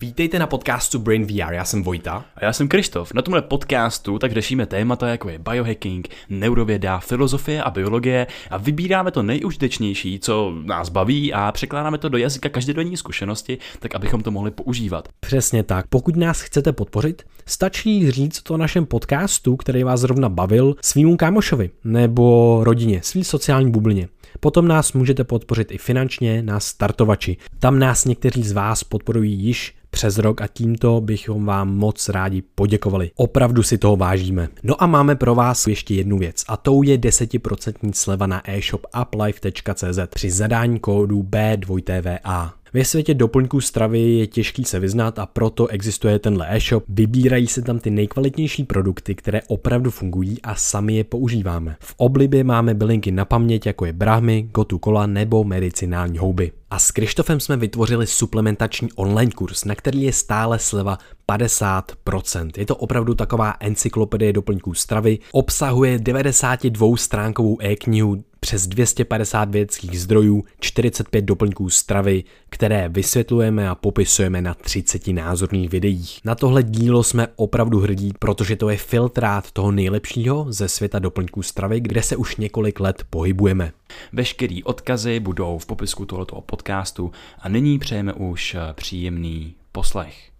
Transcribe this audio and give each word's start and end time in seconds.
Vítejte 0.00 0.38
na 0.38 0.46
podcastu 0.46 0.98
Brain 0.98 1.24
VR, 1.24 1.52
já 1.52 1.64
jsem 1.64 1.82
Vojta. 1.82 2.24
A 2.36 2.44
já 2.44 2.52
jsem 2.52 2.68
Krištof. 2.68 3.14
Na 3.14 3.22
tomhle 3.22 3.42
podcastu 3.42 4.18
tak 4.18 4.32
řešíme 4.32 4.66
témata 4.66 5.08
jako 5.08 5.28
je 5.28 5.38
biohacking, 5.38 6.08
neurověda, 6.28 6.98
filozofie 6.98 7.62
a 7.62 7.70
biologie 7.70 8.26
a 8.50 8.56
vybíráme 8.56 9.10
to 9.10 9.22
nejužitečnější, 9.22 10.18
co 10.18 10.54
nás 10.64 10.88
baví 10.88 11.32
a 11.32 11.52
překládáme 11.52 11.98
to 11.98 12.08
do 12.08 12.18
jazyka 12.18 12.48
každodenní 12.48 12.96
zkušenosti, 12.96 13.58
tak 13.78 13.94
abychom 13.94 14.22
to 14.22 14.30
mohli 14.30 14.50
používat. 14.50 15.08
Přesně 15.20 15.62
tak. 15.62 15.86
Pokud 15.86 16.16
nás 16.16 16.40
chcete 16.40 16.72
podpořit, 16.72 17.22
stačí 17.46 18.10
říct 18.10 18.42
to 18.42 18.56
našem 18.56 18.86
podcastu, 18.86 19.56
který 19.56 19.84
vás 19.84 20.00
zrovna 20.00 20.28
bavil, 20.28 20.76
svýmu 20.82 21.16
kámošovi 21.16 21.70
nebo 21.84 22.58
rodině, 22.64 23.00
svý 23.02 23.24
sociální 23.24 23.70
bublině. 23.70 24.08
Potom 24.40 24.68
nás 24.68 24.92
můžete 24.92 25.24
podpořit 25.24 25.72
i 25.72 25.78
finančně 25.78 26.42
na 26.42 26.60
startovači. 26.60 27.36
Tam 27.58 27.78
nás 27.78 28.04
někteří 28.04 28.42
z 28.42 28.52
vás 28.52 28.84
podporují 28.84 29.32
již 29.32 29.75
přes 29.96 30.18
rok 30.18 30.40
a 30.40 30.46
tímto 30.46 31.00
bychom 31.00 31.44
vám 31.44 31.76
moc 31.76 32.08
rádi 32.08 32.42
poděkovali. 32.54 33.10
Opravdu 33.14 33.62
si 33.62 33.78
toho 33.78 33.96
vážíme. 33.96 34.48
No 34.62 34.82
a 34.82 34.86
máme 34.86 35.16
pro 35.16 35.34
vás 35.34 35.66
ještě 35.66 35.94
jednu 35.94 36.18
věc 36.18 36.44
a 36.48 36.56
tou 36.56 36.82
je 36.82 36.98
10% 36.98 37.92
sleva 37.94 38.26
na 38.26 38.50
e-shop 38.50 38.86
uplife.cz 39.02 39.98
při 40.14 40.30
zadání 40.30 40.78
kódu 40.78 41.22
B2TVA. 41.22 42.50
Ve 42.72 42.84
světě 42.84 43.14
doplňků 43.14 43.60
stravy 43.60 44.00
je 44.00 44.26
těžký 44.26 44.64
se 44.64 44.80
vyznat 44.80 45.18
a 45.18 45.26
proto 45.26 45.66
existuje 45.66 46.18
tenhle 46.18 46.46
e-shop. 46.56 46.84
Vybírají 46.88 47.46
se 47.46 47.62
tam 47.62 47.78
ty 47.78 47.90
nejkvalitnější 47.90 48.64
produkty, 48.64 49.14
které 49.14 49.40
opravdu 49.48 49.90
fungují 49.90 50.42
a 50.42 50.54
sami 50.54 50.94
je 50.94 51.04
používáme. 51.04 51.76
V 51.80 51.94
oblibě 51.96 52.44
máme 52.44 52.74
bylinky 52.74 53.12
na 53.12 53.24
paměť, 53.24 53.66
jako 53.66 53.86
je 53.86 53.92
brahmy, 53.92 54.48
gotu 54.54 54.78
kola 54.78 55.06
nebo 55.06 55.44
medicinální 55.44 56.18
houby. 56.18 56.52
A 56.70 56.78
s 56.78 56.90
Krištofem 56.90 57.40
jsme 57.40 57.56
vytvořili 57.56 58.06
suplementační 58.06 58.88
online 58.92 59.32
kurz, 59.32 59.64
na 59.64 59.74
který 59.74 60.02
je 60.02 60.12
stále 60.12 60.58
sleva 60.58 60.98
50%. 61.28 62.50
Je 62.56 62.66
to 62.66 62.76
opravdu 62.76 63.14
taková 63.14 63.54
encyklopedie 63.60 64.32
doplňků 64.32 64.74
stravy, 64.74 65.18
obsahuje 65.32 65.98
92 65.98 66.96
stránkovou 66.96 67.58
e-knihu, 67.62 68.24
přes 68.40 68.66
250 68.66 69.50
vědeckých 69.50 70.00
zdrojů, 70.00 70.44
45 70.60 71.22
doplňků 71.22 71.70
stravy, 71.70 72.24
které 72.50 72.88
vysvětlujeme 72.88 73.68
a 73.68 73.74
popisujeme 73.74 74.42
na 74.42 74.54
30 74.54 75.06
názorných 75.06 75.70
videích. 75.70 76.20
Na 76.24 76.34
tohle 76.34 76.62
dílo 76.62 77.02
jsme 77.02 77.28
opravdu 77.36 77.80
hrdí, 77.80 78.12
protože 78.18 78.56
to 78.56 78.68
je 78.68 78.76
filtrát 78.76 79.50
toho 79.50 79.70
nejlepšího 79.72 80.46
ze 80.48 80.68
světa 80.68 80.98
doplňků 80.98 81.42
stravy, 81.42 81.80
kde 81.80 82.02
se 82.02 82.16
už 82.16 82.36
několik 82.36 82.80
let 82.80 83.04
pohybujeme. 83.10 83.72
Veškerý 84.12 84.64
odkazy 84.64 85.20
budou 85.20 85.58
v 85.58 85.66
popisku 85.66 86.06
tohoto 86.06 86.40
podcastu 86.40 87.12
a 87.38 87.48
nyní 87.48 87.78
přejeme 87.78 88.12
už 88.12 88.56
příjemný 88.72 89.54
poslech. 89.72 90.30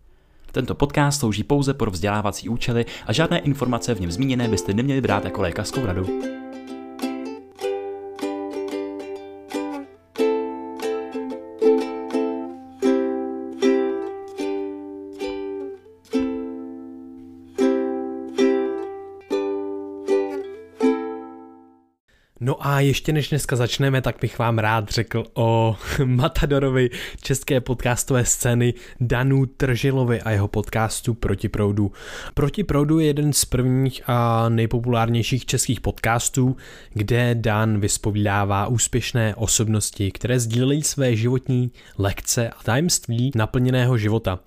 Tento 0.52 0.74
podcast 0.74 1.20
slouží 1.20 1.44
pouze 1.44 1.74
pro 1.74 1.90
vzdělávací 1.90 2.48
účely 2.48 2.86
a 3.06 3.12
žádné 3.12 3.38
informace 3.38 3.94
v 3.94 4.00
něm 4.00 4.10
zmíněné 4.10 4.48
byste 4.48 4.74
neměli 4.74 5.00
brát 5.00 5.24
jako 5.24 5.42
lékařskou 5.42 5.86
radu. 5.86 6.06
No 22.46 22.66
a 22.66 22.80
ještě 22.80 23.12
než 23.12 23.28
dneska 23.28 23.56
začneme, 23.56 24.02
tak 24.02 24.16
bych 24.20 24.38
vám 24.38 24.58
rád 24.58 24.88
řekl 24.90 25.24
o 25.34 25.76
Matadorovi 26.04 26.90
české 27.20 27.60
podcastové 27.60 28.24
scény 28.24 28.74
Danu 29.00 29.46
Tržilovi 29.46 30.20
a 30.22 30.30
jeho 30.30 30.48
podcastu 30.48 31.14
Proti 31.14 31.48
proudu. 31.48 31.92
Proti 32.34 32.64
proudu 32.64 32.98
je 32.98 33.06
jeden 33.06 33.32
z 33.32 33.44
prvních 33.44 34.02
a 34.06 34.48
nejpopulárnějších 34.48 35.46
českých 35.46 35.80
podcastů, 35.80 36.56
kde 36.92 37.34
Dan 37.34 37.80
vyspovídává 37.80 38.66
úspěšné 38.66 39.34
osobnosti, 39.34 40.10
které 40.10 40.40
sdílejí 40.40 40.82
své 40.82 41.16
životní 41.16 41.70
lekce 41.98 42.48
a 42.48 42.62
tajemství 42.62 43.30
naplněného 43.34 43.98
života. 43.98 44.38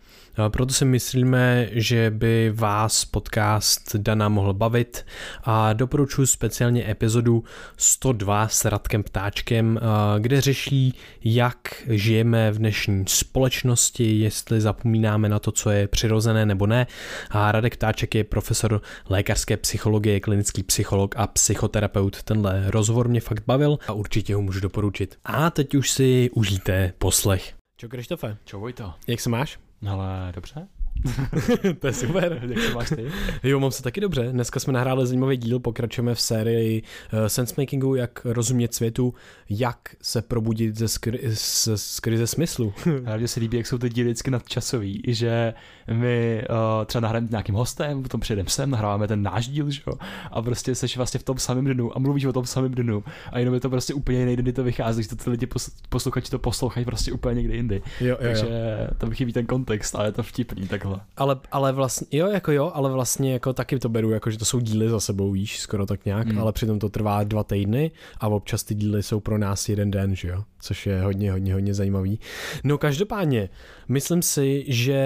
Proto 0.48 0.74
si 0.74 0.86
myslíme, 0.86 1.70
že 1.72 2.12
by 2.12 2.52
vás 2.56 3.06
podcast 3.06 3.96
Dana 3.96 4.30
mohl 4.30 4.54
bavit 4.54 5.06
a 5.44 5.74
doporučuji 5.74 6.28
speciálně 6.28 6.92
epizodu 6.92 7.44
102 7.78 8.48
s 8.48 8.66
Radkem 8.66 9.04
Ptáčkem, 9.04 9.80
kde 10.20 10.42
řeší, 10.42 10.94
jak 11.24 11.58
žijeme 11.88 12.52
v 12.52 12.58
dnešní 12.58 13.04
společnosti, 13.08 14.20
jestli 14.20 14.62
zapomínáme 14.62 15.30
na 15.30 15.40
to, 15.40 15.52
co 15.52 15.70
je 15.70 15.88
přirozené 15.88 16.46
nebo 16.46 16.68
ne. 16.68 16.88
A 17.30 17.52
Radek 17.52 17.76
Ptáček 17.76 18.16
je 18.16 18.24
profesor 18.24 18.82
lékařské 19.10 19.58
psychologie, 19.58 20.20
klinický 20.20 20.64
psycholog 20.64 21.16
a 21.18 21.28
psychoterapeut. 21.28 22.24
Tenhle 22.24 22.64
rozhovor 22.68 23.08
mě 23.08 23.22
fakt 23.22 23.44
bavil 23.48 23.80
a 23.88 23.94
určitě 23.94 24.36
ho 24.36 24.42
můžu 24.42 24.60
doporučit. 24.60 25.18
A 25.26 25.50
teď 25.50 25.76
už 25.76 25.92
si 25.92 26.30
užijte 26.34 26.94
poslech. 26.98 27.54
Čau 27.78 27.88
Krištofe. 27.88 28.38
Čau 28.46 28.60
Vojto. 28.60 28.94
Jak 29.08 29.20
se 29.20 29.30
máš? 29.30 29.69
Ale 29.88 30.32
dobře. 30.36 30.68
to 31.80 31.88
je 31.88 31.94
super. 31.94 32.42
Jak 32.50 32.60
se 32.60 32.74
máš 32.74 32.90
ty? 32.90 33.12
Jo, 33.44 33.60
mám 33.60 33.72
se 33.72 33.84
taky 33.84 34.02
dobře. 34.02 34.30
Dneska 34.32 34.60
jsme 34.60 34.74
nahráli 34.74 35.08
zajímavý 35.08 35.38
díl, 35.38 35.60
pokračujeme 35.60 36.16
v 36.16 36.22
sérii 36.22 36.84
uh, 37.14 37.20
sensemakingu, 37.28 37.96
jak 37.96 38.26
rozumět 38.26 38.74
světu, 38.74 39.14
jak 39.50 39.96
se 40.02 40.22
probudit 40.22 40.78
ze, 40.78 40.88
skry, 40.88 41.20
z, 41.34 41.68
z 41.76 42.00
krize 42.00 42.28
smyslu. 42.28 42.74
Hlavně 43.06 43.28
se 43.28 43.40
líbí, 43.40 43.58
jak 43.58 43.68
jsou 43.68 43.78
ty 43.78 43.90
díly 43.90 44.08
vždycky 44.08 44.32
nadčasový, 44.32 45.04
že 45.08 45.54
my 45.94 46.44
uh, 46.50 46.86
třeba 46.86 47.02
nahráme 47.02 47.28
nějakým 47.32 47.56
hostem, 47.56 48.04
potom 48.04 48.20
přijedeme 48.20 48.50
sem, 48.50 48.70
nahráváme 48.70 49.08
ten 49.08 49.24
náš 49.24 49.48
díl, 49.48 49.70
že 49.70 49.82
jo? 49.88 49.94
a 50.32 50.42
prostě 50.42 50.76
seš 50.76 50.98
vlastně 50.98 51.20
v 51.20 51.24
tom 51.24 51.38
samém 51.38 51.66
dnu 51.66 51.98
a 51.98 52.00
mluvíš 52.00 52.26
o 52.26 52.34
tom 52.34 52.46
samém 52.46 52.72
dnu 52.72 53.04
a 53.32 53.40
jenom 53.40 53.54
je 53.54 53.60
to 53.60 53.70
prostě 53.70 53.94
úplně 53.94 54.20
jiný 54.20 54.36
kdy 54.36 54.54
to 54.54 54.64
vychází, 54.64 55.04
že 55.04 55.10
to 55.10 55.16
ty 55.16 55.30
lidi 55.30 55.48
posluchači 55.90 56.32
to 56.32 56.40
poslouchají 56.40 56.86
prostě 56.86 57.12
úplně 57.12 57.36
někde 57.36 57.56
jindy. 57.56 57.82
Jo, 58.02 58.08
jo, 58.08 58.18
Takže 58.22 58.46
jo. 58.46 58.96
to 58.98 59.12
chybí 59.12 59.34
ten 59.34 59.46
kontext, 59.46 59.96
ale 59.96 60.08
je 60.08 60.12
to 60.12 60.24
vtipný 60.24 60.68
takhle. 60.90 61.06
Ale, 61.18 61.40
ale 61.52 61.72
vlastně, 61.72 62.20
jo, 62.20 62.28
jako 62.28 62.52
jo, 62.52 62.72
ale 62.74 62.92
vlastně 62.92 63.34
jako 63.34 63.54
taky 63.54 63.80
to 63.80 63.90
beru, 63.90 64.12
jako 64.12 64.32
že 64.32 64.38
to 64.38 64.46
jsou 64.46 64.60
díly 64.60 64.90
za 64.90 65.00
sebou, 65.00 65.32
víš, 65.32 65.60
skoro 65.60 65.86
tak 65.86 66.06
nějak, 66.06 66.28
hmm. 66.28 66.40
ale 66.40 66.52
přitom 66.52 66.80
to 66.80 66.90
trvá 66.90 67.24
dva 67.24 67.44
týdny 67.44 67.92
a 68.20 68.28
občas 68.28 68.64
ty 68.64 68.76
díly 68.76 69.04
jsou 69.04 69.20
pro 69.20 69.38
nás 69.38 69.70
jeden 69.70 69.92
den, 69.92 70.16
že 70.16 70.28
jo, 70.28 70.44
což 70.62 70.86
je 70.86 71.02
hodně, 71.02 71.32
hodně, 71.32 71.54
hodně 71.54 71.74
zajímavý. 71.74 72.20
No 72.64 72.78
každopádně, 72.78 73.50
myslím 73.88 74.22
si, 74.22 74.66
že 74.68 75.00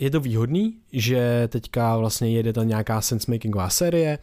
je 0.00 0.10
to 0.10 0.20
výhodný, 0.20 0.78
že 0.92 1.48
teďka 1.48 1.96
vlastně 1.96 2.30
jede 2.30 2.52
ta 2.52 2.64
nějaká 2.64 3.00
sensemakingová 3.00 3.70
série 3.70 4.18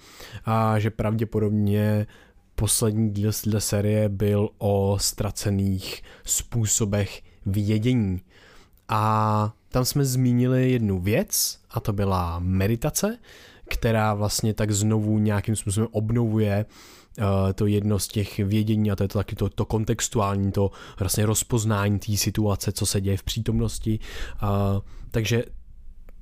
a 0.46 0.79
že 0.79 0.90
pravděpodobně 0.90 2.08
poslední 2.56 3.09
díl 3.09 3.31
z 3.31 3.41
této 3.41 3.62
série 3.62 4.09
byl 4.09 4.50
o 4.58 4.97
ztracených 5.02 6.03
způsobech 6.25 7.22
vědění. 7.46 8.22
A 8.90 9.53
tam 9.69 9.85
jsme 9.85 10.05
zmínili 10.05 10.72
jednu 10.72 11.00
věc 11.00 11.59
a 11.72 11.79
to 11.79 11.94
byla 11.94 12.39
meditace, 12.39 13.17
která 13.67 14.13
vlastně 14.13 14.53
tak 14.53 14.72
znovu 14.72 15.19
nějakým 15.19 15.55
způsobem 15.55 15.89
obnovuje 15.91 16.66
uh, 17.17 17.25
to 17.55 17.66
jedno 17.66 18.00
z 18.00 18.07
těch 18.07 18.38
vědění 18.38 18.91
a 18.91 18.95
to 18.95 19.03
je 19.03 19.07
to 19.07 19.19
taky 19.19 19.35
to, 19.35 19.50
to 19.50 19.66
kontextuální, 19.66 20.51
to 20.51 20.72
vlastně 21.00 21.25
rozpoznání 21.25 22.00
té 22.00 22.17
situace, 22.17 22.72
co 22.72 22.85
se 22.85 23.01
děje 23.01 23.17
v 23.17 23.23
přítomnosti. 23.23 24.00
Uh, 24.44 24.50
takže 25.11 25.44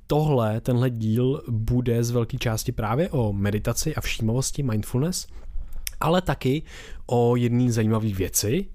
tohle, 0.07 0.62
tenhle 0.62 0.89
díl 0.89 1.41
bude 1.47 2.03
z 2.03 2.12
velké 2.12 2.38
části 2.38 2.72
právě 2.72 3.09
o 3.09 3.33
meditaci 3.33 3.95
a 3.95 4.01
všímavosti, 4.01 4.63
mindfulness, 4.63 5.27
ale 6.00 6.22
taky 6.22 6.63
o 7.06 7.35
jedné 7.35 7.72
zajímavé 7.72 8.13
věci, 8.13 8.66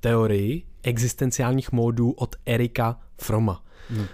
teorii 0.00 0.62
existenciálních 0.82 1.72
módů 1.72 2.10
od 2.10 2.36
Erika 2.46 3.00
Froma. 3.18 3.63
No, 3.90 4.04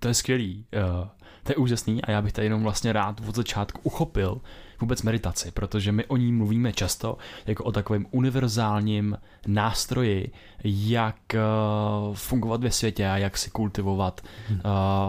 to 0.00 0.08
je 0.08 0.14
skvělý. 0.14 0.66
Uh, 1.00 1.08
to 1.42 1.52
je 1.52 1.56
úžasný 1.56 2.02
a 2.02 2.10
já 2.10 2.22
bych 2.22 2.32
tady 2.32 2.46
jenom 2.46 2.62
vlastně 2.62 2.92
rád 2.92 3.20
od 3.28 3.34
začátku 3.34 3.80
uchopil 3.82 4.40
vůbec 4.80 5.02
meditaci, 5.02 5.50
protože 5.50 5.92
my 5.92 6.04
o 6.04 6.16
ní 6.16 6.32
mluvíme 6.32 6.72
často 6.72 7.18
jako 7.46 7.64
o 7.64 7.72
takovém 7.72 8.06
univerzálním 8.10 9.18
nástroji, 9.46 10.32
jak 10.64 11.16
uh, 11.34 12.14
fungovat 12.14 12.62
ve 12.62 12.70
světě 12.70 13.08
a 13.08 13.16
jak 13.16 13.38
si 13.38 13.50
kultivovat 13.50 14.20
uh, 14.50 14.56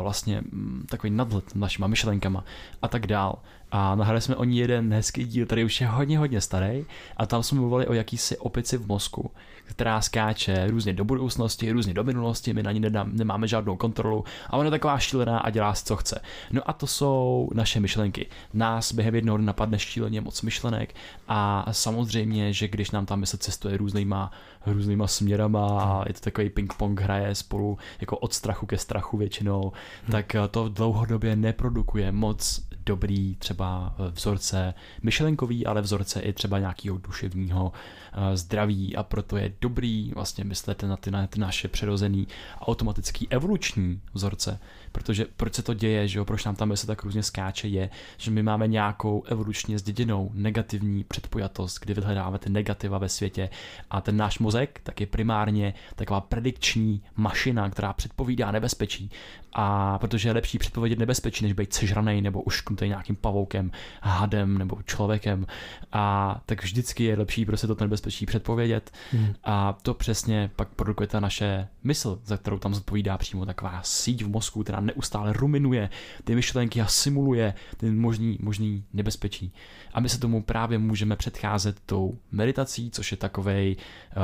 vlastně 0.01 0.41
mm, 0.41 0.85
takový 0.89 1.11
nadhled 1.11 1.55
našima 1.55 1.87
myšlenkama 1.87 2.43
a 2.81 2.87
tak 2.87 3.07
dál. 3.07 3.39
A 3.71 3.95
nahrali 3.95 4.21
jsme 4.21 4.35
o 4.35 4.43
ní 4.43 4.57
jeden 4.57 4.93
hezký 4.93 5.25
díl, 5.25 5.45
který 5.45 5.63
už 5.63 5.81
je 5.81 5.87
hodně, 5.87 6.19
hodně 6.19 6.41
starý 6.41 6.85
a 7.17 7.25
tam 7.25 7.43
jsme 7.43 7.59
mluvili 7.59 7.87
o 7.87 7.93
jakýsi 7.93 8.37
opici 8.37 8.77
v 8.77 8.87
mozku, 8.87 9.31
která 9.67 10.01
skáče 10.01 10.67
různě 10.67 10.93
do 10.93 11.05
budoucnosti, 11.05 11.71
různě 11.71 11.93
do 11.93 12.03
minulosti, 12.03 12.53
my 12.53 12.63
na 12.63 12.71
ní 12.71 12.81
nemáme 13.05 13.47
žádnou 13.47 13.77
kontrolu 13.77 14.23
a 14.47 14.53
ona 14.53 14.65
je 14.65 14.71
taková 14.71 14.99
šílená 14.99 15.39
a 15.39 15.49
dělá 15.49 15.73
si, 15.73 15.85
co 15.85 15.95
chce. 15.95 16.21
No 16.51 16.61
a 16.65 16.73
to 16.73 16.87
jsou 16.87 17.49
naše 17.53 17.79
myšlenky. 17.79 18.27
Nás 18.53 18.93
během 18.93 19.15
jednoho 19.15 19.37
dne 19.37 19.45
napadne 19.45 19.79
šíleně 19.79 20.21
moc 20.21 20.41
myšlenek 20.41 20.95
a 21.27 21.65
samozřejmě, 21.71 22.53
že 22.53 22.67
když 22.67 22.91
nám 22.91 23.05
ta 23.05 23.15
mysl 23.15 23.37
cestuje 23.37 23.77
různýma, 23.77 24.31
různýma 24.65 25.07
směrama 25.07 25.81
a 25.81 26.03
je 26.07 26.13
to 26.13 26.19
takový 26.19 26.49
ping-pong 26.49 26.99
hraje 26.99 27.35
spolu 27.35 27.77
jako 28.01 28.17
od 28.17 28.33
strachu 28.33 28.65
ke 28.65 28.77
strachu 28.77 29.17
většinou, 29.17 29.61
hmm. 29.61 30.11
tak 30.11 30.35
to 30.51 30.69
dlouhodobě 30.69 31.35
neprodukuje 31.35 32.11
moc 32.11 32.66
dobrý 32.87 33.35
třeba 33.35 33.95
vzorce 34.11 34.73
myšlenkový, 35.03 35.65
ale 35.65 35.81
vzorce 35.81 36.19
i 36.19 36.33
třeba 36.33 36.59
nějakého 36.59 36.97
duševního 36.97 37.71
eh, 38.13 38.37
zdraví. 38.37 38.95
A 38.95 39.03
proto 39.03 39.37
je 39.37 39.53
dobrý 39.61 40.11
vlastně 40.15 40.43
myslet 40.43 40.83
na 40.83 40.97
ty, 40.97 41.11
na 41.11 41.27
ty 41.27 41.39
naše 41.39 41.67
přirozený 41.67 42.27
automatický 42.59 43.27
evoluční 43.29 44.01
vzorce, 44.13 44.59
protože 44.97 45.25
proč 45.37 45.53
se 45.53 45.63
to 45.63 45.73
děje, 45.73 46.07
že 46.07 46.19
jo, 46.19 46.25
proč 46.25 46.45
nám 46.45 46.55
tam 46.55 46.75
se 46.75 46.87
tak 46.87 47.03
různě 47.03 47.23
skáče, 47.23 47.67
je, 47.67 47.89
že 48.17 48.31
my 48.31 48.43
máme 48.43 48.67
nějakou 48.67 49.23
evolučně 49.23 49.79
zděděnou 49.79 50.31
negativní 50.33 51.03
předpojatost, 51.03 51.79
kdy 51.79 51.93
vyhledáváme 51.93 52.39
ty 52.39 52.49
negativa 52.49 52.97
ve 52.97 53.09
světě. 53.09 53.49
A 53.89 54.01
ten 54.01 54.17
náš 54.17 54.39
mozek 54.39 54.79
tak 54.83 55.01
je 55.01 55.07
primárně 55.07 55.73
taková 55.95 56.21
predikční 56.21 57.01
mašina, 57.15 57.69
která 57.69 57.93
předpovídá 57.93 58.51
nebezpečí. 58.51 59.11
A 59.53 59.97
protože 59.97 60.29
je 60.29 60.33
lepší 60.33 60.57
předpovědět 60.57 60.99
nebezpečí, 60.99 61.43
než 61.43 61.53
být 61.53 61.73
sežraný 61.73 62.21
nebo 62.21 62.41
ušknutý 62.41 62.87
nějakým 62.87 63.15
pavoukem, 63.15 63.71
hadem 64.01 64.57
nebo 64.57 64.77
člověkem. 64.85 65.47
A 65.91 66.41
tak 66.45 66.63
vždycky 66.63 67.03
je 67.03 67.17
lepší 67.17 67.45
prostě 67.45 67.67
to 67.67 67.75
nebezpečí 67.79 68.25
předpovědět. 68.25 68.91
Hmm. 69.11 69.33
a 69.43 69.77
to 69.81 69.93
přesně 69.93 70.49
pak 70.55 70.67
produkuje 70.67 71.07
ta 71.07 71.19
naše 71.19 71.67
mysl, 71.83 72.19
za 72.25 72.37
kterou 72.37 72.59
tam 72.59 72.73
zodpovídá 72.73 73.17
přímo 73.17 73.45
taková 73.45 73.81
síť 73.83 74.23
v 74.23 74.29
mozku, 74.29 74.63
která 74.63 74.79
neustále 74.87 75.33
ruminuje 75.33 75.89
ty 76.23 76.35
myšlenky 76.35 76.81
a 76.81 76.87
simuluje 76.87 77.53
ty 77.77 77.91
možný, 77.91 78.37
možný 78.41 78.83
nebezpečí. 78.93 79.53
A 79.93 79.99
my 79.99 80.09
se 80.09 80.19
tomu 80.19 80.43
právě 80.43 80.77
můžeme 80.77 81.15
předcházet 81.15 81.79
tou 81.85 82.17
meditací, 82.31 82.91
což 82.91 83.11
je 83.11 83.17
takový 83.17 83.77
uh, 83.77 84.23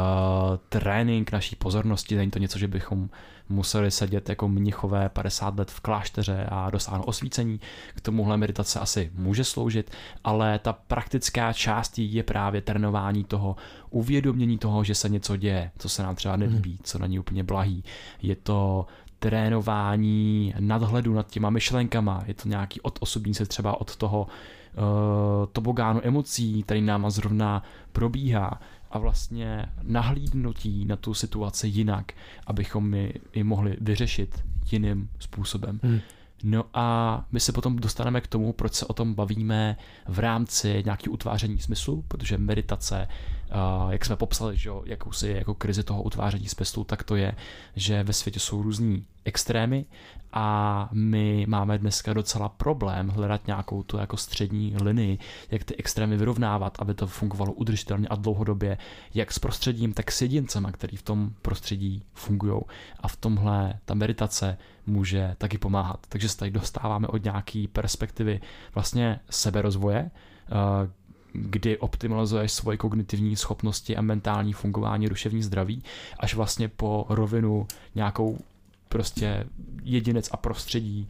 trénink 0.69 1.31
naší 1.31 1.56
pozornosti, 1.56 2.15
není 2.15 2.31
to 2.31 2.39
něco, 2.39 2.60
že 2.60 2.68
bychom 2.68 3.10
museli 3.50 3.92
sedět 3.92 4.30
jako 4.30 4.48
mnichové 4.48 5.10
50 5.10 5.60
let 5.60 5.71
v 5.71 5.80
klášteře 5.80 6.48
a 6.50 6.69
dosáhnout 6.69 7.04
osvícení. 7.04 7.59
K 7.95 8.01
tomuhle 8.01 8.38
meditace 8.38 8.80
asi 8.80 9.12
může 9.16 9.44
sloužit, 9.44 9.92
ale 10.24 10.59
ta 10.59 10.74
praktická 10.74 11.54
část 11.54 12.00
je 12.00 12.24
právě 12.24 12.62
trénování 12.62 13.24
toho 13.24 13.56
uvědomění 13.89 14.57
toho, 14.57 14.83
že 14.83 14.95
se 14.95 15.09
něco 15.09 15.38
děje, 15.38 15.71
co 15.77 15.89
se 15.89 16.04
nám 16.04 16.16
třeba 16.16 16.36
nelíbí, 16.36 16.69
hmm. 16.69 16.80
co 16.83 17.00
není 17.00 17.19
úplně 17.19 17.44
blahý. 17.44 17.83
Je 18.21 18.36
to 18.36 18.86
trénování 19.24 20.54
nadhledu 20.60 21.14
nad 21.14 21.28
těma 21.28 21.50
myšlenkama, 21.50 22.24
je 22.28 22.34
to 22.34 22.50
nějaký 22.50 22.81
odosobní 22.81 23.34
se 23.34 23.46
třeba 23.46 23.81
od 23.81 23.96
toho 23.96 24.22
uh, 24.22 24.84
tobogánu 25.52 26.02
emocí, 26.04 26.64
který 26.64 26.81
náma 26.81 27.10
zrovna 27.10 27.64
probíhá 27.92 28.62
a 28.92 29.00
vlastně 29.00 29.66
nahlídnutí 29.84 30.86
na 30.86 30.96
tu 30.96 31.14
situaci 31.14 31.68
jinak, 31.68 32.12
abychom 32.48 32.90
my 32.90 33.14
ji 33.34 33.44
mohli 33.44 33.78
vyřešit 33.81 34.44
jiným 34.72 35.10
způsobem. 35.20 35.80
Hmm. 35.84 36.00
No 36.44 36.66
a 36.74 37.26
my 37.31 37.40
se 37.40 37.52
potom 37.52 37.76
dostaneme 37.76 38.22
k 38.22 38.28
tomu, 38.28 38.54
proč 38.54 38.74
se 38.74 38.86
o 38.86 38.94
tom 38.94 39.14
bavíme 39.14 39.78
v 40.08 40.19
rámci 40.19 40.81
nějaký 40.86 41.10
utváření 41.10 41.60
smyslu, 41.60 42.04
protože 42.08 42.38
meditace, 42.38 43.08
jak 43.90 44.06
jsme 44.06 44.16
popsali, 44.16 44.58
že 44.58 44.70
jakousi 44.86 45.30
jako 45.30 45.54
krizi 45.54 45.84
toho 45.84 46.04
utváření 46.04 46.48
smyslu, 46.48 46.84
tak 46.84 47.04
to 47.04 47.16
je, 47.16 47.36
že 47.76 48.04
ve 48.04 48.14
světě 48.14 48.40
jsou 48.40 48.62
různí 48.62 49.06
extrémy 49.26 49.86
a 50.34 50.90
my 50.92 51.46
máme 51.50 51.78
dneska 51.78 52.14
docela 52.14 52.50
problém 52.50 53.10
hledat 53.10 53.48
nějakou 53.48 53.84
tu 53.84 53.98
jako 53.98 54.18
střední 54.18 54.76
linii, 54.82 55.18
jak 55.52 55.64
ty 55.64 55.76
extrémy 55.76 56.18
vyrovnávat, 56.18 56.78
aby 56.80 56.94
to 56.94 57.08
fungovalo 57.08 57.54
udržitelně 57.54 58.08
a 58.08 58.16
dlouhodobě, 58.16 58.78
jak 59.14 59.34
s 59.34 59.40
prostředím, 59.40 59.94
tak 59.94 60.12
s 60.12 60.22
jedincema, 60.22 60.72
který 60.72 60.98
v 60.98 61.02
tom 61.02 61.32
prostředí 61.42 62.04
fungují. 62.14 62.62
A 63.00 63.08
v 63.08 63.16
tomhle 63.16 63.80
ta 63.86 63.94
meditace 63.94 64.58
může 64.86 65.36
taky 65.38 65.58
pomáhat. 65.58 66.00
Takže 66.10 66.30
se 66.30 66.38
tady 66.38 66.52
dostáváme 66.52 67.08
od 67.08 67.24
nějaký 67.24 67.68
perspektivy 67.68 68.42
vlastně 68.74 69.20
seberozvoje, 69.30 70.12
eh, 70.12 70.90
kdy 71.33 71.77
optimalizuješ 71.77 72.51
svoje 72.51 72.77
kognitivní 72.77 73.35
schopnosti 73.35 73.95
a 73.95 74.01
mentální 74.01 74.53
fungování, 74.53 75.09
duševní 75.09 75.44
zdraví, 75.44 75.83
až 76.19 76.35
vlastně 76.35 76.68
po 76.68 77.06
rovinu 77.09 77.68
nějakou 77.95 78.38
prostě 78.89 79.45
jedinec 79.83 80.30
a 80.31 80.38
prostředí. 80.38 81.07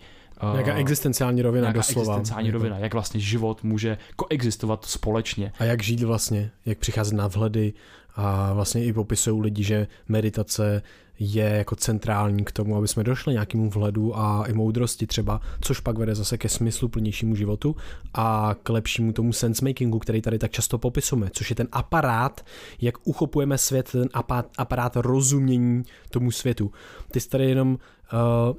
Jaká 0.57 0.73
uh, 0.73 0.79
existenciální 0.79 1.41
rovina 1.41 1.65
nějaká 1.65 1.79
doslova. 1.79 2.13
existenciální 2.13 2.47
jako... 2.47 2.57
rovina, 2.57 2.77
jak 2.77 2.93
vlastně 2.93 3.19
život 3.19 3.63
může 3.63 3.97
koexistovat 4.15 4.85
společně. 4.85 5.51
A 5.59 5.63
jak 5.63 5.83
žít 5.83 6.03
vlastně, 6.03 6.51
jak 6.65 6.77
přicházet 6.77 7.15
na 7.15 7.27
vhledy 7.27 7.73
a 8.15 8.53
vlastně 8.53 8.85
i 8.85 8.93
popisují 8.93 9.41
lidi, 9.41 9.63
že 9.63 9.87
meditace 10.07 10.81
je 11.23 11.49
jako 11.49 11.75
centrální 11.75 12.43
k 12.43 12.51
tomu, 12.51 12.77
aby 12.77 12.87
jsme 12.87 13.03
došli 13.03 13.33
nějakému 13.33 13.69
vhledu 13.69 14.17
a 14.17 14.45
i 14.45 14.53
moudrosti 14.53 15.07
třeba, 15.07 15.41
což 15.61 15.79
pak 15.79 15.97
vede 15.97 16.15
zase 16.15 16.37
ke 16.37 16.49
smyslu 16.49 16.87
plnějšímu 16.87 17.35
životu 17.35 17.75
a 18.13 18.55
k 18.63 18.69
lepšímu 18.69 19.13
tomu 19.13 19.33
sensemakingu, 19.33 19.99
který 19.99 20.21
tady 20.21 20.39
tak 20.39 20.51
často 20.51 20.77
popisujeme, 20.77 21.29
což 21.33 21.49
je 21.49 21.55
ten 21.55 21.67
aparát, 21.71 22.45
jak 22.81 22.95
uchopujeme 23.03 23.57
svět, 23.57 23.91
ten 23.91 24.09
aparát 24.57 24.95
rozumění 24.95 25.83
tomu 26.09 26.31
světu. 26.31 26.71
Ty 27.11 27.19
jsi 27.19 27.29
tady 27.29 27.49
jenom 27.49 27.71
uh, 27.71 28.55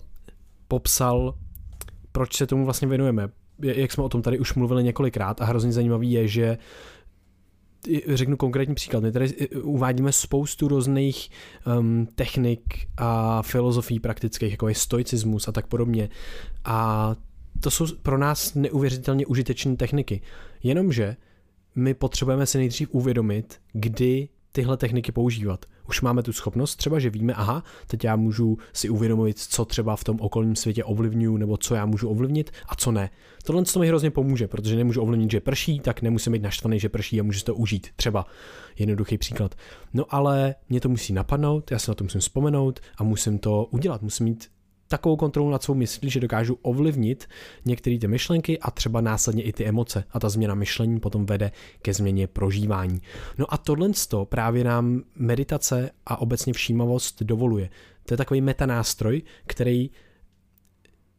popsal, 0.68 1.34
proč 2.12 2.36
se 2.36 2.46
tomu 2.46 2.64
vlastně 2.64 2.88
věnujeme. 2.88 3.28
Jak 3.58 3.92
jsme 3.92 4.04
o 4.04 4.08
tom 4.08 4.22
tady 4.22 4.38
už 4.38 4.54
mluvili 4.54 4.84
několikrát 4.84 5.40
a 5.40 5.44
hrozně 5.44 5.72
zajímavý 5.72 6.12
je, 6.12 6.28
že 6.28 6.58
řeknu 8.08 8.36
konkrétní 8.36 8.74
příklad. 8.74 9.02
My 9.02 9.12
tady 9.12 9.48
uvádíme 9.48 10.12
spoustu 10.12 10.68
různých 10.68 11.30
um, 11.78 12.08
technik 12.14 12.62
a 12.96 13.42
filozofií 13.42 14.00
praktických, 14.00 14.50
jako 14.50 14.68
je 14.68 14.74
stoicismus 14.74 15.48
a 15.48 15.52
tak 15.52 15.66
podobně. 15.66 16.08
A 16.64 17.10
to 17.60 17.70
jsou 17.70 17.86
pro 18.02 18.18
nás 18.18 18.54
neuvěřitelně 18.54 19.26
užitečné 19.26 19.76
techniky. 19.76 20.20
Jenomže 20.62 21.16
my 21.74 21.94
potřebujeme 21.94 22.46
si 22.46 22.58
nejdřív 22.58 22.88
uvědomit, 22.90 23.60
kdy 23.72 24.28
tyhle 24.52 24.76
techniky 24.76 25.12
používat. 25.12 25.66
Už 25.88 26.00
máme 26.00 26.22
tu 26.22 26.32
schopnost, 26.32 26.76
třeba, 26.76 26.98
že 26.98 27.10
víme, 27.10 27.34
aha, 27.34 27.62
teď 27.86 28.04
já 28.04 28.16
můžu 28.16 28.58
si 28.72 28.88
uvědomit, 28.88 29.38
co 29.38 29.64
třeba 29.64 29.96
v 29.96 30.04
tom 30.04 30.20
okolním 30.20 30.56
světě 30.56 30.84
ovlivňuju, 30.84 31.36
nebo 31.36 31.56
co 31.56 31.74
já 31.74 31.86
můžu 31.86 32.08
ovlivnit 32.08 32.50
a 32.68 32.74
co 32.74 32.92
ne. 32.92 33.10
Tohle 33.44 33.64
to 33.64 33.80
mi 33.80 33.88
hrozně 33.88 34.10
pomůže, 34.10 34.48
protože 34.48 34.76
nemůžu 34.76 35.02
ovlivnit, 35.02 35.30
že 35.30 35.40
prší, 35.40 35.80
tak 35.80 36.02
nemusím 36.02 36.32
být 36.32 36.42
naštvaný, 36.42 36.80
že 36.80 36.88
prší 36.88 37.20
a 37.20 37.22
můžu 37.22 37.38
si 37.38 37.44
to 37.44 37.54
užít. 37.54 37.86
Třeba 37.96 38.26
jednoduchý 38.78 39.18
příklad. 39.18 39.54
No 39.94 40.04
ale 40.08 40.54
mě 40.68 40.80
to 40.80 40.88
musí 40.88 41.12
napadnout, 41.12 41.70
já 41.70 41.78
se 41.78 41.90
na 41.90 41.94
to 41.94 42.04
musím 42.04 42.20
vzpomenout 42.20 42.80
a 42.98 43.04
musím 43.04 43.38
to 43.38 43.64
udělat. 43.70 44.02
Musím 44.02 44.26
mít 44.26 44.53
takovou 44.94 45.16
kontrolu 45.16 45.50
nad 45.50 45.62
svou 45.62 45.74
myslí, 45.74 46.10
že 46.10 46.20
dokážu 46.20 46.58
ovlivnit 46.62 47.28
některé 47.64 47.98
ty 47.98 48.08
myšlenky 48.08 48.58
a 48.58 48.70
třeba 48.70 49.00
následně 49.00 49.42
i 49.42 49.52
ty 49.52 49.64
emoce. 49.64 50.04
A 50.10 50.20
ta 50.20 50.28
změna 50.28 50.54
myšlení 50.54 51.00
potom 51.00 51.26
vede 51.26 51.52
ke 51.82 51.94
změně 51.94 52.26
prožívání. 52.26 53.02
No 53.38 53.54
a 53.54 53.58
tohle 53.58 53.90
právě 54.24 54.64
nám 54.64 55.02
meditace 55.16 55.90
a 56.06 56.16
obecně 56.20 56.52
všímavost 56.52 57.22
dovoluje. 57.22 57.68
To 58.06 58.14
je 58.14 58.18
takový 58.18 58.40
metanástroj, 58.40 59.22
který 59.46 59.90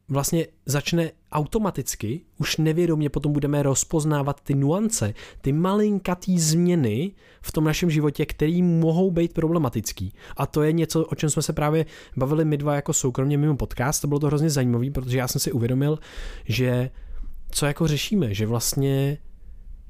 vlastně 0.10 0.48
začne 0.66 1.12
automaticky, 1.32 2.22
už 2.38 2.58
nevědomě 2.58 3.10
potom 3.10 3.34
budeme 3.34 3.64
rozpoznávat 3.64 4.42
ty 4.42 4.56
nuance, 4.56 5.14
ty 5.42 5.52
malinkatý 5.52 6.40
změny 6.40 7.12
v 7.42 7.52
tom 7.52 7.64
našem 7.64 7.90
životě, 7.90 8.26
které 8.26 8.62
mohou 8.62 9.12
být 9.12 9.34
problematický. 9.34 10.14
A 10.38 10.46
to 10.46 10.64
je 10.64 10.74
něco, 10.74 11.06
o 11.06 11.16
čem 11.16 11.30
jsme 11.30 11.42
se 11.42 11.54
právě 11.54 11.86
bavili 12.18 12.46
my 12.46 12.58
dva 12.58 12.76
jako 12.76 12.94
soukromně 12.94 13.38
mimo 13.38 13.58
podcast, 13.58 14.02
to 14.02 14.08
bylo 14.08 14.20
to 14.20 14.28
hrozně 14.28 14.50
zajímavé, 14.50 14.92
protože 14.92 15.18
já 15.18 15.28
jsem 15.28 15.42
si 15.42 15.52
uvědomil, 15.52 16.00
že 16.46 16.90
co 17.52 17.66
jako 17.66 17.88
řešíme, 17.88 18.34
že 18.34 18.46
vlastně 18.46 19.18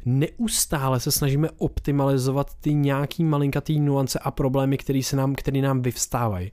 neustále 0.05 0.99
se 0.99 1.11
snažíme 1.11 1.49
optimalizovat 1.57 2.55
ty 2.61 2.73
nějaký 2.73 3.23
malinkatý 3.23 3.79
nuance 3.79 4.19
a 4.19 4.31
problémy, 4.31 4.77
které 4.77 5.03
se 5.03 5.15
nám, 5.15 5.35
které 5.35 5.61
nám 5.61 5.81
vyvstávají 5.81 6.51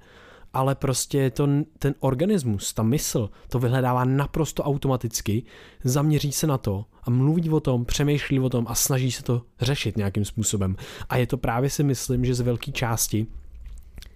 ale 0.53 0.75
prostě 0.75 1.31
to, 1.31 1.49
ten 1.79 1.95
organismus, 2.01 2.73
ta 2.73 2.83
mysl, 2.83 3.31
to 3.49 3.59
vyhledává 3.59 4.05
naprosto 4.05 4.63
automaticky, 4.63 5.43
zaměří 5.85 6.33
se 6.33 6.47
na 6.47 6.59
to 6.59 6.85
a 7.03 7.11
mluví 7.11 7.51
o 7.51 7.61
tom, 7.61 7.85
přemýšlí 7.85 8.41
o 8.41 8.49
tom 8.49 8.67
a 8.69 8.75
snaží 8.75 9.13
se 9.13 9.23
to 9.23 9.43
řešit 9.61 9.97
nějakým 9.97 10.25
způsobem. 10.25 10.77
A 11.09 11.17
je 11.17 11.27
to 11.27 11.37
právě 11.37 11.71
si 11.71 11.83
myslím, 11.83 12.25
že 12.25 12.35
z 12.35 12.41
velké 12.41 12.73
části 12.73 13.27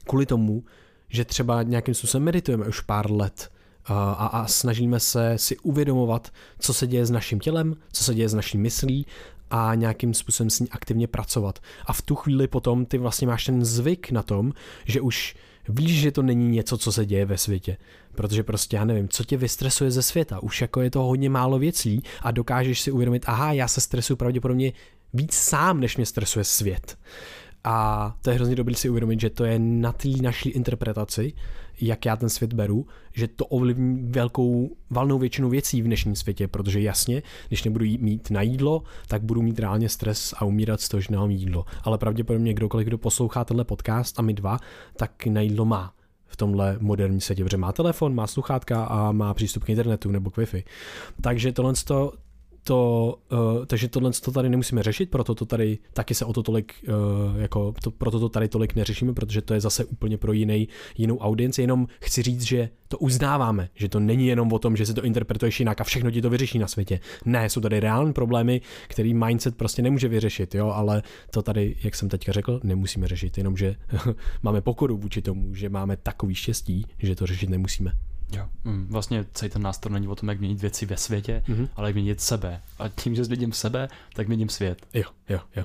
kvůli 0.06 0.26
tomu, 0.26 0.64
že 1.08 1.24
třeba 1.24 1.62
nějakým 1.62 1.94
způsobem 1.94 2.24
meditujeme 2.24 2.66
už 2.66 2.80
pár 2.80 3.10
let 3.10 3.50
a, 3.84 4.12
a 4.12 4.46
snažíme 4.46 5.00
se 5.00 5.38
si 5.38 5.58
uvědomovat, 5.58 6.32
co 6.58 6.74
se 6.74 6.86
děje 6.86 7.06
s 7.06 7.10
naším 7.10 7.40
tělem, 7.40 7.76
co 7.92 8.04
se 8.04 8.14
děje 8.14 8.28
s 8.28 8.34
naší 8.34 8.58
myslí 8.58 9.06
a 9.50 9.74
nějakým 9.74 10.14
způsobem 10.14 10.50
s 10.50 10.60
ní 10.60 10.68
aktivně 10.70 11.06
pracovat. 11.06 11.58
A 11.86 11.92
v 11.92 12.02
tu 12.02 12.14
chvíli 12.14 12.48
potom 12.48 12.86
ty 12.86 12.98
vlastně 12.98 13.26
máš 13.26 13.44
ten 13.44 13.64
zvyk 13.64 14.10
na 14.10 14.22
tom, 14.22 14.52
že 14.84 15.00
už 15.00 15.36
víš, 15.68 16.00
že 16.00 16.12
to 16.12 16.22
není 16.22 16.48
něco, 16.48 16.78
co 16.78 16.92
se 16.92 17.06
děje 17.06 17.26
ve 17.26 17.38
světě. 17.38 17.76
protože 18.14 18.42
prostě 18.42 18.76
já 18.76 18.84
nevím, 18.84 19.08
co 19.08 19.24
tě 19.24 19.36
vystresuje 19.36 19.90
ze 19.90 20.02
světa, 20.02 20.42
už 20.42 20.60
jako 20.60 20.80
je 20.80 20.90
to 20.90 21.02
hodně 21.02 21.30
málo 21.30 21.58
věcí 21.58 22.02
a 22.20 22.30
dokážeš 22.30 22.80
si 22.80 22.90
uvědomit, 22.90 23.24
aha, 23.26 23.52
já 23.52 23.68
se 23.68 23.80
stresuju 23.80 24.16
pravděpodobně 24.16 24.72
víc 25.14 25.34
sám, 25.34 25.80
než 25.80 25.96
mě 25.96 26.06
stresuje 26.06 26.44
svět. 26.44 26.98
A 27.68 28.16
to 28.22 28.30
je 28.30 28.36
hrozně 28.36 28.54
dobrý 28.56 28.74
si 28.74 28.88
uvědomit, 28.88 29.20
že 29.20 29.30
to 29.30 29.44
je 29.44 29.58
na 29.58 29.92
té 29.92 30.08
naší 30.22 30.48
interpretaci, 30.48 31.32
jak 31.80 32.06
já 32.06 32.16
ten 32.16 32.28
svět 32.28 32.52
beru, 32.52 32.86
že 33.12 33.28
to 33.28 33.46
ovlivní 33.46 34.02
velkou 34.10 34.76
valnou 34.90 35.18
většinu 35.18 35.48
věcí 35.48 35.82
v 35.82 35.84
dnešním 35.84 36.16
světě, 36.16 36.48
protože 36.48 36.80
jasně, 36.80 37.22
když 37.48 37.64
nebudu 37.64 37.84
mít 37.84 38.30
na 38.30 38.42
jídlo, 38.42 38.82
tak 39.08 39.22
budu 39.22 39.42
mít 39.42 39.58
reálně 39.58 39.88
stres 39.88 40.34
a 40.36 40.44
umírat 40.44 40.80
z 40.80 40.88
toho, 40.88 41.00
že 41.00 41.08
nemám 41.10 41.30
jídlo. 41.30 41.64
Ale 41.82 41.98
pravděpodobně 41.98 42.54
kdokoliv, 42.54 42.86
kdo 42.86 42.98
poslouchá 42.98 43.44
tenhle 43.44 43.64
podcast 43.64 44.18
a 44.18 44.22
my 44.22 44.34
dva, 44.34 44.58
tak 44.96 45.26
na 45.26 45.40
jídlo 45.40 45.64
má 45.64 45.92
v 46.26 46.36
tomhle 46.36 46.76
moderním 46.80 47.20
světě, 47.20 47.44
protože 47.44 47.56
má 47.56 47.72
telefon, 47.72 48.14
má 48.14 48.26
sluchátka 48.26 48.84
a 48.84 49.12
má 49.12 49.34
přístup 49.34 49.64
k 49.64 49.68
internetu 49.68 50.10
nebo 50.10 50.30
k 50.30 50.36
Wi-Fi. 50.36 50.64
Takže 51.20 51.52
tohle 51.52 51.72
to, 51.84 52.12
uh, 52.68 53.64
takže 53.66 53.88
tohle 53.88 54.10
to 54.24 54.32
tady 54.32 54.48
nemusíme 54.48 54.82
řešit, 54.82 55.10
proto 55.10 55.34
to 55.34 55.46
tady 55.46 55.78
taky 55.92 56.14
se 56.14 56.24
o 56.24 56.32
to 56.32 56.42
tolik, 56.42 56.74
uh, 56.88 57.40
jako 57.40 57.74
to, 57.82 57.90
proto 57.90 58.20
to 58.20 58.28
tady 58.28 58.48
tolik 58.48 58.74
neřešíme, 58.74 59.12
protože 59.12 59.42
to 59.42 59.54
je 59.54 59.60
zase 59.60 59.84
úplně 59.84 60.18
pro 60.18 60.32
jiný, 60.32 60.68
jinou 60.98 61.18
audienci, 61.18 61.60
jenom 61.60 61.86
chci 62.00 62.22
říct, 62.22 62.42
že 62.42 62.68
to 62.88 62.98
uznáváme, 62.98 63.68
že 63.74 63.88
to 63.88 64.00
není 64.00 64.26
jenom 64.26 64.52
o 64.52 64.58
tom, 64.58 64.76
že 64.76 64.86
se 64.86 64.94
to 64.94 65.04
interpretuješ 65.04 65.60
jinak 65.60 65.80
a 65.80 65.84
všechno 65.84 66.10
ti 66.10 66.22
to 66.22 66.30
vyřeší 66.30 66.58
na 66.58 66.66
světě. 66.66 67.00
Ne, 67.24 67.50
jsou 67.50 67.60
tady 67.60 67.80
reální 67.80 68.12
problémy, 68.12 68.60
který 68.88 69.14
mindset 69.14 69.56
prostě 69.56 69.82
nemůže 69.82 70.08
vyřešit, 70.08 70.54
jo, 70.54 70.68
ale 70.68 71.02
to 71.30 71.42
tady, 71.42 71.76
jak 71.84 71.94
jsem 71.94 72.08
teďka 72.08 72.32
řekl, 72.32 72.60
nemusíme 72.64 73.08
řešit, 73.08 73.38
jenomže 73.38 73.76
máme 74.42 74.60
pokoru 74.60 74.96
vůči 74.96 75.22
tomu, 75.22 75.54
že 75.54 75.68
máme 75.68 75.96
takový 75.96 76.34
štěstí, 76.34 76.86
že 76.98 77.14
to 77.14 77.26
řešit 77.26 77.50
nemusíme. 77.50 77.92
Jo. 78.32 78.48
Mm, 78.64 78.86
vlastně 78.90 79.24
celý 79.32 79.50
ten 79.50 79.62
nástroj 79.62 79.92
není 79.92 80.08
o 80.08 80.14
tom, 80.14 80.28
jak 80.28 80.40
měnit 80.40 80.60
věci 80.60 80.86
ve 80.86 80.96
světě, 80.96 81.42
mm-hmm. 81.48 81.68
ale 81.76 81.88
jak 81.88 81.94
měnit 81.94 82.20
sebe. 82.20 82.60
A 82.78 82.88
tím, 82.88 83.14
že 83.14 83.24
změním 83.24 83.52
sebe, 83.52 83.88
tak 84.14 84.28
měním 84.28 84.48
svět. 84.48 84.86
Jo, 84.94 85.04
jo, 85.28 85.40
jo. 85.56 85.64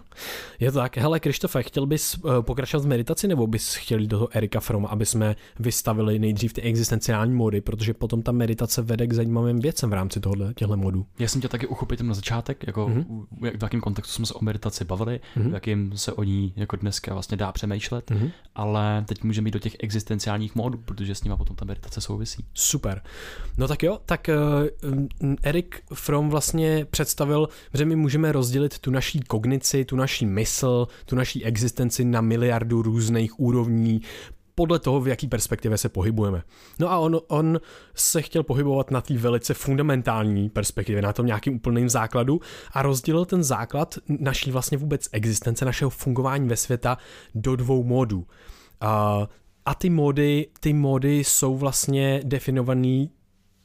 Je 0.60 0.72
to 0.72 0.78
tak. 0.78 0.98
Hele, 0.98 1.20
Krištofe, 1.20 1.64
chtěl 1.64 1.86
bys 1.86 2.16
uh, 2.16 2.42
pokračovat 2.42 2.84
v 2.84 2.88
meditaci, 2.88 3.28
nebo 3.28 3.48
bys 3.48 3.76
chtěl 3.76 4.00
jít 4.00 4.08
do 4.08 4.18
toho 4.18 4.38
Erika 4.38 4.60
From, 4.60 4.86
aby 4.86 5.06
jsme 5.06 5.36
vystavili 5.60 6.20
nejdřív 6.20 6.54
ty 6.54 6.62
existenciální 6.62 7.34
mody, 7.34 7.62
protože 7.62 7.94
potom 7.94 8.22
ta 8.22 8.32
meditace 8.32 8.82
vede 8.82 9.08
k 9.08 9.14
zajímavým 9.14 9.60
věcem 9.60 9.90
v 9.90 9.94
rámci 9.94 10.20
tohohle, 10.20 10.54
těchto 10.54 10.78
modů. 10.78 11.06
Já 11.20 11.28
jsem 11.28 11.42
tě 11.42 11.48
taky 11.48 11.68
uchopil 11.68 11.98
na 12.02 12.14
začátek, 12.14 12.68
jako 12.68 12.88
mm-hmm. 12.88 13.26
v 13.58 13.64
jakém 13.64 13.82
kontextu 13.82 14.14
jsme 14.14 14.26
se 14.26 14.34
o 14.34 14.44
meditaci 14.44 14.86
bavili, 14.86 15.20
mm-hmm. 15.38 15.50
v 15.50 15.54
jakém 15.54 15.98
se 15.98 16.14
o 16.14 16.24
ní 16.24 16.54
jako 16.56 16.76
dneska 16.76 17.14
vlastně 17.14 17.38
dá 17.38 17.52
přemýšlet, 17.52 18.12
mm-hmm. 18.12 18.32
ale 18.56 19.06
teď 19.08 19.24
můžeme 19.24 19.48
jít 19.48 19.52
do 19.52 19.60
těch 19.60 19.76
existenciálních 19.80 20.56
modů, 20.56 20.78
protože 20.78 21.16
s 21.16 21.24
nimi 21.24 21.36
potom 21.38 21.56
ta 21.56 21.66
meditace 21.66 22.02
souvisí. 22.02 22.46
Super. 22.54 23.02
No 23.58 23.68
tak 23.68 23.84
jo, 23.84 24.00
tak 24.06 24.30
uh, 24.30 25.34
Erik 25.44 25.82
From 25.94 26.30
vlastně 26.30 26.86
představil, 26.86 27.50
že 27.74 27.86
my 27.86 27.96
můžeme 27.96 28.32
rozdělit 28.32 28.80
tu 28.80 28.92
naší 28.92 29.20
kognici, 29.20 29.86
tu 29.86 29.96
naší 29.96 30.26
mysl, 30.26 30.88
tu 31.06 31.16
naší 31.16 31.46
existenci 31.46 32.06
na 32.06 32.22
miliardu 32.22 32.82
různých 32.82 33.40
úrovní, 33.40 34.02
podle 34.56 34.80
toho, 34.80 35.02
v 35.02 35.08
jaký 35.08 35.28
perspektivě 35.28 35.78
se 35.78 35.90
pohybujeme. 35.90 36.44
No 36.80 36.92
a 36.92 36.98
on, 36.98 37.20
on 37.28 37.60
se 37.96 38.22
chtěl 38.22 38.44
pohybovat 38.44 38.92
na 38.92 39.02
té 39.02 39.18
velice 39.18 39.54
fundamentální 39.54 40.50
perspektivě, 40.50 41.02
na 41.02 41.14
tom 41.14 41.26
nějakým 41.26 41.56
úplným 41.56 41.90
základu 41.90 42.42
a 42.72 42.82
rozdělil 42.82 43.26
ten 43.26 43.44
základ 43.44 43.96
naší 44.08 44.52
vlastně 44.52 44.78
vůbec 44.78 45.10
existence, 45.12 45.66
našeho 45.66 45.90
fungování 45.90 46.50
ve 46.50 46.56
světa 46.56 46.98
do 47.36 47.56
dvou 47.56 47.84
modů. 47.84 48.20
Uh, 48.84 49.26
a 49.66 49.76
ty 49.76 49.90
mody, 49.90 50.48
ty 50.60 50.74
mody 50.74 51.18
jsou 51.20 51.58
vlastně 51.58 52.22
definovaný 52.24 53.12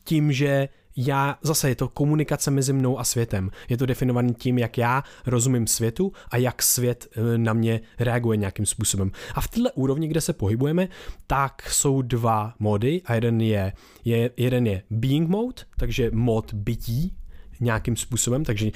tím, 0.05 0.33
že 0.33 0.69
já, 0.97 1.39
zase 1.43 1.69
je 1.69 1.75
to 1.75 1.89
komunikace 1.89 2.51
mezi 2.51 2.73
mnou 2.73 2.99
a 2.99 3.05
světem. 3.05 3.51
Je 3.69 3.77
to 3.77 3.87
definovaný 3.87 4.35
tím, 4.35 4.59
jak 4.59 4.79
já 4.79 5.03
rozumím 5.27 5.67
světu 5.67 6.13
a 6.31 6.37
jak 6.37 6.63
svět 6.63 7.07
eh, 7.13 7.39
na 7.39 7.53
mě 7.53 7.81
reaguje 7.99 8.37
nějakým 8.37 8.67
způsobem. 8.67 9.11
A 9.35 9.41
v 9.41 9.49
této 9.49 9.71
úrovni, 9.75 10.09
kde 10.09 10.21
se 10.21 10.33
pohybujeme, 10.33 10.89
tak 11.27 11.71
jsou 11.71 12.03
dva 12.03 12.55
mody 12.59 13.03
a 13.05 13.15
jeden 13.15 13.41
je, 13.41 13.73
je, 14.05 14.31
jeden 14.37 14.67
je 14.67 14.83
being 14.91 15.29
mode, 15.29 15.63
takže 15.79 16.11
mod 16.13 16.55
bytí, 16.55 17.17
nějakým 17.61 17.97
způsobem, 17.97 18.45
takže 18.45 18.71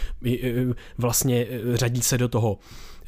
vlastně 0.99 1.47
e, 1.51 1.77
řadí 1.77 2.03
se 2.03 2.19
do 2.19 2.29
toho 2.29 2.59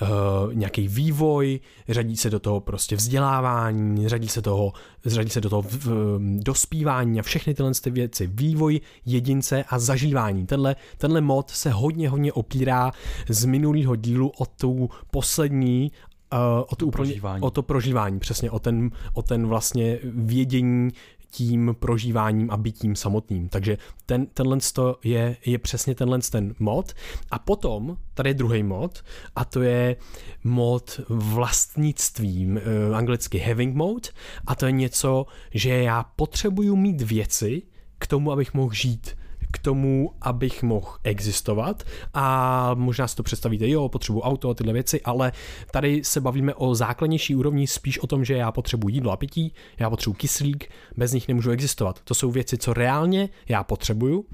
uh, 0.03 0.55
nějaký 0.55 0.89
vývoj, 0.89 1.61
řadí 1.89 2.17
se 2.17 2.31
do 2.31 2.41
toho 2.41 2.61
prostě 2.61 2.97
vzdělávání, 2.97 4.09
řadí 4.09 4.29
se, 4.29 4.43
toho, 4.43 4.73
řadí 5.07 5.31
se 5.31 5.41
do 5.41 5.51
toho 5.51 5.63
v, 5.63 5.87
v, 5.87 6.19
dospívání 6.39 7.21
a 7.21 7.23
všechny 7.23 7.55
tyhle 7.55 7.73
ty 7.83 7.91
věci. 7.91 8.27
Vývoj 8.27 8.81
jedince 9.07 9.65
a 9.69 9.79
zažívání. 9.79 10.47
Tenhle, 10.47 10.77
tenhle 10.99 11.21
mod 11.21 11.51
se 11.51 11.71
hodně, 11.71 12.09
hodně 12.09 12.33
opírá 12.33 12.93
z 13.29 13.45
minulého 13.45 13.97
dílu 13.97 14.33
o 14.39 14.47
tu 14.47 14.91
poslední 15.11 15.93
Uh, 16.33 16.65
o, 16.69 16.77
to 16.77 16.87
úplně, 16.87 17.09
prožívání. 17.09 17.43
o 17.43 17.51
to 17.51 17.63
prožívání, 17.63 18.19
přesně, 18.19 18.51
o 18.51 18.59
ten, 18.59 18.91
o 19.15 19.23
ten 19.23 19.47
vlastně 19.47 19.99
vědění 20.05 20.91
tím 21.33 21.77
prožíváním 21.79 22.51
a 22.51 22.57
bytím 22.57 22.97
samotným. 22.97 23.49
Takže 23.49 23.79
ten, 24.07 24.27
tenhle 24.27 24.59
je, 25.05 25.37
je 25.47 25.59
přesně 25.59 25.95
tenhle 25.95 26.19
ten 26.19 26.55
mod. 26.59 26.93
A 27.31 27.39
potom, 27.39 27.97
tady 28.15 28.31
je 28.31 28.35
druhý 28.35 28.63
mod, 28.63 29.05
a 29.37 29.45
to 29.45 29.63
je 29.63 29.97
mod 30.45 31.01
vlastnictví, 31.09 32.47
uh, 32.47 32.97
anglicky 32.97 33.39
having 33.39 33.77
mode, 33.77 34.09
a 34.47 34.55
to 34.55 34.67
je 34.67 34.73
něco, 34.73 35.27
že 35.55 35.71
já 35.71 36.03
potřebuju 36.03 36.77
mít 36.77 37.01
věci 37.01 37.63
k 37.99 38.07
tomu, 38.07 38.33
abych 38.33 38.55
mohl 38.55 38.75
žít 38.75 39.17
k 39.53 39.59
tomu, 39.59 40.13
abych 40.21 40.63
mohl 40.63 40.89
existovat 41.05 41.83
a 42.15 42.71
možná 42.75 43.09
si 43.09 43.17
to 43.17 43.23
představíte, 43.23 43.69
jo, 43.69 43.89
potřebuji 43.89 44.21
auto 44.21 44.51
a 44.51 44.55
tyhle 44.55 44.73
věci, 44.73 45.01
ale 45.03 45.33
tady 45.71 46.05
se 46.05 46.21
bavíme 46.21 46.55
o 46.55 46.75
základnější 46.75 47.35
úrovni, 47.35 47.67
spíš 47.67 47.99
o 47.99 48.07
tom, 48.07 48.25
že 48.25 48.35
já 48.35 48.53
potřebuji 48.53 48.89
jídlo 48.89 49.13
a 49.13 49.17
pití, 49.17 49.55
já 49.79 49.91
potřebuji 49.91 50.15
kyslík, 50.15 50.71
bez 50.97 51.13
nich 51.13 51.29
nemůžu 51.29 51.51
existovat. 51.51 52.01
To 52.05 52.15
jsou 52.15 52.31
věci, 52.31 52.59
co 52.59 52.73
reálně 52.73 53.29
já 53.49 53.65
potřebuju 53.65 54.25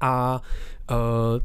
a 0.00 0.42
uh, 0.90 1.42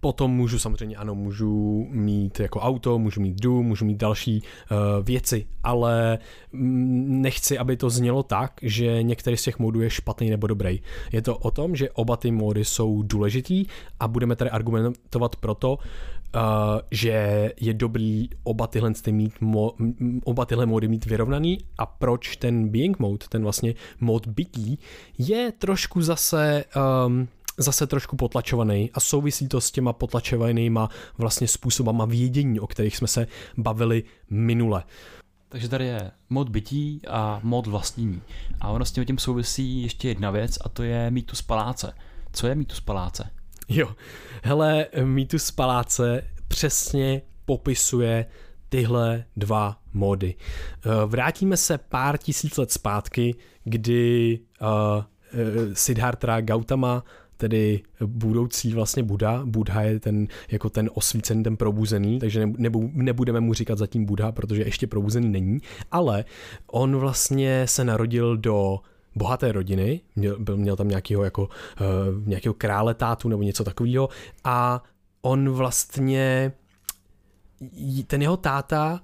Potom 0.00 0.30
můžu 0.30 0.58
samozřejmě, 0.58 0.96
ano, 0.96 1.14
můžu 1.14 1.86
mít 1.90 2.40
jako 2.40 2.60
auto, 2.60 2.98
můžu 2.98 3.20
mít 3.20 3.42
dům, 3.42 3.66
můžu 3.66 3.84
mít 3.84 3.98
další 3.98 4.42
uh, 4.42 5.04
věci, 5.04 5.46
ale 5.62 6.18
mm, 6.52 7.22
nechci, 7.22 7.58
aby 7.58 7.76
to 7.76 7.90
znělo 7.90 8.22
tak, 8.22 8.52
že 8.62 9.02
některý 9.02 9.36
z 9.36 9.42
těch 9.42 9.58
modů 9.58 9.80
je 9.80 9.90
špatný 9.90 10.30
nebo 10.30 10.46
dobrý. 10.46 10.80
Je 11.12 11.22
to 11.22 11.38
o 11.38 11.50
tom, 11.50 11.76
že 11.76 11.90
oba 11.90 12.16
ty 12.16 12.30
mody 12.30 12.64
jsou 12.64 13.02
důležitý 13.02 13.66
a 14.00 14.08
budeme 14.08 14.36
tady 14.36 14.50
argumentovat 14.50 15.36
proto, 15.36 15.78
uh, 16.34 16.40
že 16.90 17.52
je 17.60 17.74
dobrý 17.74 18.28
oba 18.42 18.66
tyhle, 18.66 18.92
mít 19.10 19.40
mo, 19.40 19.72
oba 20.24 20.44
tyhle 20.44 20.66
mody 20.66 20.88
mít 20.88 21.06
vyrovnaný 21.06 21.58
a 21.78 21.86
proč 21.86 22.36
ten 22.36 22.68
being 22.68 22.98
mode, 22.98 23.26
ten 23.28 23.42
vlastně 23.42 23.74
mod 24.00 24.26
bytí, 24.26 24.78
je 25.18 25.52
trošku 25.58 26.02
zase 26.02 26.64
um, 27.06 27.28
zase 27.58 27.86
trošku 27.86 28.16
potlačovaný 28.16 28.90
a 28.94 29.00
souvisí 29.00 29.48
to 29.48 29.60
s 29.60 29.70
těma 29.70 29.92
potlačovanýma 29.92 30.88
vlastně 31.18 31.48
způsobama 31.48 32.04
vědění, 32.04 32.60
o 32.60 32.66
kterých 32.66 32.96
jsme 32.96 33.08
se 33.08 33.26
bavili 33.56 34.02
minule. 34.30 34.84
Takže 35.48 35.68
tady 35.68 35.84
je 35.86 36.10
mod 36.30 36.48
bytí 36.48 37.00
a 37.08 37.40
mod 37.42 37.66
vlastnění. 37.66 38.22
A 38.60 38.70
ono 38.70 38.84
s 38.84 38.92
tím, 38.92 39.04
tím 39.04 39.18
souvisí 39.18 39.82
ještě 39.82 40.08
jedna 40.08 40.30
věc 40.30 40.58
a 40.64 40.68
to 40.68 40.82
je 40.82 41.10
mýtus 41.10 41.42
paláce. 41.42 41.92
Co 42.32 42.46
je 42.46 42.54
mýtus 42.54 42.80
paláce? 42.80 43.30
Jo, 43.68 43.88
hele, 44.42 44.86
mýtus 45.04 45.50
paláce 45.50 46.22
přesně 46.48 47.22
popisuje 47.44 48.26
tyhle 48.68 49.24
dva 49.36 49.80
mody. 49.92 50.34
Eh, 50.34 51.06
vrátíme 51.06 51.56
se 51.56 51.78
pár 51.78 52.18
tisíc 52.18 52.56
let 52.56 52.72
zpátky, 52.72 53.34
kdy 53.64 54.40
uh, 54.60 55.04
Siddhartha 55.72 56.40
Gautama 56.40 57.04
tedy 57.38 57.82
budoucí 58.06 58.72
vlastně 58.72 59.02
Buda. 59.02 59.42
Buddha 59.44 59.82
je 59.82 60.00
ten, 60.00 60.26
jako 60.50 60.70
ten 60.70 60.90
osvícený, 60.94 61.42
ten 61.42 61.56
probuzený, 61.56 62.18
takže 62.18 62.50
nebu, 62.56 62.90
nebudeme 62.94 63.40
mu 63.40 63.54
říkat 63.54 63.78
zatím 63.78 64.04
Buddha, 64.04 64.32
protože 64.32 64.62
ještě 64.62 64.86
probuzený 64.86 65.28
není, 65.28 65.58
ale 65.90 66.24
on 66.66 66.96
vlastně 66.96 67.66
se 67.66 67.84
narodil 67.84 68.36
do 68.36 68.78
bohaté 69.14 69.52
rodiny, 69.52 70.00
měl, 70.16 70.36
měl 70.54 70.76
tam 70.76 70.88
nějakého, 70.88 71.24
jako, 71.24 71.42
uh, 71.42 72.28
nějakého 72.28 72.54
krále 72.54 72.94
tátu 72.94 73.28
nebo 73.28 73.42
něco 73.42 73.64
takového 73.64 74.08
a 74.44 74.82
on 75.22 75.50
vlastně 75.50 76.52
ten 78.06 78.22
jeho 78.22 78.36
táta 78.36 79.00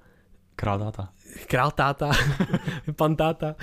Král 0.56 0.78
táta 0.78 1.13
král 1.46 1.70
táta, 1.70 2.10
pan 2.96 3.16
táta, 3.16 3.54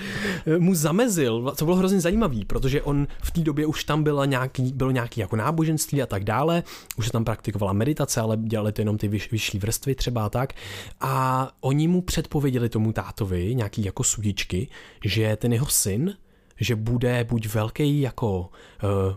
mu 0.58 0.76
zamezil, 0.76 1.54
co 1.56 1.66
bylo 1.66 1.78
hrozně 1.78 2.02
zajímavý, 2.02 2.46
protože 2.46 2.82
on 2.82 3.08
v 3.24 3.32
té 3.32 3.42
době 3.42 3.66
už 3.66 3.84
tam 3.84 4.04
bylo 4.04 4.26
nějaký, 4.26 4.74
bylo 4.74 4.92
nějaký 4.92 5.22
jako 5.22 5.36
náboženství 5.36 6.02
a 6.02 6.06
tak 6.06 6.24
dále, 6.24 6.64
už 6.98 7.06
se 7.06 7.12
tam 7.12 7.26
praktikovala 7.26 7.74
meditace, 7.74 8.22
ale 8.22 8.38
dělali 8.38 8.72
to 8.72 8.82
jenom 8.82 8.98
ty 8.98 9.08
vyš, 9.08 9.32
vyšší 9.32 9.60
vrstvy 9.60 9.96
třeba 9.96 10.26
a 10.26 10.30
tak. 10.30 10.54
A 11.02 11.48
oni 11.60 11.88
mu 11.88 12.02
předpověděli 12.02 12.70
tomu 12.70 12.94
tátovi 12.94 13.56
nějaký 13.56 13.86
jako 13.86 14.04
sudičky, 14.04 14.68
že 15.06 15.36
ten 15.36 15.54
jeho 15.54 15.66
syn, 15.66 16.14
že 16.60 16.76
bude 16.76 17.24
buď 17.24 17.48
velký 17.48 18.02
jako 18.02 18.40
uh, 18.40 18.50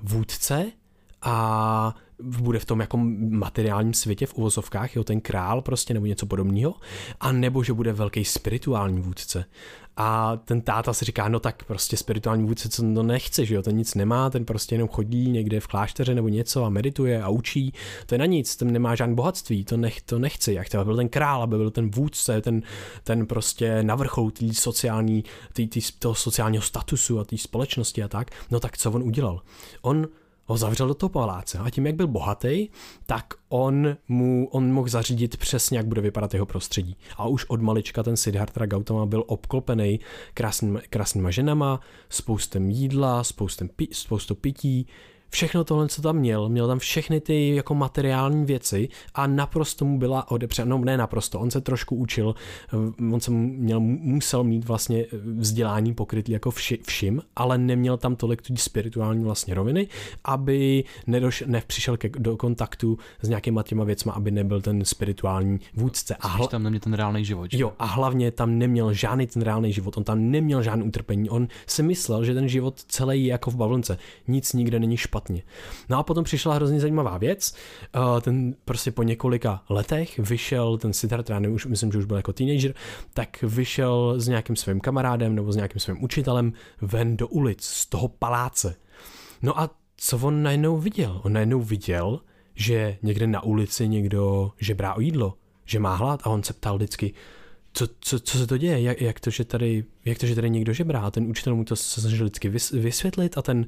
vůdce 0.03 0.73
a 1.25 1.95
bude 2.23 2.59
v 2.59 2.65
tom 2.65 2.81
jako 2.81 2.97
materiálním 3.29 3.95
světě 3.95 4.27
v 4.27 4.35
uvozovkách, 4.35 4.97
jo, 4.97 5.05
ten 5.05 5.21
král 5.21 5.63
prostě 5.63 5.95
nebo 5.95 6.07
něco 6.07 6.27
podobného, 6.27 6.75
a 7.21 7.33
nebo 7.33 7.63
že 7.63 7.73
bude 7.73 7.93
velký 7.93 8.25
spirituální 8.25 9.01
vůdce. 9.01 9.45
A 9.97 10.37
ten 10.37 10.61
táta 10.61 10.93
si 10.93 11.05
říká, 11.05 11.29
no 11.29 11.41
tak 11.41 11.65
prostě 11.65 11.97
spirituální 11.97 12.47
vůdce, 12.47 12.69
co 12.69 12.83
to 12.95 13.03
nechce, 13.03 13.47
že 13.47 13.55
jo, 13.55 13.63
ten 13.63 13.77
nic 13.77 13.95
nemá, 13.95 14.31
ten 14.31 14.45
prostě 14.45 14.75
jenom 14.75 14.89
chodí 14.89 15.31
někde 15.31 15.61
v 15.61 15.67
klášteře 15.67 16.15
nebo 16.15 16.29
něco 16.29 16.65
a 16.65 16.69
medituje 16.69 17.23
a 17.23 17.29
učí, 17.29 17.73
to 18.07 18.15
je 18.15 18.19
na 18.19 18.27
nic, 18.27 18.57
ten 18.57 18.73
nemá 18.73 18.95
žádné 18.95 19.15
bohatství, 19.15 19.65
to, 19.65 19.77
nech, 19.77 20.03
to 20.03 20.19
nechci, 20.19 20.53
jak 20.53 20.67
chtěl, 20.67 20.81
aby 20.81 20.89
byl 20.89 20.97
ten 20.97 21.09
král, 21.09 21.43
aby 21.43 21.57
byl 21.57 21.71
ten 21.71 21.91
vůdce, 21.91 22.41
ten, 22.41 22.63
ten 23.05 23.27
prostě 23.27 23.83
na 23.83 23.95
vrcholu 23.95 24.31
tý 24.31 24.55
sociální, 24.55 25.25
tý, 25.53 25.69
tý, 25.69 25.81
toho 25.99 26.15
sociálního 26.15 26.63
statusu 26.63 27.21
a 27.21 27.25
té 27.25 27.39
společnosti 27.39 28.03
a 28.03 28.09
tak, 28.09 28.31
no 28.51 28.61
tak 28.61 28.79
co 28.79 28.93
on 28.93 29.03
udělal? 29.03 29.41
On 29.83 30.09
ho 30.47 30.57
zavřel 30.57 30.89
do 30.89 30.95
toho 30.95 31.11
paláce 31.11 31.59
a 31.59 31.71
tím, 31.71 31.87
jak 31.87 31.95
byl 31.95 32.07
bohatý, 32.07 32.69
tak 33.07 33.35
on 33.49 33.97
mu 34.09 34.49
on 34.51 34.73
mohl 34.73 34.89
zařídit 34.89 35.37
přesně, 35.37 35.79
jak 35.79 35.87
bude 35.87 36.01
vypadat 36.01 36.35
jeho 36.35 36.47
prostředí. 36.47 36.97
A 37.17 37.27
už 37.27 37.45
od 37.45 37.63
malička 37.63 38.03
ten 38.03 38.17
Siddhartha 38.17 38.67
Gautama 38.67 39.07
byl 39.07 39.25
obklopený 39.27 40.01
krásnýma, 40.35 40.81
krásnýma 40.91 41.31
ženama, 41.31 41.81
spoustem 42.09 42.71
jídla, 42.71 43.25
spoustem, 43.25 43.69
spoustou 43.93 44.35
pití, 44.35 44.87
všechno 45.35 45.65
tohle, 45.65 45.89
co 45.89 46.03
tam 46.03 46.17
měl, 46.17 46.49
měl 46.49 46.67
tam 46.67 46.79
všechny 46.79 47.21
ty 47.21 47.55
jako 47.55 47.75
materiální 47.75 48.45
věci 48.45 48.89
a 49.15 49.27
naprosto 49.27 49.85
mu 49.85 49.99
byla 49.99 50.31
odepřena, 50.31 50.69
no 50.69 50.85
ne 50.85 50.97
naprosto, 50.97 51.41
on 51.41 51.51
se 51.51 51.61
trošku 51.61 51.97
učil, 51.97 52.35
on 53.13 53.21
se 53.21 53.31
měl, 53.31 53.81
musel 53.81 54.45
mít 54.45 54.65
vlastně 54.65 55.07
vzdělání 55.13 55.95
pokrytý 55.95 56.33
jako 56.33 56.51
vši, 56.51 56.79
všim, 56.87 57.23
ale 57.37 57.59
neměl 57.59 57.97
tam 57.97 58.17
tolik 58.17 58.43
tu 58.43 58.57
spirituální 58.57 59.25
vlastně 59.25 59.55
roviny, 59.55 59.89
aby 60.25 60.85
nedoš, 61.07 61.45
nepřišel 61.47 61.97
ke, 61.97 62.09
do 62.09 62.37
kontaktu 62.37 62.99
s 63.23 63.29
nějakýma 63.29 63.63
těma 63.63 63.85
věcma, 63.85 64.13
aby 64.13 64.31
nebyl 64.31 64.61
ten 64.61 64.85
spirituální 64.85 65.61
vůdce. 65.75 66.17
A 66.21 66.29
hla... 66.29 66.47
tam 66.47 66.63
neměl 66.63 66.81
ten 66.81 66.95
reálný 66.95 67.25
život. 67.25 67.51
Že? 67.51 67.59
Jo, 67.59 67.73
a 67.79 67.85
hlavně 67.85 68.31
tam 68.31 68.59
neměl 68.59 68.93
žádný 68.93 69.27
ten 69.27 69.43
reálný 69.43 69.73
život, 69.73 69.97
on 69.97 70.05
tam 70.05 70.31
neměl 70.31 70.63
žádný 70.63 70.85
utrpení, 70.85 71.31
on 71.31 71.49
si 71.67 71.83
myslel, 71.83 72.25
že 72.25 72.35
ten 72.35 72.49
život 72.49 72.81
celý 72.89 73.25
je 73.25 73.31
jako 73.31 73.51
v 73.51 73.57
bavlnce, 73.57 73.99
nic 74.29 74.53
nikde 74.53 74.81
není 74.81 74.97
špatný 74.97 75.24
špatně. 75.25 75.43
No 75.89 75.99
a 75.99 76.03
potom 76.03 76.25
přišla 76.25 76.55
hrozně 76.55 76.81
zajímavá 76.81 77.19
věc. 77.19 77.55
Uh, 77.97 78.21
ten 78.21 78.55
prostě 78.65 78.91
po 78.91 79.03
několika 79.03 79.63
letech 79.69 80.19
vyšel 80.19 80.79
ten 80.79 80.93
Siddhartha, 80.93 81.39
nevím, 81.39 81.55
už 81.55 81.67
myslím, 81.67 81.93
že 81.93 81.99
už 81.99 82.05
byl 82.05 82.17
jako 82.17 82.33
teenager, 82.33 82.75
tak 83.15 83.43
vyšel 83.43 84.15
s 84.19 84.29
nějakým 84.29 84.57
svým 84.57 84.81
kamarádem 84.81 85.35
nebo 85.35 85.53
s 85.53 85.57
nějakým 85.57 85.81
svým 85.81 86.05
učitelem 86.05 86.53
ven 86.81 87.17
do 87.17 87.29
ulic 87.29 87.65
z 87.65 87.87
toho 87.87 88.09
paláce. 88.09 88.77
No 89.43 89.61
a 89.61 89.71
co 89.97 90.19
on 90.19 90.43
najednou 90.43 90.79
viděl? 90.79 91.21
On 91.25 91.33
najednou 91.33 91.61
viděl, 91.61 92.21
že 92.55 92.99
někde 93.03 93.27
na 93.27 93.43
ulici 93.43 93.89
někdo 93.89 94.53
žebrá 94.61 94.95
o 94.95 95.01
jídlo, 95.01 95.35
že 95.65 95.79
má 95.79 95.95
hlad 95.95 96.21
a 96.25 96.31
on 96.31 96.43
se 96.43 96.53
ptal 96.53 96.77
vždycky, 96.77 97.15
co, 97.73 97.87
co, 98.01 98.21
co 98.21 98.39
se 98.39 98.47
to 98.47 98.59
děje, 98.59 98.83
jak, 98.83 99.01
jak, 99.01 99.21
to, 99.21 99.31
že 99.31 99.45
tady, 99.45 99.85
jak 100.05 100.19
to, 100.19 100.27
že 100.27 100.35
tady 100.35 100.51
někdo 100.51 100.73
žebrá. 100.73 101.11
Ten 101.11 101.31
učitel 101.31 101.57
mu 101.57 101.65
to 101.65 101.77
se 101.77 102.01
snažil 102.01 102.27
vždycky 102.27 102.49
vysvětlit 102.79 103.39
a 103.39 103.43
ten 103.43 103.67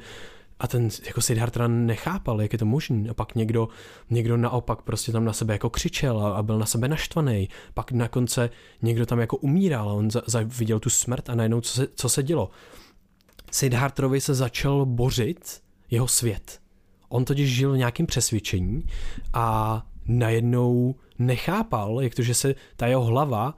a 0.59 0.67
ten 0.69 0.89
jako 1.07 1.21
Siddhartha 1.21 1.69
nechápal, 1.69 2.43
jak 2.43 2.53
je 2.53 2.59
to 2.59 2.67
možné. 2.67 3.11
A 3.11 3.15
pak 3.15 3.35
někdo, 3.35 3.69
někdo 4.11 4.37
naopak 4.37 4.83
prostě 4.83 5.13
tam 5.13 5.25
na 5.25 5.33
sebe 5.33 5.55
jako 5.55 5.71
křičel 5.71 6.27
a, 6.27 6.37
a 6.37 6.43
byl 6.43 6.59
na 6.59 6.67
sebe 6.67 6.89
naštvaný. 6.89 7.49
Pak 7.75 7.93
na 7.93 8.09
konce 8.09 8.51
někdo 8.83 9.07
tam 9.07 9.21
jako 9.21 9.37
umíral 9.37 9.91
a 9.91 9.93
on 9.93 10.11
za, 10.11 10.23
za, 10.27 10.41
viděl 10.43 10.81
tu 10.81 10.91
smrt 10.91 11.31
a 11.31 11.35
najednou 11.35 11.61
co 11.61 11.73
se, 11.73 11.89
co 11.95 12.09
se 12.09 12.23
dělo. 12.23 12.51
Siddharthovi 13.51 14.21
se 14.21 14.35
začal 14.35 14.87
bořit 14.87 15.63
jeho 15.91 16.09
svět. 16.09 16.61
On 17.09 17.25
totiž 17.25 17.55
žil 17.55 17.73
v 17.73 17.77
nějakým 17.77 18.07
přesvědčení 18.07 18.87
a 19.33 19.87
najednou 20.07 20.95
nechápal, 21.19 22.01
jak 22.01 22.15
to, 22.15 22.23
že 22.23 22.35
se 22.35 22.55
ta 22.77 22.87
jeho 22.87 23.05
hlava 23.05 23.55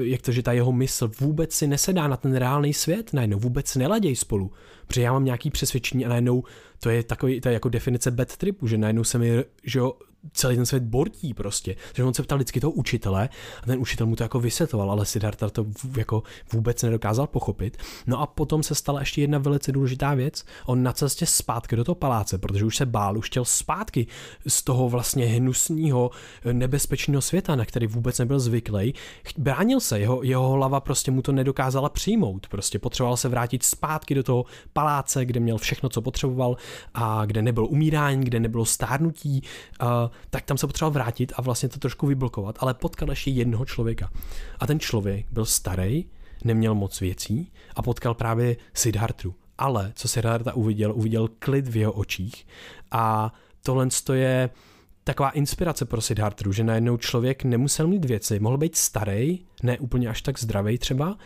jak 0.00 0.22
to, 0.22 0.32
že 0.32 0.42
ta 0.42 0.52
jeho 0.52 0.72
mysl 0.72 1.10
vůbec 1.20 1.52
si 1.52 1.66
nesedá 1.66 2.08
na 2.08 2.16
ten 2.16 2.36
reálný 2.36 2.74
svět, 2.74 3.12
najednou 3.12 3.38
vůbec 3.38 3.76
neladěj 3.76 4.16
spolu. 4.16 4.52
Protože 4.86 5.02
já 5.02 5.12
mám 5.12 5.24
nějaký 5.24 5.50
přesvědčení 5.50 6.06
a 6.06 6.08
najednou 6.08 6.44
to 6.80 6.90
je 6.90 7.02
takový, 7.02 7.40
to 7.40 7.48
je 7.48 7.52
jako 7.52 7.68
definice 7.68 8.10
bad 8.10 8.36
tripu, 8.36 8.66
že 8.66 8.78
najednou 8.78 9.04
se 9.04 9.18
mi, 9.18 9.44
že 9.64 9.78
jo, 9.78 9.94
celý 10.32 10.56
ten 10.56 10.66
svět 10.66 10.82
bortí 10.82 11.34
prostě. 11.34 11.76
Takže 11.86 12.04
on 12.04 12.14
se 12.14 12.22
ptal 12.22 12.38
vždycky 12.38 12.60
toho 12.60 12.70
učitele 12.70 13.28
a 13.62 13.66
ten 13.66 13.78
učitel 13.78 14.06
mu 14.06 14.16
to 14.16 14.22
jako 14.22 14.40
vysvětloval, 14.40 14.90
ale 14.90 15.06
Siddhartha 15.06 15.50
to 15.50 15.66
jako 15.96 16.22
vůbec 16.52 16.82
nedokázal 16.82 17.26
pochopit. 17.26 17.76
No 18.06 18.20
a 18.20 18.26
potom 18.26 18.62
se 18.62 18.74
stala 18.74 19.00
ještě 19.00 19.20
jedna 19.20 19.38
velice 19.38 19.72
důležitá 19.72 20.14
věc. 20.14 20.44
On 20.66 20.82
na 20.82 20.92
cestě 20.92 21.26
zpátky 21.26 21.76
do 21.76 21.84
toho 21.84 21.94
paláce, 21.94 22.38
protože 22.38 22.64
už 22.64 22.76
se 22.76 22.86
bál, 22.86 23.18
už 23.18 23.26
chtěl 23.26 23.44
zpátky 23.44 24.06
z 24.46 24.62
toho 24.62 24.88
vlastně 24.88 25.26
hnusného, 25.26 26.10
nebezpečného 26.52 27.22
světa, 27.22 27.56
na 27.56 27.64
který 27.64 27.86
vůbec 27.86 28.18
nebyl 28.18 28.40
zvyklý. 28.40 28.94
Bránil 29.38 29.80
se, 29.80 29.98
jeho, 29.98 30.22
jeho 30.22 30.48
hlava 30.48 30.80
prostě 30.80 31.10
mu 31.10 31.22
to 31.22 31.32
nedokázala 31.32 31.88
přijmout. 31.88 32.46
Prostě 32.48 32.78
potřeboval 32.78 33.16
se 33.16 33.28
vrátit 33.28 33.62
zpátky 33.62 34.14
do 34.14 34.22
toho 34.22 34.44
paláce, 34.72 35.24
kde 35.24 35.40
měl 35.40 35.58
všechno, 35.58 35.88
co 35.88 36.02
potřeboval 36.02 36.56
a 36.94 37.24
kde 37.26 37.42
nebylo 37.42 37.66
umírání, 37.66 38.24
kde 38.24 38.40
nebylo 38.40 38.64
stárnutí. 38.64 39.42
Uh, 39.82 39.88
tak 40.30 40.44
tam 40.44 40.58
se 40.58 40.66
potřeboval 40.66 40.92
vrátit 40.92 41.32
a 41.36 41.42
vlastně 41.42 41.68
to 41.68 41.78
trošku 41.78 42.06
vyblokovat, 42.06 42.56
ale 42.60 42.74
potkal 42.74 43.10
ještě 43.10 43.30
jednoho 43.30 43.64
člověka. 43.64 44.10
A 44.58 44.66
ten 44.66 44.80
člověk 44.80 45.26
byl 45.30 45.44
starý, 45.44 46.04
neměl 46.44 46.74
moc 46.74 47.00
věcí 47.00 47.52
a 47.76 47.82
potkal 47.82 48.14
právě 48.14 48.56
Siddharthu. 48.74 49.34
Ale 49.58 49.92
co 49.94 50.08
Siddhartha 50.08 50.54
uviděl, 50.54 50.92
uviděl 50.94 51.28
klid 51.38 51.68
v 51.68 51.76
jeho 51.76 51.92
očích 51.92 52.46
a 52.90 53.32
tohle 53.62 53.88
je 54.12 54.50
taková 55.04 55.30
inspirace 55.30 55.84
pro 55.84 56.00
Siddharthu, 56.00 56.52
že 56.52 56.64
najednou 56.64 56.96
člověk 56.96 57.44
nemusel 57.44 57.86
mít 57.86 58.04
věci, 58.04 58.40
mohl 58.40 58.58
být 58.58 58.76
starý, 58.76 59.38
ne 59.62 59.78
úplně 59.78 60.08
až 60.08 60.22
tak 60.22 60.38
zdravý 60.38 60.78
třeba, 60.78 61.16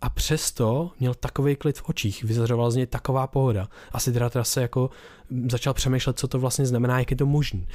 a 0.00 0.10
přesto 0.10 0.90
měl 1.00 1.14
takový 1.14 1.56
klid 1.56 1.78
v 1.78 1.88
očích, 1.88 2.24
vyzařoval 2.24 2.70
z 2.70 2.76
něj 2.76 2.86
taková 2.86 3.26
pohoda. 3.26 3.68
A 3.92 4.00
Siddhartha 4.00 4.44
se 4.44 4.62
jako 4.62 4.90
začal 5.50 5.74
přemýšlet, 5.74 6.18
co 6.18 6.28
to 6.28 6.38
vlastně 6.38 6.66
znamená, 6.66 6.98
jak 6.98 7.10
je 7.10 7.16
to 7.16 7.26
možné. 7.26 7.66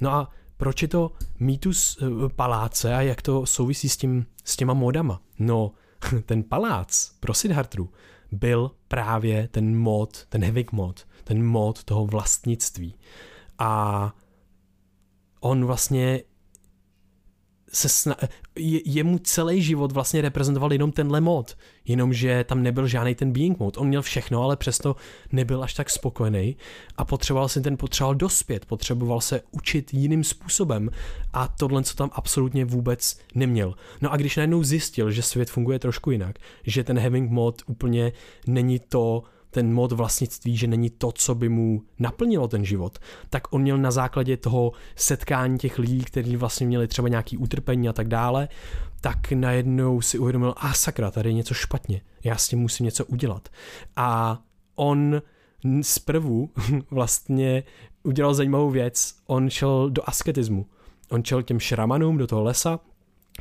No 0.00 0.10
a 0.10 0.30
proč 0.56 0.82
je 0.82 0.88
to 0.88 1.12
mýtus 1.38 1.98
eh, 2.02 2.28
paláce 2.28 2.94
a 2.94 3.00
jak 3.00 3.22
to 3.22 3.46
souvisí 3.46 3.88
s, 3.88 3.96
tím, 3.96 4.26
s 4.44 4.56
těma 4.56 4.74
modama? 4.74 5.20
No, 5.38 5.72
ten 6.26 6.42
palác 6.42 7.12
pro 7.20 7.34
Siddharthu 7.34 7.90
byl 8.32 8.70
právě 8.88 9.48
ten 9.48 9.78
mod, 9.78 10.26
ten 10.28 10.44
heavy 10.44 10.64
mod, 10.72 11.06
ten 11.24 11.46
mod 11.46 11.84
toho 11.84 12.06
vlastnictví. 12.06 12.94
A 13.58 14.12
on 15.40 15.64
vlastně 15.64 16.22
se 17.72 17.88
sna- 17.88 18.28
jemu 18.84 19.18
celý 19.18 19.62
život 19.62 19.92
vlastně 19.92 20.20
reprezentoval 20.20 20.72
jenom 20.72 20.92
tenhle 20.92 21.20
mod, 21.20 21.56
jenomže 21.84 22.44
tam 22.44 22.62
nebyl 22.62 22.86
žádný 22.86 23.14
ten 23.14 23.32
being 23.32 23.58
mod. 23.58 23.78
On 23.78 23.88
měl 23.88 24.02
všechno, 24.02 24.42
ale 24.42 24.56
přesto 24.56 24.96
nebyl 25.32 25.62
až 25.62 25.74
tak 25.74 25.90
spokojený 25.90 26.56
a 26.96 27.04
potřeboval 27.04 27.48
si 27.48 27.60
ten 27.60 27.76
potřeboval 27.76 28.14
dospět, 28.14 28.66
potřeboval 28.66 29.20
se 29.20 29.40
učit 29.50 29.94
jiným 29.94 30.24
způsobem 30.24 30.90
a 31.32 31.48
tohle, 31.48 31.82
co 31.82 31.96
tam 31.96 32.10
absolutně 32.12 32.64
vůbec 32.64 33.18
neměl. 33.34 33.74
No 34.00 34.12
a 34.12 34.16
když 34.16 34.36
najednou 34.36 34.62
zjistil, 34.62 35.10
že 35.10 35.22
svět 35.22 35.50
funguje 35.50 35.78
trošku 35.78 36.10
jinak, 36.10 36.38
že 36.62 36.84
ten 36.84 36.98
having 36.98 37.30
mod 37.30 37.62
úplně 37.66 38.12
není 38.46 38.78
to, 38.78 39.22
ten 39.56 39.72
mod 39.72 39.92
vlastnictví, 39.92 40.56
že 40.56 40.66
není 40.66 40.90
to, 40.90 41.12
co 41.12 41.34
by 41.34 41.48
mu 41.48 41.82
naplnilo 41.98 42.48
ten 42.48 42.64
život, 42.64 42.98
tak 43.30 43.52
on 43.52 43.62
měl 43.62 43.78
na 43.78 43.90
základě 43.90 44.36
toho 44.36 44.72
setkání 44.96 45.58
těch 45.58 45.78
lidí, 45.78 46.04
kteří 46.04 46.36
vlastně 46.36 46.66
měli 46.66 46.88
třeba 46.88 47.08
nějaký 47.08 47.38
utrpení 47.38 47.88
a 47.88 47.92
tak 47.92 48.08
dále, 48.08 48.48
tak 49.00 49.32
najednou 49.32 50.00
si 50.00 50.18
uvědomil, 50.18 50.54
a 50.56 50.68
ah, 50.68 50.72
sakra, 50.72 51.10
tady 51.10 51.28
je 51.28 51.32
něco 51.32 51.54
špatně, 51.54 52.00
já 52.24 52.36
s 52.36 52.48
tím 52.48 52.58
musím 52.58 52.84
něco 52.84 53.04
udělat. 53.04 53.48
A 53.96 54.38
on 54.74 55.22
zprvu 55.82 56.50
vlastně 56.90 57.62
udělal 58.02 58.34
zajímavou 58.34 58.70
věc, 58.70 59.14
on 59.26 59.50
šel 59.50 59.90
do 59.90 60.02
asketismu. 60.06 60.66
On 61.10 61.24
šel 61.24 61.42
těm 61.42 61.60
šramanům 61.60 62.18
do 62.18 62.26
toho 62.26 62.42
lesa, 62.42 62.80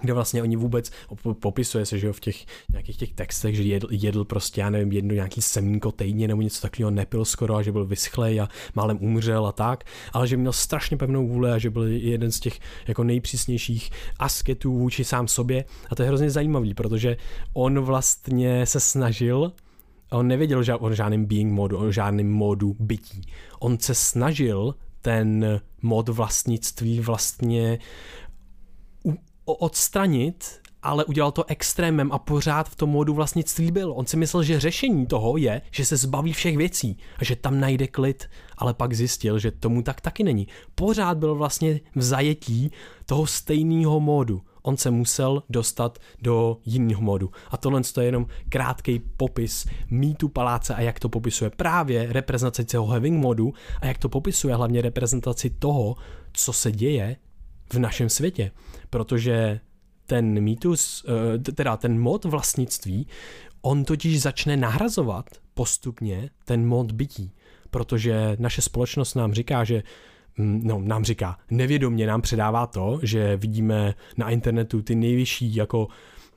kde 0.02 0.14
vlastně 0.14 0.42
oni 0.42 0.56
vůbec 0.56 0.92
popisuje 1.40 1.86
se, 1.86 2.00
že 2.00 2.08
jo, 2.08 2.14
v 2.14 2.20
těch 2.20 2.46
nějakých 2.72 2.98
těch 2.98 3.14
textech, 3.14 3.56
že 3.56 3.64
jedl, 3.64 3.88
jedl 3.92 4.26
prostě, 4.26 4.62
já 4.62 4.70
nevím, 4.70 4.92
jedno 4.92 5.14
nějaký 5.14 5.42
semínko 5.42 5.92
týdně 5.92 6.28
nebo 6.28 6.42
něco 6.42 6.62
takového, 6.62 6.92
nepil 6.92 7.26
skoro 7.26 7.56
a 7.56 7.62
že 7.62 7.72
byl 7.72 7.86
vyschlej 7.86 8.42
a 8.42 8.50
málem 8.76 8.98
umřel 9.02 9.48
a 9.48 9.52
tak, 9.52 9.84
ale 10.14 10.28
že 10.28 10.38
měl 10.38 10.54
strašně 10.54 10.98
pevnou 10.98 11.28
vůli 11.28 11.52
a 11.52 11.58
že 11.58 11.70
byl 11.70 11.88
jeden 11.88 12.32
z 12.32 12.40
těch 12.40 12.60
jako 12.88 13.04
nejpřísnějších 13.04 13.92
asketů 14.20 14.78
vůči 14.78 15.04
sám 15.04 15.28
sobě 15.28 15.66
a 15.90 15.96
to 15.96 16.04
je 16.04 16.08
hrozně 16.08 16.30
zajímavý, 16.30 16.74
protože 16.74 17.18
on 17.54 17.80
vlastně 17.80 18.66
se 18.66 18.80
snažil 18.80 19.52
on 20.12 20.28
nevěděl 20.28 20.64
o 20.80 20.94
žádném 20.94 21.26
being 21.26 21.52
modu, 21.52 21.78
o 21.78 21.92
žádném 21.92 22.32
modu 22.32 22.76
bytí. 22.80 23.22
On 23.60 23.80
se 23.80 23.96
snažil 23.96 24.76
ten 25.02 25.62
mod 25.82 26.10
vlastnictví 26.10 27.00
vlastně 27.00 27.80
odstranit 29.54 30.66
ale 30.86 31.06
udělal 31.06 31.32
to 31.32 31.46
extrémem 31.48 32.12
a 32.12 32.20
pořád 32.20 32.70
v 32.70 32.76
tom 32.76 32.90
modu 32.90 33.14
vlastnictví 33.14 33.72
byl. 33.72 33.94
On 33.96 34.06
si 34.06 34.18
myslel, 34.18 34.44
že 34.44 34.60
řešení 34.60 35.06
toho 35.06 35.38
je, 35.38 35.62
že 35.72 35.86
se 35.86 35.98
zbaví 35.98 36.34
všech 36.34 36.58
věcí 36.58 36.98
a 37.18 37.24
že 37.24 37.36
tam 37.36 37.60
najde 37.60 37.88
klid, 37.88 38.30
ale 38.58 38.74
pak 38.74 38.94
zjistil, 38.94 39.40
že 39.40 39.52
tomu 39.52 39.82
tak 39.82 40.02
taky 40.02 40.24
není. 40.24 40.48
Pořád 40.76 41.18
byl 41.18 41.36
vlastně 41.36 41.80
v 41.96 42.02
zajetí 42.02 42.72
toho 43.06 43.28
stejného 43.28 44.00
módu 44.00 44.42
on 44.66 44.78
se 44.78 44.92
musel 44.92 45.44
dostat 45.50 46.00
do 46.22 46.58
jiného 46.66 47.02
modu. 47.02 47.32
A 47.52 47.58
tohle 47.58 47.82
je 47.98 48.04
jenom 48.04 48.26
krátký 48.50 49.00
popis 49.18 49.66
mýtu 49.90 50.30
paláce 50.30 50.76
a 50.76 50.82
jak 50.82 51.00
to 51.00 51.10
popisuje 51.10 51.50
právě 51.50 52.14
reprezentaci 52.14 52.66
toho 52.66 52.86
having 52.86 53.24
modu 53.24 53.54
a 53.82 53.86
jak 53.86 53.98
to 53.98 54.10
popisuje 54.10 54.56
hlavně 54.56 54.82
reprezentaci 54.82 55.50
toho, 55.50 55.96
co 56.34 56.54
se 56.54 56.72
děje 56.72 57.18
v 57.74 57.80
našem 57.80 58.10
světě. 58.10 58.52
Protože 58.90 59.60
ten 60.06 60.42
mýtus, 60.42 61.06
eh, 61.08 61.52
teda 61.52 61.78
ten 61.78 62.00
mod 62.00 62.26
vlastnictví, 62.26 63.08
on 63.62 63.86
totiž 63.86 64.22
začne 64.22 64.58
nahrazovat 64.58 65.26
postupně 65.54 66.30
ten 66.46 66.68
mod 66.68 66.92
bytí, 66.92 67.32
protože 67.72 68.38
naše 68.40 68.62
společnost 68.62 69.16
nám 69.16 69.34
říká, 69.34 69.64
že 69.64 69.84
mm, 70.38 70.62
no, 70.64 70.80
nám 70.80 71.04
říká, 71.06 71.38
nevědomně 71.52 72.08
nám 72.08 72.22
předává 72.22 72.68
to, 72.68 73.00
že 73.04 73.38
vidíme 73.38 73.94
na 74.18 74.30
internetu 74.30 74.82
ty 74.82 74.96
nejvyšší 74.96 75.56
jako 75.56 75.88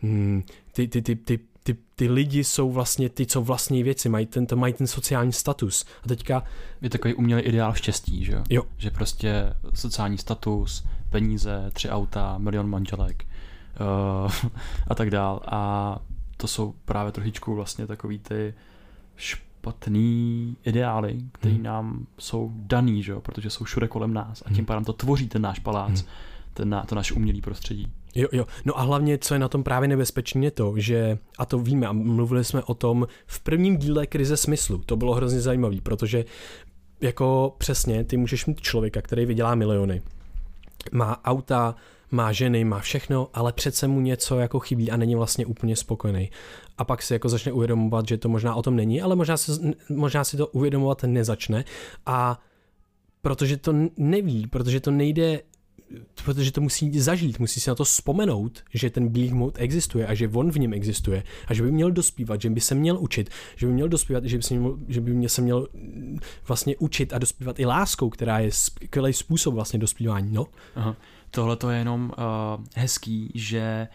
mm, 0.03 0.43
ty, 0.73 0.89
ty, 0.89 1.03
ty, 1.03 1.17
ty, 1.17 1.39
ty, 1.63 1.77
ty 1.97 2.09
lidi 2.09 2.45
jsou 2.45 2.73
vlastně 2.73 3.09
ty, 3.09 3.27
co 3.27 3.43
vlastní 3.43 3.83
věci, 3.83 4.09
mají 4.09 4.27
ten, 4.27 4.47
to 4.47 4.57
mají 4.57 4.73
ten 4.73 4.87
sociální 4.87 5.33
status. 5.33 5.85
A 6.05 6.09
teďka... 6.09 6.43
Je 6.83 6.91
takový 6.91 7.15
umělý 7.15 7.43
ideál 7.43 7.75
štěstí, 7.75 8.25
že 8.25 8.33
jo? 8.33 8.63
Že 8.77 8.91
prostě 8.91 9.53
sociální 9.75 10.19
status, 10.19 10.85
peníze, 11.11 11.71
tři 11.73 11.91
auta, 11.91 12.39
milion 12.39 12.71
manželek 12.71 13.25
uh, 13.25 14.33
a 14.89 14.95
tak 14.95 15.11
dál. 15.11 15.41
A 15.47 15.99
to 16.37 16.49
jsou 16.49 16.75
právě 16.85 17.13
trošičku 17.13 17.55
vlastně 17.55 17.87
takový 17.87 18.19
ty 18.19 18.55
špatný 19.17 20.57
ideály, 20.65 21.19
které 21.33 21.55
hmm. 21.55 21.63
nám 21.63 22.07
jsou 22.19 22.53
daný, 22.55 23.03
že 23.03 23.13
jo? 23.13 23.21
protože 23.21 23.51
jsou 23.51 23.65
všude 23.65 23.89
kolem 23.89 24.15
nás 24.15 24.43
a 24.47 24.49
tím 24.49 24.57
hmm. 24.57 24.67
pádem 24.67 24.85
to 24.85 24.93
tvoří 24.93 25.29
ten 25.29 25.43
náš 25.43 25.59
palác, 25.59 26.01
hmm. 26.01 26.11
ten, 26.55 26.83
to 26.87 26.95
naše 26.95 27.15
umělé 27.15 27.41
prostředí. 27.41 27.93
Jo, 28.15 28.29
jo. 28.33 28.47
No 28.65 28.79
a 28.79 28.83
hlavně, 28.83 29.19
co 29.19 29.35
je 29.35 29.41
na 29.41 29.49
tom 29.49 29.63
právě 29.63 29.89
nebezpečné, 29.89 30.45
je 30.45 30.51
to, 30.51 30.73
že, 30.77 31.19
a 31.39 31.47
to 31.47 31.59
víme, 31.59 31.87
a 31.87 31.93
mluvili 31.93 32.45
jsme 32.45 32.63
o 32.63 32.75
tom 32.75 33.07
v 33.27 33.41
prvním 33.41 33.77
díle 33.77 34.07
krize 34.07 34.37
smyslu, 34.37 34.79
to 34.79 34.97
bylo 34.97 35.15
hrozně 35.15 35.41
zajímavé, 35.41 35.77
protože 35.83 36.25
jako 37.01 37.55
přesně, 37.59 38.05
ty 38.05 38.17
můžeš 38.17 38.47
mít 38.47 38.61
člověka, 38.61 39.03
který 39.03 39.27
vydělá 39.27 39.55
miliony, 39.55 40.03
má 40.93 41.25
auta, 41.25 41.75
má 42.11 42.33
ženy, 42.33 42.65
má 42.65 42.79
všechno, 42.79 43.29
ale 43.35 43.53
přece 43.53 43.89
mu 43.89 44.01
něco 44.01 44.39
jako 44.39 44.61
chybí 44.61 44.91
a 44.91 44.97
není 44.97 45.15
vlastně 45.15 45.47
úplně 45.47 45.77
spokojený. 45.77 46.31
A 46.79 46.85
pak 46.85 47.03
si 47.03 47.13
jako 47.13 47.29
začne 47.29 47.53
uvědomovat, 47.53 48.09
že 48.09 48.17
to 48.19 48.29
možná 48.29 48.55
o 48.55 48.63
tom 48.63 48.77
není, 48.77 49.03
ale 49.03 49.17
možná 49.17 49.37
si, 49.37 49.53
možná 49.89 50.25
si 50.25 50.37
to 50.37 50.47
uvědomovat 50.47 51.03
nezačne 51.03 51.65
a 52.07 52.41
protože 53.23 53.57
to 53.57 53.75
neví, 53.97 54.47
protože 54.47 54.81
to 54.81 54.91
nejde 54.91 55.41
protože 56.25 56.53
to 56.53 56.61
musí 56.61 57.01
zažít, 57.01 57.39
musí 57.39 57.61
si 57.61 57.71
na 57.71 57.75
to 57.75 57.85
vzpomenout, 57.85 58.65
že 58.75 58.91
ten 58.91 59.09
Big 59.09 59.33
Mode 59.33 59.61
existuje 59.61 60.07
a 60.07 60.15
že 60.15 60.29
on 60.29 60.51
v 60.51 60.59
něm 60.59 60.73
existuje 60.73 61.23
a 61.47 61.55
že 61.55 61.63
by 61.63 61.73
měl 61.73 61.91
dospívat, 61.91 62.41
že 62.41 62.51
by 62.51 62.61
se 62.61 62.75
měl 62.75 62.99
učit, 62.99 63.31
že 63.57 63.67
by 63.67 63.73
měl 63.73 63.89
dospívat, 63.89 64.25
že 64.25 64.37
by 64.37 64.43
se 64.43 64.55
měl, 64.55 64.79
že 64.89 65.01
by 65.01 65.29
se 65.29 65.43
měl 65.43 65.69
vlastně 66.49 66.77
učit 66.77 67.13
a 67.13 67.19
dospívat 67.19 67.61
i 67.61 67.67
láskou, 67.67 68.11
která 68.11 68.39
je 68.39 68.53
skvělý 68.53 69.13
způsob 69.13 69.55
vlastně 69.55 69.79
dospívání. 69.79 70.33
No. 70.33 70.47
Tohle 71.31 71.57
to 71.57 71.71
je 71.71 71.79
jenom 71.79 72.13
uh, 72.19 72.65
hezký, 72.75 73.33
že 73.35 73.89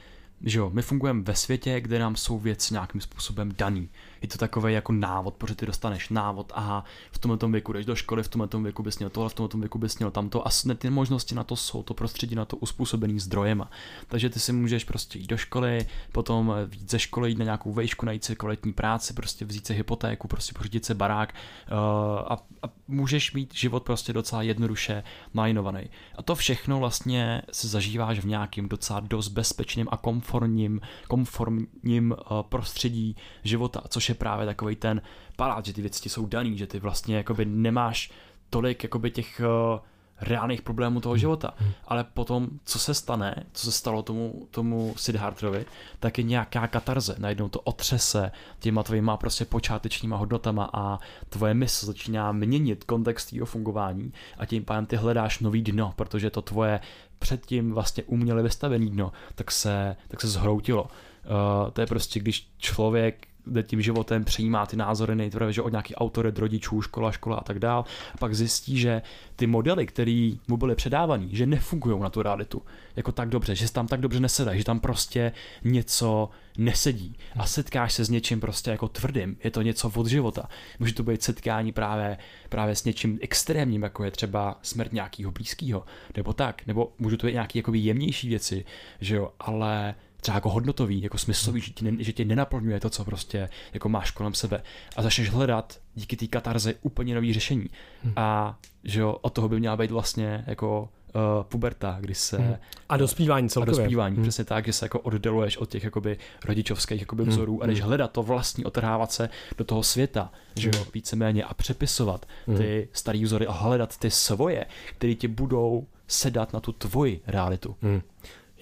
že 0.46 0.60
jo, 0.60 0.70
my 0.74 0.82
fungujeme 0.82 1.22
ve 1.24 1.36
světě, 1.36 1.82
kde 1.82 2.00
nám 2.00 2.16
jsou 2.16 2.40
věci 2.40 2.74
nějakým 2.74 3.02
způsobem 3.02 3.52
daný. 3.58 3.90
Je 4.24 4.30
to 4.30 4.38
takový 4.38 4.74
jako 4.74 4.92
návod, 4.92 5.34
protože 5.34 5.56
ty 5.56 5.66
dostaneš 5.66 6.10
návod, 6.10 6.52
aha, 6.56 6.84
v 7.12 7.18
tomto 7.18 7.50
věku 7.50 7.74
jdeš 7.74 7.86
do 7.86 7.96
školy, 7.96 8.24
v 8.24 8.28
tomto 8.28 8.62
věku 8.62 8.84
bys 8.84 9.00
měl 9.00 9.10
tohle, 9.10 9.30
v 9.30 9.34
tomto 9.34 9.58
věku 9.58 9.80
bys 9.80 10.00
měl 10.00 10.12
tamto 10.12 10.48
a 10.48 10.52
ty 10.78 10.90
možnosti 10.90 11.36
na 11.36 11.44
to 11.44 11.56
jsou, 11.56 11.84
to 11.84 11.94
prostředí 11.94 12.36
na 12.36 12.46
to 12.46 12.58
uspůsobený 12.58 13.20
zdrojema. 13.20 13.72
Takže 14.08 14.30
ty 14.30 14.40
si 14.40 14.54
můžeš 14.54 14.84
prostě 14.84 15.20
jít 15.20 15.28
do 15.28 15.38
školy, 15.38 15.86
potom 16.12 16.54
jít 16.72 16.92
ze 16.92 17.00
školy, 17.00 17.30
jít 17.30 17.38
na 17.38 17.44
nějakou 17.44 17.74
vejšku, 17.74 18.06
najít 18.06 18.24
si 18.24 18.36
kvalitní 18.36 18.74
práci, 18.74 19.14
prostě 19.14 19.46
vzít 19.46 19.68
si 19.68 19.74
hypotéku, 19.74 20.28
prostě 20.28 20.54
pořídit 20.58 20.86
si 20.86 20.94
barák 20.94 21.34
uh, 21.72 21.78
a, 21.78 22.38
a, 22.64 22.70
můžeš 22.88 23.34
mít 23.34 23.56
život 23.56 23.84
prostě 23.84 24.14
docela 24.14 24.42
jednoduše 24.42 25.04
najinovaný. 25.34 25.90
A 26.16 26.24
to 26.24 26.36
všechno 26.36 26.80
vlastně 26.80 27.42
se 27.52 27.68
zažíváš 27.68 28.20
v 28.20 28.26
nějakým 28.26 28.70
docela 28.70 29.00
dost 29.00 29.28
bezpečným 29.28 29.88
a 29.92 29.98
komfortním, 29.98 30.82
komfortním 31.08 32.12
uh, 32.12 32.42
prostředí 32.42 33.16
života, 33.44 33.82
což 33.88 34.10
je 34.10 34.13
právě 34.14 34.46
takový 34.46 34.76
ten 34.76 35.02
palát, 35.36 35.66
že 35.66 35.74
ty 35.74 35.82
věci 35.82 36.10
jsou 36.10 36.26
daný, 36.26 36.58
že 36.58 36.68
ty 36.68 36.80
vlastně 36.80 37.16
jakoby 37.16 37.46
nemáš 37.46 38.12
tolik 38.50 38.84
jakoby 38.84 39.12
těch 39.12 39.42
uh, 39.74 39.80
reálných 40.22 40.62
problémů 40.62 41.02
toho 41.02 41.14
hmm. 41.14 41.20
života. 41.20 41.54
Hmm. 41.58 41.72
Ale 41.88 42.04
potom, 42.04 42.50
co 42.66 42.80
se 42.80 42.94
stane, 42.94 43.36
co 43.54 43.66
se 43.66 43.72
stalo 43.72 44.04
tomu, 44.04 44.48
tomu 44.52 44.94
Siddharthovi, 44.98 45.66
tak 46.00 46.18
je 46.18 46.24
nějaká 46.24 46.68
katarze. 46.68 47.16
Najednou 47.18 47.50
to 47.50 47.60
otřese 47.60 48.32
těma 48.60 48.84
tvýma 48.84 49.18
prostě 49.18 49.46
počátečníma 49.46 50.18
hodnotama 50.18 50.70
a 50.74 51.00
tvoje 51.30 51.54
mysl 51.54 51.86
začíná 51.86 52.32
měnit 52.32 52.84
kontext 52.84 53.34
jeho 53.34 53.46
fungování 53.46 54.14
a 54.38 54.46
tím 54.46 54.66
pádem 54.66 54.86
ty 54.86 54.96
hledáš 54.96 55.40
nový 55.40 55.62
dno, 55.62 55.94
protože 55.96 56.30
to 56.30 56.42
tvoje 56.42 56.80
předtím 57.20 57.72
vlastně 57.72 58.04
uměle 58.04 58.44
vystavený 58.44 58.90
dno, 58.90 59.12
tak 59.36 59.52
se, 59.52 59.96
tak 60.08 60.22
se 60.22 60.28
zhroutilo. 60.28 60.84
Uh, 60.84 61.72
to 61.72 61.82
je 61.82 61.88
prostě, 61.88 62.20
když 62.20 62.48
člověk 62.58 63.28
jde 63.48 63.64
tím 63.64 63.82
životem, 63.82 64.24
přijímá 64.24 64.66
ty 64.66 64.76
názory 64.76 65.16
nejprve, 65.16 65.54
že 65.54 65.62
od 65.62 65.70
nějakých 65.70 65.96
autorit, 65.98 66.40
rodičů, 66.40 66.82
škola, 66.82 67.12
škola 67.12 67.36
a 67.36 67.44
tak 67.44 67.60
dál. 67.60 67.86
A 68.14 68.18
pak 68.18 68.36
zjistí, 68.36 68.78
že 68.78 69.02
ty 69.36 69.48
modely, 69.48 69.86
které 69.86 70.32
mu 70.48 70.58
byly 70.58 70.76
předávané, 70.76 71.28
že 71.30 71.46
nefungují 71.46 72.00
na 72.00 72.10
tu 72.10 72.22
realitu. 72.22 72.62
Jako 72.96 73.12
tak 73.12 73.30
dobře, 73.30 73.56
že 73.56 73.68
se 73.68 73.74
tam 73.74 73.88
tak 73.88 74.02
dobře 74.02 74.20
nesedají, 74.20 74.60
že 74.60 74.66
tam 74.66 74.80
prostě 74.80 75.32
něco 75.64 76.30
nesedí. 76.58 77.16
A 77.36 77.46
setkáš 77.46 77.94
se 77.94 78.06
s 78.06 78.10
něčím 78.10 78.40
prostě 78.40 78.72
jako 78.72 78.88
tvrdým, 78.88 79.38
je 79.44 79.52
to 79.52 79.62
něco 79.62 79.92
od 79.96 80.08
života. 80.08 80.50
Může 80.80 80.94
to 80.94 81.04
být 81.04 81.24
setkání 81.24 81.72
právě, 81.72 82.18
právě 82.50 82.76
s 82.76 82.84
něčím 82.84 83.20
extrémním, 83.22 83.84
jako 83.84 84.04
je 84.04 84.12
třeba 84.12 84.60
smrt 84.62 84.94
nějakého 84.94 85.32
blízkého, 85.32 85.86
nebo 86.18 86.34
tak, 86.34 86.68
nebo 86.68 86.94
můžu 87.00 87.18
to 87.18 87.28
být 87.28 87.34
nějaké 87.34 87.62
jemnější 87.74 88.30
věci, 88.30 88.66
že 89.02 89.16
jo, 89.16 89.32
ale 89.40 89.96
třeba 90.24 90.36
jako 90.36 90.50
hodnotový, 90.50 91.02
jako 91.02 91.18
smyslový, 91.18 91.62
že 91.62 91.72
ti, 91.72 91.92
ne, 91.92 92.04
že 92.04 92.14
tě 92.14 92.26
nenaplňuje 92.26 92.80
to, 92.80 92.90
co 92.90 93.06
prostě 93.06 93.50
jako 93.74 93.90
máš 93.90 94.12
kolem 94.12 94.34
sebe 94.34 94.64
a 94.96 95.02
začneš 95.02 95.30
hledat 95.30 95.80
díky 95.96 96.16
té 96.16 96.28
katarze 96.28 96.74
úplně 96.82 97.16
nový 97.16 97.34
řešení. 97.34 97.70
Hmm. 98.04 98.14
A 98.16 98.60
že 98.84 99.00
jo, 99.00 99.18
od 99.22 99.34
toho 99.34 99.50
by 99.50 99.60
měla 99.60 99.78
být 99.78 99.92
vlastně 99.92 100.44
jako 100.48 100.90
uh, 101.16 101.44
puberta, 101.44 101.98
kdy 102.00 102.16
se... 102.16 102.38
Hmm. 102.38 102.56
A 102.90 102.98
dospívání 102.98 103.50
celkově. 103.50 103.80
A 103.80 103.82
dospívání, 103.82 104.16
hmm. 104.16 104.24
přesně 104.24 104.44
tak, 104.44 104.66
že 104.66 104.74
se 104.74 104.86
jako 104.86 105.00
oddeluješ 105.00 105.58
od 105.58 105.70
těch 105.70 105.84
jakoby 105.84 106.18
rodičovských 106.46 107.00
jakoby 107.00 107.24
hmm. 107.24 107.32
vzorů 107.32 107.64
a 107.64 107.66
jdeš 107.66 107.80
hmm. 107.80 107.88
hledat 107.88 108.12
to 108.12 108.24
vlastní, 108.24 108.66
otrhávat 108.66 109.12
se 109.12 109.30
do 109.58 109.64
toho 109.64 109.84
světa, 109.84 110.32
že 110.56 110.68
jo, 110.68 110.74
hmm. 110.76 110.86
víceméně 110.94 111.44
a 111.44 111.54
přepisovat 111.54 112.26
hmm. 112.48 112.58
ty 112.58 112.88
starý 112.94 113.24
vzory 113.24 113.48
a 113.48 113.52
hledat 113.52 113.98
ty 113.98 114.12
svoje, 114.12 114.66
které 114.98 115.16
ti 115.16 115.28
budou 115.28 115.88
sedat 116.08 116.54
na 116.54 116.60
tu 116.60 116.72
tvoji 116.72 117.22
realitu. 117.28 117.76
Hmm. 117.82 118.02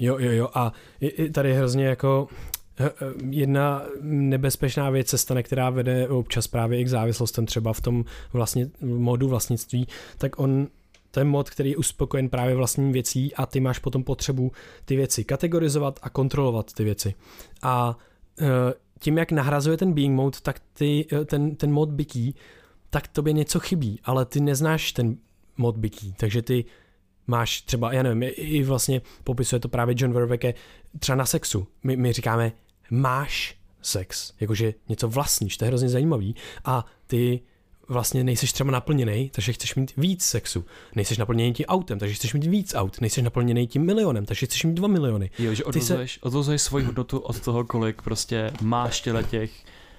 Jo, 0.02 0.18
jo, 0.20 0.32
jo. 0.32 0.50
A 0.54 0.74
tady 1.32 1.50
je 1.50 1.56
hrozně 1.56 1.86
jako 1.86 2.28
jedna 3.30 3.86
nebezpečná 4.02 4.90
věc 4.90 5.08
se 5.08 5.18
stane, 5.18 5.44
která 5.44 5.70
vede 5.70 6.08
občas 6.08 6.48
právě 6.48 6.80
i 6.80 6.84
k 6.84 6.88
závislostem 6.88 7.46
třeba 7.46 7.74
v 7.74 7.82
tom 7.82 8.06
vlastně, 8.34 8.70
modu 8.82 9.28
vlastnictví, 9.28 9.88
tak 10.18 10.40
on 10.40 10.68
je 11.18 11.24
mod, 11.24 11.50
který 11.50 11.70
je 11.70 11.78
uspokojen 11.78 12.30
právě 12.30 12.56
vlastní 12.56 12.92
věcí 12.92 13.36
a 13.36 13.46
ty 13.46 13.60
máš 13.60 13.80
potom 13.80 14.04
potřebu 14.04 14.52
ty 14.86 14.96
věci 14.96 15.24
kategorizovat 15.24 16.00
a 16.02 16.10
kontrolovat 16.10 16.74
ty 16.74 16.84
věci. 16.84 17.14
A 17.62 17.98
eh, 18.42 18.46
tím, 19.00 19.18
jak 19.18 19.32
nahrazuje 19.32 19.78
ten 19.78 19.94
being 19.94 20.16
mode, 20.16 20.38
tak 20.42 20.62
ty, 20.74 21.08
ten, 21.26 21.56
ten 21.56 21.72
mod 21.72 21.90
bytí, 21.90 22.36
tak 22.90 23.08
tobě 23.08 23.34
něco 23.34 23.60
chybí, 23.60 24.00
ale 24.04 24.26
ty 24.26 24.40
neznáš 24.40 24.92
ten 24.92 25.18
mod 25.58 25.78
bytí, 25.78 26.14
takže 26.18 26.42
ty 26.42 26.66
máš 27.32 27.62
třeba, 27.62 27.94
já 27.94 28.04
nevím, 28.04 28.32
i 28.36 28.64
vlastně 28.64 29.02
popisuje 29.24 29.60
to 29.60 29.70
právě 29.70 29.96
John 29.98 30.14
Verwecke 30.14 30.54
třeba 31.00 31.16
na 31.16 31.26
sexu. 31.26 31.68
My, 31.84 31.98
my 31.98 32.14
říkáme, 32.14 32.52
máš 32.90 33.58
sex, 33.82 34.34
jakože 34.40 34.74
něco 34.90 35.08
vlastníš, 35.08 35.58
to 35.58 35.66
je 35.66 35.70
hrozně 35.70 35.90
zajímavý 35.90 36.36
a 36.66 36.86
ty 37.08 37.42
vlastně 37.88 38.24
nejseš 38.24 38.54
třeba 38.54 38.72
naplněný, 38.72 39.30
takže 39.30 39.54
chceš 39.54 39.76
mít 39.76 39.94
víc 39.98 40.24
sexu. 40.24 40.66
Nejseš 40.96 41.18
naplněný 41.18 41.54
tím 41.54 41.66
autem, 41.66 42.00
takže 42.00 42.16
chceš 42.16 42.34
mít 42.34 42.44
víc 42.44 42.76
aut. 42.76 43.02
Nejseš 43.02 43.24
naplněný 43.24 43.68
tím 43.68 43.86
milionem, 43.86 44.26
takže 44.26 44.46
chceš 44.46 44.64
mít 44.64 44.74
dva 44.74 44.88
miliony. 44.88 45.30
Jo, 45.40 45.54
že 45.54 45.64
odvozuješ, 45.64 46.14
se... 46.14 46.20
odvozuješ 46.22 46.62
svoji 46.62 46.86
hodnotu 46.86 47.20
od 47.20 47.40
toho, 47.40 47.64
kolik 47.64 48.02
prostě 48.02 48.52
máš 48.62 49.02
těle 49.02 49.24
těch 49.24 49.52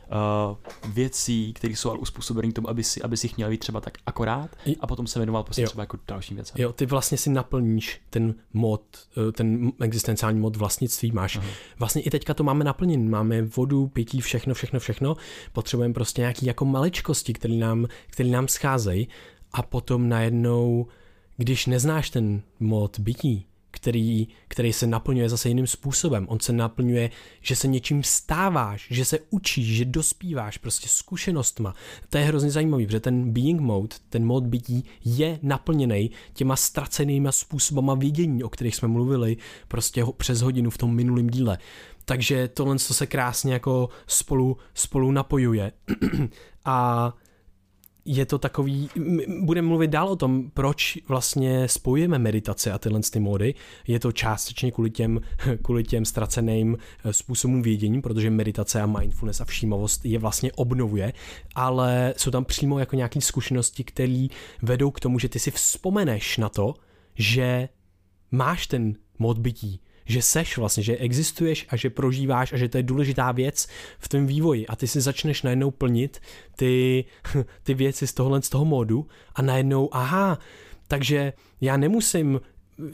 uh, 0.09 0.93
věcí, 0.93 1.53
které 1.53 1.77
jsou 1.77 1.91
ale 1.91 1.99
uspůsobené 1.99 2.53
tomu, 2.53 2.71
aby 2.71 2.85
si, 2.85 3.03
aby 3.03 3.17
si 3.17 3.27
jich 3.27 3.37
měl 3.37 3.51
být 3.51 3.61
třeba 3.61 3.81
tak 3.81 3.99
akorát 4.07 4.51
a 4.81 4.87
potom 4.87 5.07
se 5.07 5.19
věnoval 5.19 5.43
prostě 5.43 5.63
jo. 5.63 5.69
třeba 5.69 5.83
jako 5.83 5.99
dalším 6.09 6.37
věcem. 6.37 6.57
Jo, 6.59 6.73
ty 6.73 6.87
vlastně 6.87 7.19
si 7.19 7.31
naplníš 7.31 8.01
ten 8.11 8.35
mod, 8.53 8.83
eh, 9.29 9.33
ten 9.33 9.73
existenciální 9.81 10.41
mod 10.41 10.57
vlastnictví 10.57 11.13
máš. 11.13 11.37
Aha. 11.37 11.47
Vlastně 11.79 12.03
i 12.03 12.11
teďka 12.11 12.35
to 12.35 12.45
máme 12.45 12.65
naplněn. 12.65 13.11
Máme 13.11 13.43
vodu, 13.43 13.89
pití, 13.89 14.21
všechno, 14.21 14.55
všechno, 14.55 14.81
všechno. 14.81 15.17
Potřebujeme 15.53 15.95
prostě 15.95 16.21
nějaký 16.21 16.47
jako 16.47 16.65
maličkosti, 16.65 17.33
které 17.33 17.55
nám, 17.55 17.87
který 18.11 18.31
nám 18.31 18.49
scházejí 18.49 19.09
a 19.53 19.63
potom 19.63 20.09
najednou, 20.09 20.87
když 21.37 21.67
neznáš 21.67 22.11
ten 22.11 22.43
mod 22.61 22.99
bytí, 22.99 23.47
který, 23.83 24.29
který 24.49 24.73
se 24.73 24.87
naplňuje 24.87 25.29
zase 25.29 25.49
jiným 25.49 25.67
způsobem. 25.67 26.27
On 26.29 26.41
se 26.41 26.53
naplňuje, 26.53 27.11
že 27.41 27.57
se 27.57 27.69
něčím 27.69 28.03
stáváš, 28.03 28.87
že 28.91 29.05
se 29.05 29.19
učíš, 29.31 29.67
že 29.77 29.85
dospíváš 29.85 30.59
prostě 30.59 30.89
zkušenostma. 30.89 31.75
To 32.11 32.19
je 32.19 32.25
hrozně 32.25 32.51
zajímavý, 32.51 32.87
protože 32.87 33.01
ten 33.01 33.33
being 33.33 33.61
mode, 33.61 33.97
ten 34.09 34.27
mod 34.27 34.45
bytí 34.45 34.85
je 35.05 35.39
naplněný 35.43 36.11
těma 36.33 36.57
ztracenýma 36.57 37.33
způsobama 37.33 37.95
vědění, 37.95 38.45
o 38.45 38.49
kterých 38.49 38.77
jsme 38.77 38.89
mluvili 38.89 39.37
prostě 39.69 40.05
přes 40.17 40.41
hodinu 40.41 40.71
v 40.71 40.79
tom 40.79 40.95
minulém 40.95 41.31
díle. 41.31 41.59
Takže 42.05 42.49
tohle 42.49 42.79
se 42.79 43.07
krásně 43.07 43.53
jako 43.53 43.89
spolu, 44.07 44.57
spolu 44.75 45.13
napojuje. 45.13 45.73
A 46.65 47.13
je 48.05 48.27
to 48.27 48.39
takový, 48.39 48.89
budeme 49.41 49.69
mluvit 49.69 49.91
dál 49.91 50.09
o 50.09 50.17
tom, 50.17 50.51
proč 50.55 50.99
vlastně 51.09 51.69
spojujeme 51.69 52.19
meditace 52.19 52.73
a 52.73 52.79
tyhle 52.79 53.01
ty 53.13 53.21
módy. 53.21 53.55
Je 53.87 54.01
to 54.01 54.13
částečně 54.13 54.73
kvůli 54.73 54.91
těm, 54.91 55.21
kvůli 55.63 55.85
těm 55.85 56.05
ztraceným 56.05 56.79
eh, 57.05 57.13
způsobům 57.13 57.63
vědění, 57.63 58.03
protože 58.03 58.31
meditace 58.31 58.83
a 58.83 58.87
mindfulness 58.87 59.41
a 59.41 59.45
všímavost 59.45 60.05
je 60.05 60.19
vlastně 60.19 60.53
obnovuje, 60.53 61.13
ale 61.55 62.15
jsou 62.17 62.31
tam 62.31 62.45
přímo 62.45 62.79
jako 62.79 62.97
nějaké 62.97 63.21
zkušenosti, 63.21 63.85
které 63.85 64.27
vedou 64.63 64.91
k 64.91 65.01
tomu, 65.01 65.19
že 65.19 65.29
ty 65.29 65.39
si 65.39 65.51
vzpomeneš 65.51 66.39
na 66.39 66.49
to, 66.49 66.75
že 67.15 67.69
máš 68.31 68.67
ten 68.67 68.95
mod 69.19 69.39
bytí, 69.39 69.81
že 70.13 70.23
seš 70.23 70.59
vlastně, 70.59 70.83
že 70.83 70.97
existuješ 70.97 71.67
a 71.69 71.77
že 71.77 71.91
prožíváš 71.91 72.53
a 72.53 72.57
že 72.57 72.69
to 72.69 72.77
je 72.77 72.83
důležitá 72.83 73.33
věc 73.33 73.69
v 73.99 74.09
tom 74.09 74.27
vývoji 74.27 74.67
a 74.67 74.77
ty 74.77 74.89
si 74.89 75.01
začneš 75.01 75.43
najednou 75.43 75.71
plnit 75.71 76.21
ty, 76.57 77.05
ty 77.63 77.75
věci 77.75 78.07
z 78.07 78.13
tohohle 78.13 78.43
z 78.43 78.49
toho 78.49 78.65
módu 78.65 79.07
a 79.35 79.43
najednou, 79.43 79.89
aha, 79.93 80.39
takže 80.89 81.33
já 81.61 81.77
nemusím 81.77 82.41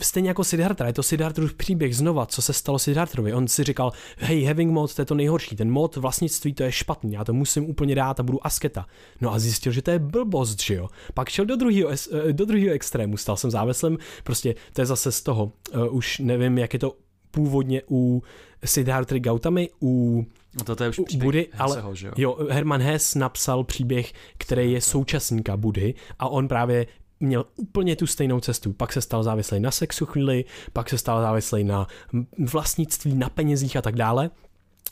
stejně 0.00 0.30
jako 0.30 0.44
Siddhartha, 0.44 0.86
je 0.86 0.92
to 0.92 1.02
Siddharthův 1.02 1.54
příběh 1.54 1.96
znova, 1.96 2.26
co 2.26 2.42
se 2.42 2.52
stalo 2.52 2.78
Siddharthovi. 2.78 3.32
On 3.34 3.48
si 3.48 3.64
říkal, 3.64 3.92
hej, 4.16 4.44
having 4.44 4.72
mod, 4.72 4.94
to 4.94 5.02
je 5.02 5.06
to 5.06 5.14
nejhorší, 5.14 5.56
ten 5.56 5.70
mod 5.70 5.96
vlastnictví, 5.96 6.54
to 6.54 6.62
je 6.62 6.72
špatný, 6.72 7.12
já 7.12 7.24
to 7.24 7.32
musím 7.32 7.70
úplně 7.70 7.94
dát 7.94 8.20
a 8.20 8.22
budu 8.22 8.46
asketa. 8.46 8.86
No 9.20 9.32
a 9.32 9.38
zjistil, 9.38 9.72
že 9.72 9.82
to 9.82 9.90
je 9.90 9.98
blbost, 9.98 10.62
že 10.62 10.74
jo. 10.74 10.88
Pak 11.14 11.28
šel 11.28 11.44
do 11.44 11.56
druhého, 11.56 11.90
eh, 11.90 12.32
do 12.32 12.44
druhého 12.44 12.74
extrému, 12.74 13.16
stal 13.16 13.36
jsem 13.36 13.50
závislem, 13.50 13.98
prostě 14.24 14.54
to 14.72 14.80
je 14.80 14.86
zase 14.86 15.12
z 15.12 15.22
toho, 15.22 15.52
uh, 15.74 15.96
už 15.96 16.18
nevím, 16.18 16.58
jak 16.58 16.72
je 16.72 16.78
to 16.78 16.94
původně 17.38 17.82
u 17.90 18.22
Siddhartha 18.64 19.18
Gautamy, 19.18 19.70
u 19.82 20.24
no 20.68 20.74
to 20.76 20.84
je 20.84 20.90
už 20.90 21.00
Budy, 21.16 21.48
ale 21.58 21.82
že 21.92 22.06
jo? 22.06 22.12
jo, 22.16 22.38
Herman 22.50 22.80
Hess 22.80 23.14
napsal 23.14 23.64
příběh, 23.64 24.12
který 24.38 24.72
je 24.72 24.80
současníka 24.80 25.56
Budy 25.56 25.94
a 26.18 26.28
on 26.28 26.48
právě 26.48 26.86
měl 27.20 27.44
úplně 27.56 27.96
tu 27.96 28.06
stejnou 28.06 28.40
cestu. 28.40 28.72
Pak 28.72 28.92
se 28.92 29.00
stal 29.00 29.22
závislý 29.22 29.60
na 29.60 29.70
sexu 29.70 30.06
chvíli, 30.06 30.44
pak 30.72 30.90
se 30.90 30.98
stal 30.98 31.20
závislý 31.20 31.64
na 31.64 31.86
vlastnictví, 32.38 33.14
na 33.14 33.28
penězích 33.28 33.76
a 33.76 33.82
tak 33.82 33.96
dále. 33.96 34.30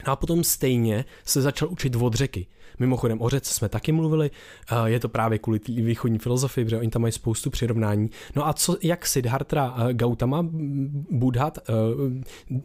No 0.06 0.12
a 0.12 0.16
potom 0.16 0.44
stejně 0.44 1.04
se 1.24 1.42
začal 1.42 1.68
učit 1.68 1.96
od 1.96 2.14
řeky. 2.14 2.46
Mimochodem 2.78 3.22
o 3.22 3.28
řece 3.28 3.54
jsme 3.54 3.68
taky 3.68 3.92
mluvili, 3.92 4.30
je 4.84 5.00
to 5.00 5.08
právě 5.08 5.38
kvůli 5.38 5.58
té 5.58 5.72
východní 5.72 6.18
filozofii, 6.18 6.64
protože 6.64 6.78
oni 6.78 6.90
tam 6.90 7.02
mají 7.02 7.12
spoustu 7.12 7.50
přirovnání. 7.50 8.10
No 8.36 8.48
a 8.48 8.52
co, 8.52 8.76
jak 8.82 9.06
Siddhartha 9.06 9.92
Gautama, 9.92 10.46
Budhat, 11.10 11.58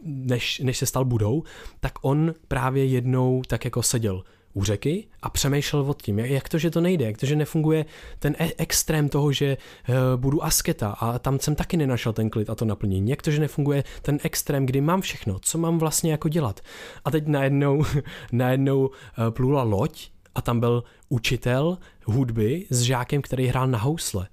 než, 0.04 0.58
než 0.58 0.78
se 0.78 0.86
stal 0.86 1.04
Budou, 1.04 1.42
tak 1.80 1.92
on 2.02 2.34
právě 2.48 2.84
jednou 2.84 3.42
tak 3.46 3.64
jako 3.64 3.82
seděl 3.82 4.22
u 4.54 4.64
řeky 4.64 5.06
a 5.22 5.30
přemýšlel 5.30 5.90
o 5.90 5.94
tím, 5.94 6.18
jak 6.18 6.48
to, 6.48 6.58
že 6.58 6.70
to 6.70 6.80
nejde, 6.80 7.04
jak 7.04 7.18
to, 7.18 7.26
že 7.26 7.36
nefunguje 7.36 7.84
ten 8.18 8.36
e- 8.38 8.52
extrém 8.56 9.08
toho, 9.08 9.32
že 9.32 9.56
uh, 9.88 9.94
budu 10.20 10.44
asketa 10.44 10.90
a 10.90 11.18
tam 11.18 11.38
jsem 11.38 11.54
taky 11.54 11.76
nenašel 11.76 12.12
ten 12.12 12.30
klid 12.30 12.50
a 12.50 12.54
to 12.54 12.64
naplnění, 12.64 13.10
jak 13.10 13.22
to, 13.22 13.30
že 13.30 13.40
nefunguje 13.40 13.84
ten 14.02 14.18
extrém, 14.22 14.66
kdy 14.66 14.80
mám 14.80 15.00
všechno, 15.00 15.38
co 15.38 15.58
mám 15.58 15.78
vlastně 15.78 16.10
jako 16.10 16.28
dělat. 16.28 16.60
A 17.04 17.10
teď 17.10 17.26
najednou, 17.26 17.84
najednou 18.32 18.86
uh, 18.86 18.92
plula 19.30 19.62
loď 19.62 20.10
a 20.34 20.42
tam 20.42 20.60
byl 20.60 20.84
učitel 21.08 21.78
hudby 22.04 22.66
s 22.70 22.80
žákem, 22.80 23.22
který 23.22 23.46
hrál 23.46 23.66
na 23.66 23.78
housle. 23.78 24.28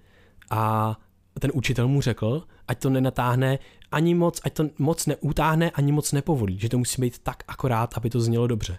A 0.49 0.95
ten 1.39 1.51
učitel 1.53 1.87
mu 1.87 2.01
řekl, 2.01 2.43
ať 2.67 2.79
to 2.79 2.89
nenatáhne 2.89 3.59
ani 3.91 4.15
moc, 4.15 4.39
ať 4.43 4.53
to 4.53 4.69
moc 4.79 5.05
neutáhne, 5.05 5.71
ani 5.71 5.91
moc 5.91 6.11
nepovolí, 6.11 6.59
že 6.59 6.69
to 6.69 6.77
musí 6.77 7.01
být 7.01 7.19
tak 7.19 7.43
akorát, 7.47 7.93
aby 7.97 8.09
to 8.09 8.21
znělo 8.21 8.47
dobře. 8.47 8.77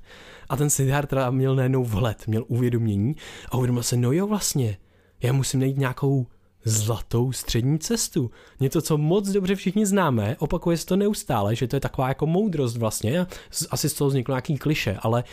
A 0.48 0.56
ten 0.56 0.70
Siddhartha 0.70 1.30
měl 1.30 1.54
najednou 1.54 1.84
vhled, 1.84 2.26
měl 2.26 2.44
uvědomění 2.48 3.16
a 3.48 3.56
uvědomil 3.56 3.82
se, 3.82 3.96
no 3.96 4.12
jo 4.12 4.26
vlastně, 4.26 4.76
já 5.22 5.32
musím 5.32 5.60
najít 5.60 5.78
nějakou 5.78 6.26
zlatou 6.64 7.32
střední 7.32 7.78
cestu. 7.78 8.30
Něco, 8.60 8.82
co 8.82 8.98
moc 8.98 9.28
dobře 9.28 9.54
všichni 9.54 9.86
známe, 9.86 10.36
opakuje 10.38 10.76
se 10.76 10.86
to 10.86 10.96
neustále, 10.96 11.56
že 11.56 11.68
to 11.68 11.76
je 11.76 11.80
taková 11.80 12.08
jako 12.08 12.26
moudrost 12.26 12.76
vlastně, 12.76 13.26
asi 13.70 13.88
z 13.88 13.94
toho 13.94 14.08
vzniklo 14.08 14.32
nějaký 14.32 14.58
kliše, 14.58 14.96
ale 15.02 15.24
uh, 15.24 15.28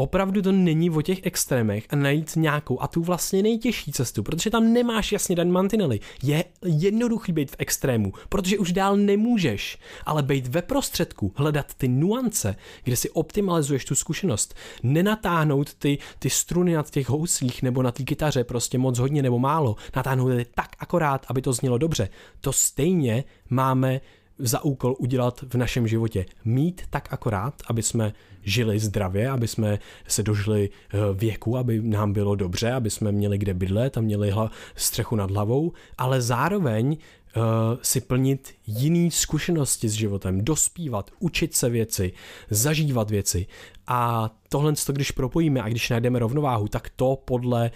opravdu 0.00 0.42
to 0.42 0.52
není 0.52 0.90
o 0.90 1.02
těch 1.02 1.20
extrémech 1.22 1.86
a 1.90 1.96
najít 1.96 2.36
nějakou 2.36 2.82
a 2.82 2.88
tu 2.88 3.02
vlastně 3.02 3.42
nejtěžší 3.42 3.92
cestu, 3.92 4.22
protože 4.22 4.50
tam 4.50 4.72
nemáš 4.72 5.12
jasně 5.12 5.36
dan 5.36 5.50
mantinely. 5.50 6.00
Je 6.22 6.44
jednoduchý 6.64 7.32
být 7.32 7.50
v 7.50 7.56
extrému, 7.58 8.12
protože 8.28 8.58
už 8.58 8.72
dál 8.72 8.96
nemůžeš, 8.96 9.78
ale 10.06 10.22
být 10.22 10.46
ve 10.46 10.62
prostředku, 10.62 11.32
hledat 11.36 11.74
ty 11.74 11.88
nuance, 11.88 12.56
kde 12.84 12.96
si 12.96 13.10
optimalizuješ 13.10 13.84
tu 13.84 13.94
zkušenost, 13.94 14.54
nenatáhnout 14.82 15.74
ty, 15.74 15.98
ty 16.18 16.30
struny 16.30 16.74
na 16.74 16.82
těch 16.82 17.08
houslích 17.08 17.62
nebo 17.62 17.82
na 17.82 17.92
té 17.92 18.02
kytaře 18.02 18.44
prostě 18.44 18.78
moc 18.78 18.98
hodně 18.98 19.22
nebo 19.22 19.38
málo, 19.38 19.76
natáhnout 19.96 20.28
je 20.28 20.46
tak 20.54 20.68
akorát, 20.78 21.26
aby 21.28 21.42
to 21.42 21.52
znělo 21.52 21.78
dobře. 21.78 22.08
To 22.40 22.52
stejně 22.52 23.24
máme 23.50 24.00
za 24.40 24.64
úkol 24.64 24.96
udělat 24.98 25.44
v 25.48 25.54
našem 25.54 25.88
životě. 25.88 26.26
Mít 26.44 26.82
tak 26.90 27.08
akorát, 27.12 27.54
aby 27.66 27.82
jsme 27.82 28.12
žili 28.42 28.78
zdravě, 28.78 29.30
aby 29.30 29.48
jsme 29.48 29.78
se 30.06 30.22
dožili 30.22 30.70
eh, 30.70 30.98
věku, 31.14 31.56
aby 31.56 31.80
nám 31.82 32.12
bylo 32.12 32.34
dobře, 32.34 32.72
aby 32.72 32.90
jsme 32.90 33.12
měli 33.12 33.38
kde 33.38 33.54
bydlet 33.54 33.98
a 33.98 34.00
měli 34.00 34.32
střechu 34.74 35.16
nad 35.16 35.30
hlavou, 35.30 35.72
ale 35.98 36.20
zároveň 36.22 36.96
uh, 37.36 37.42
si 37.82 38.00
plnit 38.00 38.54
jiný 38.66 39.10
zkušenosti 39.10 39.88
s 39.88 39.92
životem, 39.92 40.44
dospívat, 40.44 41.10
učit 41.18 41.54
se 41.54 41.70
věci, 41.70 42.12
zažívat 42.50 43.10
věci. 43.10 43.46
A 43.86 44.30
tohle, 44.48 44.72
když 44.92 45.10
propojíme 45.10 45.62
a 45.62 45.68
když 45.68 45.90
najdeme 45.90 46.18
rovnováhu, 46.18 46.68
tak 46.68 46.88
to 46.96 47.22
podle 47.24 47.70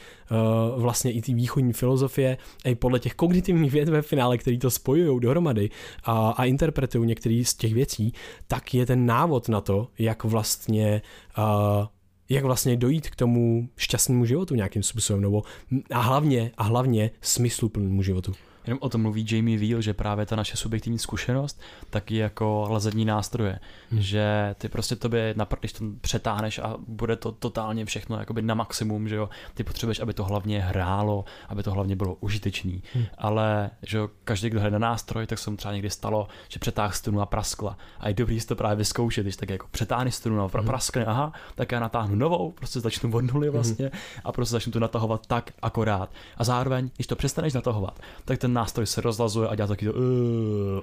uh, 0.74 0.82
vlastně 0.82 1.12
i 1.12 1.22
té 1.22 1.34
východní 1.34 1.72
filozofie, 1.72 2.38
i 2.64 2.74
podle 2.74 2.98
těch 2.98 3.14
kognitivních 3.14 3.72
věd 3.72 3.88
ve 3.88 4.02
finále, 4.02 4.38
který 4.38 4.58
to 4.58 4.70
spojují 4.70 5.20
dohromady 5.20 5.70
a, 6.04 6.30
a 6.30 6.44
interpretují 6.44 7.06
některé 7.06 7.42
z 7.44 7.54
těch 7.54 7.74
věcí, 7.74 8.12
tak 8.46 8.74
je 8.74 8.86
ten 8.86 9.06
návod 9.06 9.48
na 9.48 9.60
to, 9.60 9.88
jak 9.98 10.24
vlastně 10.24 11.02
uh, 11.38 11.86
jak 12.28 12.44
vlastně 12.44 12.76
dojít 12.76 13.10
k 13.10 13.16
tomu 13.16 13.68
šťastnému 13.76 14.24
životu 14.24 14.54
nějakým 14.54 14.82
způsobem, 14.82 15.22
nebo 15.22 15.42
a 15.90 16.00
hlavně, 16.00 16.50
a 16.56 16.62
hlavně 16.62 17.10
smysluplnému 17.20 18.02
životu. 18.02 18.32
Jenom 18.66 18.78
o 18.82 18.88
tom 18.88 19.02
mluví 19.02 19.26
Jamie 19.30 19.58
Veal, 19.58 19.80
že 19.80 19.94
právě 19.94 20.26
ta 20.26 20.36
naše 20.36 20.56
subjektivní 20.56 20.98
zkušenost 20.98 21.60
taky 21.90 22.16
jako 22.16 22.66
lezení 22.70 23.04
nástroje. 23.04 23.58
Hmm. 23.90 24.02
Že 24.02 24.54
ty 24.58 24.68
prostě 24.68 24.96
tobě 24.96 25.34
napr- 25.36 25.56
když 25.60 25.72
to 25.72 25.84
přetáhneš 26.00 26.58
a 26.58 26.74
bude 26.88 27.16
to 27.16 27.32
totálně 27.32 27.84
všechno 27.84 28.18
jakoby 28.18 28.42
na 28.42 28.54
maximum, 28.54 29.08
že 29.08 29.16
jo, 29.16 29.28
ty 29.54 29.64
potřebuješ, 29.64 30.00
aby 30.00 30.14
to 30.14 30.24
hlavně 30.24 30.60
hrálo, 30.60 31.24
aby 31.48 31.62
to 31.62 31.70
hlavně 31.70 31.96
bylo 31.96 32.14
užitečný. 32.14 32.82
Hmm. 32.94 33.04
Ale 33.18 33.70
že 33.82 33.98
jo, 33.98 34.10
každý, 34.24 34.50
kdo 34.50 34.60
hraje 34.60 34.70
na 34.70 34.78
nástroj, 34.78 35.26
tak 35.26 35.38
se 35.38 35.50
mu 35.50 35.56
třeba 35.56 35.74
někdy 35.74 35.90
stalo, 35.90 36.28
že 36.48 36.58
přetáh 36.58 36.96
strunu 36.96 37.20
a 37.20 37.26
praskla. 37.26 37.78
A 38.00 38.08
je 38.08 38.14
dobrý 38.14 38.40
si 38.40 38.46
to 38.46 38.56
právě 38.56 38.76
vyzkoušet, 38.76 39.22
když 39.22 39.36
tak 39.36 39.50
jako 39.50 39.66
přetáhne 39.70 40.10
strunu 40.10 40.44
a 40.44 40.50
hmm. 40.54 40.66
praskne, 40.66 41.04
aha, 41.04 41.32
tak 41.54 41.72
já 41.72 41.80
natáhnu 41.80 42.14
novou, 42.14 42.52
prostě 42.52 42.80
začnu 42.80 43.12
od 43.12 43.32
nuly 43.32 43.46
hmm. 43.46 43.52
vlastně 43.52 43.84
hmm. 43.84 44.00
a 44.24 44.32
prostě 44.32 44.52
začnu 44.52 44.72
to 44.72 44.80
natahovat 44.80 45.26
tak 45.26 45.50
akorát. 45.62 46.10
A 46.36 46.44
zároveň, 46.44 46.90
když 46.96 47.06
to 47.06 47.16
přestaneš 47.16 47.52
natahovat, 47.52 48.00
tak 48.24 48.38
ten 48.38 48.53
nástroj 48.54 48.86
se 48.86 49.00
rozlazuje 49.00 49.48
a 49.48 49.54
dělá 49.54 49.68
taky 49.68 49.86
to 49.86 49.92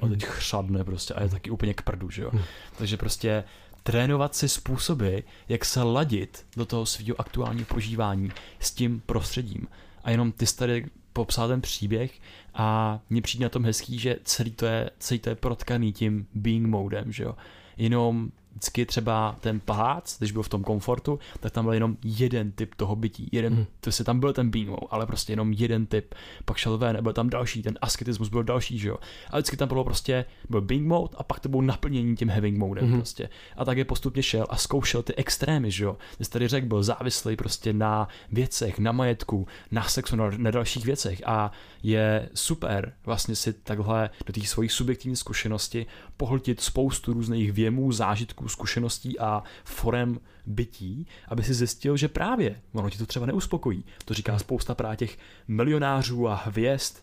a 0.01 0.07
teď 0.07 0.23
hmm. 0.23 0.31
chřadne 0.31 0.83
prostě 0.83 1.13
a 1.13 1.23
je 1.23 1.29
taky 1.29 1.49
úplně 1.49 1.73
k 1.73 1.81
prdu, 1.81 2.09
že 2.09 2.21
jo. 2.21 2.29
Hmm. 2.33 2.43
Takže 2.77 2.97
prostě 2.97 3.43
trénovat 3.83 4.35
si 4.35 4.49
způsoby, 4.49 5.17
jak 5.49 5.65
se 5.65 5.83
ladit 5.83 6.45
do 6.57 6.65
toho 6.65 6.85
svého 6.85 7.21
aktuálního 7.21 7.65
prožívání 7.65 8.31
s 8.59 8.71
tím 8.71 9.01
prostředím. 9.05 9.67
A 10.03 10.11
jenom 10.11 10.31
ty 10.31 10.45
jsi 10.45 10.57
tady 10.57 10.85
popsal 11.13 11.47
ten 11.47 11.61
příběh 11.61 12.19
a 12.53 12.99
mně 13.09 13.21
přijde 13.21 13.45
na 13.45 13.49
tom 13.49 13.65
hezký, 13.65 13.99
že 13.99 14.15
celý 14.23 14.51
to 14.51 14.65
je, 14.65 14.89
celý 14.99 15.19
to 15.19 15.29
je 15.29 15.35
protkaný 15.35 15.93
tím 15.93 16.27
being 16.33 16.67
modem, 16.67 17.11
že 17.11 17.23
jo. 17.23 17.35
Jenom 17.77 18.31
vždycky 18.51 18.85
třeba 18.85 19.35
ten 19.39 19.59
palác, 19.59 20.17
když 20.17 20.31
byl 20.31 20.43
v 20.43 20.49
tom 20.49 20.63
komfortu, 20.63 21.19
tak 21.39 21.51
tam 21.51 21.65
byl 21.65 21.73
jenom 21.73 21.97
jeden 22.03 22.51
typ 22.51 22.75
toho 22.75 22.95
bytí. 22.95 23.29
Jeden, 23.31 23.53
hmm. 23.53 23.65
to 23.79 23.91
se 23.91 24.03
tam 24.03 24.19
byl 24.19 24.33
ten 24.33 24.51
mode, 24.65 24.87
ale 24.89 25.05
prostě 25.05 25.33
jenom 25.33 25.53
jeden 25.53 25.85
typ. 25.85 26.15
Pak 26.45 26.57
šel 26.57 26.77
ven, 26.77 26.97
byl 27.01 27.13
tam 27.13 27.29
další, 27.29 27.63
ten 27.63 27.77
asketismus 27.81 28.29
byl 28.29 28.43
další, 28.43 28.79
že 28.79 28.89
jo. 28.89 28.97
A 29.29 29.37
vždycky 29.37 29.57
tam 29.57 29.67
bylo 29.67 29.83
prostě, 29.83 30.25
byl 30.49 30.61
being 30.61 30.87
mode 30.87 31.13
a 31.17 31.23
pak 31.23 31.39
to 31.39 31.49
bylo 31.49 31.61
naplnění 31.61 32.15
tím 32.15 32.29
having 32.29 32.57
modem 32.57 32.85
hmm. 32.85 32.97
prostě. 32.97 33.29
A 33.57 33.65
tak 33.65 33.77
je 33.77 33.85
postupně 33.85 34.23
šel 34.23 34.45
a 34.49 34.57
zkoušel 34.57 35.03
ty 35.03 35.15
extrémy, 35.15 35.71
že 35.71 35.83
jo. 35.83 35.97
Jsi 36.21 36.29
tady 36.29 36.47
řekl, 36.47 36.67
byl 36.67 36.83
závislý 36.83 37.35
prostě 37.35 37.73
na 37.73 38.07
věcech, 38.31 38.79
na 38.79 38.91
majetku, 38.91 39.47
na 39.71 39.83
sexu, 39.83 40.15
na, 40.15 40.31
na 40.37 40.51
dalších 40.51 40.85
věcech 40.85 41.21
a 41.25 41.51
je 41.83 42.29
super 42.33 42.93
vlastně 43.05 43.35
si 43.35 43.53
takhle 43.53 44.09
do 44.25 44.33
té 44.33 44.41
svojí 44.41 44.69
subjektivní 44.69 45.15
zkušenosti 45.15 45.85
pohltit 46.17 46.61
spoustu 46.61 47.13
různých 47.13 47.51
věmů, 47.51 47.91
zážitků, 47.91 48.40
zkušeností 48.49 49.19
a 49.19 49.43
forem 49.63 50.19
bytí, 50.45 51.07
aby 51.27 51.43
si 51.43 51.53
zjistil, 51.53 51.97
že 51.97 52.07
právě 52.07 52.61
ono 52.73 52.89
ti 52.89 52.97
to 52.97 53.05
třeba 53.05 53.25
neuspokojí. 53.25 53.83
To 54.05 54.13
říká 54.13 54.39
spousta 54.39 54.75
právě 54.75 54.97
těch 54.97 55.17
milionářů 55.47 56.27
a 56.27 56.35
hvězd, 56.35 56.97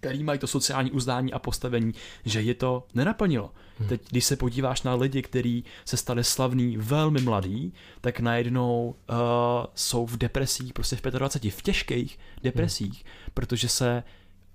který 0.00 0.22
mají 0.22 0.38
to 0.38 0.46
sociální 0.46 0.90
uzdání 0.90 1.32
a 1.32 1.38
postavení, 1.38 1.94
že 2.24 2.40
je 2.40 2.54
to 2.54 2.86
nenaplnilo. 2.94 3.50
Hmm. 3.78 3.88
Teď, 3.88 4.02
když 4.10 4.24
se 4.24 4.36
podíváš 4.36 4.82
na 4.82 4.94
lidi, 4.94 5.22
kteří 5.22 5.64
se 5.84 5.96
stali 5.96 6.24
slavní 6.24 6.76
velmi 6.76 7.20
mladí, 7.20 7.72
tak 8.00 8.20
najednou 8.20 8.94
uh, 9.10 9.16
jsou 9.74 10.06
v 10.06 10.16
depresích, 10.16 10.72
prostě 10.72 10.96
v 10.96 11.02
25, 11.02 11.50
v 11.50 11.62
těžkých 11.62 12.18
depresích, 12.42 12.92
hmm. 12.92 13.30
protože 13.34 13.68
se 13.68 14.02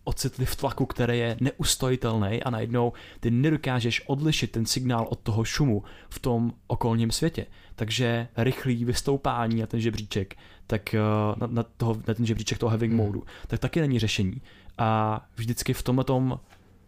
ocitli 0.08 0.46
v 0.46 0.56
tlaku, 0.56 0.86
který 0.86 1.20
je 1.20 1.38
neustojitelný 1.39 2.43
a 2.43 2.50
najednou 2.50 2.93
ty 3.20 3.32
nedokážeš 3.32 4.04
odlišit 4.08 4.52
ten 4.52 4.65
signál 4.65 5.08
od 5.10 5.20
toho 5.20 5.43
šumu 5.43 5.84
v 6.10 6.20
tom 6.20 6.54
okolním 6.67 7.12
světě. 7.12 7.46
Takže 7.76 8.28
rychlý 8.38 8.86
vystoupání 8.86 9.62
na 9.62 9.67
ten 9.67 9.80
žebříček, 9.80 10.36
tak 10.67 10.93
eh, 10.93 11.00
na, 11.38 11.48
na, 11.48 11.63
toho, 11.63 11.96
na 12.08 12.13
ten 12.13 12.26
žebříček 12.26 12.58
toho 12.58 12.70
having 12.70 12.93
hmm. 12.93 13.06
modu, 13.06 13.24
tak 13.48 13.60
taky 13.60 13.82
není 13.82 14.00
řešení. 14.00 14.41
A 14.78 15.22
vždycky 15.36 15.74
v 15.74 15.84
tomhle 15.84 16.06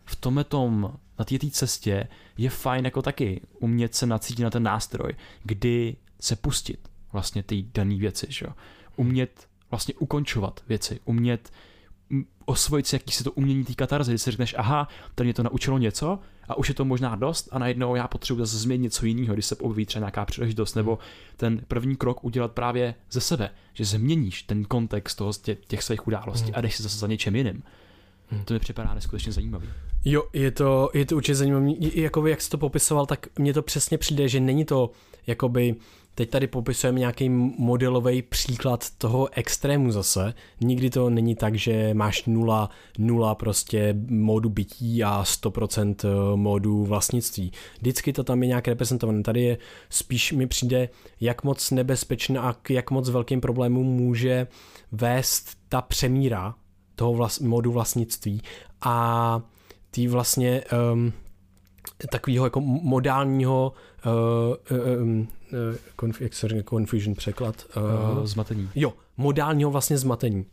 v 0.06 0.16
tomhletom, 0.16 0.94
na 1.20 1.26
té 1.26 1.38
cestě 1.52 2.08
je 2.38 2.50
fajn 2.50 2.86
jako 2.86 3.02
taky 3.02 3.42
umět 3.60 3.96
se 3.96 4.06
nacítit 4.06 4.44
na 4.44 4.50
ten 4.50 4.64
nástroj, 4.64 5.14
kdy 5.44 5.96
se 6.20 6.36
pustit 6.36 6.90
vlastně 7.12 7.44
ty 7.44 7.66
dané 7.74 7.96
věci, 7.96 8.28
že 8.30 8.46
jo? 8.46 8.54
Umět 8.96 9.48
vlastně 9.72 9.94
ukončovat 10.00 10.64
věci, 10.68 11.00
umět 11.06 11.52
osvojit 12.50 12.88
si 12.88 12.96
jakýsi 12.96 13.24
to 13.24 13.32
umění 13.32 13.64
té 13.64 13.74
katarzy, 13.74 14.12
kdy 14.12 14.20
si 14.20 14.32
řekneš, 14.32 14.56
aha, 14.58 14.88
tady 15.16 15.28
mě 15.28 15.34
to 15.34 15.44
naučilo 15.44 15.78
něco 15.78 16.20
a 16.48 16.58
už 16.58 16.70
je 16.70 16.76
to 16.76 16.86
možná 16.86 17.16
dost 17.16 17.50
a 17.52 17.60
najednou 17.60 17.96
já 17.96 18.08
potřebuji 18.08 18.40
zase 18.40 18.58
změnit 18.58 18.84
něco 18.84 19.06
jiného, 19.06 19.34
když 19.34 19.46
se 19.46 19.56
objeví 19.56 19.86
třeba 19.86 20.00
nějaká 20.00 20.26
příležitost, 20.26 20.76
nebo 20.76 21.00
ten 21.38 21.62
první 21.68 21.96
krok 21.96 22.24
udělat 22.24 22.52
právě 22.52 22.96
ze 23.12 23.22
sebe, 23.22 23.50
že 23.74 23.86
změníš 23.86 24.44
ten 24.44 24.66
kontext 24.66 25.18
toho, 25.18 25.34
těch, 25.34 25.58
těch 25.68 25.84
svých 25.84 26.08
událostí 26.08 26.46
hmm. 26.46 26.56
a 26.56 26.62
jdeš 26.62 26.76
si 26.76 26.84
zase 26.84 26.98
za 26.98 27.08
něčem 27.08 27.36
jiným. 27.36 27.64
Hmm. 28.28 28.44
To 28.46 28.54
mi 28.54 28.60
připadá 28.60 28.94
neskutečně 28.94 29.32
zajímavý. 29.32 29.70
Jo, 30.06 30.24
je 30.34 30.52
to, 30.52 30.90
je 30.94 31.06
to 31.06 31.16
určitě 31.16 31.36
zajímavé. 31.36 31.72
Jakoby, 31.80 32.30
jak 32.30 32.42
jsi 32.42 32.50
to 32.50 32.58
popisoval, 32.58 33.06
tak 33.06 33.28
mně 33.40 33.54
to 33.54 33.62
přesně 33.62 33.98
přijde, 33.98 34.28
že 34.28 34.40
není 34.40 34.66
to 34.66 34.92
jakoby 35.28 35.76
Teď 36.20 36.30
tady 36.30 36.48
popisujeme 36.48 37.00
nějaký 37.00 37.30
modelový 37.30 38.22
příklad 38.22 38.90
toho 38.98 39.30
extrému 39.32 39.92
zase. 39.92 40.34
Nikdy 40.62 40.90
to 40.90 41.10
není 41.10 41.36
tak, 41.36 41.56
že 41.56 41.94
máš 41.94 42.26
nula, 42.26 42.70
nula 42.98 43.36
prostě 43.36 43.96
módu 44.10 44.50
bytí 44.50 45.04
a 45.04 45.24
100% 45.24 45.96
eh, 46.04 46.38
módu 46.38 46.86
vlastnictví. 46.86 47.52
Vždycky 47.80 48.14
to 48.14 48.24
tam 48.24 48.44
je 48.44 48.48
nějak 48.48 48.68
reprezentované. 48.68 49.24
Tady 49.24 49.42
je 49.44 49.58
spíš 49.90 50.32
mi 50.32 50.48
přijde, 50.48 50.90
jak 51.22 51.44
moc 51.44 51.72
nebezpečná 51.72 52.42
a 52.42 52.56
jak 52.70 52.92
moc 52.92 53.10
velkým 53.10 53.42
problémům 53.42 53.88
může 53.88 54.48
vést 54.92 55.50
ta 55.70 55.82
přemíra 55.82 56.56
toho 56.96 57.14
vlast, 57.14 57.42
modu 57.42 57.72
vlastnictví 57.72 58.42
a 58.82 59.42
ty 59.92 60.08
vlastně 60.08 60.64
um, 60.94 61.14
takového 62.12 62.46
jako 62.46 62.62
modálního 62.62 63.74
uh, 64.06 64.78
uh, 64.78 65.18
uh, 66.08 66.48
říká 66.48 66.70
confusion 66.70 67.16
překlad? 67.16 67.66
Uh, 68.18 68.26
zmatení. 68.26 68.70
Jo, 68.76 68.94
modálního 69.18 69.72
vlastně 69.72 69.98
zmatení. 69.98 70.46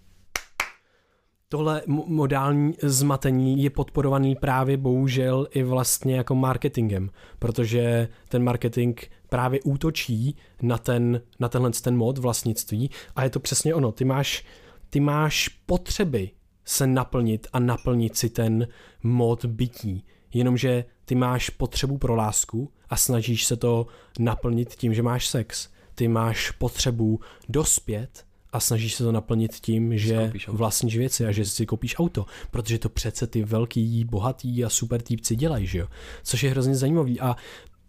Tohle 1.49 1.83
modální 2.07 2.75
zmatení 2.83 3.63
je 3.63 3.71
podporovaný 3.71 4.37
právě 4.37 4.77
bohužel 4.77 5.49
i 5.51 5.63
vlastně 5.63 6.17
jako 6.17 6.35
marketingem, 6.35 7.11
protože 7.39 8.09
ten 8.29 8.45
marketing 8.45 9.01
právě 9.29 9.61
útočí 9.61 10.37
na, 10.63 10.79
ten, 10.79 11.21
na 11.41 11.49
tenhle 11.49 11.71
ten 11.71 11.97
mod 11.97 12.19
vlastnictví 12.19 12.91
a 13.17 13.25
je 13.25 13.31
to 13.31 13.41
přesně 13.41 13.75
ono. 13.75 13.93
Ty 13.93 14.05
máš, 14.05 14.45
ty 14.91 15.01
máš 15.01 15.49
potřeby 15.49 16.31
se 16.65 16.87
naplnit 16.87 17.47
a 17.53 17.59
naplnit 17.59 18.17
si 18.17 18.31
ten 18.31 18.69
mod 19.03 19.45
bytí 19.45 20.05
jenomže 20.35 20.85
ty 21.07 21.15
máš 21.15 21.51
potřebu 21.51 21.99
pro 21.99 22.15
lásku 22.15 22.73
a 22.89 22.97
snažíš 22.97 23.45
se 23.45 23.57
to 23.57 23.87
naplnit 24.19 24.75
tím, 24.75 24.95
že 24.95 25.03
máš 25.03 25.29
sex. 25.29 25.69
Ty 25.95 26.09
máš 26.09 26.51
potřebu 26.51 27.21
dospět 27.49 28.25
a 28.53 28.61
snažíš 28.61 28.95
se 28.95 29.05
to 29.05 29.13
naplnit 29.13 29.55
tím, 29.55 29.99
že 29.99 30.33
vlastníš 30.49 30.97
věci 30.97 31.27
a 31.27 31.33
že 31.33 31.45
si 31.45 31.67
koupíš 31.67 31.99
auto, 31.99 32.27
protože 32.51 32.79
to 32.79 32.89
přece 32.89 33.27
ty 33.27 33.43
velký, 33.43 34.05
bohatý 34.05 34.65
a 34.65 34.69
super 34.69 35.03
týpci 35.03 35.37
dělají, 35.37 35.67
že 35.67 35.79
jo? 35.79 35.89
Což 36.23 36.43
je 36.43 36.51
hrozně 36.51 36.77
zajímavý 36.77 37.21
a 37.21 37.37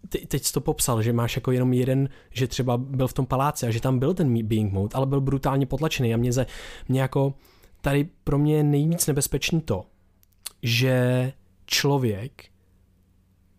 ty, 0.08 0.26
teď 0.26 0.44
jsi 0.44 0.52
to 0.52 0.60
popsal, 0.60 1.02
že 1.02 1.12
máš 1.12 1.36
jako 1.36 1.52
jenom 1.52 1.72
jeden, 1.72 2.08
že 2.30 2.46
třeba 2.46 2.76
byl 2.76 3.08
v 3.08 3.12
tom 3.12 3.26
paláci 3.26 3.66
a 3.66 3.70
že 3.70 3.80
tam 3.80 3.98
byl 3.98 4.14
ten 4.14 4.46
being 4.46 4.72
mode, 4.72 4.94
ale 4.94 5.06
byl 5.06 5.20
brutálně 5.20 5.66
potlačený 5.66 6.14
a 6.14 6.16
mě, 6.16 6.32
ze, 6.32 6.46
mě 6.88 7.00
jako 7.00 7.34
tady 7.80 8.08
pro 8.24 8.38
mě 8.38 8.56
je 8.56 8.62
nejvíc 8.62 9.06
nebezpečný 9.06 9.60
to, 9.60 9.84
že 10.62 11.32
člověk 11.66 12.44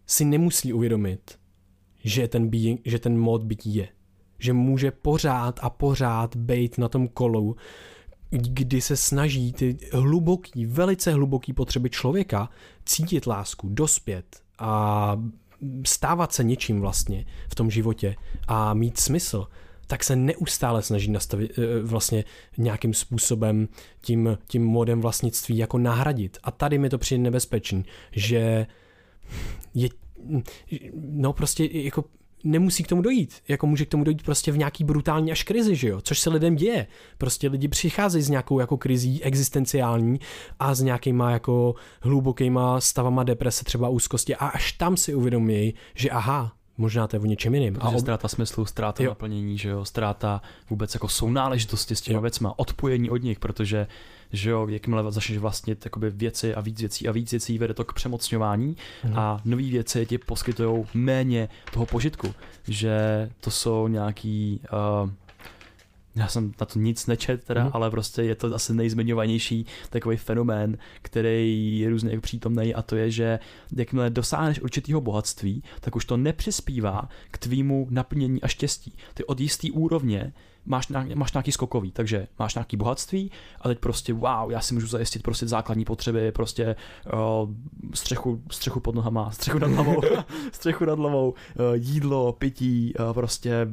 si 0.09 0.25
nemusí 0.25 0.73
uvědomit, 0.73 1.39
že 2.03 2.27
ten, 2.27 2.49
being, 2.49 2.81
že 2.85 2.99
ten 2.99 3.19
mod 3.19 3.43
bytí 3.43 3.75
je. 3.75 3.87
Že 4.39 4.53
může 4.53 4.91
pořád 4.91 5.59
a 5.61 5.69
pořád 5.69 6.35
být 6.35 6.77
na 6.77 6.89
tom 6.89 7.07
kolu, 7.07 7.55
kdy 8.29 8.81
se 8.81 8.97
snaží 8.97 9.53
ty 9.53 9.77
hluboký, 9.93 10.65
velice 10.65 11.13
hluboký 11.13 11.53
potřeby 11.53 11.89
člověka 11.89 12.49
cítit 12.85 13.27
lásku, 13.27 13.69
dospět 13.69 14.25
a 14.59 15.15
stávat 15.85 16.33
se 16.33 16.43
něčím 16.43 16.79
vlastně 16.79 17.25
v 17.51 17.55
tom 17.55 17.71
životě 17.71 18.15
a 18.47 18.73
mít 18.73 18.99
smysl, 18.99 19.47
tak 19.87 20.03
se 20.03 20.15
neustále 20.15 20.81
snaží 20.81 21.11
nastavit 21.11 21.51
eh, 21.59 21.81
vlastně 21.81 22.23
nějakým 22.57 22.93
způsobem 22.93 23.67
tím, 24.01 24.37
tím 24.47 24.65
modem 24.65 25.01
vlastnictví 25.01 25.57
jako 25.57 25.77
nahradit. 25.77 26.37
A 26.43 26.51
tady 26.51 26.77
mi 26.77 26.89
to 26.89 26.97
přijde 26.97 27.23
nebezpečný, 27.23 27.85
že 28.11 28.67
je, 29.73 29.89
no 30.95 31.33
prostě 31.33 31.69
jako 31.71 32.03
nemusí 32.43 32.83
k 32.83 32.87
tomu 32.87 33.01
dojít. 33.01 33.33
Jako 33.47 33.67
může 33.67 33.85
k 33.85 33.89
tomu 33.89 34.03
dojít 34.03 34.23
prostě 34.23 34.51
v 34.51 34.57
nějaký 34.57 34.83
brutální 34.83 35.31
až 35.31 35.43
krizi, 35.43 35.75
že 35.75 35.87
jo? 35.87 36.01
Což 36.01 36.19
se 36.19 36.29
lidem 36.29 36.55
děje. 36.55 36.87
Prostě 37.17 37.47
lidi 37.47 37.67
přicházejí 37.67 38.23
s 38.23 38.29
nějakou 38.29 38.59
jako 38.59 38.77
krizí 38.77 39.23
existenciální 39.23 40.19
a 40.59 40.75
s 40.75 40.81
nějakýma 40.81 41.31
jako 41.31 41.75
hlubokýma 42.01 42.81
stavama 42.81 43.23
deprese, 43.23 43.63
třeba 43.63 43.89
úzkosti 43.89 44.35
a 44.35 44.47
až 44.47 44.71
tam 44.71 44.97
si 44.97 45.15
uvědomí, 45.15 45.73
že 45.95 46.09
aha, 46.09 46.51
možná 46.77 47.07
to 47.07 47.15
je 47.15 47.19
o 47.19 47.25
něčem 47.25 47.55
jiným. 47.55 47.77
a 47.79 47.89
ob... 47.89 47.99
ztráta 47.99 48.27
smyslu, 48.27 48.65
ztráta 48.65 49.03
jo. 49.03 49.09
naplnění, 49.09 49.57
že 49.57 49.69
jo, 49.69 49.85
ztráta 49.85 50.41
vůbec 50.69 50.93
jako 50.93 51.07
sounáležitosti 51.07 51.95
s 51.95 52.01
těmi 52.01 52.15
jo. 52.15 52.21
věcma, 52.21 52.59
odpojení 52.59 53.09
od 53.09 53.23
nich, 53.23 53.39
protože 53.39 53.87
že 54.33 54.49
jo, 54.49 54.67
jakmile 54.67 55.11
začneš 55.11 55.37
vlastnit 55.37 55.85
jakoby 55.85 56.09
věci 56.09 56.55
a 56.55 56.61
víc 56.61 56.79
věcí 56.79 57.07
a 57.07 57.11
víc 57.11 57.31
věcí, 57.31 57.57
vede 57.57 57.73
to 57.73 57.85
k 57.85 57.93
přemocňování 57.93 58.77
hmm. 59.03 59.19
a 59.19 59.41
nové 59.45 59.63
věci 59.63 60.05
ti 60.05 60.17
poskytují 60.17 60.85
méně 60.93 61.49
toho 61.73 61.85
požitku, 61.85 62.33
že 62.67 63.29
to 63.39 63.51
jsou 63.51 63.87
nějaký 63.87 64.61
uh, 65.03 65.09
já 66.15 66.27
jsem 66.27 66.53
na 66.59 66.65
to 66.65 66.79
nic 66.79 67.07
nečet 67.07 67.43
teda, 67.43 67.63
mm. 67.63 67.69
ale 67.73 67.91
prostě 67.91 68.21
je 68.21 68.35
to 68.35 68.55
asi 68.55 68.73
nejzmiňovanější 68.73 69.65
takový 69.89 70.17
fenomén, 70.17 70.77
který 71.01 71.79
je 71.79 71.89
různě 71.89 72.19
přítomný 72.19 72.73
a 72.73 72.81
to 72.81 72.95
je, 72.95 73.11
že 73.11 73.39
jakmile 73.75 74.09
dosáhneš 74.09 74.59
určitého 74.59 75.01
bohatství, 75.01 75.63
tak 75.79 75.95
už 75.95 76.05
to 76.05 76.17
nepřispívá 76.17 77.09
k 77.31 77.37
tvýmu 77.37 77.87
naplnění 77.89 78.41
a 78.41 78.47
štěstí. 78.47 78.93
Ty 79.13 79.25
od 79.25 79.39
jisté 79.39 79.67
úrovně 79.71 80.33
máš, 80.69 80.87
máš 81.15 81.33
nějaký 81.33 81.51
skokový, 81.51 81.91
takže 81.91 82.27
máš 82.39 82.55
nějaký 82.55 82.77
bohatství 82.77 83.31
a 83.61 83.67
teď 83.67 83.79
prostě 83.79 84.13
wow, 84.13 84.51
já 84.51 84.61
si 84.61 84.73
můžu 84.73 84.87
zajistit 84.87 85.23
prostě 85.23 85.47
základní 85.47 85.85
potřeby, 85.85 86.31
prostě 86.31 86.75
uh, 87.13 87.49
střechu, 87.93 88.41
střechu 88.51 88.79
pod 88.79 88.95
nohama, 88.95 89.31
střechu 89.31 89.59
nad 89.59 89.71
hlavou, 89.71 90.01
střechu 90.51 90.85
nad 90.85 90.99
hlavou, 90.99 91.29
uh, 91.29 91.35
jídlo, 91.73 92.33
pití, 92.33 92.93
uh, 92.99 93.13
prostě 93.13 93.67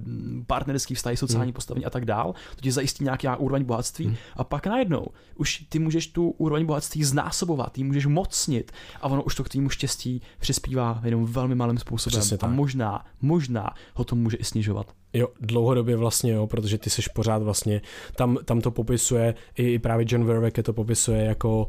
partnerský 0.47 0.95
vztahy, 0.95 1.17
sociální 1.17 1.51
hmm. 1.51 1.55
postavení 1.55 1.85
a 1.85 1.91
tak 1.91 2.05
dál. 2.05 2.35
To 2.57 2.61
ti 2.61 2.73
zajistí 2.73 3.05
nějaký 3.05 3.29
úroveň 3.39 3.65
bohatství 3.65 4.07
hmm. 4.07 4.17
a 4.37 4.45
pak 4.45 4.67
najednou 4.67 5.07
už 5.37 5.67
ty 5.69 5.79
můžeš 5.79 6.07
tu 6.07 6.31
úroveň 6.31 6.67
bohatství 6.67 7.05
znásobovat, 7.05 7.73
ty 7.73 7.85
můžeš 7.85 8.07
mocnit 8.07 8.73
a 9.01 9.09
ono 9.09 9.23
už 9.23 9.35
to 9.35 9.45
k 9.45 9.49
tvému 9.49 9.69
štěstí 9.69 10.23
přispívá 10.39 11.01
jenom 11.05 11.27
velmi 11.27 11.55
malým 11.55 11.79
způsobem 11.79 12.23
a 12.41 12.47
možná, 12.47 13.05
možná 13.21 13.71
ho 13.95 14.05
to 14.05 14.17
může 14.17 14.37
i 14.37 14.45
snižovat. 14.45 14.87
Jo, 15.13 15.29
dlouhodobě 15.41 15.97
vlastně 15.97 16.33
jo, 16.33 16.47
protože 16.47 16.79
ty 16.79 16.91
seš 16.91 17.09
pořád 17.09 17.43
vlastně, 17.43 17.83
tam, 18.17 18.39
tam 18.45 18.61
to 18.61 18.71
popisuje, 18.71 19.35
i, 19.57 19.73
i 19.73 19.79
právě 19.79 20.07
John 20.09 20.25
Verwecke 20.25 20.63
to 20.63 20.73
popisuje 20.73 21.25
jako 21.25 21.69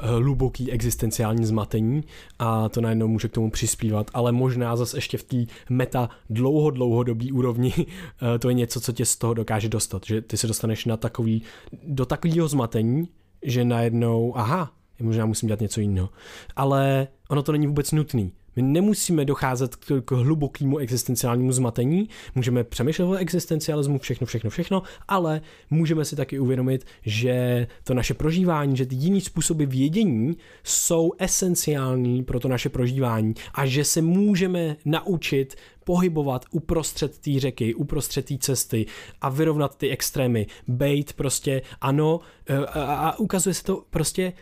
hluboký 0.00 0.72
existenciální 0.72 1.44
zmatení 1.44 2.04
a 2.38 2.68
to 2.68 2.80
najednou 2.80 3.08
může 3.08 3.28
k 3.28 3.32
tomu 3.32 3.50
přispívat, 3.50 4.10
ale 4.14 4.32
možná 4.32 4.76
zase 4.76 4.96
ještě 4.96 5.18
v 5.18 5.22
té 5.22 5.36
meta 5.70 6.10
dlouho, 6.30 6.70
dlouhodobý 6.70 7.32
úrovni 7.32 7.72
eh, 7.86 8.38
to 8.38 8.48
je 8.48 8.54
něco, 8.54 8.80
co 8.80 8.92
tě 8.92 9.04
z 9.04 9.16
toho 9.16 9.34
dokáže 9.34 9.68
dostat, 9.68 10.02
že 10.06 10.20
ty 10.20 10.36
se 10.36 10.46
dostaneš 10.46 10.84
na 10.84 10.96
takový, 10.96 11.42
do 11.86 12.06
takového 12.06 12.48
zmatení, 12.48 13.08
že 13.42 13.64
najednou, 13.64 14.36
aha, 14.36 14.72
možná 15.00 15.26
musím 15.26 15.46
dělat 15.46 15.60
něco 15.60 15.80
jiného. 15.80 16.08
Ale 16.56 17.08
ono 17.28 17.42
to 17.42 17.52
není 17.52 17.66
vůbec 17.66 17.92
nutný. 17.92 18.32
My 18.56 18.62
nemusíme 18.62 19.24
docházet 19.24 19.76
k, 19.76 20.02
k 20.04 20.10
hlubokému 20.10 20.78
existenciálnímu 20.78 21.52
zmatení, 21.52 22.08
můžeme 22.34 22.64
přemýšlet 22.64 23.04
o 23.04 23.14
existencialismu, 23.14 23.98
všechno, 23.98 24.26
všechno, 24.26 24.50
všechno, 24.50 24.82
ale 25.08 25.40
můžeme 25.70 26.04
si 26.04 26.16
taky 26.16 26.38
uvědomit, 26.38 26.84
že 27.02 27.66
to 27.84 27.94
naše 27.94 28.14
prožívání, 28.14 28.76
že 28.76 28.86
ty 28.86 28.94
jiný 28.94 29.20
způsoby 29.20 29.64
vědění 29.64 30.36
jsou 30.64 31.12
esenciální 31.18 32.24
pro 32.24 32.40
to 32.40 32.48
naše 32.48 32.68
prožívání 32.68 33.34
a 33.54 33.66
že 33.66 33.84
se 33.84 34.02
můžeme 34.02 34.76
naučit 34.84 35.56
pohybovat 35.84 36.44
uprostřed 36.50 37.18
té 37.18 37.40
řeky, 37.40 37.74
uprostřed 37.74 38.26
té 38.26 38.38
cesty 38.38 38.86
a 39.20 39.28
vyrovnat 39.28 39.76
ty 39.76 39.90
extrémy, 39.90 40.46
bejt 40.68 41.12
prostě 41.12 41.62
ano 41.80 42.20
e, 42.46 42.56
a, 42.56 42.94
a 42.94 43.18
ukazuje 43.18 43.54
se 43.54 43.64
to 43.64 43.84
prostě 43.90 44.32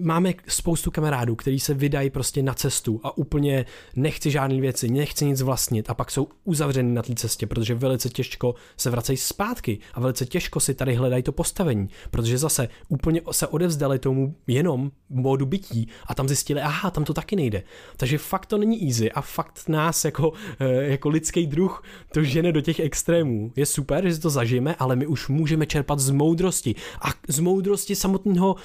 máme 0.00 0.34
spoustu 0.48 0.90
kamarádů, 0.90 1.36
kteří 1.36 1.60
se 1.60 1.74
vydají 1.74 2.10
prostě 2.10 2.42
na 2.42 2.54
cestu 2.54 3.00
a 3.02 3.18
úplně 3.18 3.66
nechci 3.96 4.30
žádné 4.30 4.60
věci, 4.60 4.88
nechci 4.88 5.24
nic 5.24 5.42
vlastnit 5.42 5.90
a 5.90 5.94
pak 5.94 6.10
jsou 6.10 6.28
uzavřeni 6.44 6.92
na 6.92 7.02
té 7.02 7.14
cestě, 7.14 7.46
protože 7.46 7.74
velice 7.74 8.08
těžko 8.08 8.54
se 8.76 8.90
vracejí 8.90 9.16
zpátky 9.16 9.78
a 9.94 10.00
velice 10.00 10.26
těžko 10.26 10.60
si 10.60 10.74
tady 10.74 10.94
hledají 10.94 11.22
to 11.22 11.32
postavení, 11.32 11.88
protože 12.10 12.38
zase 12.38 12.68
úplně 12.88 13.20
se 13.30 13.46
odevzdali 13.46 13.98
tomu 13.98 14.34
jenom 14.46 14.90
módu 15.08 15.46
bytí 15.46 15.88
a 16.06 16.14
tam 16.14 16.28
zjistili, 16.28 16.60
aha, 16.60 16.90
tam 16.90 17.04
to 17.04 17.14
taky 17.14 17.36
nejde. 17.36 17.62
Takže 17.96 18.18
fakt 18.18 18.46
to 18.46 18.58
není 18.58 18.86
easy 18.86 19.12
a 19.12 19.20
fakt 19.20 19.68
nás 19.68 20.04
jako, 20.04 20.32
eh, 20.60 20.84
jako 20.84 21.08
lidský 21.08 21.46
druh 21.46 21.82
to 22.12 22.22
žene 22.22 22.52
do 22.52 22.60
těch 22.60 22.80
extrémů. 22.80 23.52
Je 23.56 23.66
super, 23.66 24.08
že 24.08 24.14
si 24.14 24.20
to 24.20 24.30
zažijeme, 24.30 24.74
ale 24.78 24.96
my 24.96 25.06
už 25.06 25.28
můžeme 25.28 25.66
čerpat 25.66 25.98
z 25.98 26.10
moudrosti 26.10 26.74
a 27.02 27.08
z 27.28 27.38
moudrosti 27.38 27.96
samotného 27.96 28.56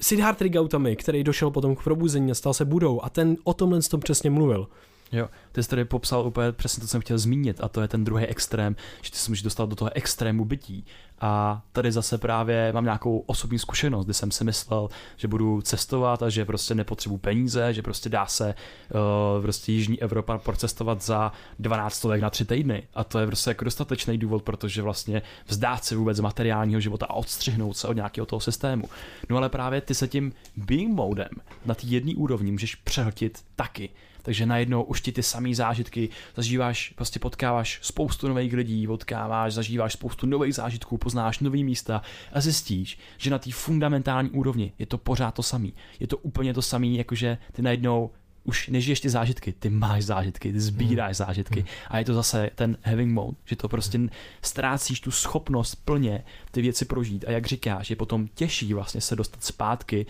Siddhartha 0.00 0.48
Gautami, 0.48 0.96
který 0.96 1.24
došel 1.24 1.50
potom 1.50 1.76
k 1.76 1.84
probuzení 1.84 2.30
a 2.30 2.34
stal 2.34 2.54
se 2.54 2.64
budou 2.64 3.00
a 3.02 3.10
ten 3.10 3.36
o 3.44 3.54
tomhle 3.54 3.80
tom 3.82 4.00
přesně 4.00 4.30
mluvil. 4.30 4.68
Jo, 5.12 5.28
ty 5.52 5.62
jsi 5.62 5.68
tady 5.68 5.84
popsal 5.84 6.26
úplně 6.26 6.52
přesně 6.52 6.80
to, 6.80 6.86
co 6.86 6.90
jsem 6.90 7.00
chtěl 7.00 7.18
zmínit, 7.18 7.60
a 7.60 7.68
to 7.68 7.80
je 7.80 7.88
ten 7.88 8.04
druhý 8.04 8.24
extrém, 8.24 8.76
že 9.02 9.10
ty 9.10 9.16
se 9.16 9.30
můžeš 9.30 9.42
dostat 9.42 9.68
do 9.68 9.76
toho 9.76 9.90
extrému 9.94 10.44
bytí. 10.44 10.84
A 11.20 11.62
tady 11.72 11.92
zase 11.92 12.18
právě 12.18 12.72
mám 12.72 12.84
nějakou 12.84 13.18
osobní 13.18 13.58
zkušenost, 13.58 14.04
kdy 14.04 14.14
jsem 14.14 14.30
si 14.30 14.44
myslel, 14.44 14.88
že 15.16 15.28
budu 15.28 15.60
cestovat 15.60 16.22
a 16.22 16.28
že 16.28 16.44
prostě 16.44 16.74
nepotřebuji 16.74 17.18
peníze, 17.18 17.74
že 17.74 17.82
prostě 17.82 18.08
dá 18.08 18.26
se 18.26 18.54
uh, 19.34 19.42
prostě 19.42 19.72
Jižní 19.72 20.02
Evropa 20.02 20.38
procestovat 20.38 21.02
za 21.02 21.32
12 21.58 21.94
stovek 21.94 22.20
na 22.20 22.30
tři 22.30 22.44
týdny. 22.44 22.82
A 22.94 23.04
to 23.04 23.18
je 23.18 23.26
prostě 23.26 23.50
jako 23.50 23.64
dostatečný 23.64 24.18
důvod, 24.18 24.42
protože 24.42 24.82
vlastně 24.82 25.22
vzdát 25.46 25.84
se 25.84 25.96
vůbec 25.96 26.20
materiálního 26.20 26.80
života 26.80 27.06
a 27.06 27.14
odstřihnout 27.14 27.76
se 27.76 27.88
od 27.88 27.92
nějakého 27.92 28.26
toho 28.26 28.40
systému. 28.40 28.88
No 29.28 29.36
ale 29.36 29.48
právě 29.48 29.80
ty 29.80 29.94
se 29.94 30.08
tím 30.08 30.32
being 30.56 30.94
modem 30.94 31.30
na 31.64 31.74
té 31.74 31.86
jedné 31.86 32.14
úrovni 32.14 32.52
můžeš 32.52 32.74
přehltit 32.74 33.38
taky 33.56 33.90
takže 34.26 34.46
najednou 34.46 34.82
už 34.82 35.00
ti 35.00 35.12
ty 35.12 35.22
samé 35.22 35.54
zážitky 35.54 36.08
zažíváš, 36.36 36.92
prostě 36.96 37.18
potkáváš 37.18 37.78
spoustu 37.82 38.28
nových 38.28 38.52
lidí, 38.52 38.86
potkáváš, 38.86 39.52
zažíváš 39.52 39.92
spoustu 39.92 40.26
nových 40.26 40.54
zážitků, 40.54 40.98
poznáš 40.98 41.38
nový 41.38 41.64
místa 41.64 42.02
a 42.32 42.40
zjistíš, 42.40 42.98
že 43.18 43.30
na 43.30 43.38
té 43.38 43.52
fundamentální 43.52 44.30
úrovni 44.30 44.72
je 44.78 44.86
to 44.86 44.98
pořád 44.98 45.34
to 45.34 45.42
samý. 45.42 45.74
Je 46.00 46.06
to 46.06 46.16
úplně 46.18 46.54
to 46.54 46.62
samé, 46.62 46.86
jakože 46.86 47.38
ty 47.52 47.62
najednou 47.62 48.10
už 48.46 48.68
nežiješ 48.68 49.00
ty 49.00 49.10
zážitky, 49.10 49.52
ty 49.52 49.70
máš 49.70 50.02
zážitky, 50.02 50.52
ty 50.52 50.60
sbíráš 50.60 51.18
hmm. 51.18 51.26
zážitky 51.26 51.60
hmm. 51.60 51.68
a 51.88 51.98
je 51.98 52.04
to 52.04 52.14
zase 52.14 52.50
ten 52.54 52.78
having 52.82 53.12
mode, 53.12 53.36
že 53.44 53.56
to 53.56 53.68
prostě 53.68 54.00
ztrácíš 54.42 55.00
tu 55.00 55.10
schopnost 55.10 55.74
plně 55.74 56.24
ty 56.50 56.62
věci 56.62 56.84
prožít 56.84 57.24
a 57.28 57.30
jak 57.30 57.46
říkáš, 57.46 57.90
je 57.90 57.96
potom 57.96 58.28
těžší 58.34 58.74
vlastně 58.74 59.00
se 59.00 59.16
dostat 59.16 59.44
zpátky, 59.44 60.06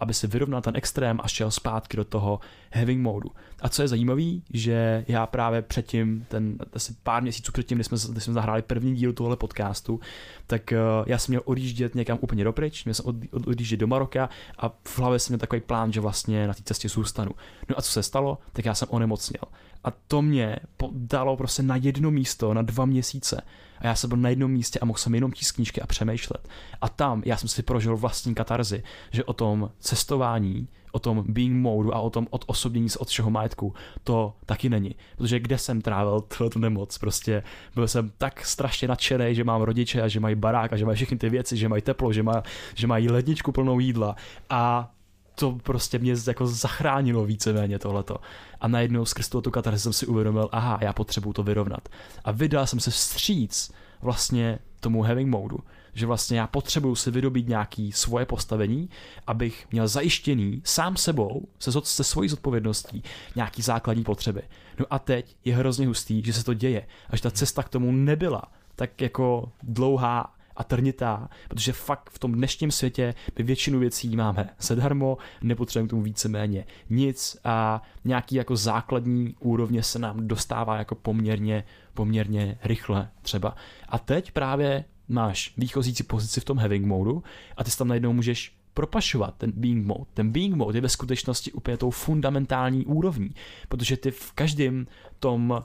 aby 0.00 0.14
si 0.14 0.26
vyrovnal 0.26 0.62
ten 0.62 0.76
extrém 0.76 1.20
a 1.22 1.28
šel 1.28 1.50
zpátky 1.50 1.96
do 1.96 2.04
toho 2.04 2.40
having 2.72 3.02
modu. 3.02 3.30
A 3.62 3.68
co 3.68 3.82
je 3.82 3.88
zajímavé, 3.88 4.22
že 4.52 5.04
já 5.08 5.26
právě 5.26 5.62
předtím, 5.62 6.26
ten 6.28 6.58
asi 6.72 6.94
pár 7.02 7.22
měsíců 7.22 7.52
předtím, 7.52 7.78
kdy 7.78 7.84
jsme, 7.84 7.98
kdy 8.12 8.20
jsme 8.20 8.32
zahráli 8.32 8.62
první 8.62 8.94
díl 8.94 9.12
tohle 9.12 9.36
podcastu, 9.36 10.00
tak 10.46 10.72
uh, 10.72 11.04
já 11.06 11.18
jsem 11.18 11.32
měl 11.32 11.42
odjíždět 11.44 11.94
někam 11.94 12.18
úplně 12.20 12.44
dopryč, 12.44 12.84
měl 12.84 12.94
jsem 12.94 13.06
od, 13.06 13.16
od, 13.30 13.46
odjíždět 13.46 13.80
do 13.80 13.86
Maroka 13.86 14.28
a 14.58 14.68
v 14.68 14.98
hlavě 14.98 15.18
jsem 15.18 15.32
měl 15.32 15.38
takový 15.38 15.60
plán, 15.60 15.92
že 15.92 16.00
vlastně 16.00 16.46
na 16.46 16.54
té 16.54 16.62
cestě 16.64 16.88
zůstanu. 16.88 17.30
No 17.68 17.78
a 17.78 17.82
co 17.82 17.92
se 17.92 18.02
stalo? 18.02 18.38
Tak 18.52 18.64
já 18.64 18.74
jsem 18.74 18.88
onemocněl. 18.90 19.42
A 19.84 19.90
to 19.90 20.22
mě 20.22 20.56
dalo 20.92 21.36
prostě 21.36 21.62
na 21.62 21.76
jedno 21.76 22.10
místo, 22.10 22.54
na 22.54 22.62
dva 22.62 22.84
měsíce. 22.84 23.42
A 23.78 23.86
já 23.86 23.94
jsem 23.94 24.08
byl 24.08 24.18
na 24.18 24.28
jednom 24.28 24.50
místě 24.50 24.78
a 24.78 24.84
mohl 24.84 24.98
jsem 24.98 25.14
jenom 25.14 25.32
číst 25.32 25.52
knížky 25.52 25.80
a 25.80 25.86
přemýšlet. 25.86 26.48
A 26.80 26.88
tam 26.88 27.22
já 27.24 27.36
jsem 27.36 27.48
si 27.48 27.62
prožil 27.62 27.96
vlastní 27.96 28.34
katarzy, 28.34 28.82
že 29.10 29.24
o 29.24 29.32
tom 29.32 29.70
cestování, 29.78 30.68
o 30.92 30.98
tom 30.98 31.24
being 31.28 31.54
modu 31.54 31.94
a 31.94 32.00
o 32.00 32.10
tom 32.10 32.26
odosobnění 32.30 32.88
se 32.88 32.98
od 32.98 33.08
všeho 33.08 33.30
majetku, 33.30 33.74
to 34.04 34.34
taky 34.46 34.68
není. 34.68 34.94
Protože 35.16 35.40
kde 35.40 35.58
jsem 35.58 35.82
trávil 35.82 36.20
tu 36.20 36.58
nemoc, 36.58 36.98
prostě 36.98 37.42
byl 37.74 37.88
jsem 37.88 38.12
tak 38.18 38.46
strašně 38.46 38.88
nadšený, 38.88 39.34
že 39.34 39.44
mám 39.44 39.62
rodiče 39.62 40.02
a 40.02 40.08
že 40.08 40.20
mají 40.20 40.34
barák 40.34 40.72
a 40.72 40.76
že 40.76 40.84
mají 40.84 40.96
všechny 40.96 41.18
ty 41.18 41.30
věci, 41.30 41.56
že 41.56 41.68
mají 41.68 41.82
teplo, 41.82 42.12
že, 42.12 42.22
má, 42.22 42.42
že 42.74 42.86
mají 42.86 43.10
ledničku 43.10 43.52
plnou 43.52 43.80
jídla. 43.80 44.16
A 44.50 44.90
to 45.34 45.58
prostě 45.62 45.98
mě 45.98 46.14
jako 46.26 46.46
zachránilo 46.46 47.24
víceméně 47.24 47.78
tohleto. 47.78 48.16
A 48.60 48.68
najednou 48.68 49.04
skrz 49.04 49.28
tu 49.28 49.50
katarzi 49.50 49.80
jsem 49.80 49.92
si 49.92 50.06
uvědomil, 50.06 50.48
aha, 50.52 50.78
já 50.80 50.92
potřebuju 50.92 51.32
to 51.32 51.42
vyrovnat. 51.42 51.88
A 52.24 52.30
vydal 52.30 52.66
jsem 52.66 52.80
se 52.80 52.90
vstříc 52.90 53.72
vlastně 54.02 54.58
tomu 54.80 55.02
having 55.02 55.30
modu, 55.30 55.58
že 55.94 56.06
vlastně 56.06 56.38
já 56.38 56.46
potřebuju 56.46 56.94
si 56.94 57.10
vydobít 57.10 57.48
nějaký 57.48 57.92
svoje 57.92 58.26
postavení, 58.26 58.90
abych 59.26 59.66
měl 59.72 59.88
zajištěný 59.88 60.62
sám 60.64 60.96
sebou, 60.96 61.48
se, 61.58 61.72
se 61.82 62.04
svojí 62.04 62.28
zodpovědností, 62.28 63.02
nějaký 63.36 63.62
základní 63.62 64.04
potřeby. 64.04 64.42
No 64.78 64.86
a 64.90 64.98
teď 64.98 65.36
je 65.44 65.56
hrozně 65.56 65.86
hustý, 65.86 66.22
že 66.24 66.32
se 66.32 66.44
to 66.44 66.54
děje 66.54 66.86
a 67.10 67.16
že 67.16 67.22
ta 67.22 67.30
cesta 67.30 67.62
k 67.62 67.68
tomu 67.68 67.92
nebyla 67.92 68.42
tak 68.76 69.00
jako 69.00 69.52
dlouhá 69.62 70.34
a 70.56 70.64
trnitá, 70.64 71.28
protože 71.48 71.72
fakt 71.72 72.10
v 72.10 72.18
tom 72.18 72.32
dnešním 72.32 72.70
světě 72.70 73.14
my 73.38 73.44
většinu 73.44 73.78
věcí 73.78 74.16
máme 74.16 74.50
zadarmo, 74.60 75.18
nepotřebujeme 75.42 75.88
k 75.88 75.90
tomu 75.90 76.02
víceméně 76.02 76.64
nic 76.90 77.36
a 77.44 77.82
nějaký 78.04 78.34
jako 78.34 78.56
základní 78.56 79.34
úrovně 79.40 79.82
se 79.82 79.98
nám 79.98 80.28
dostává 80.28 80.78
jako 80.78 80.94
poměrně, 80.94 81.64
poměrně 81.94 82.58
rychle 82.64 83.10
třeba. 83.22 83.56
A 83.88 83.98
teď 83.98 84.30
právě 84.30 84.84
máš 85.08 85.54
výchozící 85.56 86.02
pozici 86.02 86.40
v 86.40 86.44
tom 86.44 86.58
having 86.58 86.86
modu 86.86 87.22
a 87.56 87.64
ty 87.64 87.70
tam 87.70 87.88
najednou 87.88 88.12
můžeš 88.12 88.56
propašovat 88.74 89.34
ten 89.38 89.52
being 89.54 89.86
mode. 89.86 90.04
Ten 90.14 90.32
being 90.32 90.54
mode 90.54 90.76
je 90.78 90.82
ve 90.82 90.88
skutečnosti 90.88 91.52
úplně 91.52 91.76
tou 91.76 91.90
fundamentální 91.90 92.86
úrovní, 92.86 93.30
protože 93.68 93.96
ty 93.96 94.10
v 94.10 94.32
každém 94.32 94.86
tom 95.18 95.50
uh, 95.50 95.60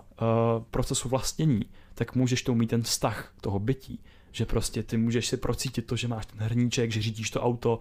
procesu 0.72 1.10
vlastnění 1.10 1.62
tak 1.98 2.16
můžeš 2.16 2.42
tomu 2.42 2.58
mít 2.58 2.70
ten 2.70 2.82
vztah 2.82 3.34
toho 3.42 3.60
bytí 3.60 4.00
že 4.38 4.46
prostě 4.46 4.84
ty 4.84 4.98
můžeš 4.98 5.28
si 5.28 5.38
procítit 5.38 5.86
to, 5.86 5.96
že 5.96 6.08
máš 6.08 6.26
ten 6.26 6.40
hrníček, 6.40 6.92
že 6.92 7.02
řídíš 7.02 7.30
to 7.30 7.42
auto 7.42 7.80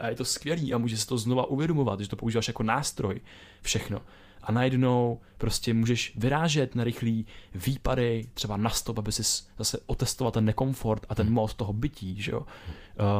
a 0.00 0.08
je 0.08 0.14
to 0.14 0.24
skvělý 0.24 0.74
a 0.74 0.78
můžeš 0.78 1.00
si 1.00 1.06
to 1.06 1.18
znova 1.18 1.46
uvědomovat, 1.46 2.00
že 2.00 2.08
to 2.08 2.16
používáš 2.16 2.48
jako 2.48 2.62
nástroj, 2.62 3.20
všechno. 3.62 4.02
a 4.42 4.52
najednou 4.52 5.20
prostě 5.38 5.74
můžeš 5.74 6.12
vyrážet 6.16 6.74
na 6.74 6.84
rychlý 6.84 7.26
výpady, 7.54 8.28
třeba 8.34 8.56
na 8.56 8.70
stop, 8.70 8.98
aby 8.98 9.12
si 9.12 9.22
zase 9.58 9.78
otestoval 9.86 10.30
ten 10.32 10.44
nekomfort 10.44 11.06
a 11.08 11.14
ten 11.14 11.26
hmm. 11.26 11.34
mod 11.34 11.54
toho 11.54 11.72
bytí, 11.72 12.22
že 12.22 12.32
jo. 12.32 12.40
Uh, 12.40 12.46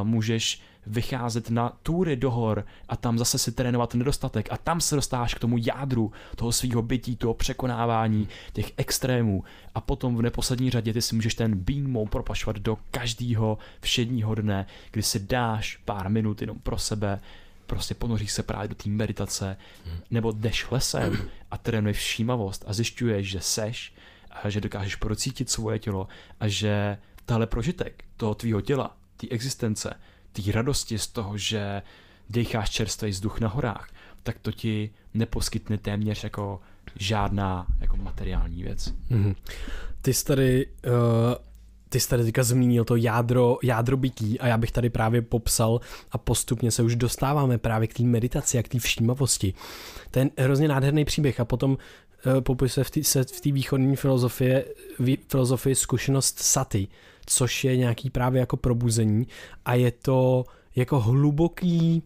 můžeš 0.03 0.61
vycházet 0.85 1.49
na 1.49 1.77
túry 1.83 2.15
do 2.15 2.31
hor 2.31 2.65
a 2.89 2.95
tam 2.95 3.17
zase 3.17 3.37
si 3.37 3.51
trénovat 3.51 3.93
nedostatek. 3.95 4.47
A 4.51 4.57
tam 4.57 4.81
se 4.81 4.95
dostáváš 4.95 5.33
k 5.33 5.39
tomu 5.39 5.57
jádru 5.59 6.11
toho 6.35 6.51
svého 6.51 6.81
bytí, 6.81 7.15
toho 7.15 7.33
překonávání 7.33 8.27
těch 8.53 8.71
extrémů. 8.77 9.43
A 9.75 9.81
potom 9.81 10.17
v 10.17 10.21
neposlední 10.21 10.69
řadě 10.69 10.93
ty 10.93 11.01
si 11.01 11.15
můžeš 11.15 11.35
ten 11.35 11.63
mode 11.87 12.09
propašovat 12.09 12.55
do 12.55 12.77
každého 12.91 13.57
všedního 13.81 14.35
dne, 14.35 14.65
kdy 14.91 15.03
si 15.03 15.19
dáš 15.19 15.77
pár 15.85 16.09
minut 16.09 16.41
jenom 16.41 16.59
pro 16.59 16.77
sebe, 16.77 17.19
prostě 17.67 17.93
ponoříš 17.93 18.31
se 18.31 18.43
právě 18.43 18.67
do 18.67 18.75
té 18.75 18.89
meditace, 18.89 19.57
nebo 20.11 20.31
jdeš 20.31 20.71
lesem 20.71 21.17
a 21.51 21.57
trénuješ 21.57 21.97
všímavost 21.97 22.63
a 22.67 22.73
zjišťuješ, 22.73 23.29
že 23.29 23.41
seš 23.41 23.93
a 24.31 24.49
že 24.49 24.61
dokážeš 24.61 24.95
procítit 24.95 25.49
svoje 25.49 25.79
tělo 25.79 26.07
a 26.39 26.47
že 26.47 26.97
tahle 27.25 27.47
prožitek 27.47 28.03
toho 28.17 28.35
tvýho 28.35 28.61
těla, 28.61 28.97
té 29.17 29.27
existence, 29.29 29.93
té 30.31 30.51
radosti 30.51 30.99
z 30.99 31.07
toho, 31.07 31.37
že 31.37 31.81
decháš 32.29 32.69
čerstvý 32.69 33.09
vzduch 33.09 33.39
na 33.39 33.47
horách, 33.47 33.89
tak 34.23 34.39
to 34.39 34.51
ti 34.51 34.89
neposkytne 35.13 35.77
téměř 35.77 36.23
jako 36.23 36.59
žádná 36.95 37.67
jako 37.79 37.97
materiální 37.97 38.63
věc. 38.63 38.93
Mm-hmm. 39.11 39.35
Ty 40.01 40.13
jsi 40.13 40.25
tady 40.25 40.67
uh 40.85 41.51
ty 41.91 41.99
jsi 41.99 42.09
tady 42.09 42.23
teďka 42.23 42.43
zmínil 42.43 42.85
to 42.85 42.95
jádro, 42.95 43.57
jádro 43.63 43.97
bytí 43.97 44.39
a 44.39 44.47
já 44.47 44.57
bych 44.57 44.71
tady 44.71 44.89
právě 44.89 45.21
popsal 45.21 45.81
a 46.11 46.17
postupně 46.17 46.71
se 46.71 46.83
už 46.83 46.95
dostáváme 46.95 47.57
právě 47.57 47.87
k 47.87 47.93
té 47.93 48.03
meditaci 48.03 48.57
a 48.57 48.63
k 48.63 48.67
té 48.67 48.79
všímavosti. 48.79 49.53
Ten 50.11 50.29
hrozně 50.37 50.67
nádherný 50.67 51.05
příběh 51.05 51.39
a 51.39 51.45
potom 51.45 51.71
uh, 51.71 52.41
popisuje 52.41 52.83
v 52.83 53.41
té 53.41 53.51
východní 53.51 53.95
filozofie, 53.95 54.65
filozofii 55.27 55.75
zkušenost 55.75 56.39
saty, 56.39 56.87
což 57.25 57.63
je 57.63 57.77
nějaký 57.77 58.09
právě 58.09 58.39
jako 58.39 58.57
probuzení 58.57 59.27
a 59.65 59.73
je 59.73 59.91
to 59.91 60.43
jako 60.75 60.99
hluboký 60.99 62.03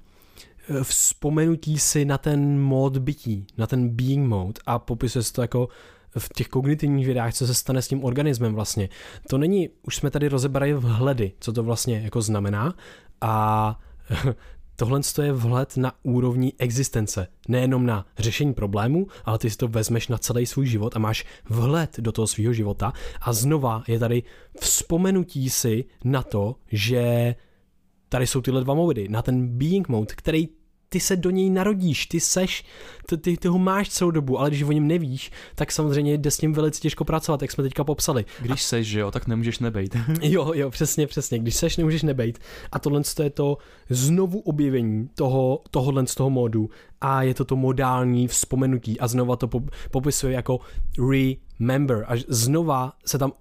eh, 0.70 0.84
vzpomenutí 0.84 1.80
si 1.80 2.05
na 2.05 2.18
ten 2.18 2.59
mod 2.59 2.97
bytí, 2.97 3.47
na 3.57 3.68
ten 3.68 3.89
being 3.89 4.28
mode 4.28 4.61
a 4.66 4.80
popisuje 4.80 5.24
se 5.24 5.34
to 5.34 5.41
jako 5.41 5.70
v 6.18 6.30
těch 6.34 6.47
kognitivních 6.47 7.05
vědách, 7.05 7.34
co 7.34 7.47
se 7.47 7.53
stane 7.53 7.82
s 7.82 7.88
tím 7.88 8.03
organismem 8.03 8.53
vlastně. 8.53 8.89
To 9.30 9.38
není, 9.38 9.70
už 9.84 9.95
jsme 9.95 10.11
tady 10.11 10.28
rozebrali 10.28 10.74
vhledy, 10.74 11.32
co 11.39 11.53
to 11.53 11.63
vlastně 11.63 12.01
jako 12.01 12.22
znamená 12.22 12.74
a 13.22 13.80
tohle 14.76 15.01
je 15.23 15.34
vhled 15.34 15.78
na 15.78 15.93
úrovni 16.03 16.53
existence. 16.57 17.28
Nejenom 17.47 17.86
na 17.86 18.05
řešení 18.17 18.53
problémů, 18.53 19.07
ale 19.26 19.38
ty 19.39 19.49
si 19.49 19.57
to 19.57 19.67
vezmeš 19.67 20.07
na 20.07 20.17
celý 20.17 20.45
svůj 20.45 20.67
život 20.67 20.95
a 20.95 20.99
máš 20.99 21.26
vhled 21.49 21.99
do 21.99 22.11
toho 22.11 22.28
svého 22.28 22.53
života 22.53 22.93
a 23.21 23.34
znova 23.34 23.84
je 23.88 23.99
tady 23.99 24.23
vzpomenutí 24.59 25.49
si 25.49 25.86
na 26.03 26.23
to, 26.23 26.55
že 26.71 27.36
tady 28.09 28.28
jsou 28.28 28.41
tyhle 28.41 28.63
dva 28.63 28.73
mody, 28.73 29.09
na 29.09 29.21
ten 29.21 29.47
being 29.57 29.89
mode, 29.89 30.15
který 30.15 30.49
ty 30.89 30.99
se 30.99 31.15
do 31.15 31.29
něj 31.29 31.49
narodíš, 31.49 32.05
ty 32.05 32.19
seš, 32.19 32.63
ty, 33.05 33.17
ty, 33.17 33.38
ty 33.38 33.47
ho 33.47 33.59
máš 33.59 33.89
celou 33.89 34.11
dobu, 34.11 34.39
ale 34.39 34.49
když 34.49 34.63
o 34.63 34.71
něm 34.71 34.88
nevíš, 34.88 35.31
tak 35.55 35.71
samozřejmě 35.71 36.17
jde 36.17 36.31
s 36.31 36.41
ním 36.41 36.53
velice 36.53 36.81
těžko 36.81 37.05
pracovat, 37.05 37.41
jak 37.41 37.51
jsme 37.51 37.63
teďka 37.63 37.83
popsali. 37.83 38.25
Když 38.41 38.61
a... 38.61 38.65
seš, 38.65 38.88
že 38.88 38.99
jo, 38.99 39.11
tak 39.11 39.27
nemůžeš 39.27 39.59
nebejt. 39.59 39.97
jo, 40.21 40.51
jo, 40.55 40.69
přesně, 40.69 41.07
přesně. 41.07 41.39
Když 41.39 41.55
seš, 41.55 41.77
nemůžeš 41.77 42.03
nebejt. 42.03 42.39
A 42.71 42.79
tohle 42.79 43.01
je 43.23 43.29
to 43.29 43.57
znovu 43.89 44.39
objevení 44.39 45.09
toho, 45.15 45.61
tohohle 45.71 46.07
z 46.07 46.15
toho 46.15 46.29
módu 46.29 46.69
a 47.01 47.23
je 47.23 47.33
to 47.33 47.45
to 47.45 47.55
modální 47.55 48.27
vzpomenutí 48.27 48.99
a 48.99 49.07
znova 49.07 49.36
to 49.36 49.49
popisuje 49.91 50.33
jako 50.33 50.59
remember 51.11 52.05
a 52.07 52.13
znova 52.27 52.93
se 53.05 53.17
tam 53.17 53.31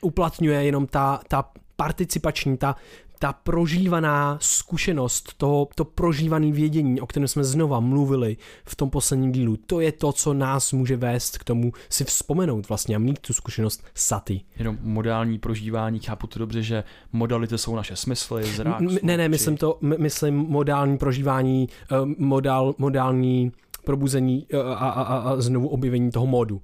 uplatňuje 0.00 0.64
jenom 0.64 0.86
ta, 0.86 1.20
ta 1.28 1.50
participační, 1.76 2.56
ta 2.56 2.76
ta 3.22 3.32
prožívaná 3.32 4.38
zkušenost, 4.40 5.34
to, 5.36 5.68
to 5.74 5.84
prožívané 5.84 6.52
vědění, 6.52 7.00
o 7.00 7.06
kterém 7.06 7.28
jsme 7.28 7.44
znova 7.44 7.80
mluvili 7.80 8.36
v 8.64 8.76
tom 8.76 8.90
posledním 8.90 9.32
dílu, 9.32 9.56
to 9.56 9.80
je 9.80 9.92
to, 9.92 10.12
co 10.12 10.34
nás 10.34 10.72
může 10.72 10.96
vést 10.96 11.38
k 11.38 11.44
tomu 11.44 11.72
si 11.88 12.04
vzpomenout 12.04 12.68
vlastně 12.68 12.96
a 12.96 12.98
mít 12.98 13.18
tu 13.18 13.32
zkušenost 13.32 13.84
saty. 13.94 14.40
Jenom 14.56 14.78
modální 14.82 15.38
prožívání, 15.38 15.98
chápu 15.98 16.26
to 16.26 16.38
dobře, 16.38 16.62
že 16.62 16.84
modality 17.12 17.58
jsou 17.58 17.76
naše 17.76 17.96
smysly, 17.96 18.44
zrák. 18.44 18.80
M- 18.80 18.98
ne, 19.02 19.16
ne, 19.16 19.28
myslím 19.28 19.56
to, 19.56 19.78
myslím 19.80 20.36
modální 20.36 20.98
prožívání, 20.98 21.68
eh, 21.92 21.96
modál, 22.18 22.74
modální 22.78 23.52
probuzení 23.84 24.46
eh, 24.52 24.58
a, 24.58 24.74
a, 24.74 25.02
a, 25.02 25.18
a 25.18 25.40
znovu 25.40 25.68
objevení 25.68 26.10
toho 26.10 26.26
modu. 26.26 26.62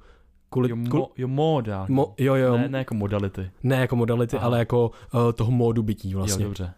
Kvůli, 0.57 0.71
jo, 0.71 0.77
mo, 0.77 1.11
jo, 1.17 1.29
moda. 1.29 1.87
Mo, 1.89 2.15
jo, 2.19 2.35
jo. 2.35 2.57
Ne, 2.57 2.69
ne 2.69 2.79
jako 2.79 2.95
modality. 2.95 3.51
Ne 3.63 3.77
jako 3.77 3.97
modality, 3.97 4.37
Aha. 4.37 4.47
ale 4.47 4.59
jako 4.59 4.91
uh, 5.15 5.33
toho 5.33 5.51
módu 5.51 5.83
bytí 5.83 6.15
vlastně. 6.15 6.45
Jo, 6.45 6.49
dobře. 6.49 6.75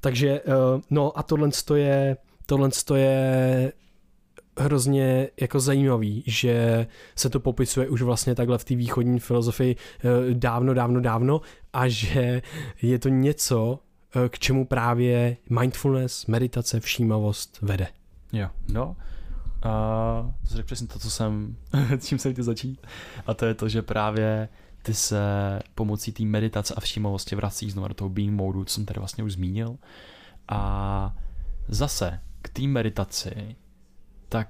Takže, 0.00 0.40
uh, 0.40 0.80
no 0.90 1.18
a 1.18 1.22
tohle 1.22 1.50
je, 1.74 2.16
tohle 2.46 2.70
je 2.94 3.72
hrozně 4.58 5.28
jako 5.40 5.60
zajímavý, 5.60 6.22
že 6.26 6.86
se 7.16 7.30
to 7.30 7.40
popisuje 7.40 7.88
už 7.88 8.02
vlastně 8.02 8.34
takhle 8.34 8.58
v 8.58 8.64
té 8.64 8.74
východní 8.74 9.20
filozofii 9.20 9.76
uh, 9.76 10.34
dávno, 10.34 10.74
dávno, 10.74 11.00
dávno 11.00 11.40
a 11.72 11.88
že 11.88 12.42
je 12.82 12.98
to 12.98 13.08
něco, 13.08 13.78
uh, 14.16 14.28
k 14.28 14.38
čemu 14.38 14.66
právě 14.66 15.36
mindfulness, 15.60 16.26
meditace, 16.26 16.80
všímavost 16.80 17.58
vede. 17.62 17.86
Jo, 18.32 18.48
no. 18.72 18.96
A 19.66 20.32
to 20.48 20.54
řekl 20.54 20.66
přesně 20.66 20.86
to, 20.86 20.98
co 20.98 21.10
jsem, 21.10 21.56
čím 22.00 22.18
jsem 22.18 22.32
chtěl 22.32 22.44
začít. 22.44 22.86
A 23.26 23.34
to 23.34 23.46
je 23.46 23.54
to, 23.54 23.68
že 23.68 23.82
právě 23.82 24.48
ty 24.82 24.94
se 24.94 25.20
pomocí 25.74 26.12
té 26.12 26.24
meditace 26.24 26.74
a 26.74 26.80
všímavosti 26.80 27.36
vracíš 27.36 27.72
znovu 27.72 27.88
do 27.88 27.94
toho 27.94 28.10
being 28.10 28.32
modu, 28.32 28.64
co 28.64 28.74
jsem 28.74 28.84
tady 28.86 29.00
vlastně 29.00 29.24
už 29.24 29.32
zmínil. 29.32 29.76
A 30.48 31.14
zase 31.68 32.20
k 32.42 32.48
té 32.48 32.62
meditaci, 32.62 33.56
tak 34.28 34.48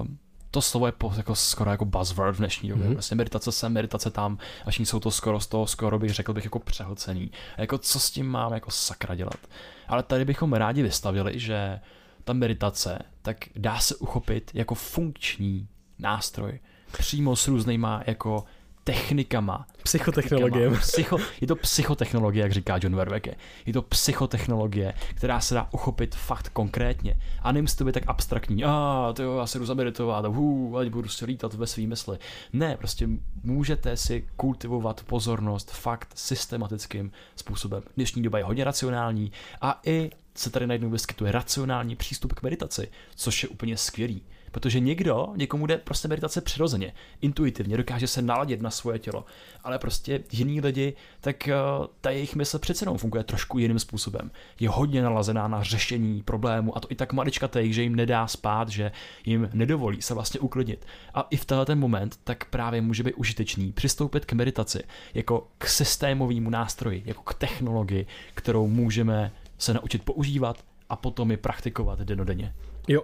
uh, 0.00 0.06
to 0.50 0.62
slovo 0.62 0.86
je 0.86 0.92
po, 0.92 1.12
jako 1.16 1.34
skoro 1.34 1.70
jako 1.70 1.84
buzzword 1.84 2.36
v 2.36 2.38
dnešní 2.38 2.68
době. 2.68 2.86
Mm-hmm. 2.86 2.92
Vlastně 2.92 3.14
meditace 3.14 3.52
sem, 3.52 3.72
meditace 3.72 4.10
tam, 4.10 4.38
až 4.64 4.78
jsou 4.80 5.00
to 5.00 5.10
skoro 5.10 5.40
z 5.40 5.46
toho, 5.46 5.66
skoro 5.66 5.98
bych 5.98 6.10
řekl 6.10 6.32
bych 6.32 6.44
jako 6.44 6.58
přehocený. 6.58 7.30
A 7.56 7.60
jako 7.60 7.78
co 7.78 8.00
s 8.00 8.10
tím 8.10 8.26
mám 8.26 8.52
jako 8.52 8.70
sakra 8.70 9.14
dělat. 9.14 9.46
Ale 9.88 10.02
tady 10.02 10.24
bychom 10.24 10.52
rádi 10.52 10.82
vystavili, 10.82 11.38
že 11.38 11.80
ta 12.24 12.32
meditace, 12.32 12.98
tak 13.22 13.36
dá 13.56 13.78
se 13.78 13.96
uchopit 13.96 14.50
jako 14.54 14.74
funkční 14.74 15.68
nástroj 15.98 16.60
přímo 16.98 17.36
s 17.36 17.48
různýma 17.48 18.02
jako 18.06 18.44
technikama. 18.90 19.66
Psychotechnologie. 19.82 20.70
Psycho, 20.70 21.18
je 21.40 21.46
to 21.46 21.56
psychotechnologie, 21.56 22.42
jak 22.42 22.52
říká 22.52 22.78
John 22.82 22.96
Verweke. 22.96 23.34
Je 23.66 23.72
to 23.72 23.82
psychotechnologie, 23.82 24.94
která 25.14 25.40
se 25.40 25.54
dá 25.54 25.68
uchopit 25.72 26.14
fakt 26.14 26.48
konkrétně. 26.48 27.20
A 27.42 27.52
nemusí 27.52 27.76
to 27.76 27.84
být 27.84 27.92
tak 27.92 28.02
abstraktní. 28.06 28.64
A 28.64 28.70
ah, 28.70 29.12
to 29.12 29.22
jo, 29.22 29.38
já 29.38 29.46
se 29.46 29.58
jdu 29.58 29.66
zameditovat, 29.66 30.26
hů, 30.26 30.78
ať 30.78 30.88
budu 30.88 31.08
si 31.08 31.24
lítat 31.24 31.54
ve 31.54 31.66
svý 31.66 31.86
mysli. 31.86 32.18
Ne, 32.52 32.76
prostě 32.76 33.08
můžete 33.42 33.96
si 33.96 34.28
kultivovat 34.36 35.02
pozornost 35.02 35.70
fakt 35.70 36.08
systematickým 36.14 37.12
způsobem. 37.36 37.82
Dnešní 37.96 38.22
doba 38.22 38.38
je 38.38 38.44
hodně 38.44 38.64
racionální 38.64 39.32
a 39.60 39.80
i 39.86 40.10
se 40.34 40.50
tady 40.50 40.66
najednou 40.66 40.90
vyskytuje 40.90 41.32
racionální 41.32 41.96
přístup 41.96 42.32
k 42.32 42.42
meditaci, 42.42 42.88
což 43.14 43.42
je 43.42 43.48
úplně 43.48 43.76
skvělý. 43.76 44.22
Protože 44.50 44.80
někdo, 44.80 45.28
někomu 45.36 45.66
jde 45.66 45.78
prostě 45.78 46.08
meditace 46.08 46.40
přirozeně, 46.40 46.92
intuitivně, 47.20 47.76
dokáže 47.76 48.06
se 48.06 48.22
naladit 48.22 48.62
na 48.62 48.70
svoje 48.70 48.98
tělo, 48.98 49.24
ale 49.64 49.78
prostě 49.78 50.20
jiní 50.32 50.60
lidi, 50.60 50.94
tak 51.20 51.48
uh, 51.80 51.86
ta 52.00 52.10
jejich 52.10 52.36
mysl 52.36 52.58
přece 52.58 52.82
jenom 52.82 52.98
funguje 52.98 53.24
trošku 53.24 53.58
jiným 53.58 53.78
způsobem. 53.78 54.30
Je 54.60 54.68
hodně 54.68 55.02
nalazená 55.02 55.48
na 55.48 55.62
řešení 55.62 56.22
problému 56.22 56.76
a 56.76 56.80
to 56.80 56.88
i 56.90 56.94
tak 56.94 57.12
maličkatej, 57.12 57.72
že 57.72 57.82
jim 57.82 57.96
nedá 57.96 58.26
spát, 58.26 58.68
že 58.68 58.92
jim 59.24 59.50
nedovolí 59.52 60.02
se 60.02 60.14
vlastně 60.14 60.40
uklidnit. 60.40 60.86
A 61.14 61.26
i 61.30 61.36
v 61.36 61.44
tenhle 61.44 61.66
ten 61.66 61.78
moment 61.78 62.20
tak 62.24 62.44
právě 62.44 62.80
může 62.80 63.02
být 63.02 63.14
užitečný 63.14 63.72
přistoupit 63.72 64.24
k 64.24 64.32
meditaci 64.32 64.82
jako 65.14 65.48
k 65.58 65.66
systémovému 65.66 66.50
nástroji, 66.50 67.02
jako 67.06 67.22
k 67.22 67.34
technologii, 67.34 68.06
kterou 68.34 68.66
můžeme 68.68 69.32
se 69.58 69.74
naučit 69.74 70.02
používat 70.02 70.64
a 70.88 70.96
potom 70.96 71.30
ji 71.30 71.36
praktikovat 71.36 71.98
denodenně. 71.98 72.54
Jo, 72.88 73.02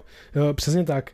eh, 0.51 0.55
přesně 0.55 0.85
tak. 0.85 1.11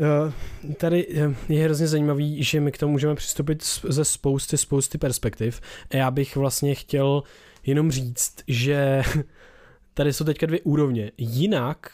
Eh, 0.00 0.32
tady 0.74 1.06
eh, 1.14 1.34
je 1.48 1.64
hrozně 1.64 1.88
zajímavý, 1.88 2.42
že 2.42 2.60
my 2.60 2.72
k 2.72 2.78
tomu 2.78 2.92
můžeme 2.92 3.14
přistoupit 3.14 3.64
ze 3.88 4.04
spousty, 4.04 4.58
spousty 4.58 4.98
perspektiv. 4.98 5.60
A 5.90 5.96
já 5.96 6.10
bych 6.10 6.36
vlastně 6.36 6.74
chtěl 6.74 7.22
jenom 7.66 7.90
říct, 7.90 8.34
že 8.48 9.02
tady 9.94 10.12
jsou 10.12 10.24
teďka 10.24 10.46
dvě 10.46 10.60
úrovně. 10.60 11.12
Jinak 11.18 11.90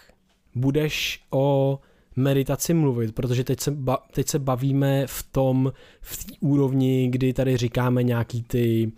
budeš 0.54 1.24
o 1.30 1.78
meditaci 2.16 2.74
mluvit, 2.74 3.14
protože 3.14 3.44
teď 3.44 3.60
se, 3.60 3.70
ba, 3.70 3.98
teď 4.12 4.28
se 4.28 4.38
bavíme 4.38 5.06
v 5.06 5.22
tom, 5.22 5.72
v 6.00 6.24
té 6.24 6.32
úrovni, 6.40 7.08
kdy 7.10 7.32
tady 7.32 7.56
říkáme 7.56 8.02
nějaký 8.02 8.42
ty 8.42 8.92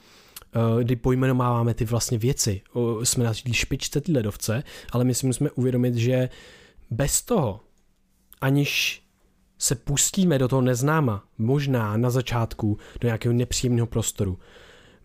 uh, 0.75 0.81
kdy 0.83 0.97
pojmenováváme 0.97 1.75
ty 1.75 1.85
vlastně 1.85 2.19
věci. 2.19 2.61
Jsme 3.03 3.25
na 3.25 3.33
špičce 3.35 4.01
ty 4.01 4.13
ledovce, 4.13 4.63
ale 4.93 5.05
my 5.05 5.15
si 5.15 5.27
musíme 5.27 5.51
uvědomit, 5.51 5.95
že 5.95 6.29
bez 6.91 7.23
toho, 7.23 7.61
aniž 8.41 9.03
se 9.59 9.75
pustíme 9.75 10.39
do 10.39 10.49
toho 10.49 10.63
neznáma, 10.63 11.25
možná 11.39 11.97
na 11.97 12.11
začátku 12.11 12.79
do 13.01 13.09
nějakého 13.09 13.33
nepříjemného 13.33 13.87
prostoru, 13.87 14.39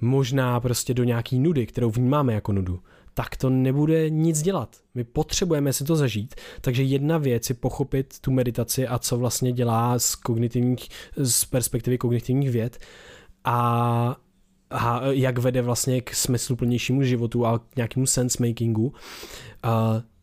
možná 0.02 0.60
prostě 0.60 0.94
do 0.94 1.04
nějaký 1.04 1.40
nudy, 1.40 1.66
kterou 1.68 1.92
vnímáme 1.92 2.34
jako 2.34 2.52
nudu, 2.52 2.80
tak 3.14 3.38
to 3.38 3.50
nebude 3.50 4.10
nic 4.10 4.42
dělat. 4.42 4.78
My 4.96 5.04
potřebujeme 5.04 5.74
si 5.74 5.84
to 5.84 5.96
zažít, 5.96 6.36
takže 6.62 6.84
jedna 6.84 7.18
věc 7.18 7.50
je 7.50 7.56
pochopit 7.56 8.20
tu 8.20 8.32
meditaci 8.32 8.88
a 8.88 9.00
co 9.00 9.18
vlastně 9.18 9.52
dělá 9.52 10.00
z, 10.00 10.16
kognitivních, 10.16 10.90
z 11.18 11.46
perspektivy 11.46 11.98
kognitivních 11.98 12.52
věd 12.52 12.80
a, 13.44 14.18
a 14.70 15.02
jak 15.06 15.38
vede 15.38 15.62
vlastně 15.62 16.02
k 16.02 16.16
smysluplnějšímu 16.16 17.04
životu 17.04 17.46
a 17.46 17.60
k 17.60 17.76
nějakému 17.76 18.06
sense 18.06 18.48
makingu. 18.48 18.94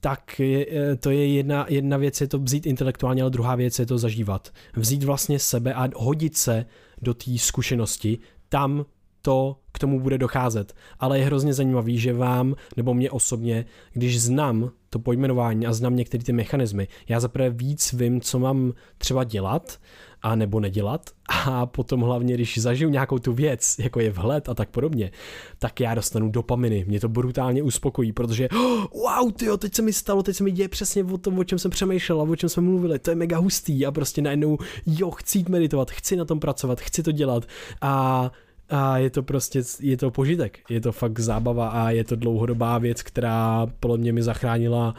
Tak 0.00 0.40
je, 0.40 0.66
to 1.00 1.10
je 1.10 1.26
jedna, 1.26 1.66
jedna 1.68 1.96
věc, 1.96 2.20
je 2.20 2.28
to 2.28 2.38
vzít 2.38 2.66
intelektuálně, 2.66 3.22
ale 3.22 3.30
druhá 3.30 3.54
věc 3.54 3.78
je 3.78 3.86
to 3.86 3.98
zažívat. 3.98 4.52
Vzít 4.76 5.04
vlastně 5.04 5.38
sebe 5.38 5.74
a 5.74 5.88
hodit 5.96 6.36
se 6.36 6.66
do 7.02 7.14
té 7.14 7.38
zkušenosti 7.38 8.18
tam, 8.48 8.86
to 9.22 9.56
k 9.72 9.78
tomu 9.78 10.00
bude 10.00 10.18
docházet. 10.18 10.74
Ale 10.98 11.18
je 11.18 11.24
hrozně 11.24 11.54
zajímavý, 11.54 11.98
že 11.98 12.12
vám, 12.12 12.54
nebo 12.76 12.94
mě 12.94 13.10
osobně, 13.10 13.64
když 13.92 14.22
znám 14.22 14.70
to 14.90 14.98
pojmenování 14.98 15.66
a 15.66 15.72
znám 15.72 15.96
některé 15.96 16.24
ty 16.24 16.32
mechanismy, 16.32 16.88
já 17.08 17.20
zaprvé 17.20 17.50
víc 17.50 17.92
vím, 17.92 18.20
co 18.20 18.38
mám 18.38 18.72
třeba 18.98 19.24
dělat 19.24 19.78
a 20.22 20.34
nebo 20.34 20.60
nedělat. 20.60 21.10
A 21.46 21.66
potom 21.66 22.00
hlavně, 22.00 22.34
když 22.34 22.58
zažiju 22.58 22.90
nějakou 22.90 23.18
tu 23.18 23.32
věc, 23.32 23.76
jako 23.78 24.00
je 24.00 24.10
vhled 24.10 24.48
a 24.48 24.54
tak 24.54 24.68
podobně, 24.68 25.10
tak 25.58 25.80
já 25.80 25.94
dostanu 25.94 26.30
dopaminy, 26.30 26.84
mě 26.88 27.00
to 27.00 27.08
brutálně 27.08 27.62
uspokojí, 27.62 28.12
protože 28.12 28.48
oh, 28.48 28.84
wow, 28.92 29.32
tyjo, 29.32 29.56
teď 29.56 29.74
se 29.74 29.82
mi 29.82 29.92
stalo, 29.92 30.22
teď 30.22 30.36
se 30.36 30.44
mi 30.44 30.50
děje 30.50 30.68
přesně 30.68 31.04
o 31.04 31.18
tom, 31.18 31.38
o 31.38 31.44
čem 31.44 31.58
jsem 31.58 31.70
přemýšlel 31.70 32.20
a 32.20 32.24
o 32.24 32.36
čem 32.36 32.48
jsme 32.48 32.62
mluvili, 32.62 32.98
to 32.98 33.10
je 33.10 33.14
mega 33.16 33.38
hustý. 33.38 33.86
A 33.86 33.92
prostě 33.92 34.22
najednou, 34.22 34.58
jo, 34.86 35.10
chci 35.10 35.38
jít 35.38 35.48
meditovat, 35.48 35.90
chci 35.90 36.16
na 36.16 36.24
tom 36.24 36.40
pracovat, 36.40 36.80
chci 36.80 37.02
to 37.02 37.12
dělat. 37.12 37.44
A 37.80 38.32
a 38.70 38.98
je 38.98 39.10
to 39.10 39.22
prostě, 39.22 39.62
je 39.80 39.96
to 39.96 40.10
požitek, 40.10 40.58
je 40.68 40.80
to 40.80 40.92
fakt 40.92 41.18
zábava 41.18 41.68
a 41.68 41.90
je 41.90 42.04
to 42.04 42.16
dlouhodobá 42.16 42.78
věc, 42.78 43.02
která 43.02 43.66
podle 43.80 43.98
mě 43.98 44.12
mi 44.12 44.22
zachránila 44.22 44.94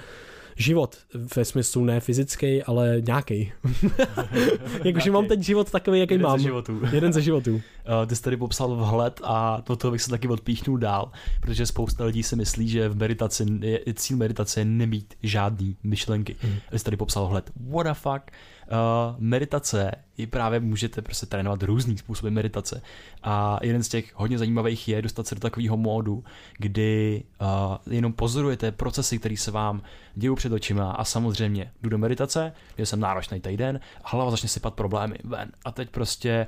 život, 0.60 0.98
ve 1.36 1.46
smyslu 1.46 1.86
ne 1.86 2.00
fyzický, 2.00 2.64
ale 2.64 3.02
nějaký. 3.06 3.52
Jakože 4.84 5.12
mám 5.12 5.28
teď 5.28 5.40
život 5.44 5.72
takový, 5.72 6.00
jaký 6.00 6.14
Jeden 6.14 6.28
mám. 6.28 6.40
Ze 6.40 6.44
životů. 6.44 6.82
Jeden 6.92 7.14
ze 7.14 7.22
životů. 7.22 7.54
Uh, 7.56 7.62
ty 8.08 8.16
jsi 8.16 8.22
tady 8.22 8.38
popsal 8.38 8.76
vhled 8.76 9.22
a 9.24 9.62
to 9.62 9.76
toho 9.76 9.92
bych 9.92 10.02
se 10.02 10.10
taky 10.10 10.28
odpíchnul 10.28 10.78
dál, 10.78 11.12
protože 11.42 11.66
spousta 11.66 12.06
lidí 12.06 12.24
si 12.24 12.36
myslí, 12.36 12.70
že 12.70 12.90
v 12.90 12.98
meditaci 12.98 13.46
je, 13.62 13.80
cíl 13.94 14.18
meditace 14.18 14.62
je 14.62 14.66
nemít 14.66 15.14
žádný 15.24 15.78
myšlenky. 15.84 16.36
Hmm. 16.42 16.56
Ty 16.72 16.80
jsi 16.80 16.86
tady 16.86 16.98
popsal 16.98 17.28
vhled. 17.28 17.52
What 17.70 17.88
the 17.88 17.94
fuck? 17.94 18.32
Uh, 18.72 19.16
meditace 19.20 19.92
i 20.18 20.28
právě 20.28 20.60
můžete 20.60 21.02
prostě 21.02 21.26
trénovat 21.26 21.64
různý 21.64 21.98
způsoby 21.98 22.30
meditace. 22.30 22.82
A 23.24 23.60
jeden 23.62 23.84
z 23.84 23.90
těch 23.90 24.12
hodně 24.16 24.38
zajímavých 24.38 24.88
je 24.88 25.02
dostat 25.02 25.28
se 25.28 25.36
do 25.36 25.42
takového 25.42 25.78
módu, 25.78 26.24
kdy 26.58 27.24
uh, 27.42 27.94
jenom 27.94 28.14
pozorujete 28.14 28.72
procesy, 28.72 29.20
které 29.20 29.38
se 29.38 29.52
vám 29.52 29.82
dějí 30.16 30.36
před 30.36 30.52
očima 30.52 30.92
a 30.92 31.04
samozřejmě 31.04 31.72
jdu 31.82 31.90
do 31.90 31.98
meditace, 31.98 32.54
kde 32.76 32.86
jsem 32.86 33.00
náročný 33.00 33.40
týden 33.40 33.80
a 34.04 34.10
hlava 34.10 34.32
začne 34.32 34.50
sypat 34.50 34.74
problémy 34.74 35.16
ven. 35.24 35.52
A 35.66 35.72
teď 35.72 35.90
prostě 35.90 36.48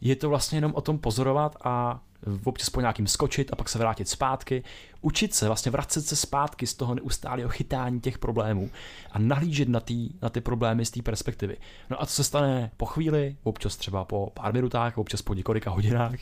je 0.00 0.16
to 0.16 0.28
vlastně 0.28 0.56
jenom 0.56 0.72
o 0.74 0.80
tom 0.80 0.98
pozorovat 0.98 1.56
a 1.64 2.00
občas 2.44 2.70
po 2.70 2.80
nějakým 2.80 3.06
skočit 3.06 3.52
a 3.52 3.56
pak 3.56 3.68
se 3.68 3.78
vrátit 3.78 4.08
zpátky, 4.08 4.62
učit 5.00 5.34
se, 5.34 5.46
vlastně 5.46 5.72
vracet 5.72 6.02
se 6.02 6.16
zpátky 6.16 6.66
z 6.66 6.74
toho 6.74 6.94
neustálého 6.94 7.48
chytání 7.48 8.00
těch 8.00 8.18
problémů 8.18 8.70
a 9.12 9.18
nahlížet 9.18 9.68
na, 9.68 9.80
tý, 9.80 10.10
na 10.22 10.28
ty 10.28 10.40
problémy 10.40 10.84
z 10.84 10.90
té 10.90 11.02
perspektivy. 11.02 11.56
No 11.90 12.02
a 12.02 12.06
co 12.06 12.14
se 12.14 12.24
stane 12.24 12.70
po 12.76 12.86
chvíli, 12.86 13.36
občas 13.42 13.76
třeba 13.76 14.04
po 14.04 14.30
pár 14.34 14.52
minutách, 14.52 14.98
občas 14.98 15.22
po 15.22 15.34
několika 15.34 15.70
hodinách 15.70 16.18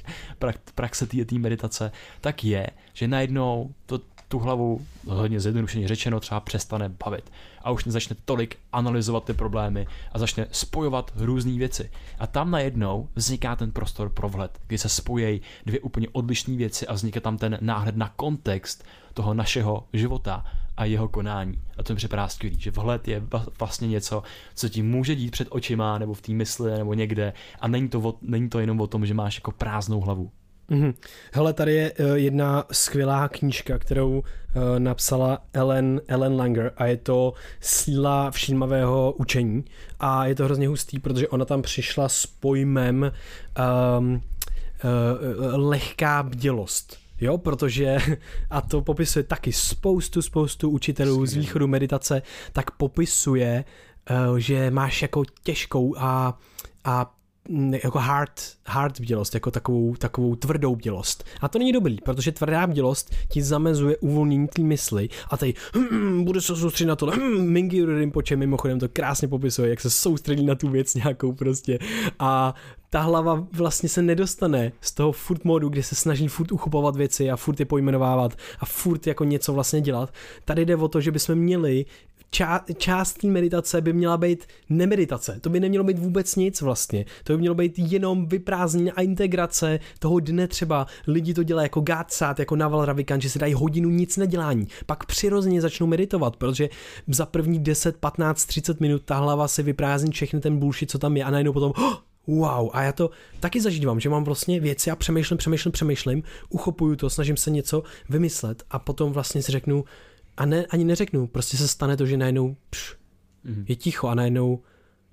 praxe 0.74 1.06
té 1.06 1.38
meditace, 1.38 1.92
tak 2.20 2.44
je, 2.44 2.66
že 2.92 3.08
najednou 3.08 3.74
to 3.86 4.00
tu 4.28 4.38
hlavu, 4.38 4.86
hodně 5.06 5.40
zjednodušeně 5.40 5.88
řečeno, 5.88 6.20
třeba 6.20 6.40
přestane 6.40 6.88
bavit 6.88 7.30
a 7.62 7.70
už 7.70 7.84
nezačne 7.84 8.16
tolik 8.24 8.58
analyzovat 8.72 9.24
ty 9.24 9.32
problémy 9.32 9.86
a 10.12 10.18
začne 10.18 10.46
spojovat 10.52 11.12
různé 11.16 11.52
věci. 11.52 11.90
A 12.18 12.26
tam 12.26 12.50
najednou 12.50 13.08
vzniká 13.14 13.56
ten 13.56 13.72
prostor 13.72 14.08
pro 14.08 14.28
vhled, 14.28 14.58
kdy 14.66 14.78
se 14.78 14.88
spojí 14.88 15.40
dvě 15.66 15.80
úplně 15.80 16.08
odlišné 16.12 16.56
věci 16.56 16.86
a 16.86 16.92
vzniká 16.92 17.20
tam 17.20 17.38
ten 17.38 17.58
náhled 17.60 17.96
na 17.96 18.08
kontext 18.08 18.84
toho 19.14 19.34
našeho 19.34 19.88
života 19.92 20.44
a 20.76 20.84
jeho 20.84 21.08
konání. 21.08 21.60
A 21.78 21.82
to 21.82 21.92
mi 21.92 21.96
připadá 21.96 22.28
skvělý, 22.28 22.60
že 22.60 22.70
vhled 22.70 23.08
je 23.08 23.22
vlastně 23.58 23.88
něco, 23.88 24.22
co 24.54 24.68
ti 24.68 24.82
může 24.82 25.14
dít 25.14 25.30
před 25.30 25.48
očima 25.50 25.98
nebo 25.98 26.14
v 26.14 26.20
té 26.20 26.32
mysli 26.32 26.78
nebo 26.78 26.94
někde 26.94 27.32
a 27.60 27.68
není 27.68 27.88
to, 27.88 28.00
o, 28.00 28.14
není 28.22 28.48
to 28.48 28.58
jenom 28.58 28.80
o 28.80 28.86
tom, 28.86 29.06
že 29.06 29.14
máš 29.14 29.34
jako 29.34 29.52
prázdnou 29.52 30.00
hlavu. 30.00 30.30
Mm-hmm. 30.70 30.94
Hele, 31.32 31.52
tady 31.52 31.74
je 31.74 31.92
uh, 31.92 32.14
jedna 32.14 32.64
skvělá 32.72 33.28
knížka, 33.28 33.78
kterou 33.78 34.18
uh, 34.18 34.22
napsala 34.78 35.38
Ellen, 35.52 36.00
Ellen 36.08 36.36
Langer 36.36 36.72
a 36.76 36.86
je 36.86 36.96
to 36.96 37.32
Síla 37.60 38.30
všímavého 38.30 39.14
učení 39.18 39.64
a 40.00 40.26
je 40.26 40.34
to 40.34 40.44
hrozně 40.44 40.68
hustý, 40.68 40.98
protože 40.98 41.28
ona 41.28 41.44
tam 41.44 41.62
přišla 41.62 42.08
s 42.08 42.26
pojmem 42.26 43.12
um, 43.98 44.14
uh, 44.14 44.20
lehká 45.68 46.22
bdělost. 46.22 46.96
Jo, 47.20 47.38
protože, 47.38 47.98
a 48.50 48.60
to 48.60 48.82
popisuje 48.82 49.22
taky 49.22 49.52
spoustu, 49.52 50.22
spoustu 50.22 50.70
učitelů 50.70 51.26
z 51.26 51.34
východu 51.34 51.68
meditace, 51.68 52.22
tak 52.52 52.70
popisuje, 52.70 53.64
že 54.36 54.70
máš 54.70 55.02
jako 55.02 55.22
těžkou 55.42 55.94
a, 55.98 56.38
a 56.84 57.14
jako 57.84 57.98
hard, 57.98 58.32
hard 58.66 59.00
bdělost, 59.00 59.34
jako 59.34 59.50
takovou, 59.50 59.94
takovou 59.94 60.36
tvrdou 60.36 60.76
bdělost. 60.76 61.24
A 61.40 61.48
to 61.48 61.58
není 61.58 61.72
dobrý, 61.72 61.96
protože 62.04 62.32
tvrdá 62.32 62.66
bdělost 62.66 63.14
ti 63.28 63.42
zamezuje 63.42 63.96
uvolnění 63.96 64.48
té 64.48 64.62
mysli 64.62 65.08
a 65.30 65.36
tady 65.36 65.54
hm, 65.76 66.24
bude 66.24 66.40
se 66.40 66.56
soustředit 66.56 66.88
na 66.88 66.96
to. 66.96 67.06
Hm, 67.06 67.40
Mingi 67.40 67.84
Rinpoche 67.84 68.36
mimochodem 68.36 68.78
to 68.78 68.88
krásně 68.88 69.28
popisuje, 69.28 69.70
jak 69.70 69.80
se 69.80 69.90
soustředí 69.90 70.44
na 70.44 70.54
tu 70.54 70.68
věc 70.68 70.94
nějakou 70.94 71.32
prostě. 71.32 71.78
A 72.18 72.54
ta 72.90 73.00
hlava 73.00 73.46
vlastně 73.52 73.88
se 73.88 74.02
nedostane 74.02 74.72
z 74.80 74.92
toho 74.92 75.12
furt 75.12 75.44
modu, 75.44 75.68
kde 75.68 75.82
se 75.82 75.94
snaží 75.94 76.28
furt 76.28 76.52
uchopovat 76.52 76.96
věci 76.96 77.30
a 77.30 77.36
furt 77.36 77.60
je 77.60 77.66
pojmenovávat 77.66 78.36
a 78.58 78.66
furt 78.66 79.06
jako 79.06 79.24
něco 79.24 79.52
vlastně 79.52 79.80
dělat. 79.80 80.14
Tady 80.44 80.64
jde 80.64 80.76
o 80.76 80.88
to, 80.88 81.00
že 81.00 81.12
bychom 81.12 81.34
měli 81.34 81.84
čá, 82.30 82.64
část 82.76 83.12
té 83.12 83.26
meditace 83.26 83.80
by 83.80 83.92
měla 83.92 84.16
být 84.16 84.46
nemeditace. 84.68 85.38
To 85.40 85.50
by 85.50 85.60
nemělo 85.60 85.84
být 85.84 85.98
vůbec 85.98 86.36
nic 86.36 86.60
vlastně. 86.60 87.04
To 87.24 87.32
by 87.32 87.38
mělo 87.38 87.54
být 87.54 87.78
jenom 87.78 88.26
vyprázdnění 88.26 88.92
a 88.92 89.02
integrace 89.02 89.78
toho 89.98 90.20
dne 90.20 90.48
třeba. 90.48 90.86
Lidi 91.06 91.34
to 91.34 91.42
dělají 91.42 91.64
jako 91.64 91.80
gátsát, 91.80 92.38
jako 92.38 92.56
Naval 92.56 92.84
Ravikant, 92.84 93.22
že 93.22 93.30
si 93.30 93.38
dají 93.38 93.54
hodinu 93.54 93.90
nic 93.90 94.16
nedělání. 94.16 94.68
Pak 94.86 95.06
přirozeně 95.06 95.60
začnou 95.60 95.86
meditovat, 95.86 96.36
protože 96.36 96.68
za 97.08 97.26
první 97.26 97.58
10, 97.58 97.96
15, 97.96 98.44
30 98.44 98.80
minut 98.80 99.02
ta 99.04 99.16
hlava 99.16 99.48
se 99.48 99.62
vyprázdní 99.62 100.12
všechny 100.12 100.40
ten 100.40 100.58
bullshit, 100.58 100.90
co 100.90 100.98
tam 100.98 101.16
je 101.16 101.24
a 101.24 101.30
najednou 101.30 101.52
potom 101.52 101.72
oh, 101.76 101.94
wow, 102.26 102.70
a 102.72 102.82
já 102.82 102.92
to 102.92 103.10
taky 103.40 103.60
zažívám, 103.60 104.00
že 104.00 104.08
mám 104.08 104.24
vlastně 104.24 104.60
věci 104.60 104.90
a 104.90 104.96
přemýšlím, 104.96 105.38
přemýšlím, 105.38 105.72
přemýšlím, 105.72 106.22
uchopuju 106.48 106.96
to, 106.96 107.10
snažím 107.10 107.36
se 107.36 107.50
něco 107.50 107.82
vymyslet 108.08 108.62
a 108.70 108.78
potom 108.78 109.12
vlastně 109.12 109.42
si 109.42 109.52
řeknu, 109.52 109.84
a 110.40 110.46
ne, 110.46 110.66
ani 110.66 110.84
neřeknu, 110.84 111.26
prostě 111.26 111.56
se 111.56 111.68
stane 111.68 111.96
to, 111.96 112.06
že 112.06 112.16
najednou 112.16 112.56
pš, 112.70 112.96
mm. 113.44 113.64
je 113.68 113.76
ticho 113.76 114.08
a 114.08 114.14
najednou 114.14 114.62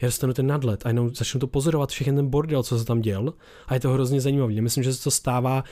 já 0.02 0.08
dostanu 0.08 0.34
ten 0.34 0.48
nadlet 0.48 0.86
a 0.86 0.90
jenom 0.90 1.16
začnu 1.16 1.40
to 1.40 1.48
pozorovat 1.48 1.90
všechny 1.90 2.14
ten 2.14 2.28
bordel, 2.28 2.64
co 2.64 2.80
se 2.80 2.86
tam 2.86 3.02
děl 3.02 3.34
a 3.68 3.74
je 3.74 3.80
to 3.80 3.90
hrozně 3.90 4.22
zajímavé. 4.22 4.62
Myslím, 4.62 4.84
že 4.84 4.94
se 4.94 5.04
to 5.04 5.12
stává, 5.12 5.64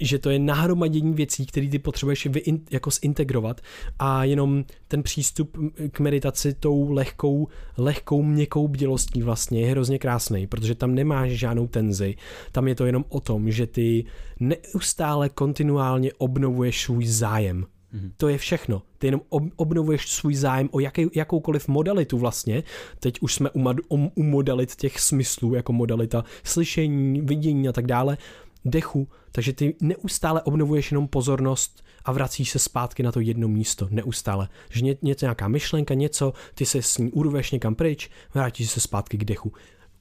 že 0.00 0.18
to 0.18 0.30
je 0.30 0.38
nahromadění 0.38 1.14
věcí, 1.14 1.46
které 1.46 1.68
ty 1.68 1.78
potřebuješ 1.78 2.26
vy, 2.26 2.42
jako 2.70 2.90
zintegrovat 2.90 3.60
a 3.98 4.24
jenom 4.24 4.64
ten 4.88 5.02
přístup 5.02 5.58
k 5.90 6.00
meditaci 6.00 6.54
tou 6.54 6.90
lehkou, 6.90 7.48
lehkou 7.76 8.22
měkkou 8.22 8.68
bdělostí 8.68 9.22
vlastně 9.22 9.60
je 9.60 9.70
hrozně 9.70 9.98
krásný, 9.98 10.46
protože 10.46 10.74
tam 10.74 10.94
nemáš 10.94 11.30
žádnou 11.30 11.66
tenzi, 11.66 12.16
tam 12.52 12.68
je 12.68 12.74
to 12.74 12.86
jenom 12.86 13.04
o 13.08 13.20
tom, 13.20 13.50
že 13.50 13.66
ty 13.66 14.04
neustále 14.40 15.28
kontinuálně 15.28 16.12
obnovuješ 16.18 16.82
svůj 16.82 17.06
zájem 17.06 17.66
Mm-hmm. 17.94 18.10
To 18.16 18.28
je 18.28 18.38
všechno. 18.38 18.82
Ty 18.98 19.06
jenom 19.06 19.20
obnovuješ 19.56 20.08
svůj 20.08 20.34
zájem 20.34 20.68
o 20.72 20.80
jaký, 20.80 21.06
jakoukoliv 21.14 21.68
modalitu 21.68 22.18
vlastně. 22.18 22.62
Teď 23.00 23.18
už 23.20 23.34
jsme 23.34 23.50
u, 23.50 23.70
u, 23.70 24.12
u 24.14 24.22
modalit 24.22 24.76
těch 24.76 25.00
smyslů, 25.00 25.54
jako 25.54 25.72
modalita 25.72 26.24
slyšení, 26.44 27.20
vidění 27.20 27.68
a 27.68 27.72
tak 27.72 27.86
dále, 27.86 28.18
dechu, 28.64 29.08
takže 29.32 29.52
ty 29.52 29.74
neustále 29.80 30.42
obnovuješ 30.42 30.90
jenom 30.90 31.08
pozornost 31.08 31.84
a 32.04 32.12
vracíš 32.12 32.50
se 32.50 32.58
zpátky 32.58 33.02
na 33.02 33.12
to 33.12 33.20
jedno 33.20 33.48
místo, 33.48 33.88
neustále. 33.90 34.48
Že 34.70 34.84
ně, 34.84 34.96
něco, 35.02 35.26
nějaká 35.26 35.48
myšlenka, 35.48 35.94
něco, 35.94 36.32
ty 36.54 36.66
se 36.66 36.82
s 36.82 36.98
ní 36.98 37.10
urveš 37.12 37.50
někam 37.50 37.74
pryč, 37.74 38.10
vrátíš 38.34 38.70
se 38.70 38.80
zpátky 38.80 39.18
k 39.18 39.24
dechu. 39.24 39.52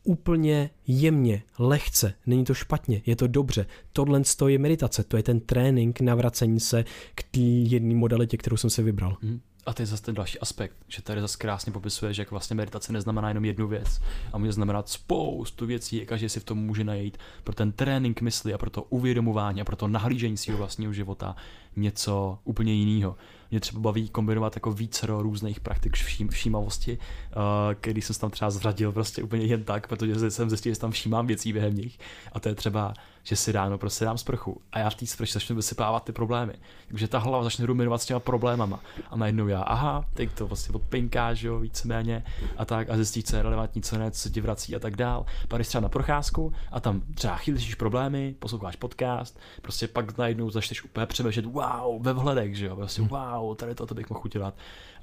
Úplně 0.06 0.70
jemně, 0.88 1.44
lehce, 1.60 2.14
není 2.26 2.46
to 2.46 2.54
špatně, 2.54 3.02
je 3.06 3.16
to 3.16 3.28
dobře. 3.28 3.66
Tohle 3.94 4.22
je 4.48 4.60
meditace, 4.60 5.04
to 5.04 5.18
je 5.18 5.24
ten 5.24 5.40
trénink 5.40 6.02
navracení 6.02 6.60
se 6.60 6.86
k 7.16 7.24
té 7.24 7.40
jedné 7.40 7.96
modalitě, 7.96 8.38
kterou 8.38 8.58
jsem 8.58 8.70
si 8.70 8.84
vybral. 8.84 9.18
Mm. 9.22 9.40
A 9.66 9.74
to 9.74 9.82
je 9.82 9.86
zase 9.86 10.04
ten 10.04 10.16
další 10.16 10.40
aspekt, 10.40 10.76
že 10.88 11.02
tady 11.02 11.22
zase 11.22 11.38
krásně 11.38 11.72
popisuje, 11.72 12.14
že 12.14 12.22
jak 12.22 12.32
vlastně 12.32 12.56
meditace 12.56 12.94
neznamená 12.94 13.28
jenom 13.28 13.46
jednu 13.46 13.68
věc 13.68 14.02
a 14.34 14.38
může 14.38 14.52
znamenat 14.52 14.90
spoustu 14.90 15.66
věcí, 15.66 16.02
a 16.02 16.06
každý 16.06 16.30
si 16.30 16.40
v 16.40 16.44
tom 16.44 16.58
může 16.58 16.84
najít 16.84 17.18
pro 17.44 17.56
ten 17.56 17.72
trénink 17.72 18.22
mysli 18.22 18.54
a 18.54 18.58
pro 18.58 18.70
to 18.70 18.84
uvědomování 18.84 19.62
a 19.62 19.66
pro 19.66 19.76
to 19.76 19.88
nahlížení 19.88 20.38
svého 20.38 20.58
vlastního 20.58 20.94
života 20.94 21.36
něco 21.76 22.40
úplně 22.44 22.74
jiného. 22.74 23.16
Mě 23.52 23.60
třeba 23.60 23.80
baví 23.80 24.10
kombinovat 24.10 24.56
jako 24.56 24.72
více 24.72 25.08
různých 25.08 25.60
praktik 25.60 25.94
vším, 25.94 26.28
všímavosti, 26.28 26.98
uh, 26.98 27.44
když 27.82 28.06
jsem 28.06 28.16
tam 28.16 28.32
třeba 28.32 28.52
zradil 28.52 28.92
prostě 28.92 29.24
úplně 29.24 29.46
jen 29.46 29.64
tak, 29.64 29.88
protože 29.88 30.32
jsem 30.32 30.50
zjistil, 30.50 30.74
že 30.74 30.80
tam 30.80 30.92
všímám 30.92 31.28
věcí 31.28 31.54
během 31.54 31.76
nich. 31.76 32.00
A 32.32 32.40
to 32.40 32.50
je 32.50 32.56
třeba, 32.56 32.94
že 33.28 33.36
si 33.36 33.52
ráno 33.52 33.78
prostě 33.78 34.06
dám 34.06 34.18
sprchu 34.18 34.62
a 34.72 34.80
já 34.80 34.90
v 34.90 34.96
té 34.96 35.06
sprše 35.06 35.34
začnu 35.34 35.56
vysypávat 35.56 36.04
ty 36.04 36.12
problémy. 36.12 36.54
Takže 36.88 37.08
ta 37.08 37.20
hlava 37.20 37.44
začne 37.44 37.66
ruminovat 37.66 38.02
s 38.02 38.06
těma 38.06 38.20
problémama. 38.20 38.80
A 39.10 39.18
najednou 39.18 39.48
já, 39.48 39.62
aha, 39.62 40.06
teď 40.14 40.32
to 40.32 40.48
vlastně 40.48 40.76
odpinká, 40.76 41.34
že 41.34 41.48
jo, 41.48 41.60
víceméně 41.60 42.24
a 42.58 42.66
tak 42.66 42.90
a 42.90 42.96
zjistíš, 42.96 43.24
co 43.24 43.36
je 43.36 43.44
relevantní, 43.44 43.82
co 43.82 43.98
ne, 43.98 44.12
co 44.12 44.30
ti 44.30 44.42
vrací 44.42 44.76
a 44.76 44.80
tak 44.80 44.96
dál. 44.96 45.26
Pak 45.48 45.62
třeba 45.62 45.82
na 45.82 45.90
procházku 45.90 46.54
a 46.72 46.80
tam 46.80 47.02
třeba 47.16 47.36
chvíli 47.36 47.76
problémy, 47.78 48.36
posloucháš 48.40 48.76
podcast, 48.76 49.40
prostě 49.62 49.88
pak 49.88 50.18
najednou 50.18 50.50
začneš 50.50 50.84
úplně 50.84 51.06
přemýšlet, 51.06 51.46
wow, 51.46 52.02
ve 52.04 52.14
vhledek, 52.14 52.56
že 52.56 52.66
jo, 52.66 52.76
prostě 52.76 53.02
hmm. 53.02 53.10
wow, 53.10 53.56
tady 53.56 53.76
to, 53.76 53.86
to 53.86 53.96
bych 53.96 54.10
mohl 54.10 54.22
udělat. 54.26 54.54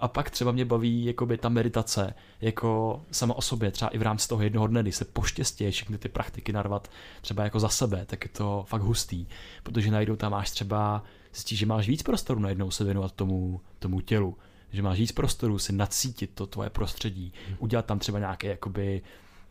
A 0.00 0.08
pak 0.08 0.30
třeba 0.30 0.52
mě 0.52 0.64
baví 0.64 1.04
jakoby 1.04 1.38
ta 1.38 1.48
meditace, 1.48 2.14
jako 2.40 3.00
sama 3.10 3.34
o 3.34 3.42
sobě, 3.42 3.70
třeba 3.70 3.88
i 3.88 3.98
v 3.98 4.02
rámci 4.02 4.28
toho 4.28 4.42
jednoho 4.42 4.66
dne, 4.66 4.82
kdy 4.82 4.92
se 4.92 5.04
poštěstí 5.04 5.70
všechny 5.70 5.98
ty 5.98 6.08
praktiky 6.08 6.52
narvat 6.52 6.90
třeba 7.20 7.44
jako 7.44 7.60
za 7.60 7.68
sebe, 7.68 8.06
tak 8.12 8.24
je 8.24 8.30
to 8.30 8.64
fakt 8.68 8.82
hustý, 8.82 9.26
protože 9.62 9.90
najednou 9.90 10.16
tam 10.16 10.32
máš 10.32 10.50
třeba, 10.50 11.02
zjistíš, 11.34 11.58
že 11.58 11.66
máš 11.66 11.88
víc 11.88 12.02
prostoru 12.02 12.40
najednou 12.40 12.70
se 12.70 12.84
věnovat 12.84 13.12
tomu, 13.12 13.60
tomu 13.78 14.00
tělu, 14.00 14.38
že 14.72 14.82
máš 14.82 14.98
víc 14.98 15.12
prostoru 15.12 15.58
si 15.58 15.72
nacítit 15.72 16.30
to 16.34 16.46
tvoje 16.46 16.70
prostředí, 16.70 17.32
udělat 17.58 17.86
tam 17.86 17.98
třeba 17.98 18.18
nějaké 18.18 18.48
jakoby 18.48 19.02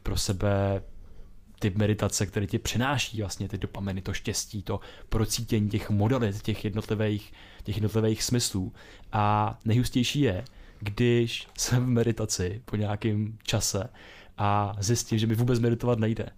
pro 0.04 0.18
sebe 0.18 0.84
ty 1.60 1.70
meditace, 1.70 2.26
které 2.26 2.48
ti 2.48 2.60
přináší 2.60 3.22
vlastně 3.22 3.50
ty 3.50 3.58
dopaminy, 3.58 4.02
to 4.02 4.14
štěstí, 4.14 4.64
to 4.64 4.80
procítění 5.10 5.70
těch 5.70 5.90
modalit, 5.90 6.42
těch 6.42 6.66
jednotlivých, 6.66 7.34
těch 7.64 7.76
jednotlivých 7.76 8.24
smyslů. 8.24 8.74
A 9.12 9.58
nejhustější 9.66 10.22
je, 10.22 10.44
když 10.80 11.48
jsem 11.58 11.86
v 11.86 11.90
meditaci 11.90 12.62
po 12.66 12.76
nějakém 12.76 13.38
čase 13.44 13.90
a 14.38 14.76
zjistím, 14.80 15.20
že 15.20 15.28
mi 15.28 15.36
vůbec 15.36 15.60
meditovat 15.60 16.00
nejde. 16.00 16.30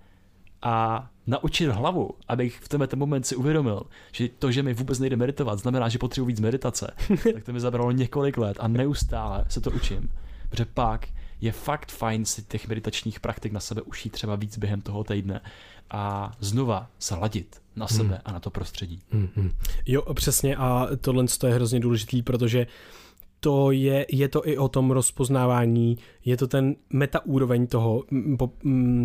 A 0.63 1.07
naučit 1.27 1.67
hlavu, 1.67 2.09
abych 2.27 2.59
v 2.59 2.67
tenhle 2.67 2.87
ten 2.87 2.99
moment 2.99 3.27
si 3.27 3.35
uvědomil, 3.35 3.83
že 4.11 4.29
to, 4.39 4.51
že 4.51 4.63
mi 4.63 4.73
vůbec 4.73 4.99
nejde 4.99 5.15
meditovat, 5.15 5.59
znamená, 5.59 5.89
že 5.89 5.99
potřebuji 5.99 6.25
víc 6.25 6.39
meditace. 6.39 6.93
tak 7.33 7.43
to 7.43 7.53
mi 7.53 7.59
zabralo 7.59 7.91
několik 7.91 8.37
let 8.37 8.57
a 8.59 8.67
neustále 8.67 9.45
se 9.47 9.61
to 9.61 9.71
učím. 9.71 10.11
Protože 10.49 10.65
pak 10.65 11.07
je 11.41 11.51
fakt 11.51 11.91
fajn 11.91 12.25
si 12.25 12.43
těch 12.43 12.67
meditačních 12.67 13.19
praktik 13.19 13.51
na 13.51 13.59
sebe 13.59 13.81
ušít 13.81 14.13
třeba 14.13 14.35
víc 14.35 14.57
během 14.57 14.81
toho 14.81 15.03
týdne 15.03 15.41
a 15.91 16.31
znova 16.39 16.89
zaladit 17.01 17.61
na 17.75 17.87
sebe 17.87 18.09
hmm. 18.09 18.21
a 18.25 18.31
na 18.31 18.39
to 18.39 18.49
prostředí. 18.49 19.01
Hmm. 19.11 19.51
Jo, 19.85 20.13
přesně 20.13 20.55
a 20.55 20.87
tohle 21.01 21.25
je 21.47 21.53
hrozně 21.53 21.79
důležitý, 21.79 22.21
protože 22.21 22.67
to 23.43 23.71
je, 23.71 24.05
je 24.09 24.27
to 24.27 24.47
i 24.47 24.57
o 24.57 24.67
tom 24.67 24.91
rozpoznávání, 24.91 25.97
je 26.25 26.37
to 26.37 26.47
ten 26.47 26.75
meta 26.89 27.25
úroveň 27.25 27.67
toho, 27.67 28.03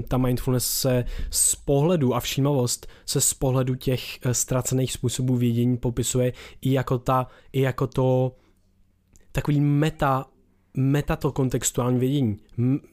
ta 0.09 0.19
mindfulness 0.19 0.71
se 0.71 1.05
z 1.31 1.55
pohledu 1.55 2.15
a 2.15 2.21
všímavost 2.21 2.87
se 3.07 3.21
z 3.21 3.35
pohledu 3.35 3.75
těch 3.75 4.19
eh, 4.23 4.35
ztracených 4.35 4.93
způsobů 4.93 5.37
vědění 5.37 5.77
popisuje 5.77 6.33
i 6.61 6.73
jako 6.73 6.99
ta, 6.99 7.27
i 7.53 7.61
jako 7.61 7.87
to 7.87 8.33
takový 9.33 9.61
meta 9.61 10.27
meta 10.77 11.17
to 11.17 11.33
kontextuální 11.33 11.99
vědění, 11.99 12.39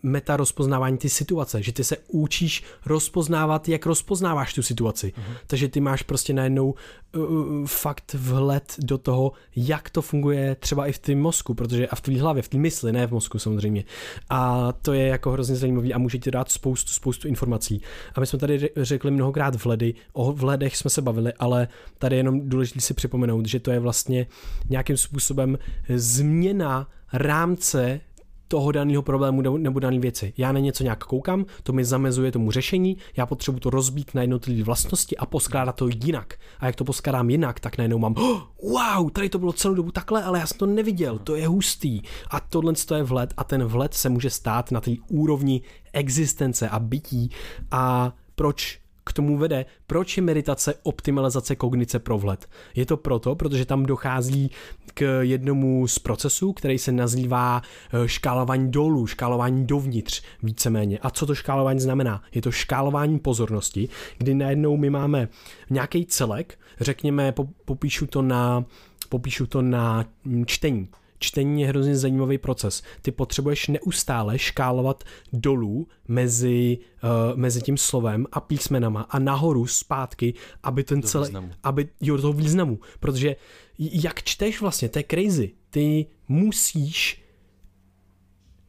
meta 0.03 0.37
rozpoznávání 0.37 0.97
ty 0.97 1.09
situace, 1.09 1.63
že 1.63 1.71
ty 1.71 1.83
se 1.83 1.97
učíš 2.07 2.63
rozpoznávat, 2.85 3.69
jak 3.69 3.85
rozpoznáváš 3.85 4.53
tu 4.53 4.63
situaci. 4.63 5.13
Uh-huh. 5.17 5.35
Takže 5.47 5.67
ty 5.67 5.79
máš 5.79 6.01
prostě 6.01 6.33
najednou 6.33 6.73
uh, 7.15 7.65
fakt 7.65 8.13
vhled 8.13 8.75
do 8.79 8.97
toho, 8.97 9.31
jak 9.55 9.89
to 9.89 10.01
funguje 10.01 10.55
třeba 10.55 10.87
i 10.87 10.91
v 10.91 10.99
tom 10.99 11.15
mozku, 11.15 11.53
protože 11.53 11.87
a 11.87 11.95
v 11.95 12.01
tvý 12.01 12.19
hlavě, 12.19 12.43
v 12.43 12.47
té 12.47 12.57
mysli, 12.57 12.91
ne 12.91 13.07
v 13.07 13.11
mozku 13.11 13.39
samozřejmě. 13.39 13.83
A 14.29 14.71
to 14.81 14.93
je 14.93 15.07
jako 15.07 15.31
hrozně 15.31 15.55
zajímavý 15.55 15.93
a 15.93 15.97
může 15.97 16.17
ti 16.17 16.31
dát 16.31 16.51
spoustu, 16.51 16.91
spoustu 16.91 17.27
informací. 17.27 17.81
A 18.15 18.19
my 18.19 18.25
jsme 18.25 18.39
tady 18.39 18.69
řekli 18.77 19.11
mnohokrát 19.11 19.63
vhledy, 19.63 19.93
o 20.13 20.31
vhledech 20.31 20.77
jsme 20.77 20.89
se 20.89 21.01
bavili, 21.01 21.33
ale 21.33 21.67
tady 21.97 22.15
je 22.15 22.19
jenom 22.19 22.49
důležité 22.49 22.81
si 22.81 22.93
připomenout, 22.93 23.45
že 23.45 23.59
to 23.59 23.71
je 23.71 23.79
vlastně 23.79 24.27
nějakým 24.69 24.97
způsobem 24.97 25.57
změna 25.89 26.87
rámce 27.13 28.01
toho 28.47 28.71
daného 28.71 29.01
problému 29.01 29.57
nebo 29.57 29.79
dané 29.79 29.99
věci. 29.99 30.33
Já 30.37 30.51
na 30.51 30.59
něco 30.59 30.83
nějak 30.83 31.03
koukám, 31.03 31.45
to 31.63 31.73
mi 31.73 31.85
zamezuje 31.85 32.31
tomu 32.31 32.51
řešení, 32.51 32.97
já 33.17 33.25
potřebuji 33.25 33.59
to 33.59 33.69
rozbít 33.69 34.15
na 34.15 34.21
jednotlivé 34.21 34.63
vlastnosti 34.63 35.17
a 35.17 35.25
poskládat 35.25 35.75
to 35.75 35.87
jinak. 35.87 36.33
A 36.59 36.65
jak 36.65 36.75
to 36.75 36.83
poskládám 36.83 37.29
jinak, 37.29 37.59
tak 37.59 37.77
najednou 37.77 37.97
mám, 37.97 38.15
oh, 38.17 38.41
wow, 38.63 39.09
tady 39.09 39.29
to 39.29 39.39
bylo 39.39 39.53
celou 39.53 39.75
dobu 39.75 39.91
takhle, 39.91 40.23
ale 40.23 40.39
já 40.39 40.47
jsem 40.47 40.57
to 40.57 40.65
neviděl, 40.65 41.19
to 41.19 41.35
je 41.35 41.47
hustý. 41.47 42.01
A 42.29 42.39
tohle 42.39 42.73
je 42.95 43.03
vhled 43.03 43.33
a 43.37 43.43
ten 43.43 43.63
vhled 43.63 43.93
se 43.93 44.09
může 44.09 44.29
stát 44.29 44.71
na 44.71 44.81
té 44.81 44.91
úrovni 45.09 45.61
existence 45.93 46.69
a 46.69 46.79
bytí. 46.79 47.29
A 47.71 48.13
proč 48.35 48.79
k 49.05 49.13
tomu 49.13 49.37
vede, 49.37 49.65
proč 49.87 50.17
je 50.17 50.23
meditace 50.23 50.73
optimalizace 50.83 51.55
kognice 51.55 51.99
pro 51.99 52.17
vhled. 52.17 52.49
Je 52.75 52.85
to 52.85 52.97
proto, 52.97 53.35
protože 53.35 53.65
tam 53.65 53.85
dochází 53.85 54.51
k 54.93 55.21
jednomu 55.21 55.87
z 55.87 55.99
procesů, 55.99 56.53
který 56.53 56.77
se 56.77 56.91
nazývá 56.91 57.61
eh, 57.93 58.07
škálování 58.07 58.71
dolů, 58.71 59.07
škálování 59.07 59.67
dovnitř 59.67 60.23
víceméně. 60.43 60.99
A 60.99 61.09
co 61.09 61.25
to 61.25 61.35
škálování 61.35 61.79
znamená? 61.79 62.23
Je 62.33 62.41
to 62.41 62.51
škálování 62.51 63.19
pozornosti, 63.19 63.89
kdy 64.17 64.33
najednou 64.33 64.77
my 64.77 64.89
máme 64.89 65.27
nějaký 65.69 66.05
celek, 66.05 66.59
řekněme, 66.79 67.33
popíšu 67.65 68.07
to 68.07 68.21
na, 68.21 68.65
popíšu 69.09 69.45
to 69.45 69.61
na 69.61 70.05
mm, 70.23 70.45
čtení 70.45 70.89
čtení 71.19 71.61
je 71.61 71.67
hrozně 71.67 71.97
zajímavý 71.97 72.37
proces. 72.37 72.83
Ty 73.01 73.11
potřebuješ 73.11 73.67
neustále 73.67 74.39
škálovat 74.39 75.03
dolů 75.33 75.87
mezi, 76.07 76.77
uh, 77.03 77.37
mezi 77.37 77.61
tím 77.61 77.77
slovem 77.77 78.25
a 78.31 78.39
písmenama 78.39 79.01
a 79.01 79.19
nahoru 79.19 79.67
zpátky, 79.67 80.33
aby 80.63 80.83
ten 80.83 81.01
do 81.01 81.07
celý, 81.07 81.23
významu. 81.23 81.51
aby, 81.63 81.89
jo, 82.01 82.15
do 82.15 82.21
toho 82.21 82.33
významu, 82.33 82.79
protože 82.99 83.35
jak 83.77 84.23
čteš 84.23 84.61
vlastně, 84.61 84.89
to 84.89 84.99
je 84.99 85.05
crazy. 85.11 85.51
Ty 85.69 86.05
musíš 86.27 87.23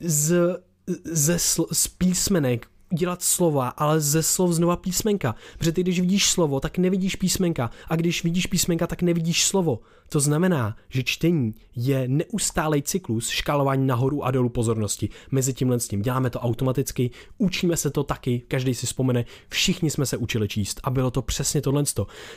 z, 0.01 0.57
ze 1.05 1.39
sl, 1.39 1.67
z 1.73 1.89
písmenek 1.89 2.67
dělat 2.95 3.23
slova, 3.23 3.69
ale 3.69 4.01
ze 4.01 4.23
slov 4.23 4.53
znova 4.53 4.77
písmenka. 4.77 5.35
Protože 5.59 5.73
ty, 5.73 5.83
když 5.83 6.01
vidíš 6.01 6.31
slovo, 6.31 6.61
tak 6.61 6.79
nevidíš 6.79 7.17
písmenka. 7.17 7.71
A 7.89 7.97
když 7.97 8.25
vidíš 8.25 8.47
písmenka, 8.47 8.87
tak 8.87 9.03
nevidíš 9.03 9.45
slovo. 9.45 9.81
To 10.09 10.21
znamená, 10.21 10.77
že 10.89 11.03
čtení 11.03 11.55
je 11.77 12.09
neustálej 12.09 12.83
cyklus 12.83 13.29
škálování 13.29 13.87
nahoru 13.87 14.25
a 14.25 14.31
dolů 14.31 14.49
pozornosti. 14.49 15.09
Mezi 15.31 15.55
tímhle 15.55 15.81
s 15.81 15.89
tím 15.89 16.03
děláme 16.03 16.31
to 16.31 16.41
automaticky, 16.41 17.11
učíme 17.39 17.77
se 17.77 17.91
to 17.91 18.05
taky, 18.05 18.43
každý 18.49 18.75
si 18.75 18.87
vzpomene, 18.87 19.25
všichni 19.49 19.91
jsme 19.91 20.07
se 20.07 20.17
učili 20.17 20.49
číst 20.49 20.81
a 20.85 20.91
bylo 20.91 21.11
to 21.11 21.23
přesně 21.23 21.61
tohle. 21.61 21.85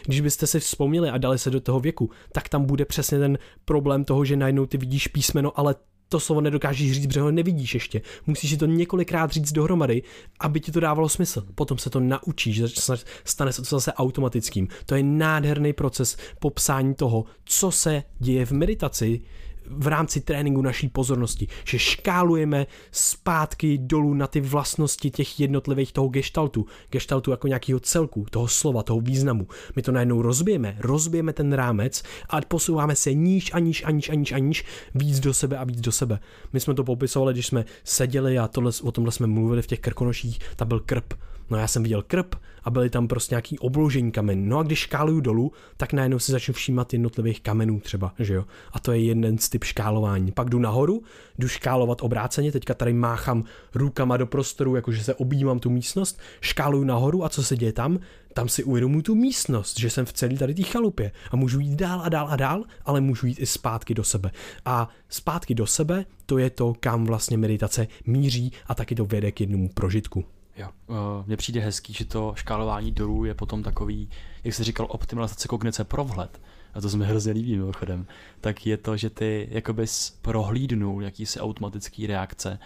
Když 0.05 0.21
byste 0.21 0.47
si 0.47 0.59
vzpomněli 0.59 1.09
a 1.09 1.17
dali 1.17 1.39
se 1.39 1.49
do 1.49 1.61
toho 1.61 1.79
věku, 1.79 2.09
tak 2.31 2.49
tam 2.49 2.65
bude 2.65 2.85
přesně 2.85 3.19
ten 3.19 3.37
problém 3.65 4.03
toho, 4.03 4.25
že 4.25 4.35
najednou 4.35 4.65
ty 4.65 4.77
vidíš 4.77 5.07
písmeno, 5.07 5.59
ale 5.59 5.75
to 6.09 6.19
slovo 6.19 6.41
nedokážeš 6.41 6.91
říct, 6.91 7.07
protože 7.07 7.21
ho 7.21 7.31
nevidíš 7.31 7.73
ještě. 7.73 8.01
Musíš 8.27 8.49
si 8.49 8.57
to 8.57 8.65
několikrát 8.65 9.31
říct 9.31 9.51
dohromady, 9.51 10.03
aby 10.39 10.59
ti 10.59 10.71
to 10.71 10.79
dávalo 10.79 11.09
smysl. 11.09 11.45
Potom 11.55 11.77
se 11.77 11.89
to 11.89 11.99
naučíš, 11.99 12.61
stane 13.23 13.53
se 13.53 13.61
to 13.61 13.75
zase 13.75 13.93
automatickým. 13.93 14.67
To 14.85 14.95
je 14.95 15.03
nádherný 15.03 15.73
proces 15.73 16.17
popsání 16.39 16.95
toho, 16.95 17.25
co 17.45 17.71
se 17.71 18.03
děje 18.19 18.45
v 18.45 18.51
meditaci, 18.51 19.21
v 19.69 19.87
rámci 19.87 20.21
tréninku 20.21 20.61
naší 20.61 20.89
pozornosti, 20.89 21.47
že 21.65 21.79
škálujeme 21.79 22.67
zpátky 22.91 23.77
dolů 23.77 24.13
na 24.13 24.27
ty 24.27 24.41
vlastnosti 24.41 25.11
těch 25.11 25.39
jednotlivých 25.39 25.93
toho 25.93 26.07
gestaltu, 26.07 26.65
gestaltu 26.89 27.31
jako 27.31 27.47
nějakého 27.47 27.79
celku, 27.79 28.25
toho 28.29 28.47
slova, 28.47 28.83
toho 28.83 28.99
významu. 29.01 29.47
My 29.75 29.81
to 29.81 29.91
najednou 29.91 30.21
rozbijeme, 30.21 30.77
rozbijeme 30.79 31.33
ten 31.33 31.53
rámec 31.53 32.03
a 32.29 32.41
posouváme 32.41 32.95
se 32.95 33.13
níž 33.13 33.53
a 33.53 33.59
níž 33.59 33.83
a 33.85 33.91
níž 33.91 34.09
a 34.09 34.13
níž 34.13 34.31
a 34.31 34.37
níž 34.37 34.65
víc 34.95 35.19
do 35.19 35.33
sebe 35.33 35.57
a 35.57 35.63
víc 35.63 35.81
do 35.81 35.91
sebe. 35.91 36.19
My 36.53 36.59
jsme 36.59 36.73
to 36.73 36.83
popisovali, 36.83 37.33
když 37.33 37.47
jsme 37.47 37.65
seděli 37.83 38.39
a 38.39 38.47
tohle, 38.47 38.71
o 38.83 38.91
tomhle 38.91 39.11
jsme 39.11 39.27
mluvili 39.27 39.61
v 39.61 39.67
těch 39.67 39.79
krkonoších, 39.79 40.39
tam 40.55 40.67
byl 40.67 40.79
krp, 40.79 41.13
No 41.49 41.57
já 41.57 41.67
jsem 41.67 41.83
viděl 41.83 42.01
krp 42.01 42.35
a 42.63 42.69
byly 42.69 42.89
tam 42.89 43.07
prostě 43.07 43.33
nějaký 43.33 43.59
obložení 43.59 44.11
kamen. 44.11 44.49
No 44.49 44.59
a 44.59 44.63
když 44.63 44.79
škáluju 44.79 45.19
dolů, 45.19 45.51
tak 45.77 45.93
najednou 45.93 46.19
si 46.19 46.31
začnu 46.31 46.53
všímat 46.53 46.93
jednotlivých 46.93 47.41
kamenů 47.41 47.79
třeba, 47.79 48.13
že 48.19 48.33
jo. 48.33 48.45
A 48.73 48.79
to 48.79 48.91
je 48.91 48.99
jeden 48.99 49.37
z 49.37 49.49
typ 49.49 49.63
škálování. 49.63 50.31
Pak 50.31 50.49
jdu 50.49 50.59
nahoru, 50.59 51.03
jdu 51.39 51.47
škálovat 51.47 52.01
obráceně, 52.01 52.51
teďka 52.51 52.73
tady 52.73 52.93
máchám 52.93 53.43
rukama 53.75 54.17
do 54.17 54.27
prostoru, 54.27 54.75
jakože 54.75 55.03
se 55.03 55.13
objímám 55.13 55.59
tu 55.59 55.69
místnost, 55.69 56.19
škáluju 56.41 56.83
nahoru 56.83 57.25
a 57.25 57.29
co 57.29 57.43
se 57.43 57.57
děje 57.57 57.73
tam? 57.73 57.99
Tam 58.33 58.49
si 58.49 58.63
uvědomuji 58.63 59.01
tu 59.01 59.15
místnost, 59.15 59.79
že 59.79 59.89
jsem 59.89 60.05
v 60.05 60.13
celé 60.13 60.37
tady 60.37 60.53
té 60.53 60.63
chalupě 60.63 61.11
a 61.31 61.35
můžu 61.35 61.59
jít 61.59 61.75
dál 61.75 62.01
a 62.01 62.09
dál 62.09 62.27
a 62.29 62.35
dál, 62.35 62.63
ale 62.85 63.01
můžu 63.01 63.27
jít 63.27 63.39
i 63.39 63.45
zpátky 63.45 63.93
do 63.93 64.03
sebe. 64.03 64.31
A 64.65 64.89
zpátky 65.09 65.55
do 65.55 65.67
sebe, 65.67 66.05
to 66.25 66.37
je 66.37 66.49
to, 66.49 66.73
kam 66.79 67.05
vlastně 67.05 67.37
meditace 67.37 67.87
míří 68.05 68.51
a 68.67 68.75
taky 68.75 68.95
to 68.95 69.05
vede 69.05 69.31
k 69.31 69.41
jednomu 69.41 69.69
prožitku. 69.69 70.25
Jo, 70.59 70.69
uh, 70.87 70.95
mně 71.27 71.37
přijde 71.37 71.61
hezký, 71.61 71.93
že 71.93 72.05
to 72.05 72.33
škálování 72.35 72.91
dolů 72.91 73.25
je 73.25 73.33
potom 73.33 73.63
takový, 73.63 74.09
jak 74.43 74.53
jsi 74.55 74.63
říkal, 74.63 74.87
optimalizace 74.89 75.47
kognice 75.47 75.83
pro 75.83 76.03
vhled. 76.03 76.41
A 76.73 76.81
to 76.81 76.89
se 76.89 76.97
mi 76.97 77.05
hrozně 77.05 77.31
líbí 77.31 77.57
mimochodem. 77.57 78.07
Tak 78.41 78.65
je 78.65 78.77
to, 78.77 78.97
že 78.97 79.09
ty 79.09 79.47
jakoby 79.51 79.85
prohlídnul 80.21 81.03
jakýsi 81.03 81.39
automatický 81.39 82.07
reakce, 82.07 82.59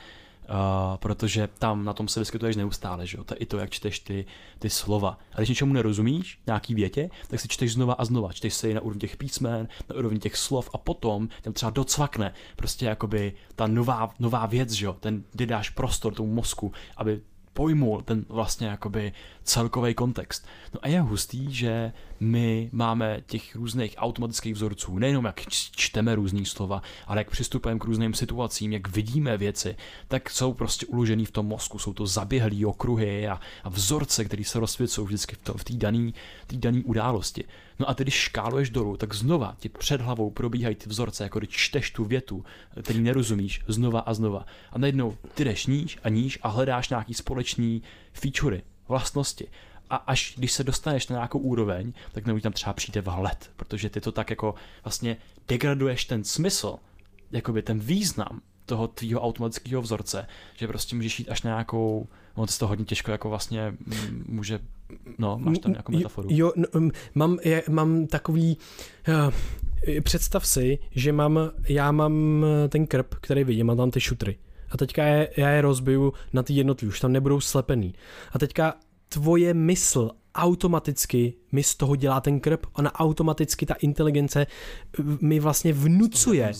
Uh, 0.50 0.98
protože 0.98 1.50
tam 1.60 1.86
na 1.86 1.94
tom 1.94 2.08
se 2.08 2.20
vyskytuješ 2.20 2.56
neustále, 2.56 3.08
že 3.08 3.18
jo? 3.18 3.24
To 3.24 3.34
je 3.34 3.38
i 3.38 3.46
to, 3.46 3.58
jak 3.58 3.70
čteš 3.70 4.00
ty, 4.00 4.26
ty 4.60 4.70
slova. 4.70 5.18
A 5.34 5.38
když 5.38 5.50
něčemu 5.50 5.74
nerozumíš, 5.74 6.40
nějaký 6.48 6.76
větě, 6.76 7.10
tak 7.28 7.40
si 7.40 7.48
čteš 7.48 7.74
znova 7.74 7.94
a 7.94 8.06
znova. 8.06 8.34
Čteš 8.34 8.54
si 8.54 8.74
na 8.74 8.82
úrovni 8.82 9.00
těch 9.00 9.18
písmen, 9.18 9.68
na 9.90 9.96
úrovni 9.96 10.20
těch 10.20 10.38
slov 10.38 10.70
a 10.74 10.78
potom 10.78 11.30
tam 11.42 11.54
třeba 11.54 11.70
docvakne 11.70 12.34
prostě 12.56 12.86
jakoby 12.86 13.34
ta 13.56 13.68
nová, 13.68 14.14
nová 14.20 14.46
věc, 14.46 14.72
že 14.72 14.86
jo? 14.86 14.94
Ten, 15.00 15.24
kdy 15.32 15.46
dáš 15.46 15.70
prostor 15.70 16.14
tomu 16.14 16.34
mozku, 16.34 16.72
aby 16.98 17.22
pojmul 17.54 18.02
ten 18.02 18.26
vlastně 18.30 18.68
jakoby 18.68 19.14
celkový 19.44 19.94
kontext. 19.94 20.48
No 20.74 20.80
a 20.84 20.88
je 20.88 21.02
hustý, 21.02 21.54
že 21.54 21.92
my 22.20 22.70
máme 22.72 23.22
těch 23.26 23.56
různých 23.56 23.96
automatických 23.98 24.54
vzorců, 24.54 24.98
nejenom 24.98 25.26
jak 25.26 25.42
čteme 25.50 26.16
různý 26.16 26.46
slova, 26.46 26.82
ale 27.08 27.20
jak 27.20 27.30
přistupujeme 27.30 27.80
k 27.80 27.84
různým 27.84 28.14
situacím, 28.14 28.74
jak 28.74 28.88
vidíme 28.88 29.38
věci, 29.38 29.76
tak 30.08 30.30
jsou 30.30 30.54
prostě 30.54 30.86
uložený 30.86 31.26
v 31.26 31.32
tom 31.32 31.46
mozku, 31.46 31.80
jsou 31.80 31.94
to 31.94 32.08
zaběhlý 32.08 32.66
okruhy 32.66 33.28
a, 33.28 33.40
a 33.64 33.70
vzorce, 33.70 34.26
které 34.26 34.44
se 34.44 34.60
rozsvěcují 34.60 35.08
vždycky 35.08 35.36
v 35.58 35.64
té 35.64 35.74
dané 35.74 36.12
daný 36.52 36.84
události. 36.84 37.44
No 37.80 37.90
a 37.90 37.94
ty, 37.94 38.04
když 38.04 38.14
škáluješ 38.14 38.70
dolů, 38.70 38.98
tak 38.98 39.14
znova 39.14 39.56
ti 39.60 39.70
před 39.70 40.02
hlavou 40.02 40.30
probíhají 40.30 40.76
ty 40.76 40.90
vzorce, 40.90 41.24
jako 41.24 41.40
když 41.40 41.50
čteš 41.50 41.92
tu 41.92 42.06
větu, 42.06 42.46
který 42.82 43.02
nerozumíš, 43.02 43.62
znova 43.68 44.00
a 44.00 44.14
znova. 44.14 44.46
A 44.72 44.78
najednou 44.78 45.18
ty 45.34 45.46
jdeš 45.46 45.66
níž 45.66 45.98
a 46.04 46.10
níž 46.10 46.40
a 46.42 46.48
hledáš 46.48 46.90
nějaký 46.90 47.14
společný 47.14 47.84
featurey, 48.14 48.62
vlastnosti. 48.88 49.48
A 49.90 49.96
až 49.96 50.34
když 50.38 50.52
se 50.52 50.64
dostaneš 50.64 51.08
na 51.08 51.14
nějakou 51.14 51.40
úroveň, 51.40 51.94
tak 52.12 52.26
nebo 52.26 52.40
tam 52.40 52.54
třeba 52.54 52.74
přijde 52.74 53.02
vhled, 53.02 53.52
protože 53.56 53.90
ty 53.90 54.02
to 54.02 54.12
tak 54.12 54.30
jako 54.30 54.56
vlastně 54.84 55.18
degraduješ 55.48 56.06
ten 56.06 56.24
smysl, 56.24 56.76
jakoby 57.32 57.62
ten 57.62 57.80
význam 57.80 58.42
toho 58.66 58.88
tvýho 58.88 59.22
automatického 59.22 59.82
vzorce, 59.82 60.28
že 60.56 60.68
prostě 60.68 60.96
můžeš 60.96 61.20
jít 61.20 61.30
až 61.30 61.42
na 61.42 61.50
nějakou, 61.50 62.08
no 62.38 62.46
to 62.60 62.68
hodně 62.68 62.86
těžko 62.86 63.12
jako 63.12 63.30
vlastně 63.30 63.76
může, 64.26 64.60
no, 65.18 65.40
máš 65.40 65.60
tam 65.60 65.72
nějakou 65.72 65.92
metaforu. 65.92 66.30
Jo, 66.32 66.52
no, 66.56 66.90
mám, 67.16 67.38
je, 67.44 67.64
mám 67.70 68.08
takový, 68.08 68.58
uh, 69.08 70.02
představ 70.02 70.48
si, 70.48 70.80
že 70.92 71.12
mám, 71.12 71.40
já 71.68 71.92
mám 71.92 72.46
ten 72.70 72.88
krp, 72.88 73.16
který 73.16 73.44
vidím, 73.44 73.70
a 73.70 73.76
tam 73.76 73.92
ty 73.92 74.02
šutry. 74.02 74.38
A 74.74 74.78
teďka 74.78 75.04
je, 75.04 75.30
já 75.38 75.50
je 75.50 75.62
rozbiju 75.62 76.14
na 76.34 76.44
ty 76.44 76.54
jednotlivé, 76.54 76.90
už 76.90 77.00
tam 77.00 77.12
nebudou 77.12 77.40
slepený. 77.40 77.94
A 78.32 78.40
teďka 78.40 78.74
tvoje 79.10 79.54
mysl 79.54 80.12
automaticky 80.36 81.34
mi 81.52 81.64
z 81.64 81.76
toho 81.76 81.96
dělá 81.96 82.22
ten 82.22 82.40
krp, 82.40 82.66
ona 82.74 82.96
automaticky, 82.96 83.66
ta 83.66 83.74
inteligence 83.74 84.48
mi 85.22 85.40
vlastně 85.40 85.74
vnucuje 85.74 86.54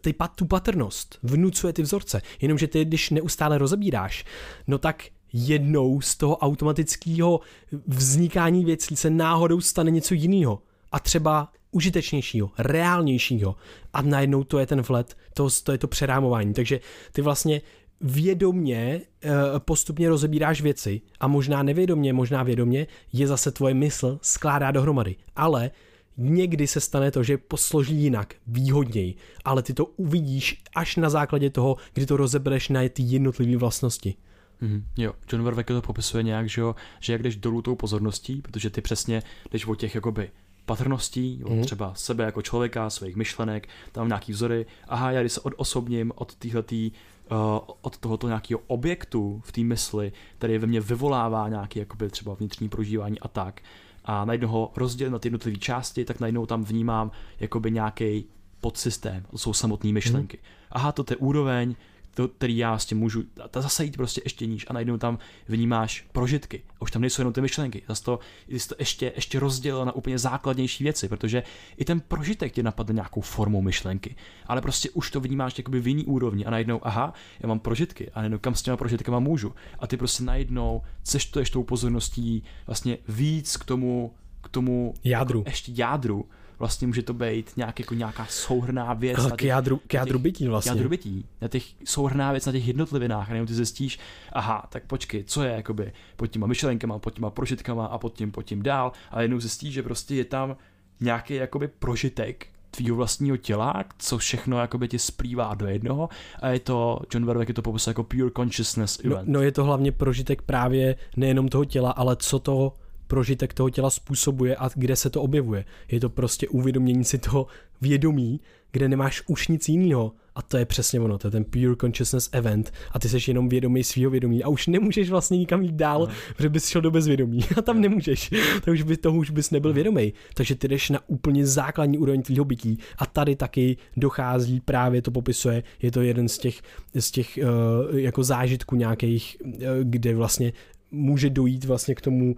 ty, 0.00 0.14
tu 0.34 0.46
patrnost, 0.46 1.18
vnucuje 1.22 1.72
ty 1.72 1.82
vzorce. 1.82 2.22
Jenomže 2.40 2.66
ty, 2.68 2.84
když 2.84 3.10
neustále 3.10 3.58
rozebíráš, 3.58 4.24
no 4.66 4.78
tak 4.78 5.04
jednou 5.32 6.00
z 6.00 6.16
toho 6.16 6.36
automatického 6.36 7.40
vznikání 7.86 8.64
věcí 8.64 8.96
se 8.96 9.10
náhodou 9.10 9.60
stane 9.60 9.90
něco 9.90 10.14
jiného. 10.14 10.62
A 10.92 11.00
třeba 11.00 11.52
užitečnějšího, 11.76 12.50
reálnějšího. 12.58 13.56
A 13.92 14.02
najednou 14.02 14.44
to 14.44 14.58
je 14.58 14.66
ten 14.66 14.82
vlet, 14.82 15.16
to, 15.34 15.48
to 15.64 15.72
je 15.72 15.78
to 15.78 15.88
přerámování. 15.88 16.54
Takže 16.54 16.80
ty 17.12 17.22
vlastně 17.22 17.60
vědomně 18.00 19.00
uh, 19.24 19.30
postupně 19.58 20.08
rozebíráš 20.08 20.60
věci 20.60 21.00
a 21.20 21.28
možná 21.28 21.62
nevědomně, 21.62 22.12
možná 22.12 22.42
vědomně 22.42 22.86
je 23.12 23.26
zase 23.26 23.50
tvoje 23.50 23.74
mysl 23.74 24.18
skládá 24.22 24.70
dohromady. 24.70 25.16
Ale 25.36 25.70
někdy 26.16 26.66
se 26.66 26.80
stane 26.80 27.10
to, 27.10 27.22
že 27.22 27.38
posloží 27.38 27.94
jinak, 27.94 28.34
výhodněji, 28.46 29.14
ale 29.44 29.62
ty 29.62 29.74
to 29.74 29.84
uvidíš 29.84 30.62
až 30.74 30.96
na 30.96 31.10
základě 31.10 31.50
toho, 31.50 31.76
kdy 31.92 32.06
to 32.06 32.16
rozebereš 32.16 32.68
na 32.68 32.88
ty 32.88 33.02
jednotlivé 33.02 33.56
vlastnosti. 33.56 34.14
Mm, 34.60 34.84
jo, 34.96 35.12
John 35.32 35.44
Verwecke 35.44 35.74
to 35.74 35.82
popisuje 35.82 36.22
nějak, 36.22 36.48
že, 36.48 36.60
jo, 36.60 36.74
že 37.00 37.12
jak 37.12 37.22
jdeš 37.22 37.36
dolů 37.36 37.62
tou 37.62 37.74
pozorností, 37.74 38.42
protože 38.42 38.70
ty 38.70 38.80
přesně 38.80 39.22
jdeš 39.52 39.66
od 39.66 39.74
těch 39.74 39.94
jakoby 39.94 40.30
patrností, 40.66 41.42
mm. 41.48 41.64
třeba 41.64 41.94
sebe 41.94 42.24
jako 42.24 42.42
člověka, 42.42 42.90
svých 42.90 43.16
myšlenek, 43.16 43.68
tam 43.92 44.08
nějaký 44.08 44.32
vzory, 44.32 44.66
aha, 44.88 45.10
já 45.10 45.20
když 45.20 45.32
se 45.32 45.40
odosobním 45.40 46.12
od 46.14 46.34
téhletý 46.34 46.90
uh, 47.30 47.36
od 47.80 47.98
tohoto 47.98 48.26
nějakého 48.26 48.60
objektu 48.66 49.42
v 49.44 49.52
té 49.52 49.60
mysli, 49.60 50.12
který 50.38 50.58
ve 50.58 50.66
mně 50.66 50.80
vyvolává 50.80 51.48
nějaký 51.48 51.78
jakoby 51.78 52.08
třeba 52.10 52.34
vnitřní 52.34 52.68
prožívání 52.68 53.20
a 53.20 53.28
tak, 53.28 53.60
a 54.04 54.24
najednou 54.24 54.48
ho 54.48 54.72
rozdělit 54.76 55.10
na 55.10 55.18
ty 55.18 55.28
jednotlivé 55.28 55.58
části, 55.58 56.04
tak 56.04 56.20
najednou 56.20 56.46
tam 56.46 56.64
vnímám 56.64 57.10
jakoby 57.40 57.70
nějaký 57.70 58.24
podsystém, 58.60 59.24
to 59.30 59.38
jsou 59.38 59.52
samotné 59.52 59.92
myšlenky. 59.92 60.36
Mm. 60.36 60.42
Aha, 60.70 60.92
to 60.92 61.04
je 61.10 61.16
úroveň, 61.16 61.74
to, 62.16 62.28
který 62.28 62.56
já 62.56 62.78
s 62.78 62.86
tím 62.86 62.98
můžu 62.98 63.22
ta 63.50 63.60
zase 63.60 63.84
jít 63.84 63.96
prostě 63.96 64.20
ještě 64.24 64.46
níž 64.46 64.66
a 64.68 64.72
najednou 64.72 64.98
tam 64.98 65.18
vnímáš 65.48 66.06
prožitky. 66.12 66.62
A 66.78 66.82
už 66.82 66.90
tam 66.90 67.02
nejsou 67.02 67.20
jenom 67.20 67.32
ty 67.32 67.40
myšlenky. 67.40 67.82
Zase 67.88 68.04
to, 68.04 68.18
jsi 68.48 68.68
to 68.68 68.74
ještě, 68.78 69.12
ještě 69.16 69.40
rozdělil 69.40 69.84
na 69.84 69.92
úplně 69.92 70.18
základnější 70.18 70.84
věci, 70.84 71.08
protože 71.08 71.42
i 71.76 71.84
ten 71.84 72.00
prožitek 72.00 72.52
tě 72.52 72.62
napadne 72.62 72.94
nějakou 72.94 73.20
formou 73.20 73.62
myšlenky. 73.62 74.16
Ale 74.46 74.60
prostě 74.60 74.90
už 74.90 75.10
to 75.10 75.20
vnímáš 75.20 75.58
jakoby 75.58 75.80
v 75.80 75.88
jiný 75.88 76.04
úrovni 76.04 76.44
a 76.44 76.50
najednou, 76.50 76.80
aha, 76.82 77.12
já 77.40 77.48
mám 77.48 77.60
prožitky 77.60 78.10
a 78.10 78.18
najednou 78.18 78.38
kam 78.38 78.54
s 78.54 78.62
těma 78.62 78.76
prožitkama 78.76 79.18
můžu. 79.18 79.54
A 79.78 79.86
ty 79.86 79.96
prostě 79.96 80.24
najednou 80.24 80.82
cestuješ 81.02 81.50
tou 81.50 81.62
pozorností 81.62 82.42
vlastně 82.66 82.98
víc 83.08 83.56
k 83.56 83.64
tomu, 83.64 84.14
k 84.42 84.48
tomu 84.48 84.94
jádru. 85.04 85.38
Jako 85.38 85.50
ještě 85.50 85.72
jádru 85.74 86.28
vlastně 86.58 86.86
může 86.86 87.02
to 87.02 87.14
být 87.14 87.56
nějak, 87.56 87.80
jako 87.80 87.94
nějaká 87.94 88.26
souhrná 88.30 88.94
věc. 88.94 89.32
k, 89.36 89.42
jádru, 89.42 89.80
k 89.86 89.94
jádru 89.94 90.18
bytí 90.18 90.48
vlastně. 90.48 90.72
K 90.72 90.74
jádru 90.74 90.88
bytí. 90.88 91.26
Na 91.40 91.48
těch 91.48 91.64
souhrná 91.84 92.32
věc 92.32 92.46
na 92.46 92.52
těch 92.52 92.66
jednotlivinách, 92.66 93.30
a 93.30 93.46
ty 93.46 93.54
zjistíš, 93.54 93.98
aha, 94.32 94.66
tak 94.68 94.84
počkej, 94.86 95.24
co 95.24 95.42
je 95.42 95.50
jakoby 95.50 95.92
pod 96.16 96.26
těma 96.26 96.46
myšlenkama, 96.46 96.98
pod 96.98 97.14
těma 97.14 97.30
prožitkama 97.30 97.86
a 97.86 97.98
pod 97.98 98.14
tím, 98.14 98.32
pod 98.32 98.42
tím 98.42 98.62
dál, 98.62 98.92
a 99.10 99.22
jednou 99.22 99.40
zjistíš, 99.40 99.74
že 99.74 99.82
prostě 99.82 100.14
je 100.14 100.24
tam 100.24 100.56
nějaký 101.00 101.34
jakoby 101.34 101.68
prožitek, 101.68 102.46
tvýho 102.70 102.96
vlastního 102.96 103.36
těla, 103.36 103.84
co 103.98 104.18
všechno 104.18 104.58
jakoby 104.58 104.88
ti 104.88 104.98
splývá 104.98 105.54
do 105.54 105.66
jednoho 105.66 106.08
a 106.42 106.48
je 106.48 106.60
to, 106.60 107.00
John 107.14 107.26
Verwek 107.26 107.48
je 107.48 107.54
to 107.54 107.62
popisuje 107.62 107.90
jako 107.90 108.04
pure 108.04 108.30
consciousness 108.36 109.02
no, 109.02 109.12
event. 109.12 109.28
No, 109.28 109.32
no 109.32 109.42
je 109.42 109.52
to 109.52 109.64
hlavně 109.64 109.92
prožitek 109.92 110.42
právě 110.42 110.96
nejenom 111.16 111.48
toho 111.48 111.64
těla, 111.64 111.90
ale 111.90 112.16
co 112.16 112.38
to 112.38 112.72
prožitek 113.06 113.54
toho 113.54 113.70
těla 113.70 113.90
způsobuje 113.90 114.56
a 114.56 114.70
kde 114.74 114.96
se 114.96 115.10
to 115.10 115.22
objevuje. 115.22 115.64
Je 115.90 116.00
to 116.00 116.08
prostě 116.08 116.48
uvědomění 116.48 117.04
si 117.04 117.18
toho 117.18 117.46
vědomí, 117.80 118.40
kde 118.72 118.88
nemáš 118.88 119.22
už 119.26 119.48
nic 119.48 119.68
jiného. 119.68 120.12
A 120.34 120.42
to 120.42 120.56
je 120.56 120.64
přesně 120.64 121.00
ono, 121.00 121.18
to 121.18 121.26
je 121.26 121.30
ten 121.30 121.44
pure 121.44 121.76
consciousness 121.80 122.28
event 122.32 122.72
a 122.92 122.98
ty 122.98 123.08
jsi 123.08 123.30
jenom 123.30 123.48
vědomý 123.48 123.84
svého 123.84 124.10
vědomí 124.10 124.44
a 124.44 124.48
už 124.48 124.66
nemůžeš 124.66 125.10
vlastně 125.10 125.38
nikam 125.38 125.62
jít 125.62 125.74
dál, 125.74 126.00
no. 126.00 126.14
protože 126.36 126.48
bys 126.48 126.68
šel 126.68 126.80
do 126.80 126.90
bezvědomí 126.90 127.40
a 127.56 127.62
tam 127.62 127.80
nemůžeš. 127.80 128.30
To 128.64 128.70
už 128.70 128.82
by, 128.82 128.96
toho 128.96 129.18
už 129.18 129.30
bys 129.30 129.50
nebyl 129.50 129.70
no. 129.70 129.74
vědomý. 129.74 130.12
Takže 130.34 130.54
ty 130.54 130.68
jdeš 130.68 130.90
na 130.90 131.00
úplně 131.06 131.46
základní 131.46 131.98
úroveň 131.98 132.22
tvýho 132.22 132.44
bytí 132.44 132.78
a 132.98 133.06
tady 133.06 133.36
taky 133.36 133.76
dochází, 133.96 134.60
právě 134.60 135.02
to 135.02 135.10
popisuje, 135.10 135.62
je 135.82 135.90
to 135.90 136.02
jeden 136.02 136.28
z 136.28 136.38
těch, 136.38 136.62
z 136.94 137.10
těch 137.10 137.38
uh, 137.42 137.98
jako 137.98 138.24
zážitků 138.24 138.76
nějakých, 138.76 139.36
uh, 139.44 139.52
kde 139.82 140.14
vlastně 140.14 140.52
může 140.90 141.30
dojít 141.30 141.64
vlastně 141.64 141.94
k 141.94 142.00
tomu 142.00 142.36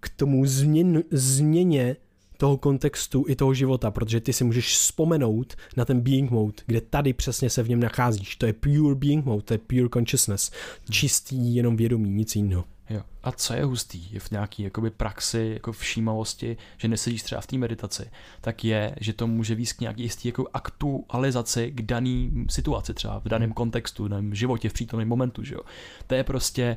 k 0.00 0.08
tomu 0.08 0.46
změn, 0.46 1.02
změně 1.10 1.96
toho 2.36 2.56
kontextu 2.56 3.24
i 3.28 3.36
toho 3.36 3.54
života, 3.54 3.90
protože 3.90 4.20
ty 4.20 4.32
si 4.32 4.44
můžeš 4.44 4.76
vzpomenout 4.76 5.54
na 5.76 5.84
ten 5.84 6.00
being 6.00 6.30
mode, 6.30 6.62
kde 6.66 6.80
tady 6.80 7.12
přesně 7.12 7.50
se 7.50 7.62
v 7.62 7.68
něm 7.68 7.80
nacházíš. 7.80 8.36
To 8.36 8.46
je 8.46 8.52
pure 8.52 8.94
being 8.94 9.24
mode, 9.24 9.42
to 9.42 9.54
je 9.54 9.58
pure 9.58 9.88
consciousness. 9.92 10.50
Čistý 10.90 11.54
jenom 11.54 11.76
vědomí, 11.76 12.10
nic 12.10 12.36
jiného. 12.36 12.64
Jo. 12.90 13.02
A 13.22 13.32
co 13.32 13.54
je 13.54 13.64
hustý, 13.64 14.12
je 14.12 14.20
v 14.20 14.30
nějaký 14.30 14.62
jakoby 14.62 14.90
praxi, 14.90 15.50
jako 15.54 15.72
všímavosti, 15.72 16.56
že 16.76 16.88
nesedíš 16.88 17.22
třeba 17.22 17.40
v 17.40 17.46
té 17.46 17.58
meditaci, 17.58 18.10
tak 18.40 18.64
je, 18.64 18.94
že 19.00 19.12
to 19.12 19.26
může 19.26 19.54
víc 19.54 19.72
k 19.72 19.80
nějaký 19.80 20.02
jistý 20.02 20.28
jako 20.28 20.46
aktualizaci 20.52 21.70
k 21.70 21.82
daný 21.82 22.46
situaci 22.50 22.94
třeba, 22.94 23.20
v 23.20 23.24
daném 23.28 23.52
kontextu, 23.52 24.04
v 24.04 24.08
daném 24.08 24.34
životě, 24.34 24.68
v 24.68 24.72
přítomném 24.72 25.08
momentu, 25.08 25.44
že 25.44 25.54
jo. 25.54 25.60
To 26.06 26.14
je 26.14 26.24
prostě 26.24 26.76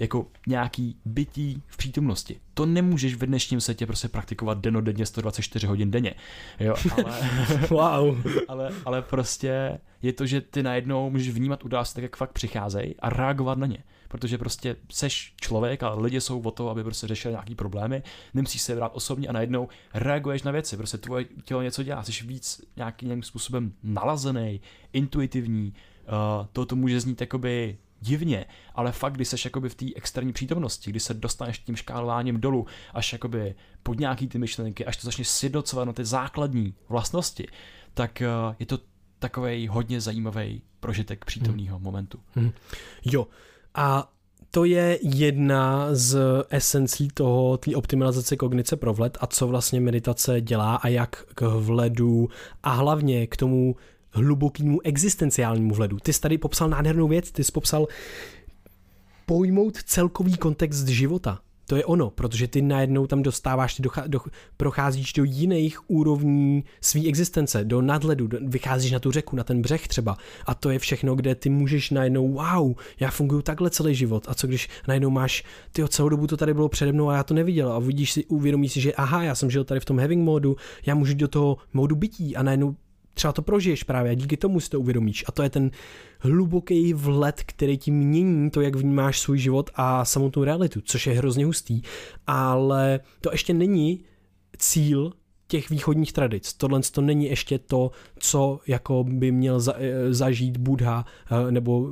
jako 0.00 0.26
nějaký 0.46 0.96
bytí 1.04 1.62
v 1.66 1.76
přítomnosti. 1.76 2.40
To 2.54 2.66
nemůžeš 2.66 3.14
v 3.14 3.26
dnešním 3.26 3.60
světě 3.60 3.86
prostě 3.86 4.08
praktikovat 4.08 4.58
denodenně 4.58 5.06
124 5.06 5.66
hodin 5.66 5.90
denně. 5.90 6.14
Jo, 6.60 6.74
ale, 6.90 7.20
wow. 7.70 8.26
ale, 8.48 8.70
ale 8.84 9.02
prostě 9.02 9.78
je 10.02 10.12
to, 10.12 10.26
že 10.26 10.40
ty 10.40 10.62
najednou 10.62 11.10
můžeš 11.10 11.28
vnímat 11.28 11.64
události 11.64 11.94
tak, 11.94 12.02
jak 12.02 12.16
fakt 12.16 12.32
přicházejí 12.32 12.94
a 13.00 13.10
reagovat 13.10 13.58
na 13.58 13.66
ně. 13.66 13.78
Protože 14.08 14.38
prostě 14.38 14.76
seš 14.92 15.34
člověk 15.40 15.82
a 15.82 15.94
lidi 15.94 16.20
jsou 16.20 16.40
o 16.40 16.50
to, 16.50 16.70
aby 16.70 16.84
prostě 16.84 17.06
řešili 17.06 17.32
nějaký 17.32 17.54
problémy, 17.54 18.02
nemusíš 18.34 18.62
se 18.62 18.74
brát 18.74 18.92
osobně 18.94 19.28
a 19.28 19.32
najednou 19.32 19.68
reaguješ 19.94 20.42
na 20.42 20.52
věci. 20.52 20.76
Prostě 20.76 20.98
tvoje 20.98 21.24
tělo 21.44 21.62
něco 21.62 21.82
dělá, 21.82 22.02
jsi 22.02 22.26
víc 22.26 22.60
nějakým 22.76 23.22
způsobem 23.22 23.72
nalazený, 23.82 24.60
intuitivní, 24.92 25.72
uh, 26.06 26.46
to, 26.52 26.66
to 26.66 26.76
může 26.76 27.00
znít 27.00 27.20
jakoby 27.20 27.78
divně, 28.00 28.44
ale 28.74 28.92
fakt, 28.92 29.12
když 29.12 29.28
seš 29.28 29.44
jakoby 29.44 29.68
v 29.68 29.74
té 29.74 29.86
externí 29.96 30.32
přítomnosti, 30.32 30.90
kdy 30.90 31.00
se 31.00 31.14
dostaneš 31.14 31.58
tím 31.58 31.76
škálováním 31.76 32.40
dolů, 32.40 32.66
až 32.94 33.12
jakoby 33.12 33.54
pod 33.82 34.00
nějaký 34.00 34.28
ty 34.28 34.38
myšlenky, 34.38 34.84
až 34.86 34.96
to 34.96 35.06
začneš 35.06 35.28
sjednocovat 35.28 35.86
na 35.86 35.92
ty 35.92 36.04
základní 36.04 36.74
vlastnosti, 36.88 37.48
tak 37.94 38.22
uh, 38.48 38.54
je 38.58 38.66
to 38.66 38.78
takový 39.18 39.68
hodně 39.68 40.00
zajímavý 40.00 40.62
prožitek 40.80 41.24
přítomného 41.24 41.76
hmm. 41.76 41.84
momentu. 41.84 42.18
Hmm. 42.34 42.52
Jo, 43.04 43.26
a 43.74 44.12
to 44.50 44.64
je 44.64 44.98
jedna 45.02 45.88
z 45.90 46.18
esencí 46.50 47.08
toho, 47.14 47.56
té 47.56 47.76
optimalizace 47.76 48.36
kognice 48.36 48.76
pro 48.76 48.94
vhled 48.94 49.18
a 49.20 49.26
co 49.26 49.46
vlastně 49.46 49.80
meditace 49.80 50.40
dělá 50.40 50.76
a 50.76 50.88
jak 50.88 51.24
k 51.34 51.42
vhledu 51.42 52.28
a 52.62 52.70
hlavně 52.72 53.26
k 53.26 53.36
tomu 53.36 53.76
hlubokému 54.18 54.80
existenciálnímu 54.84 55.74
vhledu. 55.74 55.98
Ty 56.02 56.12
jsi 56.12 56.20
tady 56.20 56.38
popsal 56.38 56.68
nádhernou 56.68 57.08
věc, 57.08 57.32
ty 57.32 57.44
jsi 57.44 57.52
popsal 57.52 57.86
pojmout 59.26 59.82
celkový 59.82 60.36
kontext 60.36 60.88
života. 60.88 61.38
To 61.68 61.76
je 61.76 61.84
ono, 61.84 62.10
protože 62.10 62.48
ty 62.48 62.62
najednou 62.62 63.06
tam 63.06 63.22
dostáváš, 63.22 63.74
ty 63.74 63.82
docha, 63.82 64.04
do, 64.06 64.20
procházíš 64.56 65.12
do 65.12 65.24
jiných 65.24 65.90
úrovní 65.90 66.64
své 66.80 67.08
existence, 67.08 67.64
do 67.64 67.82
nadhledu, 67.82 68.26
do, 68.26 68.38
vycházíš 68.42 68.92
na 68.92 68.98
tu 68.98 69.10
řeku, 69.10 69.36
na 69.36 69.44
ten 69.44 69.62
břeh 69.62 69.88
třeba 69.88 70.16
a 70.46 70.54
to 70.54 70.70
je 70.70 70.78
všechno, 70.78 71.14
kde 71.14 71.34
ty 71.34 71.50
můžeš 71.50 71.90
najednou, 71.90 72.32
wow, 72.32 72.74
já 73.00 73.10
funguji 73.10 73.42
takhle 73.42 73.70
celý 73.70 73.94
život 73.94 74.26
a 74.28 74.34
co 74.34 74.46
když 74.46 74.68
najednou 74.88 75.10
máš, 75.10 75.44
ty 75.72 75.88
celou 75.88 76.08
dobu 76.08 76.26
to 76.26 76.36
tady 76.36 76.54
bylo 76.54 76.68
přede 76.68 76.92
mnou 76.92 77.08
a 77.08 77.16
já 77.16 77.22
to 77.22 77.34
neviděl 77.34 77.72
a 77.72 77.78
vidíš 77.78 78.12
si, 78.12 78.24
uvědomíš 78.24 78.72
si, 78.72 78.80
že 78.80 78.92
aha, 78.92 79.22
já 79.22 79.34
jsem 79.34 79.50
žil 79.50 79.64
tady 79.64 79.80
v 79.80 79.84
tom 79.84 79.98
having 79.98 80.24
modu, 80.24 80.56
já 80.86 80.94
můžu 80.94 81.14
do 81.14 81.28
toho 81.28 81.56
modu 81.72 81.96
bytí 81.96 82.36
a 82.36 82.42
najednou 82.42 82.76
třeba 83.18 83.32
to 83.32 83.42
prožiješ 83.42 83.82
právě 83.82 84.12
a 84.12 84.14
díky 84.14 84.36
tomu 84.36 84.60
si 84.60 84.70
to 84.70 84.80
uvědomíš. 84.80 85.24
A 85.28 85.32
to 85.32 85.42
je 85.42 85.50
ten 85.50 85.70
hluboký 86.18 86.92
vlet, 86.92 87.42
který 87.46 87.78
ti 87.78 87.90
mění 87.90 88.50
to, 88.50 88.60
jak 88.60 88.74
vnímáš 88.74 89.20
svůj 89.20 89.38
život 89.38 89.70
a 89.74 90.04
samotnou 90.04 90.44
realitu, 90.44 90.80
což 90.80 91.06
je 91.06 91.12
hrozně 91.12 91.44
hustý. 91.44 91.82
Ale 92.26 93.00
to 93.20 93.32
ještě 93.32 93.54
není 93.54 94.04
cíl 94.58 95.12
těch 95.48 95.70
východních 95.70 96.12
tradic. 96.12 96.52
Tohle 96.52 96.80
to 96.92 97.00
není 97.00 97.24
ještě 97.24 97.58
to, 97.58 97.90
co 98.18 98.60
jako 98.66 99.04
by 99.04 99.32
měl 99.32 99.60
za, 99.60 99.74
eh, 99.76 100.14
zažít 100.14 100.56
Buddha 100.56 101.04
eh, 101.30 101.52
nebo 101.52 101.90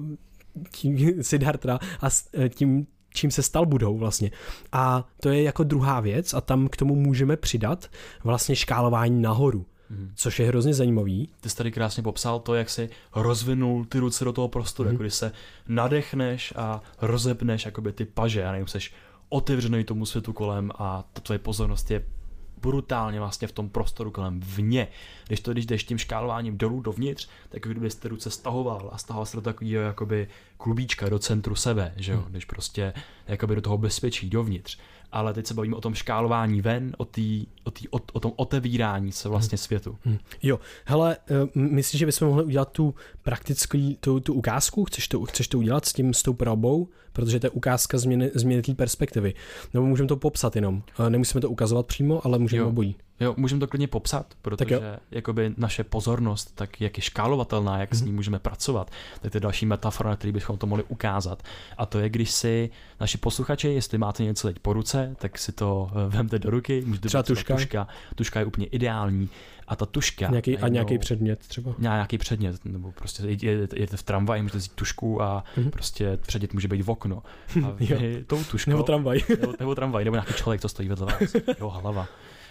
tím 0.70 1.22
Siddhartha 1.22 1.78
a 2.00 2.08
eh, 2.34 2.48
tím, 2.48 2.86
čím 3.14 3.30
se 3.30 3.42
stal 3.42 3.66
budou 3.66 3.98
vlastně. 3.98 4.30
A 4.72 5.08
to 5.20 5.28
je 5.28 5.42
jako 5.42 5.64
druhá 5.64 6.00
věc 6.00 6.34
a 6.34 6.40
tam 6.40 6.68
k 6.68 6.76
tomu 6.76 6.94
můžeme 6.94 7.36
přidat 7.36 7.90
vlastně 8.24 8.56
škálování 8.56 9.22
nahoru 9.22 9.66
Hmm. 9.90 10.12
Což 10.14 10.38
je 10.38 10.46
hrozně 10.46 10.74
zajímavý. 10.74 11.28
Ty 11.40 11.50
jsi 11.50 11.56
tady 11.56 11.72
krásně 11.72 12.02
popsal 12.02 12.40
to, 12.40 12.54
jak 12.54 12.70
si 12.70 12.90
rozvinul 13.14 13.84
ty 13.84 13.98
ruce 13.98 14.24
do 14.24 14.32
toho 14.32 14.48
prostoru, 14.48 14.88
jako 14.88 15.02
když 15.02 15.14
se 15.14 15.32
nadechneš 15.68 16.52
a 16.56 16.82
rozepneš 17.00 17.64
jakoby 17.64 17.92
ty 17.92 18.04
paže 18.04 18.44
a 18.44 18.52
nevím, 18.52 18.66
seš 18.66 18.94
otevřený 19.28 19.84
tomu 19.84 20.06
světu 20.06 20.32
kolem 20.32 20.70
a 20.78 21.04
ta 21.12 21.20
tvoje 21.20 21.38
pozornost 21.38 21.90
je 21.90 22.04
brutálně 22.60 23.18
vlastně 23.18 23.48
v 23.48 23.52
tom 23.52 23.68
prostoru 23.68 24.10
kolem 24.10 24.40
vně. 24.40 24.88
Když 25.26 25.40
to, 25.40 25.52
když 25.52 25.66
jdeš 25.66 25.84
tím 25.84 25.98
škálováním 25.98 26.58
dolů 26.58 26.80
dovnitř, 26.80 27.28
tak 27.48 27.62
kdyby 27.62 27.90
ty 27.90 28.08
ruce 28.08 28.30
stahoval 28.30 28.90
a 28.92 28.98
stahoval 28.98 29.26
se 29.26 29.36
do 29.36 29.40
takového 29.40 29.82
jakoby 29.82 30.28
klubíčka 30.58 31.08
do 31.08 31.18
centru 31.18 31.54
sebe, 31.54 31.92
že 31.96 32.12
jo, 32.12 32.18
hmm. 32.18 32.30
když 32.30 32.44
prostě 32.44 32.92
jakoby 33.26 33.54
do 33.54 33.60
toho 33.60 33.78
bezpečí 33.78 34.30
dovnitř 34.30 34.78
ale 35.12 35.34
teď 35.34 35.46
se 35.46 35.54
bavíme 35.54 35.76
o 35.76 35.80
tom 35.80 35.94
škálování 35.94 36.60
ven, 36.60 36.92
o, 36.98 37.04
tý, 37.04 37.46
o, 37.64 37.70
tý, 37.70 37.88
o, 37.88 37.98
o 38.12 38.20
tom 38.20 38.32
otevírání 38.36 39.12
se 39.12 39.28
vlastně 39.28 39.56
hmm. 39.56 39.62
světu. 39.62 39.98
Hmm. 40.04 40.18
Jo, 40.42 40.60
hele, 40.84 41.16
uh, 41.30 41.62
myslím, 41.62 41.98
že 41.98 42.06
bychom 42.06 42.28
mohli 42.28 42.44
udělat 42.44 42.72
tu 42.72 42.94
praktickou, 43.22 43.78
tu, 44.00 44.20
tu 44.20 44.34
ukázku, 44.34 44.84
chceš 44.84 45.08
to, 45.08 45.24
chceš 45.24 45.48
to 45.48 45.58
udělat 45.58 45.84
s 45.84 45.92
tím, 45.92 46.14
s 46.14 46.22
tou 46.22 46.32
probou, 46.32 46.88
protože 47.12 47.40
to 47.40 47.46
je 47.46 47.50
ukázka 47.50 47.98
změny, 47.98 48.30
změny 48.34 48.62
té 48.62 48.74
perspektivy. 48.74 49.34
Nebo 49.74 49.86
můžeme 49.86 50.08
to 50.08 50.16
popsat 50.16 50.56
jenom, 50.56 50.82
uh, 50.98 51.10
nemusíme 51.10 51.40
to 51.40 51.50
ukazovat 51.50 51.86
přímo, 51.86 52.26
ale 52.26 52.38
můžeme 52.38 52.64
obojí. 52.64 52.96
Jo, 53.20 53.34
můžeme 53.36 53.60
to 53.60 53.66
klidně 53.66 53.88
popsat, 53.88 54.34
protože 54.42 54.98
jakoby 55.10 55.54
naše 55.56 55.84
pozornost, 55.84 56.52
tak 56.54 56.80
jak 56.80 56.96
je 56.96 57.02
škálovatelná, 57.02 57.78
jak 57.78 57.92
mm-hmm. 57.92 57.96
s 57.96 58.00
ní 58.00 58.08
mhm. 58.08 58.16
můžeme 58.16 58.38
pracovat, 58.38 58.90
tak 59.20 59.32
to 59.32 59.36
je 59.36 59.40
další 59.40 59.66
metafora, 59.66 60.10
na 60.10 60.16
který 60.16 60.32
bychom 60.32 60.58
to 60.58 60.66
mohli 60.66 60.84
ukázat. 60.88 61.42
A 61.78 61.86
to 61.86 61.98
je, 61.98 62.08
když 62.08 62.30
si 62.30 62.70
naši 63.00 63.18
posluchači, 63.18 63.68
jestli 63.68 63.98
máte 63.98 64.22
něco 64.22 64.48
teď 64.48 64.58
po 64.58 64.72
ruce, 64.72 65.16
tak 65.18 65.38
si 65.38 65.52
to 65.52 65.90
eh, 65.92 66.16
vemte 66.16 66.38
do 66.38 66.50
ruky. 66.50 66.82
Můžete 66.86 67.08
třeba 67.08 67.22
tuška. 67.22 67.54
tuška. 67.54 67.88
Tuška 68.14 68.40
je 68.40 68.46
úplně 68.46 68.66
ideální. 68.66 69.28
A 69.68 69.76
ta 69.76 69.86
tuška... 69.86 70.28
Nějaký, 70.28 70.58
a 70.58 70.68
nějaký 70.68 70.98
předmět 70.98 71.38
třeba? 71.38 71.74
Nějaký 71.78 72.18
předmět, 72.18 72.64
nebo 72.64 72.92
prostě 72.92 73.22
jdete 73.26 73.96
v 73.96 74.02
tramvaji, 74.02 74.42
můžete 74.42 74.58
vzít 74.58 74.72
tušku 74.72 75.22
a 75.22 75.44
mm-hmm. 75.56 75.70
prostě 75.70 76.18
předmět 76.26 76.54
může 76.54 76.68
být 76.68 76.82
v 76.82 76.90
okno. 76.90 77.22
A 77.64 77.70
vy 77.76 78.24
tou 78.26 78.44
tuškou... 78.44 78.70
nebo 78.70 78.82
tramvaj. 78.82 79.20
nebo, 79.28 79.52
nebo 79.60 79.74
tramvaj, 79.74 80.04
nebo 80.04 80.14
nějaký 80.14 80.32
člověk, 80.32 80.60
co 80.60 80.68
stojí 80.68 80.88
vedle 80.88 81.06
vás. 81.06 81.34
Jeho 81.58 81.70
hlava 81.70 82.08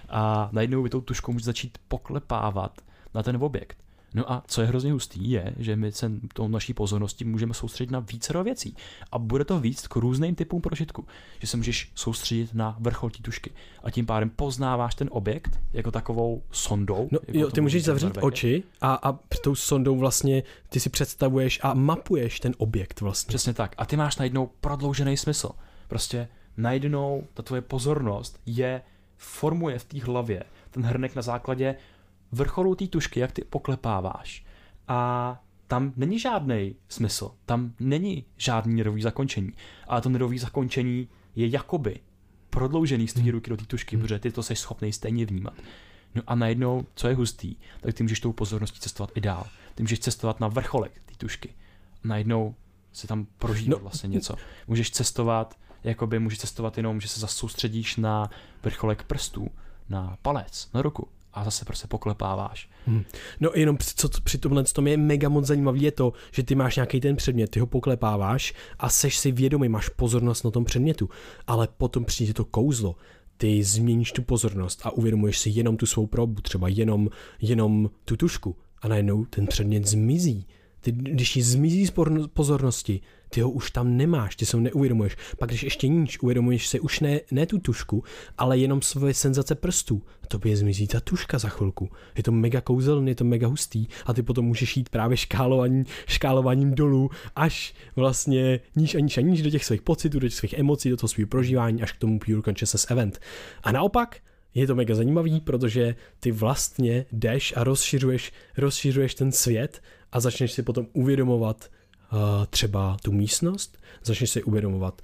a 0.09 0.49
najednou 0.51 0.83
vy 0.83 0.89
tou 0.89 1.01
tuškou 1.01 1.31
můžete 1.31 1.45
začít 1.45 1.77
poklepávat 1.87 2.81
na 3.13 3.23
ten 3.23 3.43
objekt. 3.43 3.77
No 4.15 4.31
a 4.31 4.43
co 4.47 4.61
je 4.61 4.67
hrozně 4.67 4.91
hustý, 4.91 5.31
je, 5.31 5.53
že 5.59 5.75
my 5.75 5.91
se 5.91 6.11
tou 6.33 6.47
naší 6.47 6.73
pozorností 6.73 7.25
můžeme 7.25 7.53
soustředit 7.53 7.91
na 7.91 7.99
více 7.99 8.43
věcí. 8.43 8.75
A 9.11 9.19
bude 9.19 9.45
to 9.45 9.59
víc 9.59 9.87
k 9.87 9.95
různým 9.95 10.35
typům 10.35 10.61
prožitku. 10.61 11.05
Že 11.39 11.47
se 11.47 11.57
můžeš 11.57 11.91
soustředit 11.95 12.53
na 12.53 12.75
vrchol 12.79 13.09
tí 13.09 13.21
tušky. 13.21 13.51
A 13.83 13.91
tím 13.91 14.05
pádem 14.05 14.29
poznáváš 14.29 14.95
ten 14.95 15.09
objekt 15.11 15.59
jako 15.73 15.91
takovou 15.91 16.43
sondou. 16.51 17.09
No, 17.11 17.19
jako 17.27 17.39
jo, 17.39 17.51
ty 17.51 17.61
můžeš 17.61 17.83
zavřít 17.83 18.05
barvek. 18.05 18.23
oči 18.23 18.63
a, 18.81 18.93
a 18.93 19.19
tou 19.43 19.55
sondou 19.55 19.97
vlastně 19.97 20.43
ty 20.69 20.79
si 20.79 20.89
představuješ 20.89 21.59
a 21.63 21.73
mapuješ 21.73 22.39
ten 22.39 22.53
objekt 22.57 23.01
vlastně. 23.01 23.27
Přesně 23.27 23.53
tak. 23.53 23.75
A 23.77 23.85
ty 23.85 23.97
máš 23.97 24.17
najednou 24.17 24.49
prodloužený 24.61 25.17
smysl. 25.17 25.49
Prostě 25.87 26.27
najednou 26.57 27.23
ta 27.33 27.43
tvoje 27.43 27.61
pozornost 27.61 28.39
je 28.45 28.81
formuje 29.25 29.79
v 29.79 29.85
té 29.85 30.01
hlavě 30.01 30.43
ten 30.71 30.83
hrnek 30.83 31.15
na 31.15 31.21
základě 31.21 31.75
vrcholu 32.31 32.75
té 32.75 32.87
tušky, 32.87 33.19
jak 33.19 33.31
ty 33.31 33.43
poklepáváš. 33.43 34.45
A 34.87 35.41
tam 35.67 35.93
není 35.95 36.19
žádný 36.19 36.75
smysl, 36.89 37.31
tam 37.45 37.73
není 37.79 38.25
žádný 38.37 38.75
nervový 38.75 39.01
zakončení. 39.01 39.51
Ale 39.87 40.01
to 40.01 40.09
nervový 40.09 40.39
zakončení 40.39 41.07
je 41.35 41.47
jakoby 41.47 41.99
prodloužený 42.49 43.07
z 43.07 43.13
té 43.13 43.21
hmm. 43.21 43.29
ruky 43.29 43.49
do 43.49 43.57
té 43.57 43.65
tušky, 43.65 43.95
hmm. 43.95 44.03
protože 44.03 44.19
ty 44.19 44.31
to 44.31 44.43
jsi 44.43 44.55
schopný 44.55 44.93
stejně 44.93 45.25
vnímat. 45.25 45.53
No 46.15 46.21
a 46.27 46.35
najednou, 46.35 46.85
co 46.95 47.07
je 47.07 47.15
hustý, 47.15 47.55
tak 47.81 47.95
ty 47.95 48.03
můžeš 48.03 48.19
tou 48.19 48.33
pozorností 48.33 48.79
cestovat 48.79 49.11
i 49.15 49.21
dál. 49.21 49.47
Ty 49.75 49.83
můžeš 49.83 49.99
cestovat 49.99 50.39
na 50.39 50.47
vrcholek 50.47 51.01
té 51.05 51.15
tušky. 51.17 51.53
Najednou 52.03 52.55
se 52.93 53.07
tam 53.07 53.27
prožít 53.37 53.69
no. 53.69 53.79
vlastně 53.79 54.07
něco. 54.07 54.35
Můžeš 54.67 54.91
cestovat 54.91 55.55
jakoby 55.85 56.19
můžeš 56.19 56.39
cestovat 56.39 56.77
jenom, 56.77 57.01
že 57.01 57.07
se 57.07 57.19
zase 57.19 57.37
soustředíš 57.37 57.97
na 57.97 58.29
vrcholek 58.63 59.03
prstů, 59.03 59.47
na 59.89 60.17
palec, 60.21 60.69
na 60.73 60.81
ruku 60.81 61.07
a 61.33 61.43
zase 61.43 61.65
prostě 61.65 61.87
poklepáváš. 61.87 62.69
Hmm. 62.85 63.03
No 63.39 63.49
jenom 63.55 63.77
co 63.95 64.09
při 64.23 64.37
tomhle 64.37 64.63
tom 64.63 64.87
je 64.87 64.97
mega 64.97 65.29
moc 65.29 65.45
zajímavé 65.45 65.77
je 65.77 65.91
to, 65.91 66.13
že 66.31 66.43
ty 66.43 66.55
máš 66.55 66.75
nějaký 66.75 66.99
ten 66.99 67.15
předmět, 67.15 67.51
ty 67.51 67.59
ho 67.59 67.67
poklepáváš 67.67 68.53
a 68.79 68.89
seš 68.89 69.17
si 69.17 69.31
vědomý, 69.31 69.69
máš 69.69 69.89
pozornost 69.89 70.43
na 70.43 70.51
tom 70.51 70.65
předmětu, 70.65 71.09
ale 71.47 71.67
potom 71.77 72.05
přijde 72.05 72.33
to 72.33 72.45
kouzlo, 72.45 72.95
ty 73.37 73.63
změníš 73.63 74.11
tu 74.11 74.21
pozornost 74.21 74.81
a 74.83 74.91
uvědomuješ 74.91 75.39
si 75.39 75.49
jenom 75.49 75.77
tu 75.77 75.85
svou 75.85 76.07
probu, 76.07 76.41
třeba 76.41 76.67
jenom, 76.67 77.09
jenom 77.41 77.89
tu 78.05 78.17
tušku 78.17 78.55
a 78.81 78.87
najednou 78.87 79.25
ten 79.25 79.47
předmět 79.47 79.87
zmizí 79.87 80.47
ty, 80.85 80.91
když 80.91 81.35
ji 81.35 81.43
zmizí 81.43 81.87
z 81.87 81.93
pozornosti, 82.33 83.01
ty 83.35 83.41
ho 83.41 83.49
už 83.49 83.71
tam 83.71 83.97
nemáš, 83.97 84.35
ty 84.35 84.45
se 84.45 84.57
ho 84.57 84.63
neuvědomuješ. 84.63 85.15
Pak 85.37 85.49
když 85.49 85.63
ještě 85.63 85.87
níž, 85.87 86.19
uvědomuješ 86.19 86.67
si 86.67 86.79
už 86.79 86.99
ne, 86.99 87.19
ne 87.31 87.45
tu 87.45 87.59
tušku, 87.59 88.03
ale 88.37 88.57
jenom 88.57 88.81
svoje 88.81 89.13
senzace 89.13 89.55
prstů. 89.55 90.01
To 90.27 90.39
by 90.39 90.49
je 90.49 90.57
zmizí 90.57 90.87
ta 90.87 90.99
tuška 90.99 91.37
za 91.37 91.49
chvilku. 91.49 91.89
Je 92.17 92.23
to 92.23 92.31
mega 92.31 92.61
kouzelný, 92.61 93.11
je 93.11 93.15
to 93.15 93.23
mega 93.23 93.47
hustý 93.47 93.87
a 94.05 94.13
ty 94.13 94.23
potom 94.23 94.45
můžeš 94.45 94.77
jít 94.77 94.89
právě 94.89 95.17
škálování, 95.17 95.83
škálováním 96.07 96.75
dolů 96.75 97.09
až 97.35 97.73
vlastně 97.95 98.59
níž 98.75 98.95
a 98.95 98.99
níž 98.99 99.17
a 99.17 99.21
níž 99.21 99.41
do 99.41 99.49
těch 99.49 99.65
svých 99.65 99.81
pocitů, 99.81 100.19
do 100.19 100.27
těch 100.27 100.37
svých 100.37 100.53
emocí, 100.53 100.89
do 100.89 100.97
toho 100.97 101.07
svého 101.07 101.27
prožívání 101.27 101.81
až 101.81 101.91
k 101.91 101.97
tomu 101.97 102.19
Pure 102.19 102.41
Consciousness 102.41 102.87
Event. 102.89 103.19
A 103.63 103.71
naopak, 103.71 104.17
je 104.53 104.67
to 104.67 104.75
mega 104.75 104.95
zajímavý, 104.95 105.41
protože 105.41 105.95
ty 106.19 106.31
vlastně 106.31 107.05
jdeš 107.11 107.53
a 107.57 107.63
rozšiřuješ, 107.63 108.31
rozšiřuješ 108.57 109.15
ten 109.15 109.31
svět 109.31 109.81
a 110.11 110.19
začneš 110.19 110.51
si 110.51 110.63
potom 110.63 110.87
uvědomovat 110.93 111.69
třeba 112.49 112.97
tu 113.03 113.11
místnost, 113.11 113.77
začneš 114.03 114.29
si 114.29 114.43
uvědomovat 114.43 115.01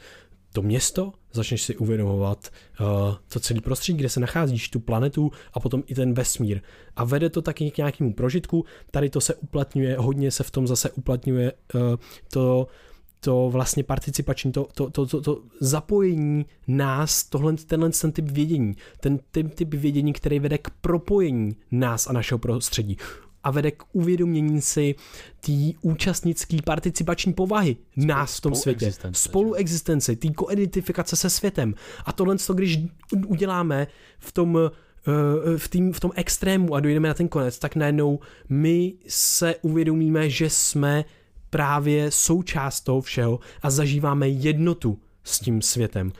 to 0.53 0.61
město, 0.61 1.13
začneš 1.33 1.61
si 1.61 1.77
uvědomovat 1.77 2.49
uh, 2.79 2.87
to 3.27 3.39
celé 3.39 3.61
prostředí, 3.61 3.97
kde 3.97 4.09
se 4.09 4.19
nacházíš, 4.19 4.69
tu 4.69 4.79
planetu 4.79 5.31
a 5.53 5.59
potom 5.59 5.83
i 5.87 5.95
ten 5.95 6.13
vesmír. 6.13 6.61
A 6.95 7.03
vede 7.03 7.29
to 7.29 7.41
taky 7.41 7.71
k 7.71 7.77
nějakému 7.77 8.13
prožitku. 8.13 8.65
Tady 8.91 9.09
to 9.09 9.21
se 9.21 9.35
uplatňuje, 9.35 9.97
hodně 9.97 10.31
se 10.31 10.43
v 10.43 10.51
tom 10.51 10.67
zase 10.67 10.91
uplatňuje 10.91 11.53
uh, 11.75 11.81
to, 12.31 12.67
to 13.19 13.49
vlastně 13.49 13.83
participační, 13.83 14.51
to, 14.51 14.67
to, 14.73 14.89
to, 14.89 15.05
to, 15.05 15.21
to 15.21 15.41
zapojení 15.59 16.45
nás, 16.67 17.23
tohle, 17.23 17.53
tenhle 17.53 17.89
ten 17.89 18.11
typ 18.11 18.25
vědění, 18.25 18.75
ten 18.99 19.19
typ, 19.31 19.55
typ 19.55 19.73
vědění, 19.73 20.13
který 20.13 20.39
vede 20.39 20.57
k 20.57 20.69
propojení 20.69 21.55
nás 21.71 22.07
a 22.07 22.13
našeho 22.13 22.39
prostředí 22.39 22.97
a 23.43 23.51
vede 23.51 23.71
k 23.71 23.83
uvědomění 23.93 24.61
si 24.61 24.95
té 25.39 25.51
účastnické 25.81 26.57
participační 26.65 27.33
povahy 27.33 27.77
nás 27.97 28.37
v 28.37 28.41
tom 28.41 28.55
světě, 28.55 28.93
spoluexistence, 29.11 30.15
té 30.15 30.29
koidentifikace 30.29 31.15
se 31.15 31.29
světem. 31.29 31.73
A 32.05 32.11
tohle, 32.11 32.35
když 32.53 32.79
uděláme 33.27 33.87
v 34.19 34.31
tom 34.31 34.57
eh, 34.57 35.57
v, 35.57 35.67
tým, 35.67 35.93
v 35.93 35.99
tom 35.99 36.11
extrému 36.15 36.75
a 36.75 36.79
dojdeme 36.79 37.07
na 37.07 37.13
ten 37.13 37.27
konec, 37.27 37.59
tak 37.59 37.75
najednou 37.75 38.19
my 38.49 38.93
se 39.07 39.55
uvědomíme, 39.61 40.29
že 40.29 40.49
jsme 40.49 41.05
právě 41.49 42.11
součást 42.11 42.81
toho 42.81 43.01
všeho 43.01 43.39
a 43.61 43.69
zažíváme 43.69 44.29
jednotu 44.29 44.99
s 45.23 45.39
tím 45.39 45.61
světem. 45.61 46.11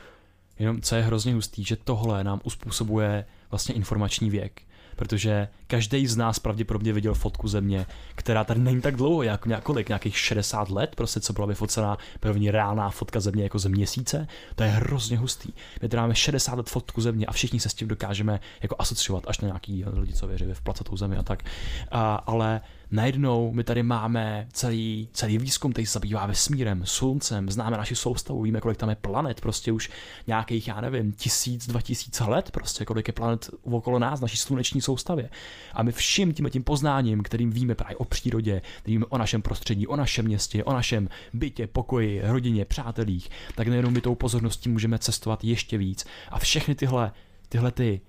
Jenom 0.59 0.81
co 0.81 0.95
je 0.95 1.01
hrozně 1.01 1.33
hustý, 1.33 1.63
že 1.63 1.75
tohle 1.75 2.23
nám 2.23 2.41
uspůsobuje 2.43 3.25
vlastně 3.51 3.75
informační 3.75 4.29
věk 4.29 4.61
protože 4.95 5.47
každý 5.67 6.07
z 6.07 6.17
nás 6.17 6.39
pravděpodobně 6.39 6.93
viděl 6.93 7.13
fotku 7.13 7.47
země, 7.47 7.85
která 8.15 8.43
tady 8.43 8.59
není 8.59 8.81
tak 8.81 8.95
dlouho, 8.95 9.23
jako 9.23 9.49
několik, 9.49 9.89
nějakých 9.89 10.17
60 10.17 10.69
let, 10.69 10.95
prostě 10.95 11.19
co 11.19 11.33
byla 11.33 11.47
vyfocená 11.47 11.97
první 12.19 12.51
reálná 12.51 12.89
fotka 12.89 13.19
země 13.19 13.43
jako 13.43 13.59
ze 13.59 13.69
měsíce, 13.69 14.27
to 14.55 14.63
je 14.63 14.69
hrozně 14.69 15.17
hustý. 15.17 15.53
My 15.81 15.89
tady 15.89 16.01
máme 16.01 16.15
60 16.15 16.55
let 16.55 16.69
fotku 16.69 17.01
země 17.01 17.25
a 17.25 17.31
všichni 17.31 17.59
se 17.59 17.69
s 17.69 17.73
tím 17.73 17.87
dokážeme 17.87 18.39
jako 18.61 18.75
asociovat 18.79 19.23
až 19.27 19.39
na 19.39 19.45
nějaký 19.45 19.83
lidi, 19.93 20.13
co 20.13 20.27
věří 20.27 20.45
v 20.53 20.61
placatou 20.61 20.97
zemi 20.97 21.17
a 21.17 21.23
tak. 21.23 21.43
A, 21.91 22.15
ale 22.15 22.61
najednou 22.91 23.51
my 23.51 23.63
tady 23.63 23.83
máme 23.83 24.47
celý, 24.53 25.09
celý 25.13 25.37
výzkum, 25.37 25.71
který 25.71 25.85
se 25.85 25.93
zabývá 25.93 26.25
vesmírem, 26.25 26.85
sluncem, 26.85 27.49
známe 27.49 27.77
naši 27.77 27.95
soustavu, 27.95 28.41
víme, 28.41 28.61
kolik 28.61 28.77
tam 28.77 28.89
je 28.89 28.95
planet, 28.95 29.41
prostě 29.41 29.71
už 29.71 29.89
nějakých, 30.27 30.67
já 30.67 30.81
nevím, 30.81 31.11
tisíc, 31.11 31.67
dva 31.67 31.81
tisíce 31.81 32.23
let, 32.23 32.51
prostě 32.51 32.85
kolik 32.85 33.07
je 33.07 33.13
planet 33.13 33.49
okolo 33.63 33.99
nás, 33.99 34.21
naší 34.21 34.37
sluneční 34.37 34.81
soustavě. 34.81 35.29
A 35.73 35.83
my 35.83 35.91
vším 35.91 36.33
tím 36.33 36.49
tím 36.49 36.63
poznáním, 36.63 37.23
kterým 37.23 37.51
víme 37.51 37.75
právě 37.75 37.95
o 37.95 38.05
přírodě, 38.05 38.61
víme 38.85 39.05
o 39.09 39.17
našem 39.17 39.41
prostředí, 39.41 39.87
o 39.87 39.95
našem 39.95 40.25
městě, 40.25 40.63
o 40.63 40.73
našem 40.73 41.09
bytě, 41.33 41.67
pokoji, 41.67 42.21
rodině, 42.23 42.65
přátelích, 42.65 43.29
tak 43.55 43.67
nejenom 43.67 43.93
my 43.93 44.01
tou 44.01 44.15
pozorností 44.15 44.69
můžeme 44.69 44.99
cestovat 44.99 45.43
ještě 45.43 45.77
víc. 45.77 46.05
A 46.29 46.39
všechny 46.39 46.75
tyhle, 46.75 47.11
tyhle 47.49 47.71
ty, 47.71 48.01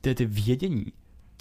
ty, 0.00 0.14
ty 0.14 0.26
vědění, 0.26 0.84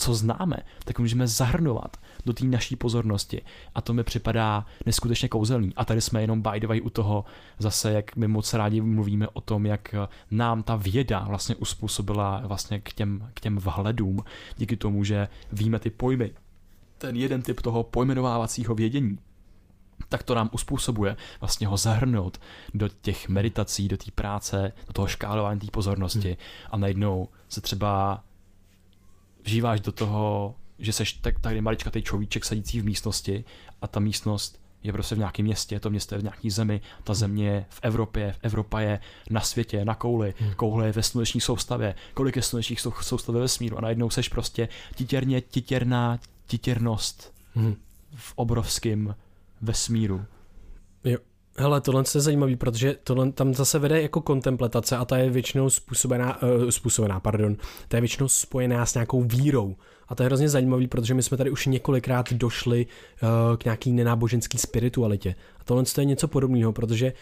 co 0.04 0.16
známe, 0.16 0.58
tak 0.86 1.00
můžeme 1.00 1.28
zahrnovat 1.28 1.98
do 2.26 2.34
té 2.34 2.46
naší 2.46 2.76
pozornosti. 2.76 3.42
A 3.76 3.82
to 3.82 3.94
mi 3.94 4.04
připadá 4.04 4.66
neskutečně 4.86 5.30
kouzelný. 5.30 5.74
A 5.76 5.86
tady 5.86 6.02
jsme 6.02 6.22
jenom 6.22 6.42
by 6.42 6.60
the 6.60 6.68
way 6.68 6.82
u 6.82 6.90
toho 6.90 7.26
zase, 7.60 7.92
jak 7.92 8.16
my 8.16 8.28
moc 8.28 8.54
rádi 8.54 8.82
mluvíme 8.82 9.28
o 9.28 9.42
tom, 9.42 9.66
jak 9.66 9.96
nám 10.32 10.64
ta 10.64 10.76
věda 10.76 11.20
vlastně 11.20 11.56
uspůsobila 11.56 12.42
vlastně 12.46 12.80
k 12.80 12.94
těm, 12.94 13.30
k 13.34 13.40
těm 13.40 13.58
vhledům, 13.58 14.24
díky 14.58 14.78
tomu, 14.78 15.04
že 15.04 15.28
víme 15.52 15.80
ty 15.80 15.90
pojmy. 15.90 16.32
Ten 16.98 17.16
jeden 17.16 17.42
typ 17.42 17.62
toho 17.62 17.84
pojmenovávacího 17.84 18.76
vědění, 18.76 19.20
tak 20.10 20.24
to 20.24 20.36
nám 20.36 20.50
uspůsobuje 20.54 21.18
vlastně 21.40 21.68
ho 21.68 21.78
zahrnout 21.78 22.42
do 22.74 22.90
těch 23.02 23.30
meditací, 23.30 23.88
do 23.88 23.98
té 23.98 24.12
práce, 24.16 24.74
do 24.88 24.94
toho 24.94 25.08
škálování 25.08 25.60
té 25.60 25.68
pozornosti 25.72 26.28
hmm. 26.28 26.38
a 26.72 26.78
najednou 26.78 27.28
se 27.50 27.62
třeba 27.62 28.24
vžíváš 29.44 29.82
do 29.82 29.92
toho, 29.92 30.56
že 30.80 30.94
seš 30.94 31.14
tak, 31.14 31.40
tady 31.40 31.62
maličkatý 31.62 32.02
človíček 32.02 32.46
sedící 32.46 32.82
v 32.82 32.86
místnosti 32.86 33.44
a 33.82 33.88
ta 33.88 34.00
místnost 34.00 34.64
je 34.84 34.94
prostě 34.94 35.16
v 35.16 35.18
nějakém 35.18 35.46
městě, 35.46 35.80
to 35.80 35.90
město 35.90 36.16
je 36.16 36.20
v 36.20 36.24
nějaké 36.24 36.52
zemi, 36.52 36.82
ta 37.04 37.14
země 37.14 37.48
je 37.48 37.66
v 37.70 37.80
Evropě, 37.82 38.34
v 38.34 38.40
Evropa 38.42 38.80
je 38.80 39.00
na 39.30 39.42
světě, 39.42 39.86
na 39.86 39.96
kouli, 39.96 40.34
hmm. 40.40 40.54
koule 40.54 40.86
je 40.86 40.92
ve 40.92 41.04
sluneční 41.04 41.42
soustavě, 41.42 41.96
kolik 42.14 42.36
je 42.36 42.42
slunečních 42.42 42.80
soustav 42.80 43.36
ve 43.36 43.42
vesmíru 43.42 43.78
a 43.78 43.82
najednou 43.82 44.10
seš 44.10 44.30
prostě 44.30 44.70
titěrně, 44.96 45.42
titěrná 45.42 46.20
titěrnost 46.46 47.34
hmm. 47.56 47.76
v 48.16 48.34
obrovském 48.36 49.16
vesmíru. 49.62 50.26
Jo. 51.04 51.18
Hele, 51.58 51.82
tohle 51.82 52.04
je 52.16 52.22
zajímavý, 52.22 52.56
protože 52.56 52.96
tohle 53.04 53.32
tam 53.32 53.54
zase 53.54 53.80
vede 53.80 54.02
jako 54.02 54.22
kontemplatace 54.22 54.98
a 54.98 55.06
ta 55.06 55.18
je 55.18 55.30
většinou 55.30 55.70
způsobená, 55.70 56.42
uh, 56.42 56.70
způsobená, 56.70 57.20
pardon, 57.20 57.56
ta 57.88 57.98
je 57.98 58.02
většinou 58.02 58.28
spojená 58.28 58.86
s 58.86 58.94
nějakou 58.94 59.24
vírou. 59.24 59.76
A 60.08 60.16
to 60.16 60.24
je 60.24 60.28
hrozně 60.28 60.50
zajímavý, 60.50 60.88
protože 60.88 61.14
my 61.14 61.24
jsme 61.24 61.38
tady 61.38 61.50
už 61.50 61.66
několikrát 61.66 62.34
došli 62.34 62.86
uh, 62.86 63.58
k 63.58 63.66
nějaký 63.66 63.92
nenáboženský 63.92 64.58
spiritualitě. 64.58 65.36
A 65.60 65.64
tohle 65.64 65.84
je 65.98 66.06
něco 66.06 66.28
podobného, 66.28 66.74
protože 66.74 67.14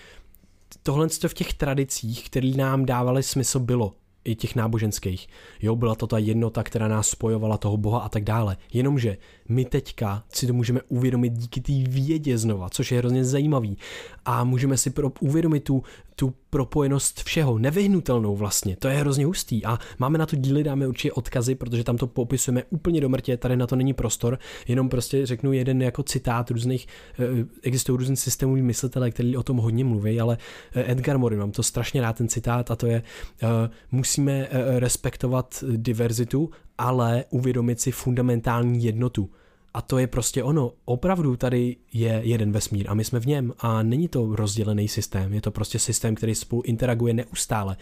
tohle 0.84 1.08
v 1.28 1.34
těch 1.34 1.54
tradicích, 1.54 2.30
které 2.30 2.52
nám 2.58 2.86
dávaly 2.86 3.24
smysl, 3.24 3.60
bylo 3.60 3.94
i 4.24 4.36
těch 4.36 4.56
náboženských. 4.56 5.28
Jo, 5.62 5.76
byla 5.76 5.96
to 5.96 6.08
ta 6.08 6.18
jednota, 6.18 6.64
která 6.64 6.88
nás 6.88 7.08
spojovala 7.10 7.58
toho 7.58 7.78
Boha 7.78 8.00
a 8.00 8.10
tak 8.10 8.24
dále. 8.24 8.58
Jenomže 8.74 9.18
my 9.50 9.66
teďka 9.66 10.24
si 10.34 10.48
to 10.48 10.54
můžeme 10.54 10.82
uvědomit 10.88 11.34
díky 11.34 11.62
té 11.62 11.92
vědě 11.92 12.38
znova, 12.38 12.70
což 12.70 12.92
je 12.92 12.98
hrozně 12.98 13.26
zajímavý. 13.26 13.78
A 14.26 14.44
můžeme 14.44 14.78
si 14.78 14.90
pro, 14.90 15.12
uvědomit 15.20 15.64
tu, 15.64 15.84
tu 16.16 16.34
propojenost 16.50 17.24
všeho, 17.24 17.58
nevyhnutelnou 17.58 18.36
vlastně. 18.36 18.76
To 18.76 18.88
je 18.88 18.96
hrozně 18.98 19.26
hustý 19.26 19.66
a 19.66 19.80
máme 20.00 20.18
na 20.18 20.26
to 20.26 20.36
díly, 20.36 20.64
dáme 20.64 20.88
určitě 20.88 21.12
odkazy, 21.12 21.56
protože 21.56 21.84
tam 21.84 21.98
to 21.98 22.08
popisujeme 22.08 22.64
úplně 22.70 23.02
do 23.02 23.10
mrtě, 23.10 23.38
tady 23.38 23.58
na 23.58 23.68
to 23.68 23.76
není 23.76 23.94
prostor, 23.94 24.40
jenom 24.68 24.90
prostě 24.90 25.26
řeknu 25.26 25.54
jeden 25.54 25.82
jako 25.82 26.04
citát 26.04 26.52
různých, 26.52 26.88
eh, 27.20 27.46
existují 27.64 27.98
různý 27.98 28.16
systémový 28.18 28.62
myslitele, 28.62 29.12
který 29.12 29.38
o 29.38 29.44
tom 29.44 29.58
hodně 29.58 29.86
mluví, 29.86 30.20
ale 30.20 30.38
eh, 30.74 30.92
Edgar 30.92 31.18
Morin, 31.18 31.40
mám 31.40 31.52
to 31.52 31.64
strašně 31.64 32.02
rád 32.02 32.18
ten 32.18 32.28
citát 32.28 32.72
a 32.72 32.76
to 32.76 32.88
je, 32.88 33.04
eh, 33.44 33.70
musíme 33.92 34.48
respektovat 34.80 35.64
diverzitu, 35.68 36.50
ale 36.78 37.26
uvědomit 37.30 37.80
si 37.80 37.92
fundamentální 37.92 38.84
jednotu. 38.84 39.30
A 39.74 39.82
to 39.82 39.98
je 39.98 40.08
prostě 40.08 40.44
ono. 40.44 40.74
Opravdu 40.86 41.36
tady 41.36 41.76
je 41.94 42.22
jeden 42.24 42.52
vesmír 42.52 42.90
a 42.90 42.94
my 42.94 43.04
jsme 43.04 43.20
v 43.20 43.26
něm 43.26 43.54
a 43.60 43.84
není 43.84 44.08
to 44.08 44.36
rozdělený 44.36 44.88
systém, 44.88 45.34
je 45.34 45.42
to 45.42 45.52
prostě 45.52 45.80
systém, 45.80 46.16
který 46.16 46.36
spolu 46.36 46.62
interaguje 46.62 47.14
neustále. 47.14 47.78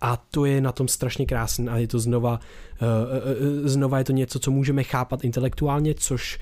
A 0.00 0.16
to 0.16 0.44
je 0.44 0.60
na 0.60 0.72
tom 0.72 0.88
strašně 0.88 1.26
krásné 1.26 1.72
a 1.72 1.76
je 1.76 1.88
to 1.88 1.98
znova, 1.98 2.40
uh, 2.82 3.68
znova 3.68 3.98
je 3.98 4.04
to 4.04 4.12
něco, 4.12 4.38
co 4.38 4.50
můžeme 4.50 4.82
chápat 4.82 5.24
intelektuálně, 5.24 5.94
což 5.94 6.38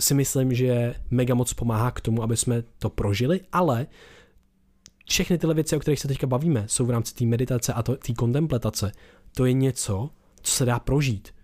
si 0.00 0.14
myslím, 0.14 0.54
že 0.54 0.94
mega 1.10 1.34
moc 1.34 1.52
pomáhá 1.52 1.90
k 1.90 2.00
tomu, 2.00 2.22
aby 2.22 2.36
jsme 2.36 2.62
to 2.78 2.90
prožili, 2.90 3.40
ale 3.52 3.86
všechny 5.08 5.38
tyhle 5.38 5.54
věci, 5.54 5.76
o 5.76 5.80
kterých 5.80 6.00
se 6.00 6.08
teďka 6.08 6.26
bavíme, 6.26 6.64
jsou 6.66 6.86
v 6.86 6.90
rámci 6.90 7.14
té 7.14 7.24
meditace 7.24 7.72
a 7.72 7.82
té 7.82 8.14
kontemplatace. 8.16 8.92
To 9.36 9.44
je 9.44 9.52
něco, 9.52 10.10
co 10.42 10.52
se 10.52 10.64
dá 10.64 10.78
prožít 10.78 11.34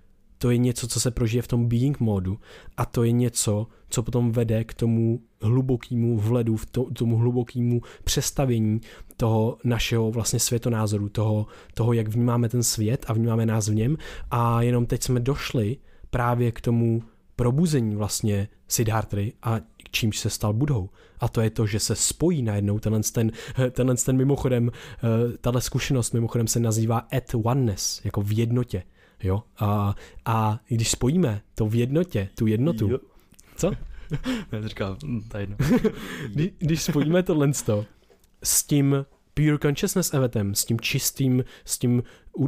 to 0.43 0.51
je 0.51 0.59
něco, 0.59 0.88
co 0.88 1.01
se 1.01 1.11
prožije 1.11 1.43
v 1.43 1.49
tom 1.49 1.68
being 1.68 2.01
modu 2.01 2.38
a 2.76 2.84
to 2.84 3.05
je 3.05 3.12
něco, 3.12 3.66
co 3.88 4.03
potom 4.03 4.32
vede 4.32 4.64
k 4.64 4.74
tomu 4.74 5.20
hlubokému 5.43 6.18
vhledu, 6.18 6.57
v 6.57 6.66
to, 6.66 6.84
tomu 6.84 7.16
hlubokému 7.16 7.82
přestavění 8.05 8.80
toho 9.16 9.59
našeho 9.64 10.11
vlastně 10.11 10.38
světonázoru, 10.38 11.09
toho, 11.09 11.47
toho, 11.74 11.93
jak 11.93 12.09
vnímáme 12.09 12.49
ten 12.49 12.62
svět 12.62 13.05
a 13.09 13.12
vnímáme 13.12 13.47
nás 13.47 13.68
v 13.68 13.74
něm 13.74 13.97
a 14.30 14.62
jenom 14.62 14.86
teď 14.86 15.03
jsme 15.03 15.20
došli 15.20 15.76
právě 16.11 16.53
k 16.53 16.61
tomu 16.61 17.03
probuzení 17.36 17.97
vlastně 17.97 18.49
Siddhartry 18.68 19.32
a 19.43 19.61
čímž 19.91 20.18
se 20.18 20.30
stal 20.30 20.53
Budhou. 20.53 20.91
A 21.20 21.28
to 21.28 21.41
je 21.41 21.51
to, 21.51 21.66
že 21.66 21.80
se 21.80 21.95
spojí 21.95 22.43
najednou 22.43 22.78
tenhle 22.78 23.01
ten, 23.12 23.32
tenhle 23.70 23.97
ten 23.97 24.16
mimochodem, 24.16 24.70
eh, 24.70 25.38
tahle 25.41 25.61
zkušenost 25.61 26.12
mimochodem 26.12 26.47
se 26.47 26.61
nazývá 26.61 26.99
at 26.99 27.34
oneness, 27.45 28.01
jako 28.05 28.22
v 28.22 28.38
jednotě. 28.38 28.82
Jo? 29.23 29.43
A, 29.59 29.95
a 30.25 30.61
když 30.68 30.91
spojíme 30.91 31.43
to 31.55 31.66
v 31.66 31.75
jednotě, 31.75 32.29
tu 32.35 32.47
jednotu, 32.47 32.89
jo. 32.89 32.99
co? 33.57 33.73
Já 34.53 34.68
říkám, 34.68 34.97
hm, 35.05 35.21
jedno. 35.39 35.57
když, 36.29 36.51
když 36.59 36.83
spojíme 36.83 37.23
tohle 37.23 37.51
s 38.45 38.62
tím 38.62 39.07
pure 39.35 39.59
consciousness 39.59 40.14
eventem, 40.14 40.55
s 40.55 40.64
tím 40.64 40.81
čistým, 40.81 41.45
s, 41.64 41.79
tím, 41.79 42.03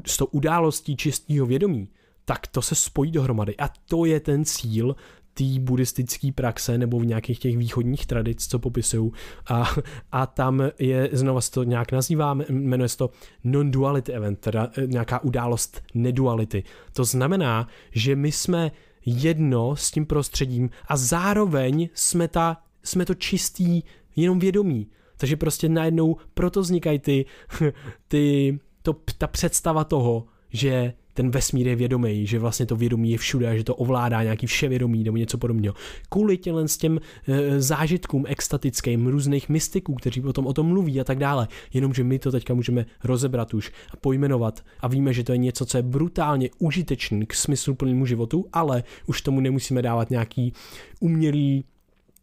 s 0.06 0.16
tou 0.16 0.24
událostí 0.24 0.96
čistého 0.96 1.46
vědomí, 1.46 1.88
tak 2.24 2.46
to 2.46 2.62
se 2.62 2.74
spojí 2.74 3.12
dohromady. 3.12 3.56
A 3.56 3.68
to 3.88 4.04
je 4.04 4.20
ten 4.20 4.44
cíl 4.44 4.96
té 5.34 5.44
buddhistické 5.58 6.32
praxe 6.32 6.78
nebo 6.78 6.98
v 6.98 7.06
nějakých 7.06 7.38
těch 7.38 7.56
východních 7.56 8.06
tradic, 8.06 8.46
co 8.46 8.58
popisují. 8.58 9.12
A, 9.50 9.74
a 10.12 10.26
tam 10.26 10.62
je, 10.78 11.08
znova 11.12 11.40
se 11.40 11.50
to 11.50 11.64
nějak 11.64 11.92
nazývá, 11.92 12.34
jmenuje 12.48 12.88
se 12.88 12.96
to 12.96 13.10
non-duality 13.44 14.12
event, 14.12 14.38
teda 14.38 14.70
e, 14.78 14.86
nějaká 14.86 15.24
událost 15.24 15.82
neduality. 15.94 16.64
To 16.92 17.04
znamená, 17.04 17.68
že 17.92 18.16
my 18.16 18.32
jsme 18.32 18.70
jedno 19.06 19.76
s 19.76 19.90
tím 19.90 20.06
prostředím 20.06 20.70
a 20.88 20.96
zároveň 20.96 21.88
jsme 21.94 22.28
ta 22.28 22.62
jsme 22.82 23.04
to 23.04 23.14
čistý, 23.14 23.82
jenom 24.16 24.38
vědomí. 24.38 24.86
Takže 25.16 25.36
prostě 25.36 25.68
najednou 25.68 26.16
proto 26.34 26.60
vznikají 26.60 26.98
ty, 26.98 27.26
ty 28.08 28.58
to, 28.82 28.96
ta 29.18 29.26
představa 29.26 29.84
toho, 29.84 30.24
že 30.50 30.94
ten 31.14 31.30
vesmír 31.30 31.68
je 31.68 31.76
vědomý, 31.76 32.26
že 32.26 32.38
vlastně 32.38 32.66
to 32.66 32.76
vědomí 32.76 33.10
je 33.10 33.18
všude 33.18 33.48
a 33.50 33.56
že 33.56 33.64
to 33.64 33.74
ovládá 33.74 34.22
nějaký 34.22 34.46
vševědomí 34.46 35.04
nebo 35.04 35.16
něco 35.16 35.38
podobného. 35.38 35.74
Kvůli 36.08 36.38
tělen 36.38 36.68
s 36.68 36.76
těm 36.76 37.00
e, 37.28 37.60
zážitkům 37.60 38.24
extatickým 38.28 39.06
různých 39.06 39.48
mystiků, 39.48 39.94
kteří 39.94 40.20
potom 40.20 40.46
o 40.46 40.52
tom 40.52 40.66
mluví 40.66 41.00
a 41.00 41.04
tak 41.04 41.18
dále. 41.18 41.48
Jenomže 41.72 42.04
my 42.04 42.18
to 42.18 42.32
teďka 42.32 42.54
můžeme 42.54 42.86
rozebrat 43.04 43.54
už 43.54 43.72
a 43.90 43.96
pojmenovat 43.96 44.64
a 44.80 44.88
víme, 44.88 45.12
že 45.12 45.24
to 45.24 45.32
je 45.32 45.38
něco, 45.38 45.66
co 45.66 45.76
je 45.76 45.82
brutálně 45.82 46.50
užitečný 46.58 47.26
k 47.26 47.34
smysluplnému 47.34 48.06
životu, 48.06 48.46
ale 48.52 48.84
už 49.06 49.22
tomu 49.22 49.40
nemusíme 49.40 49.82
dávat 49.82 50.10
nějaký 50.10 50.52
umělý 51.00 51.64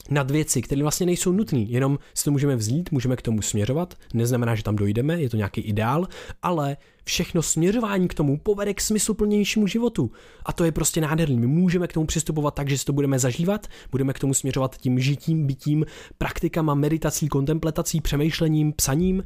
nad 0.09 0.31
věci, 0.31 0.61
které 0.61 0.81
vlastně 0.81 1.05
nejsou 1.05 1.31
nutné, 1.31 1.59
jenom 1.59 1.99
si 2.13 2.23
to 2.23 2.31
můžeme 2.31 2.55
vzít, 2.55 2.91
můžeme 2.91 3.15
k 3.15 3.21
tomu 3.21 3.41
směřovat, 3.41 3.93
neznamená, 4.13 4.55
že 4.55 4.63
tam 4.63 4.75
dojdeme, 4.75 5.21
je 5.21 5.29
to 5.29 5.37
nějaký 5.37 5.61
ideál, 5.61 6.07
ale 6.41 6.77
všechno 7.03 7.41
směřování 7.41 8.07
k 8.07 8.13
tomu 8.13 8.37
povede 8.37 8.73
k 8.73 8.81
smysluplnějšímu 8.81 9.67
životu. 9.67 10.11
A 10.45 10.53
to 10.53 10.63
je 10.63 10.71
prostě 10.71 11.01
nádherný. 11.01 11.39
My 11.39 11.47
můžeme 11.47 11.87
k 11.87 11.93
tomu 11.93 12.05
přistupovat 12.05 12.53
tak, 12.53 12.69
že 12.69 12.77
si 12.77 12.85
to 12.85 12.93
budeme 12.93 13.19
zažívat, 13.19 13.67
budeme 13.91 14.13
k 14.13 14.19
tomu 14.19 14.33
směřovat 14.33 14.77
tím 14.77 14.99
žitím, 14.99 15.47
bytím, 15.47 15.85
praktikama, 16.17 16.75
meditací, 16.75 17.27
kontemplací, 17.27 18.01
přemýšlením, 18.01 18.73
psaním, 18.73 19.23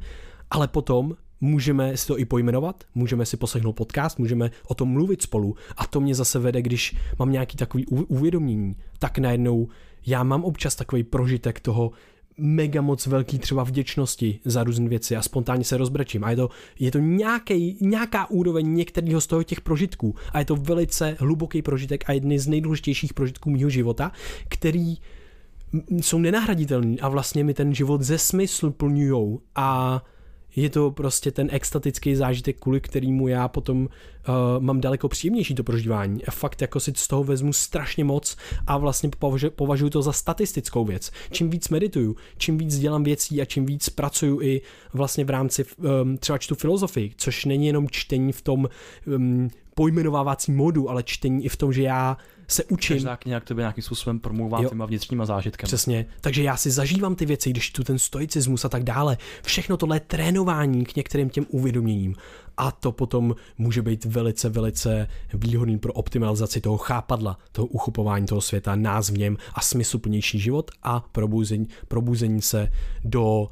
ale 0.50 0.68
potom 0.68 1.16
můžeme 1.40 1.96
si 1.96 2.06
to 2.06 2.18
i 2.18 2.24
pojmenovat, 2.24 2.84
můžeme 2.94 3.26
si 3.26 3.36
poslechnout 3.36 3.72
podcast, 3.72 4.18
můžeme 4.18 4.50
o 4.68 4.74
tom 4.74 4.88
mluvit 4.88 5.22
spolu 5.22 5.56
a 5.76 5.86
to 5.86 6.00
mě 6.00 6.14
zase 6.14 6.38
vede, 6.38 6.62
když 6.62 6.96
mám 7.18 7.32
nějaký 7.32 7.56
takový 7.56 7.86
uvědomění, 7.86 8.76
tak 8.98 9.18
najednou 9.18 9.68
já 10.06 10.22
mám 10.22 10.44
občas 10.44 10.74
takový 10.74 11.02
prožitek 11.02 11.60
toho 11.60 11.92
mega 12.38 12.80
moc 12.80 13.06
velký 13.06 13.38
třeba 13.38 13.64
vděčnosti 13.64 14.40
za 14.44 14.64
různé 14.64 14.88
věci 14.88 15.16
a 15.16 15.22
spontánně 15.22 15.64
se 15.64 15.76
rozbrečím. 15.76 16.24
A 16.24 16.30
je 16.30 16.36
to, 16.36 16.50
je 16.78 16.90
to 16.90 16.98
nějaký, 16.98 17.78
nějaká 17.80 18.30
úroveň 18.30 18.74
některého 18.74 19.20
z 19.20 19.26
toho 19.26 19.42
těch 19.42 19.60
prožitků. 19.60 20.14
A 20.32 20.38
je 20.38 20.44
to 20.44 20.56
velice 20.56 21.16
hluboký 21.18 21.62
prožitek 21.62 22.04
a 22.06 22.12
jedny 22.12 22.38
z 22.38 22.46
nejdůležitějších 22.46 23.14
prožitků 23.14 23.50
mého 23.50 23.70
života, 23.70 24.12
který 24.48 24.96
jsou 25.90 26.18
nenahraditelný 26.18 27.00
a 27.00 27.08
vlastně 27.08 27.44
mi 27.44 27.54
ten 27.54 27.74
život 27.74 28.02
ze 28.02 28.18
smyslu 28.18 28.70
plňujou 28.70 29.40
a 29.54 30.02
je 30.56 30.70
to 30.70 30.90
prostě 30.90 31.30
ten 31.30 31.48
extatický 31.52 32.14
zážitek, 32.14 32.56
kvůli 32.60 32.80
kterému 32.80 33.28
já 33.28 33.48
potom 33.48 33.80
uh, 33.82 33.88
mám 34.58 34.80
daleko 34.80 35.08
příjemnější 35.08 35.54
to 35.54 35.64
prožívání. 35.64 36.24
A 36.24 36.30
fakt 36.30 36.62
jako 36.62 36.80
si 36.80 36.92
z 36.96 37.08
toho 37.08 37.24
vezmu 37.24 37.52
strašně 37.52 38.04
moc 38.04 38.36
a 38.66 38.78
vlastně 38.78 39.10
považuji, 39.56 39.90
to 39.90 40.02
za 40.02 40.12
statistickou 40.12 40.84
věc. 40.84 41.10
Čím 41.30 41.50
víc 41.50 41.68
medituju, 41.68 42.16
čím 42.38 42.58
víc 42.58 42.78
dělám 42.78 43.04
věcí 43.04 43.40
a 43.40 43.44
čím 43.44 43.66
víc 43.66 43.88
pracuju 43.88 44.42
i 44.42 44.60
vlastně 44.92 45.24
v 45.24 45.30
rámci 45.30 45.64
um, 45.64 46.16
třeba 46.18 46.38
čtu 46.38 46.54
filozofii, 46.54 47.12
což 47.16 47.44
není 47.44 47.66
jenom 47.66 47.88
čtení 47.90 48.32
v 48.32 48.42
tom 48.42 48.68
um, 49.06 49.50
pojmenovávací 49.74 50.52
modu, 50.52 50.90
ale 50.90 51.02
čtení 51.02 51.44
i 51.44 51.48
v 51.48 51.56
tom, 51.56 51.72
že 51.72 51.82
já 51.82 52.16
se 52.48 52.64
učím. 52.64 52.96
Každá 52.96 53.16
kniha 53.16 53.40
k 53.40 53.44
tebe 53.44 53.62
nějakým 53.62 53.84
způsobem 53.84 54.20
promluvá 54.20 54.62
jo, 54.62 54.68
těma 54.68 54.86
vnitřníma 54.86 55.26
zážitkami. 55.26 55.66
Přesně. 55.66 56.06
Takže 56.20 56.42
já 56.42 56.56
si 56.56 56.70
zažívám 56.70 57.14
ty 57.14 57.26
věci, 57.26 57.50
když 57.50 57.70
tu 57.70 57.84
ten 57.84 57.98
stoicismus 57.98 58.64
a 58.64 58.68
tak 58.68 58.84
dále. 58.84 59.16
Všechno 59.42 59.76
tohle 59.76 59.96
je 59.96 60.00
trénování 60.00 60.84
k 60.84 60.96
některým 60.96 61.30
těm 61.30 61.46
uvědoměním. 61.48 62.14
A 62.56 62.70
to 62.72 62.92
potom 62.92 63.34
může 63.58 63.82
být 63.82 64.04
velice, 64.04 64.48
velice 64.48 65.08
výhodný 65.34 65.78
pro 65.78 65.92
optimalizaci 65.92 66.60
toho 66.60 66.76
chápadla, 66.76 67.38
toho 67.52 67.66
uchopování 67.66 68.26
toho 68.26 68.40
světa, 68.40 68.76
nás 68.76 69.10
v 69.10 69.18
něm 69.18 69.36
a 69.54 69.60
smysluplnější 69.60 70.38
život 70.38 70.70
a 70.82 71.00
probuzení, 71.00 71.68
probuzení 71.88 72.42
se 72.42 72.68
do 73.04 73.40
uh, 73.40 73.48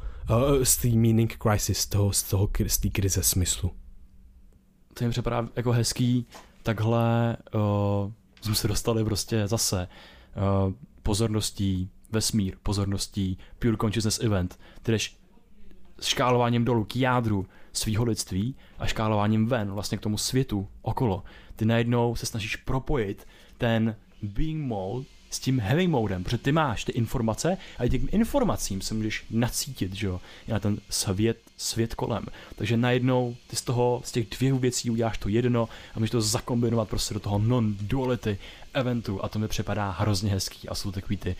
z 0.63 0.77
té 0.77 0.89
meaning 0.89 1.37
crisis, 1.43 1.87
toho, 1.87 2.13
z, 2.13 2.23
toho, 2.23 2.49
z 2.67 2.79
té 2.79 2.89
krize 2.89 3.23
smyslu. 3.23 3.71
To 4.95 5.05
mi 5.05 5.11
připadá 5.11 5.49
jako 5.57 5.73
hezký, 5.73 6.27
takhle 6.63 7.37
uh 7.55 8.13
jsme 8.43 8.55
se 8.55 8.69
dostali 8.69 9.05
prostě 9.05 9.49
zase 9.49 9.89
uh, 10.67 10.73
pozorností 11.03 11.91
vesmír, 12.11 12.57
pozorností 12.63 13.39
Pure 13.59 13.77
Consciousness 13.77 14.21
Event, 14.21 14.59
tedy 14.83 14.99
škálováním 16.01 16.65
dolů 16.65 16.85
k 16.85 16.97
jádru 16.97 17.47
svého 17.73 18.05
lidství 18.05 18.55
a 18.79 18.87
škálováním 18.87 19.47
ven, 19.47 19.73
vlastně 19.73 19.99
k 19.99 20.01
tomu 20.01 20.19
světu 20.19 20.69
okolo. 20.83 21.23
Ty 21.57 21.65
najednou 21.65 22.15
se 22.15 22.27
snažíš 22.27 22.57
propojit 22.57 23.27
ten 23.59 23.97
being 24.23 24.67
mode 24.67 25.07
s 25.33 25.39
tím 25.39 25.61
heavy 25.61 25.89
modem, 25.89 26.25
protože 26.25 26.39
ty 26.39 26.53
máš 26.53 26.85
ty 26.85 26.93
informace 26.93 27.57
a 27.79 27.89
těm 27.89 28.09
informacím 28.13 28.81
se 28.81 28.95
můžeš 28.95 29.25
nacítit, 29.31 29.95
že 29.95 30.07
jo, 30.07 30.21
na 30.49 30.59
ten 30.59 30.79
svět, 30.91 31.39
svět 31.57 31.95
kolem. 31.95 32.27
Takže 32.57 32.77
najednou 32.77 33.37
ty 33.47 33.57
z 33.57 33.63
toho, 33.63 34.03
z 34.05 34.13
těch 34.13 34.27
dvou 34.29 34.59
věcí 34.59 34.91
uděláš 34.91 35.19
to 35.19 35.29
jedno 35.29 35.69
a 35.95 35.99
můžeš 35.99 36.11
to 36.11 36.21
zakombinovat 36.21 36.89
prostě 36.89 37.15
do 37.15 37.21
toho 37.21 37.39
non-duality 37.39 38.39
eventu 38.75 39.25
a 39.25 39.29
to 39.29 39.39
mi 39.39 39.49
připadá 39.49 39.91
hrozně 39.91 40.31
hezký 40.31 40.69
a 40.69 40.75
jsou 40.75 40.93
takový 40.93 41.17
ty 41.17 41.37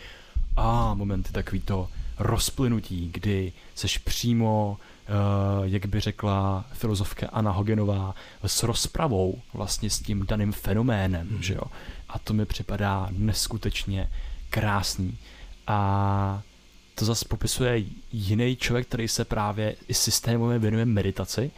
a 0.57 0.93
momenty, 0.93 1.31
takový 1.31 1.59
to 1.59 1.89
rozplynutí, 2.19 3.09
kdy 3.13 3.53
seš 3.75 3.97
přímo, 3.97 4.77
uh, 5.09 5.65
jak 5.65 5.85
by 5.85 5.99
řekla 5.99 6.65
filozofka 6.73 7.27
Anna 7.27 7.51
Hogenová, 7.51 8.15
s 8.45 8.63
rozpravou 8.63 9.41
vlastně 9.53 9.89
s 9.89 9.99
tím 9.99 10.25
daným 10.25 10.51
fenoménem, 10.51 11.27
hmm. 11.27 11.43
že 11.43 11.53
jo. 11.53 11.63
A 12.13 12.19
to 12.19 12.33
mi 12.33 12.45
připadá 12.45 13.07
neskutečně 13.11 14.11
krásný. 14.49 15.17
A 15.67 16.41
to 16.95 17.05
zase 17.05 17.25
popisuje 17.27 17.83
jiný 18.11 18.55
člověk, 18.55 18.87
který 18.87 19.07
se 19.07 19.25
právě 19.25 19.75
i 19.87 19.93
systémově 19.93 20.59
věnuje 20.59 20.85
meditaci, 20.85 21.51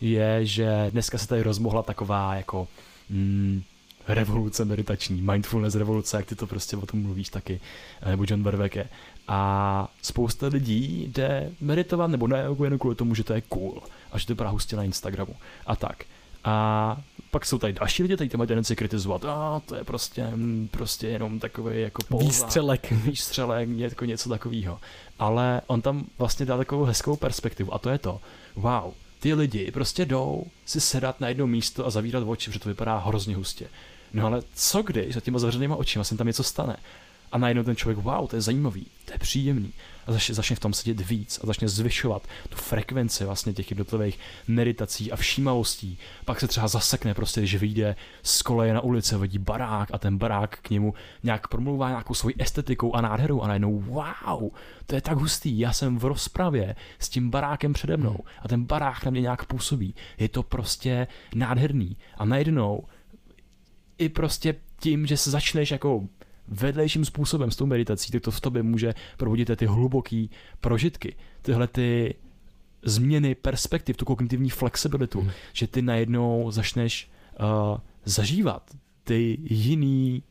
je, 0.00 0.46
že 0.46 0.86
dneska 0.90 1.18
se 1.18 1.28
tady 1.28 1.42
rozmohla 1.42 1.82
taková 1.82 2.34
jako 2.34 2.68
mm, 3.10 3.62
revoluce 4.08 4.64
meditační, 4.64 5.22
mindfulness 5.22 5.74
revoluce, 5.74 6.16
jak 6.16 6.26
ty 6.26 6.34
to 6.34 6.46
prostě 6.46 6.76
o 6.76 6.86
tom 6.86 7.02
mluvíš 7.02 7.28
taky, 7.28 7.60
nebo 8.06 8.24
John 8.28 8.42
Berweke. 8.42 8.88
A 9.28 9.88
spousta 10.02 10.46
lidí 10.46 11.04
jde 11.14 11.50
meditovat, 11.60 12.10
nebo 12.10 12.26
ne, 12.26 12.44
jen 12.64 12.78
kvůli 12.78 12.94
tomu, 12.94 13.14
že 13.14 13.24
to 13.24 13.32
je 13.34 13.40
cool 13.40 13.82
a 14.12 14.18
že 14.18 14.26
to 14.26 14.32
vypadá 14.32 14.50
hustě 14.50 14.76
na 14.76 14.82
Instagramu 14.82 15.36
a 15.66 15.76
tak. 15.76 16.04
A 16.44 17.00
pak 17.32 17.46
jsou 17.46 17.58
tady 17.58 17.72
další 17.72 18.02
lidi, 18.02 18.16
tady 18.16 18.30
to 18.30 18.38
mají 18.38 18.48
tendenci 18.48 18.76
kritizovat, 18.76 19.24
a 19.24 19.62
to 19.66 19.74
je 19.74 19.84
prostě, 19.84 20.26
mm, 20.26 20.68
prostě 20.70 21.08
jenom 21.08 21.38
takový 21.38 21.80
jako 21.80 22.02
pouza, 22.08 22.26
výstřelek. 22.26 22.92
výstřelek, 23.04 23.68
jako 23.68 24.04
něco 24.04 24.28
takového. 24.28 24.80
Ale 25.18 25.60
on 25.66 25.82
tam 25.82 26.04
vlastně 26.18 26.46
dal 26.46 26.58
takovou 26.58 26.84
hezkou 26.84 27.16
perspektivu 27.16 27.74
a 27.74 27.78
to 27.78 27.90
je 27.90 27.98
to, 27.98 28.20
wow, 28.56 28.92
ty 29.20 29.34
lidi 29.34 29.70
prostě 29.70 30.04
jdou 30.04 30.44
si 30.66 30.80
sedat 30.80 31.20
na 31.20 31.28
jedno 31.28 31.46
místo 31.46 31.86
a 31.86 31.90
zavírat 31.90 32.24
oči, 32.26 32.50
protože 32.50 32.60
to 32.60 32.68
vypadá 32.68 32.98
hrozně 32.98 33.36
hustě. 33.36 33.66
No 34.12 34.26
ale 34.26 34.42
co 34.54 34.82
když 34.82 35.14
za 35.14 35.20
těma 35.20 35.38
zavřenýma 35.38 35.76
očima 35.76 36.04
se 36.04 36.16
tam 36.16 36.26
něco 36.26 36.42
stane? 36.42 36.76
A 37.32 37.38
najednou 37.38 37.62
ten 37.62 37.76
člověk, 37.76 37.98
wow, 37.98 38.28
to 38.28 38.36
je 38.36 38.42
zajímavý, 38.42 38.86
to 39.04 39.12
je 39.12 39.18
příjemný. 39.18 39.72
A 40.06 40.12
začne, 40.12 40.34
začne 40.34 40.56
v 40.56 40.60
tom 40.60 40.72
sedět 40.72 41.00
víc 41.00 41.40
a 41.42 41.46
začne 41.46 41.68
zvyšovat 41.68 42.22
tu 42.48 42.56
frekvenci 42.56 43.24
vlastně 43.24 43.52
těch 43.52 43.70
jednotlivých 43.70 44.18
meditací 44.48 45.12
a 45.12 45.16
všímavostí. 45.16 45.98
Pak 46.24 46.40
se 46.40 46.48
třeba 46.48 46.68
zasekne 46.68 47.14
prostě, 47.14 47.40
když 47.40 47.54
vyjde 47.54 47.96
z 48.22 48.42
koleje 48.42 48.74
na 48.74 48.80
ulici, 48.80 49.16
vidí 49.16 49.38
barák 49.38 49.88
a 49.92 49.98
ten 49.98 50.18
barák 50.18 50.58
k 50.62 50.70
němu 50.70 50.94
nějak 51.22 51.48
promluvá 51.48 51.88
nějakou 51.88 52.14
svojí 52.14 52.34
estetikou 52.38 52.94
a 52.94 53.00
nádherou 53.00 53.42
a 53.42 53.46
najednou 53.46 53.80
wow, 53.80 54.50
to 54.86 54.94
je 54.94 55.00
tak 55.00 55.18
hustý, 55.18 55.58
já 55.58 55.72
jsem 55.72 55.98
v 55.98 56.04
rozpravě 56.04 56.76
s 56.98 57.08
tím 57.08 57.30
barákem 57.30 57.72
přede 57.72 57.96
mnou 57.96 58.18
a 58.42 58.48
ten 58.48 58.64
barák 58.64 59.04
na 59.04 59.10
mě 59.10 59.20
nějak 59.20 59.44
působí. 59.44 59.94
Je 60.18 60.28
to 60.28 60.42
prostě 60.42 61.06
nádherný 61.34 61.96
a 62.18 62.24
najednou 62.24 62.84
i 63.98 64.08
prostě 64.08 64.54
tím, 64.80 65.06
že 65.06 65.16
se 65.16 65.30
začneš 65.30 65.70
jako 65.70 66.08
vedlejším 66.48 67.04
způsobem 67.04 67.50
s 67.50 67.56
tou 67.56 67.66
meditací, 67.66 68.12
tak 68.12 68.22
to 68.22 68.30
v 68.30 68.40
tobě 68.40 68.62
může 68.62 68.94
probudit 69.16 69.50
ty 69.56 69.66
hluboké 69.66 70.26
prožitky, 70.60 71.16
tyhle 71.42 71.68
ty 71.68 72.14
změny 72.82 73.34
perspektiv, 73.34 73.96
tu 73.96 74.04
kognitivní 74.04 74.50
flexibilitu, 74.50 75.20
hmm. 75.20 75.30
že 75.52 75.66
ty 75.66 75.82
najednou 75.82 76.50
začneš 76.50 77.10
uh, 77.40 77.78
zažívat 78.04 78.70
ty 79.04 79.38
jiný 79.42 80.22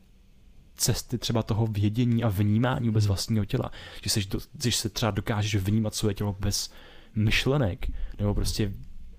cesty 0.76 1.18
třeba 1.18 1.42
toho 1.42 1.66
vědění 1.66 2.24
a 2.24 2.28
vnímání 2.28 2.90
bez 2.90 3.06
vlastního 3.06 3.44
těla. 3.44 3.70
Že, 4.02 4.10
seš 4.10 4.26
do, 4.26 4.38
že 4.64 4.72
se 4.72 4.88
třeba 4.88 5.10
dokážeš 5.10 5.54
vnímat 5.54 5.94
své 5.94 6.14
tělo 6.14 6.36
bez 6.40 6.72
myšlenek, 7.14 7.86
nebo 8.18 8.34
prostě, 8.34 8.72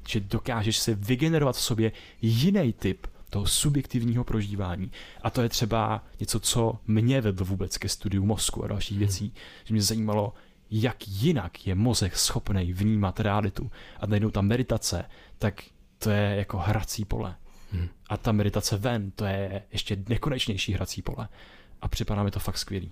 že 0.08 0.20
dokážeš 0.20 0.78
se 0.78 0.96
vygenerovat 0.96 1.56
v 1.56 1.62
sobě 1.62 1.92
jiný 2.22 2.74
typ 2.74 3.08
toho 3.34 3.46
subjektivního 3.46 4.24
prožívání. 4.24 4.92
A 5.22 5.30
to 5.30 5.42
je 5.42 5.50
třeba 5.50 6.04
něco, 6.20 6.40
co 6.40 6.80
mě 6.88 7.22
vedlo 7.22 7.46
vůbec 7.46 7.78
ke 7.78 7.90
studiu 7.90 8.26
mozku 8.26 8.64
a 8.64 8.68
dalších 8.68 8.98
hmm. 8.98 9.00
věcí, 9.00 9.34
že 9.64 9.74
mě 9.74 9.82
zajímalo, 9.82 10.34
jak 10.72 11.08
jinak 11.08 11.68
je 11.68 11.76
mozek 11.76 12.18
schopný 12.18 12.74
vnímat 12.74 13.20
realitu. 13.20 13.72
A 14.00 14.06
najednou 14.06 14.30
ta 14.30 14.42
meditace, 14.42 15.06
tak 15.38 15.62
to 15.98 16.10
je 16.10 16.36
jako 16.36 16.58
hrací 16.58 17.06
pole. 17.06 17.36
Hmm. 17.72 17.88
A 18.10 18.18
ta 18.18 18.32
meditace 18.32 18.78
ven, 18.78 19.12
to 19.12 19.26
je 19.26 19.64
ještě 19.72 19.98
nekonečnější 20.10 20.74
hrací 20.74 21.02
pole. 21.02 21.28
A 21.82 21.88
připadá 21.88 22.24
mi 22.24 22.32
to 22.32 22.40
fakt 22.40 22.58
skvělý. 22.58 22.92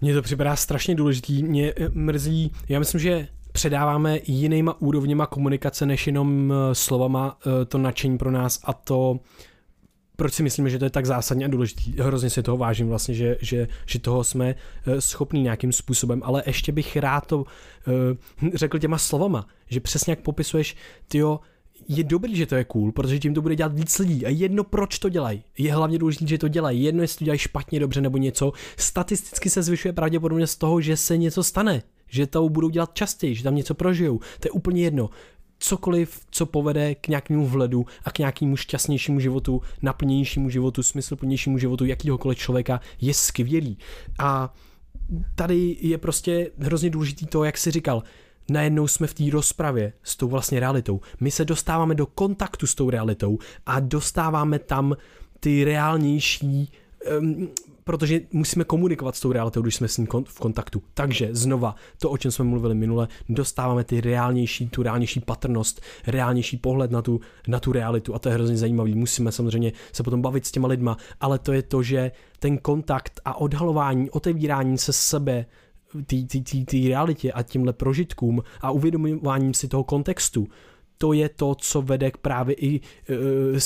Mně 0.00 0.14
to 0.14 0.22
připadá 0.22 0.56
strašně 0.56 0.94
důležitý, 0.94 1.42
mě 1.42 1.72
eh, 1.76 1.88
mrzí, 1.88 2.52
já 2.68 2.78
myslím, 2.78 3.00
že 3.00 3.28
předáváme 3.56 4.18
jinýma 4.26 4.80
úrovněma 4.80 5.26
komunikace, 5.26 5.86
než 5.86 6.06
jenom 6.06 6.52
eh, 6.52 6.74
slovama 6.74 7.38
to 7.68 7.78
nadšení 7.78 8.18
pro 8.18 8.30
nás 8.30 8.60
a 8.64 8.72
to 8.72 9.20
proč 10.16 10.34
si 10.34 10.42
myslíme, 10.42 10.70
že 10.70 10.78
to 10.78 10.84
je 10.84 10.90
tak 10.90 11.06
zásadně 11.06 11.44
a 11.44 11.48
důležitý. 11.48 11.94
Hrozně 11.98 12.30
si 12.30 12.42
toho 12.42 12.56
vážím 12.56 12.88
vlastně, 12.88 13.14
že, 13.14 13.36
že, 13.40 13.68
že 13.86 13.98
toho 13.98 14.24
jsme 14.24 14.54
schopní 14.98 15.42
nějakým 15.42 15.72
způsobem, 15.72 16.22
ale 16.24 16.42
ještě 16.46 16.72
bych 16.72 16.96
rád 16.96 17.26
to 17.26 17.44
řekl 18.54 18.78
těma 18.78 18.98
slovama, 18.98 19.46
že 19.70 19.80
přesně 19.80 20.12
jak 20.12 20.20
popisuješ, 20.20 20.76
tyjo, 21.08 21.40
je 21.88 22.04
dobrý, 22.04 22.36
že 22.36 22.46
to 22.46 22.54
je 22.54 22.64
cool, 22.64 22.92
protože 22.92 23.18
tím 23.18 23.34
to 23.34 23.42
bude 23.42 23.56
dělat 23.56 23.74
víc 23.74 23.98
lidí 23.98 24.26
a 24.26 24.28
jedno 24.28 24.64
proč 24.64 24.98
to 24.98 25.08
dělají. 25.08 25.44
Je 25.58 25.74
hlavně 25.74 25.98
důležité, 25.98 26.26
že 26.26 26.38
to 26.38 26.48
dělají. 26.48 26.82
Jedno, 26.82 27.02
jestli 27.02 27.18
to 27.18 27.24
dělají 27.24 27.38
špatně, 27.38 27.80
dobře 27.80 28.00
nebo 28.00 28.18
něco. 28.18 28.52
Statisticky 28.76 29.50
se 29.50 29.62
zvyšuje 29.62 29.92
pravděpodobně 29.92 30.46
z 30.46 30.56
toho, 30.56 30.80
že 30.80 30.96
se 30.96 31.16
něco 31.16 31.44
stane. 31.44 31.82
Že 32.08 32.26
to 32.26 32.48
budou 32.48 32.68
dělat 32.68 32.94
častěji, 32.94 33.34
že 33.34 33.42
tam 33.42 33.54
něco 33.54 33.74
prožijou. 33.74 34.18
To 34.18 34.46
je 34.46 34.50
úplně 34.50 34.82
jedno. 34.82 35.10
Cokoliv, 35.58 36.20
co 36.30 36.46
povede 36.46 36.94
k 36.94 37.08
nějakému 37.08 37.46
vhledu 37.46 37.86
a 38.04 38.10
k 38.10 38.18
nějakému 38.18 38.56
šťastnějšímu 38.56 39.20
životu, 39.20 39.62
naplněnějšímu 39.82 40.50
životu, 40.50 40.82
smysluplnějšímu 40.82 41.58
životu 41.58 41.84
jakýhokoliv 41.84 42.38
člověka, 42.38 42.80
je 43.00 43.14
skvělý. 43.14 43.78
A 44.18 44.54
tady 45.34 45.76
je 45.80 45.98
prostě 45.98 46.50
hrozně 46.58 46.90
důležitý 46.90 47.26
to, 47.26 47.44
jak 47.44 47.58
jsi 47.58 47.70
říkal, 47.70 48.02
najednou 48.50 48.88
jsme 48.88 49.06
v 49.06 49.14
té 49.14 49.24
rozpravě 49.30 49.92
s 50.02 50.16
tou 50.16 50.28
vlastně 50.28 50.60
realitou. 50.60 51.00
My 51.20 51.30
se 51.30 51.44
dostáváme 51.44 51.94
do 51.94 52.06
kontaktu 52.06 52.66
s 52.66 52.74
tou 52.74 52.90
realitou 52.90 53.38
a 53.66 53.80
dostáváme 53.80 54.58
tam 54.58 54.96
ty 55.40 55.64
reálnější, 55.64 56.72
um, 57.18 57.48
protože 57.86 58.20
musíme 58.32 58.64
komunikovat 58.64 59.16
s 59.16 59.20
tou 59.20 59.32
realitou, 59.32 59.62
když 59.62 59.74
jsme 59.74 59.88
s 59.88 59.98
ní 59.98 60.06
v 60.24 60.38
kontaktu. 60.40 60.82
Takže 60.94 61.28
znova, 61.32 61.74
to, 61.98 62.10
o 62.10 62.18
čem 62.18 62.30
jsme 62.30 62.44
mluvili 62.44 62.74
minule, 62.74 63.08
dostáváme 63.28 63.84
ty 63.84 64.00
reálnější, 64.00 64.68
tu 64.68 64.82
reálnější 64.82 65.20
patrnost, 65.20 65.80
reálnější 66.06 66.56
pohled 66.56 66.90
na 66.90 67.02
tu, 67.02 67.20
na 67.48 67.60
tu 67.60 67.72
realitu 67.72 68.14
a 68.14 68.18
to 68.18 68.28
je 68.28 68.34
hrozně 68.34 68.56
zajímavý. 68.56 68.94
Musíme 68.94 69.32
samozřejmě 69.32 69.72
se 69.92 70.02
potom 70.02 70.22
bavit 70.22 70.46
s 70.46 70.50
těma 70.50 70.68
lidma, 70.68 70.96
ale 71.20 71.38
to 71.38 71.52
je 71.52 71.62
to, 71.62 71.82
že 71.82 72.12
ten 72.38 72.58
kontakt 72.58 73.20
a 73.24 73.40
odhalování, 73.40 74.10
otevírání 74.10 74.78
se 74.78 74.92
sebe 74.92 75.46
té 76.66 76.88
realitě 76.88 77.32
a 77.32 77.42
tímhle 77.42 77.72
prožitkům 77.72 78.42
a 78.60 78.70
uvědomováním 78.70 79.54
si 79.54 79.68
toho 79.68 79.84
kontextu, 79.84 80.48
to 80.98 81.12
je 81.12 81.28
to, 81.28 81.54
co 81.54 81.82
vede 81.82 82.10
k 82.10 82.16
právě 82.16 82.54
i 82.54 82.80
uh, 82.80 83.58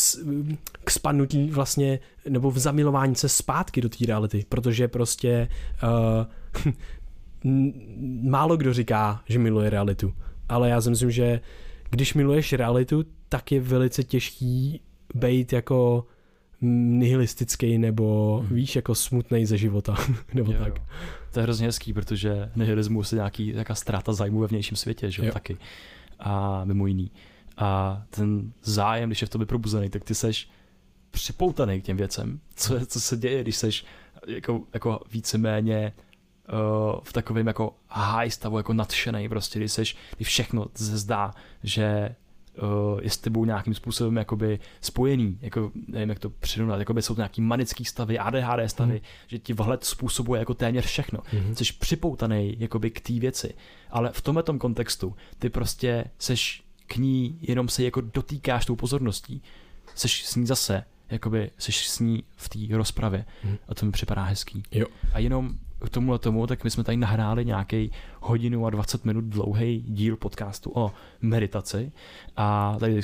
k 0.85 0.91
spadnutí 0.91 1.51
vlastně, 1.51 1.99
nebo 2.29 2.51
v 2.51 2.59
zamilování 2.59 3.15
se 3.15 3.29
zpátky 3.29 3.81
do 3.81 3.89
té 3.89 4.07
reality, 4.07 4.45
protože 4.49 4.89
prostě 4.89 5.49
uh, 6.65 6.73
málo 8.31 8.57
kdo 8.57 8.73
říká, 8.73 9.23
že 9.29 9.39
miluje 9.39 9.71
realitu, 9.71 10.15
ale 10.49 10.69
já 10.69 10.81
si 10.81 10.91
myslím, 10.91 11.11
že 11.11 11.41
když 11.91 12.15
miluješ 12.15 12.53
realitu, 12.53 13.05
tak 13.29 13.53
je 13.53 13.61
velice 13.61 14.05
těžký 14.05 14.81
být 15.15 15.53
jako 15.53 16.07
nihilistický 16.63 17.79
nebo 17.79 18.39
hmm. 18.47 18.57
víš, 18.57 18.77
jako 18.77 18.95
smutný 18.95 19.47
ze 19.47 19.59
života, 19.59 19.97
nebo 20.35 20.53
jo, 20.53 20.59
tak. 20.59 20.77
Jo. 20.79 20.85
To 21.33 21.41
je 21.41 21.43
hrozně 21.43 21.67
hezký, 21.67 21.93
protože 21.93 22.51
nihilismus 22.57 23.13
je 23.13 23.17
nějaký 23.17 23.53
nějaká 23.53 23.75
ztráta 23.75 24.13
zájmu 24.13 24.41
ve 24.41 24.47
vnějším 24.47 24.77
světě, 24.77 25.11
že 25.11 25.27
jo, 25.27 25.33
taky. 25.33 25.57
A 26.21 26.65
mimo 26.65 26.87
jiný. 26.87 27.11
A 27.57 28.03
ten 28.11 28.53
zájem, 28.63 29.09
když 29.09 29.21
je 29.21 29.27
v 29.27 29.31
tobě 29.31 29.47
probuzený, 29.47 29.91
tak 29.91 30.05
ty 30.05 30.15
seš 30.15 30.51
připoutaný 31.11 31.81
k 31.81 31.85
těm 31.85 31.97
věcem. 31.97 32.41
Co, 32.55 32.87
co 32.87 33.01
se 33.01 33.17
děje, 33.17 33.43
když 33.43 33.57
seš 33.57 33.85
jako, 34.27 34.63
jako 34.75 35.01
víceméně 35.11 35.93
uh, 36.53 37.01
v 37.03 37.13
takovém 37.13 37.47
jako 37.47 37.75
high 37.89 38.31
stavu, 38.31 38.57
jako 38.57 38.73
nadšený 38.73 39.29
prostě, 39.29 39.59
když 39.59 39.73
seš, 39.73 39.97
když 40.17 40.29
všechno 40.29 40.67
se 40.75 40.99
zdá, 40.99 41.35
že 41.63 42.15
uh, 42.63 43.01
je 43.03 43.11
s 43.11 43.19
tebou 43.19 43.45
nějakým 43.45 43.75
způsobem 43.75 44.17
jakoby 44.17 44.59
spojený, 44.81 45.39
jako 45.41 45.73
nevím, 45.89 46.09
jak 46.09 46.19
to 46.19 46.31
přirovnat, 46.31 46.79
jakoby 46.79 47.03
jsou 47.03 47.15
to 47.15 47.21
nějaký 47.21 47.41
manický 47.41 47.85
stavy, 47.85 48.19
ADHD 48.19 48.71
stavy, 48.71 48.95
mm. 48.95 49.01
že 49.27 49.39
ti 49.39 49.53
vhled 49.53 49.85
způsobuje 49.85 50.39
jako 50.39 50.55
téměř 50.55 50.85
všechno. 50.85 51.21
Mm. 51.33 51.55
Jsi 51.57 51.65
připoutaný 51.73 52.57
jakoby 52.59 52.91
k 52.91 53.01
té 53.01 53.13
věci, 53.13 53.55
ale 53.91 54.11
v 54.13 54.23
tomhle 54.23 54.43
kontextu 54.59 55.17
ty 55.39 55.51
prostě 55.51 56.05
seš 56.19 56.63
k 56.87 56.97
ní 56.97 57.39
jenom 57.43 57.69
se 57.69 57.83
jako 57.83 58.01
dotýkáš 58.01 58.67
tou 58.67 58.77
pozorností, 58.77 59.43
seš 59.95 60.27
s 60.27 60.37
ní 60.37 60.47
zase, 60.47 60.85
jakoby 61.11 61.51
seš 61.59 61.89
s 61.89 61.99
ní 61.99 62.25
v 62.37 62.49
té 62.49 62.77
rozpravě 62.77 63.25
mm. 63.45 63.57
a 63.69 63.75
to 63.75 63.87
mi 63.87 63.93
připadá 63.93 64.23
hezký. 64.23 64.63
Jo. 64.73 64.87
A 65.13 65.19
jenom 65.19 65.55
k 65.87 65.89
tomuhle 65.89 66.19
tomu, 66.19 66.47
tak 66.47 66.65
my 66.65 66.71
jsme 66.71 66.85
tady 66.85 66.97
nahráli 66.97 67.45
nějaký 67.45 67.93
hodinu 68.21 68.67
a 68.67 68.71
20 68.71 69.05
minut 69.05 69.25
dlouhý 69.25 69.85
díl 69.89 70.17
podcastu 70.17 70.73
o 70.75 70.93
meditaci 71.21 71.93
a 72.37 72.77
tady 72.81 73.01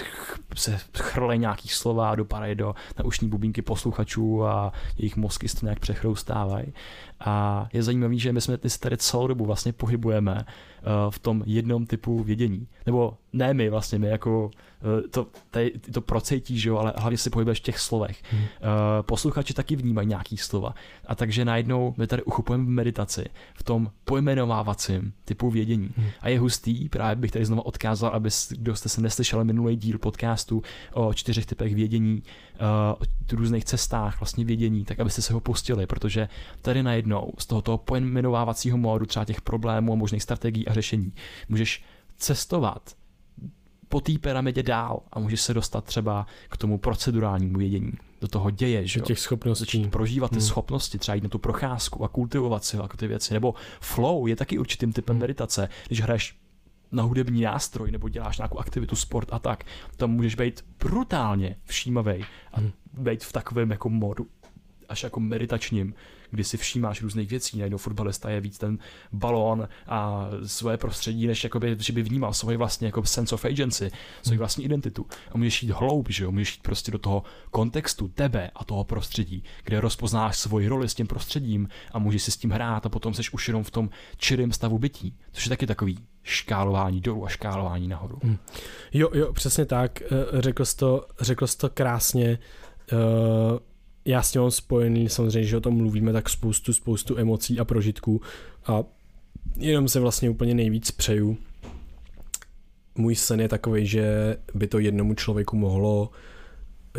se 0.54 0.78
chrlej 0.98 1.38
nějaký 1.38 1.68
slova 1.68 2.10
a 2.10 2.14
dopadají 2.14 2.54
do 2.54 2.74
naušní 2.98 3.28
bubínky 3.28 3.62
posluchačů 3.62 4.44
a 4.44 4.72
jejich 4.98 5.16
mozky 5.16 5.48
se 5.48 5.60
to 5.60 5.66
nějak 5.66 5.80
přechroustávají. 5.80 6.72
A 7.20 7.68
je 7.72 7.82
zajímavé, 7.82 8.18
že 8.18 8.32
my 8.32 8.40
jsme 8.40 8.58
tady 8.58 8.96
celou 8.96 9.26
dobu 9.26 9.44
vlastně 9.44 9.72
pohybujeme 9.72 10.44
eh, 10.46 10.82
v 11.10 11.18
tom 11.18 11.42
jednom 11.46 11.86
typu 11.86 12.22
vědění. 12.22 12.66
Nebo 12.86 13.16
ne 13.32 13.54
my 13.54 13.70
vlastně, 13.70 13.98
my 13.98 14.08
jako 14.08 14.50
eh, 14.54 15.08
to, 15.08 15.26
tady, 15.50 15.72
to 15.92 16.00
procejtí, 16.00 16.58
že 16.58 16.68
jo, 16.68 16.76
ale 16.76 16.92
hlavně 16.96 17.18
si 17.18 17.30
pohybuješ 17.30 17.60
v 17.60 17.62
těch 17.62 17.78
slovech. 17.78 18.22
Hmm. 18.30 18.42
Eh, 18.42 19.02
posluchači 19.02 19.54
taky 19.54 19.76
vnímají 19.76 20.08
nějaký 20.08 20.36
slova. 20.36 20.74
A 21.06 21.14
takže 21.14 21.44
najednou 21.44 21.94
my 21.96 22.06
tady 22.06 22.22
uchopujeme 22.22 22.64
v 22.64 22.68
meditaci, 22.68 23.24
v 23.54 23.62
tom 23.62 23.90
pojmenovávacím 24.04 25.05
typu 25.24 25.50
vědění. 25.50 25.90
Hmm. 25.96 26.08
A 26.20 26.28
je 26.28 26.38
hustý, 26.38 26.88
právě 26.88 27.16
bych 27.16 27.30
tady 27.30 27.44
znovu 27.44 27.62
odkázal, 27.62 28.10
aby 28.10 28.30
kdo 28.50 28.76
jste 28.76 28.88
se 28.88 29.00
neslyšeli 29.00 29.44
minulý 29.44 29.76
díl 29.76 29.98
podcastu 29.98 30.62
o 30.92 31.14
čtyřech 31.14 31.46
typech 31.46 31.74
vědění, 31.74 32.22
o 32.60 33.36
různých 33.36 33.64
cestách 33.64 34.20
vlastně 34.20 34.44
vědění, 34.44 34.84
tak 34.84 35.00
abyste 35.00 35.22
se 35.22 35.32
ho 35.32 35.40
pustili, 35.40 35.86
protože 35.86 36.28
tady 36.62 36.82
najednou 36.82 37.32
z 37.38 37.46
tohoto 37.46 37.78
pojmenovávacího 37.78 38.78
módu 38.78 39.06
třeba 39.06 39.24
těch 39.24 39.40
problémů 39.40 39.92
a 39.92 39.96
možných 39.96 40.22
strategií 40.22 40.68
a 40.68 40.74
řešení 40.74 41.12
můžeš 41.48 41.84
cestovat 42.16 42.96
po 43.88 44.00
té 44.00 44.12
pyramidě 44.18 44.62
dál 44.62 45.02
a 45.12 45.18
můžeš 45.18 45.40
se 45.40 45.54
dostat 45.54 45.84
třeba 45.84 46.26
k 46.48 46.56
tomu 46.56 46.78
procedurálnímu 46.78 47.58
vědění, 47.58 47.92
do 48.26 48.30
toho 48.30 48.50
děje, 48.50 48.86
že 48.86 49.00
těch 49.00 49.18
schopností. 49.18 49.64
Začít 49.64 49.90
prožívat 49.90 50.30
ty 50.30 50.36
hmm. 50.36 50.46
schopnosti, 50.46 50.98
třeba 50.98 51.14
jít 51.14 51.24
na 51.24 51.28
tu 51.28 51.38
procházku 51.38 52.04
a 52.04 52.08
kultivovat 52.08 52.64
si 52.64 52.76
jako 52.76 52.96
ty 52.96 53.06
věci. 53.06 53.34
Nebo 53.34 53.54
flow 53.80 54.26
je 54.26 54.36
taky 54.36 54.58
určitým 54.58 54.92
typem 54.92 55.14
hmm. 55.14 55.20
meditace, 55.20 55.68
když 55.86 56.00
hraješ 56.00 56.36
na 56.92 57.02
hudební 57.02 57.42
nástroj 57.42 57.90
nebo 57.90 58.08
děláš 58.08 58.38
nějakou 58.38 58.58
aktivitu, 58.58 58.96
sport 58.96 59.28
a 59.32 59.38
tak, 59.38 59.64
tam 59.96 60.10
můžeš 60.10 60.34
být 60.34 60.64
brutálně 60.78 61.56
všímavý 61.64 62.24
a 62.52 62.60
hmm. 62.60 62.70
být 62.98 63.24
v 63.24 63.32
takovém 63.32 63.70
jako 63.70 63.88
modu 63.88 64.26
až 64.88 65.02
jako 65.02 65.20
meditačním, 65.20 65.94
kdy 66.30 66.44
si 66.44 66.56
všímáš 66.56 67.02
různých 67.02 67.30
věcí, 67.30 67.58
najednou 67.58 67.78
fotbalista 67.78 68.30
je 68.30 68.40
víc 68.40 68.58
ten 68.58 68.78
balón 69.12 69.68
a 69.86 70.28
svoje 70.46 70.76
prostředí, 70.76 71.26
než 71.26 71.44
jakoby, 71.44 71.76
že 71.78 71.92
by 71.92 72.02
vnímal 72.02 72.32
svoji 72.32 72.56
vlastně 72.56 72.88
jako 72.88 73.04
sense 73.04 73.34
of 73.34 73.44
agency, 73.44 73.90
svoji 74.22 74.38
vlastní 74.38 74.64
identitu. 74.64 75.06
A 75.32 75.38
můžeš 75.38 75.62
jít 75.62 75.70
hloub, 75.70 76.08
že 76.10 76.24
jo, 76.24 76.32
můžeš 76.32 76.56
jít 76.56 76.62
prostě 76.62 76.90
do 76.90 76.98
toho 76.98 77.22
kontextu 77.50 78.08
tebe 78.08 78.50
a 78.54 78.64
toho 78.64 78.84
prostředí, 78.84 79.44
kde 79.64 79.80
rozpoznáš 79.80 80.38
svoji 80.38 80.68
roli 80.68 80.88
s 80.88 80.94
tím 80.94 81.06
prostředím 81.06 81.68
a 81.92 81.98
můžeš 81.98 82.22
si 82.22 82.30
s 82.30 82.36
tím 82.36 82.50
hrát 82.50 82.86
a 82.86 82.88
potom 82.88 83.14
seš 83.14 83.32
už 83.32 83.48
jenom 83.48 83.64
v 83.64 83.70
tom 83.70 83.90
čirém 84.16 84.52
stavu 84.52 84.78
bytí, 84.78 85.14
což 85.32 85.46
je 85.46 85.48
taky 85.48 85.66
takový 85.66 85.98
škálování 86.22 87.00
dolů 87.00 87.26
a 87.26 87.28
škálování 87.28 87.88
nahoru. 87.88 88.18
Hmm. 88.22 88.38
Jo, 88.92 89.10
jo, 89.14 89.32
přesně 89.32 89.64
tak. 89.64 90.02
Eh, 90.02 90.40
řekl 90.40 90.64
jsi 90.64 90.76
to, 90.76 91.06
řekl 91.20 91.46
jsi 91.46 91.58
to 91.58 91.70
krásně. 91.70 92.38
Uh 92.92 93.58
já 94.06 94.22
s 94.22 94.32
tím 94.32 94.50
spojený, 94.50 95.08
samozřejmě, 95.08 95.48
že 95.48 95.56
o 95.56 95.60
tom 95.60 95.76
mluvíme, 95.76 96.12
tak 96.12 96.28
spoustu, 96.28 96.72
spoustu 96.72 97.18
emocí 97.18 97.60
a 97.60 97.64
prožitků 97.64 98.20
a 98.66 98.84
jenom 99.56 99.88
se 99.88 100.00
vlastně 100.00 100.30
úplně 100.30 100.54
nejvíc 100.54 100.90
přeju. 100.90 101.36
Můj 102.94 103.14
sen 103.14 103.40
je 103.40 103.48
takový, 103.48 103.86
že 103.86 104.36
by 104.54 104.66
to 104.66 104.78
jednomu 104.78 105.14
člověku 105.14 105.56
mohlo 105.56 106.10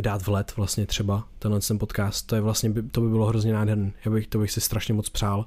dát 0.01 0.27
vlet 0.27 0.55
vlastně 0.57 0.85
třeba 0.85 1.27
tenhle 1.39 1.59
ten 1.59 1.79
podcast, 1.79 2.27
to 2.27 2.35
je 2.35 2.41
vlastně, 2.41 2.73
to 2.91 3.01
by 3.01 3.09
bylo 3.09 3.25
hrozně 3.25 3.53
nádherné, 3.53 3.91
já 4.05 4.11
bych, 4.11 4.27
to 4.27 4.39
bych 4.39 4.51
si 4.51 4.61
strašně 4.61 4.93
moc 4.93 5.09
přál. 5.09 5.45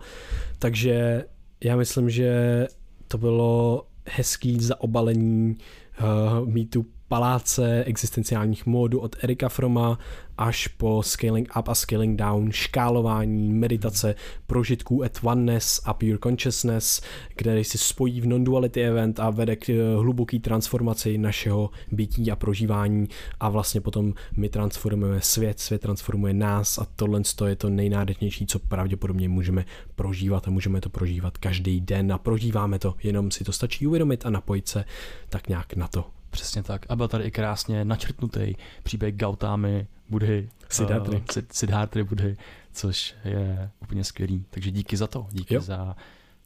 Takže 0.58 1.24
já 1.64 1.76
myslím, 1.76 2.10
že 2.10 2.66
to 3.08 3.18
bylo 3.18 3.86
hezký 4.06 4.60
zaobalení 4.60 5.56
uh, 6.00 6.48
mít 6.48 6.70
tu 6.70 6.86
paláce 7.08 7.84
existenciálních 7.84 8.66
módů 8.66 9.00
od 9.00 9.16
Erika 9.24 9.48
Froma 9.48 9.98
až 10.40 10.68
po 10.68 11.02
scaling 11.02 11.48
up 11.58 11.68
a 11.68 11.74
scaling 11.74 12.18
down, 12.18 12.52
škálování, 12.52 13.52
meditace, 13.52 14.14
prožitků 14.46 15.04
at 15.04 15.18
oneness 15.22 15.80
a 15.84 15.94
pure 15.94 16.18
consciousness, 16.22 17.02
který 17.36 17.64
si 17.64 17.78
spojí 17.78 18.20
v 18.20 18.26
non-duality 18.26 18.84
event 18.84 19.20
a 19.20 19.30
vede 19.30 19.56
k 19.56 19.68
eh, 19.68 19.96
hluboké 19.96 20.38
transformaci 20.38 21.18
našeho 21.18 21.70
bytí 21.92 22.30
a 22.30 22.36
prožívání 22.36 23.08
a 23.40 23.48
vlastně 23.48 23.80
potom 23.80 24.14
my 24.36 24.48
transformujeme 24.48 25.20
svět, 25.20 25.60
svět 25.60 25.82
transformuje 25.82 26.34
nás 26.34 26.78
a 26.78 26.86
tohle 26.96 27.22
je 27.46 27.56
to 27.56 27.70
nejnádhernější, 27.70 28.46
co 28.46 28.58
pravděpodobně 28.58 29.28
můžeme 29.28 29.64
prožívat 29.94 30.48
a 30.48 30.50
můžeme 30.50 30.80
to 30.80 30.90
prožívat 30.90 31.38
každý 31.38 31.80
den 31.80 32.12
a 32.12 32.18
prožíváme 32.18 32.78
to, 32.78 32.94
jenom 33.02 33.30
si 33.30 33.44
to 33.44 33.52
stačí 33.52 33.86
uvědomit 33.86 34.26
a 34.26 34.30
napojit 34.30 34.68
se 34.68 34.84
tak 35.28 35.48
nějak 35.48 35.76
na 35.76 35.88
to. 35.88 36.19
Přesně 36.30 36.62
tak. 36.62 36.86
A 36.88 36.96
byl 36.96 37.08
tady 37.08 37.24
i 37.24 37.30
krásně 37.30 37.84
načrtnutý 37.84 38.54
příběh 38.82 39.14
Gautámy, 39.14 39.86
Budhy, 40.08 40.48
Siddharthy. 40.68 41.16
Uh, 41.16 41.42
Siddharthy 41.52 42.04
Budhy, 42.04 42.36
což 42.72 43.14
je 43.24 43.70
úplně 43.82 44.04
skvělý. 44.04 44.44
Takže 44.50 44.70
díky 44.70 44.96
za 44.96 45.06
to, 45.06 45.26
díky 45.30 45.54
jo. 45.54 45.60
za 45.60 45.96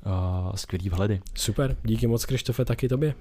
uh, 0.07 0.53
skvělý 0.55 0.89
vhledy. 0.89 1.21
Super, 1.35 1.77
díky 1.83 2.07
moc 2.07 2.25
Krištofe, 2.25 2.65
taky 2.65 2.89
tobě. 2.89 3.15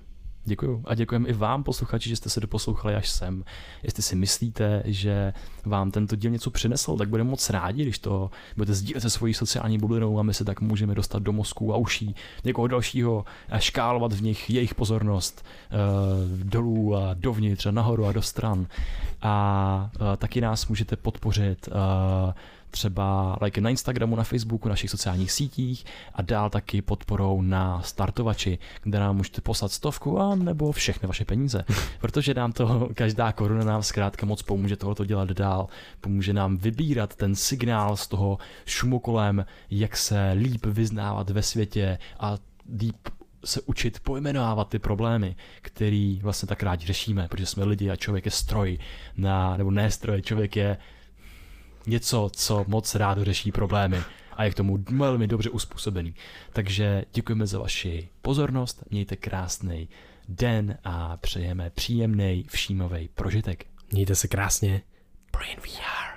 Děkuju. 0.45 0.83
A 0.85 0.95
děkujeme 0.95 1.29
i 1.29 1.33
vám, 1.33 1.63
posluchači, 1.63 2.09
že 2.09 2.15
jste 2.15 2.29
se 2.29 2.39
doposlouchali 2.39 2.95
až 2.95 3.09
sem. 3.09 3.43
Jestli 3.83 4.03
si 4.03 4.15
myslíte, 4.15 4.83
že 4.85 5.33
vám 5.65 5.91
tento 5.91 6.15
díl 6.15 6.31
něco 6.31 6.51
přinesl, 6.51 6.97
tak 6.97 7.09
budeme 7.09 7.29
moc 7.29 7.49
rádi, 7.49 7.83
když 7.83 7.99
to 7.99 8.31
budete 8.55 8.73
sdílet 8.73 9.01
se 9.01 9.09
svojí 9.09 9.33
sociální 9.33 9.77
bublinou 9.77 10.19
a 10.19 10.23
my 10.23 10.33
se 10.33 10.45
tak 10.45 10.61
můžeme 10.61 10.95
dostat 10.95 11.23
do 11.23 11.33
mozku 11.33 11.73
a 11.73 11.77
uší 11.77 12.15
někoho 12.43 12.67
dalšího 12.67 13.25
a 13.49 13.59
škálovat 13.59 14.13
v 14.13 14.21
nich 14.21 14.49
jejich 14.49 14.75
pozornost 14.75 15.45
uh, 15.45 16.39
dolů 16.43 16.95
a 16.95 17.13
dovnitř 17.13 17.65
a 17.65 17.71
nahoru 17.71 18.05
a 18.05 18.11
do 18.11 18.21
stran. 18.21 18.67
A 19.21 19.89
uh, 19.95 20.15
taky 20.17 20.41
nás 20.41 20.67
můžete 20.67 20.95
podpořit 20.95 21.67
uh, 21.67 21.73
třeba 22.73 23.37
like 23.41 23.61
na 23.61 23.69
Instagramu, 23.69 24.15
na 24.15 24.23
Facebooku, 24.23 24.69
našich 24.69 24.89
sociálních 24.89 25.31
sítích 25.31 25.85
a 26.13 26.21
dál 26.21 26.49
taky 26.49 26.81
podporou 26.81 27.41
na 27.41 27.81
startovači, 27.81 28.59
kde 28.83 28.99
nám 28.99 29.17
můžete 29.17 29.41
poslat 29.41 29.71
stovku 29.71 30.19
a 30.19 30.35
nebo 30.35 30.71
všechny 30.71 31.07
vaše 31.07 31.25
peníze. 31.25 31.65
Protože 32.01 32.33
nám 32.33 32.51
to, 32.51 32.89
každá 32.93 33.31
koruna 33.31 33.65
nám 33.65 33.83
zkrátka 33.83 34.25
moc 34.25 34.41
pomůže 34.41 34.75
tohoto 34.75 35.05
dělat 35.05 35.29
dál, 35.29 35.67
pomůže 36.01 36.33
nám 36.33 36.57
vybírat 36.57 37.15
ten 37.15 37.35
signál 37.35 37.97
z 37.97 38.07
toho 38.07 38.37
šumu 38.65 38.99
kolem, 38.99 39.45
jak 39.69 39.97
se 39.97 40.31
líp 40.31 40.65
vyznávat 40.65 41.29
ve 41.29 41.41
světě 41.41 41.97
a 42.19 42.37
líp 42.79 42.97
se 43.45 43.61
učit 43.61 43.99
pojmenovávat 43.99 44.69
ty 44.69 44.79
problémy, 44.79 45.35
který 45.61 46.19
vlastně 46.23 46.47
tak 46.47 46.63
rádi 46.63 46.85
řešíme, 46.85 47.27
protože 47.27 47.45
jsme 47.45 47.63
lidi 47.63 47.89
a 47.89 47.95
člověk 47.95 48.25
je 48.25 48.31
stroj, 48.31 48.77
na, 49.17 49.57
nebo 49.57 49.71
ne 49.71 49.91
stroj, 49.91 50.21
člověk 50.21 50.55
je 50.55 50.77
něco, 51.87 52.29
co 52.35 52.65
moc 52.67 52.95
rád 52.95 53.17
řeší 53.21 53.51
problémy 53.51 54.01
a 54.31 54.43
je 54.43 54.51
k 54.51 54.55
tomu 54.55 54.77
velmi 54.91 55.27
dobře 55.27 55.49
uspůsobený. 55.49 56.15
Takže 56.53 57.05
děkujeme 57.13 57.47
za 57.47 57.59
vaši 57.59 58.09
pozornost, 58.21 58.83
mějte 58.89 59.15
krásný 59.15 59.89
den 60.29 60.77
a 60.83 61.17
přejeme 61.17 61.69
příjemný 61.69 62.45
všímový 62.49 63.09
prožitek. 63.15 63.65
Mějte 63.91 64.15
se 64.15 64.27
krásně. 64.27 64.81
Brain 65.31 65.57
VR. 65.59 66.12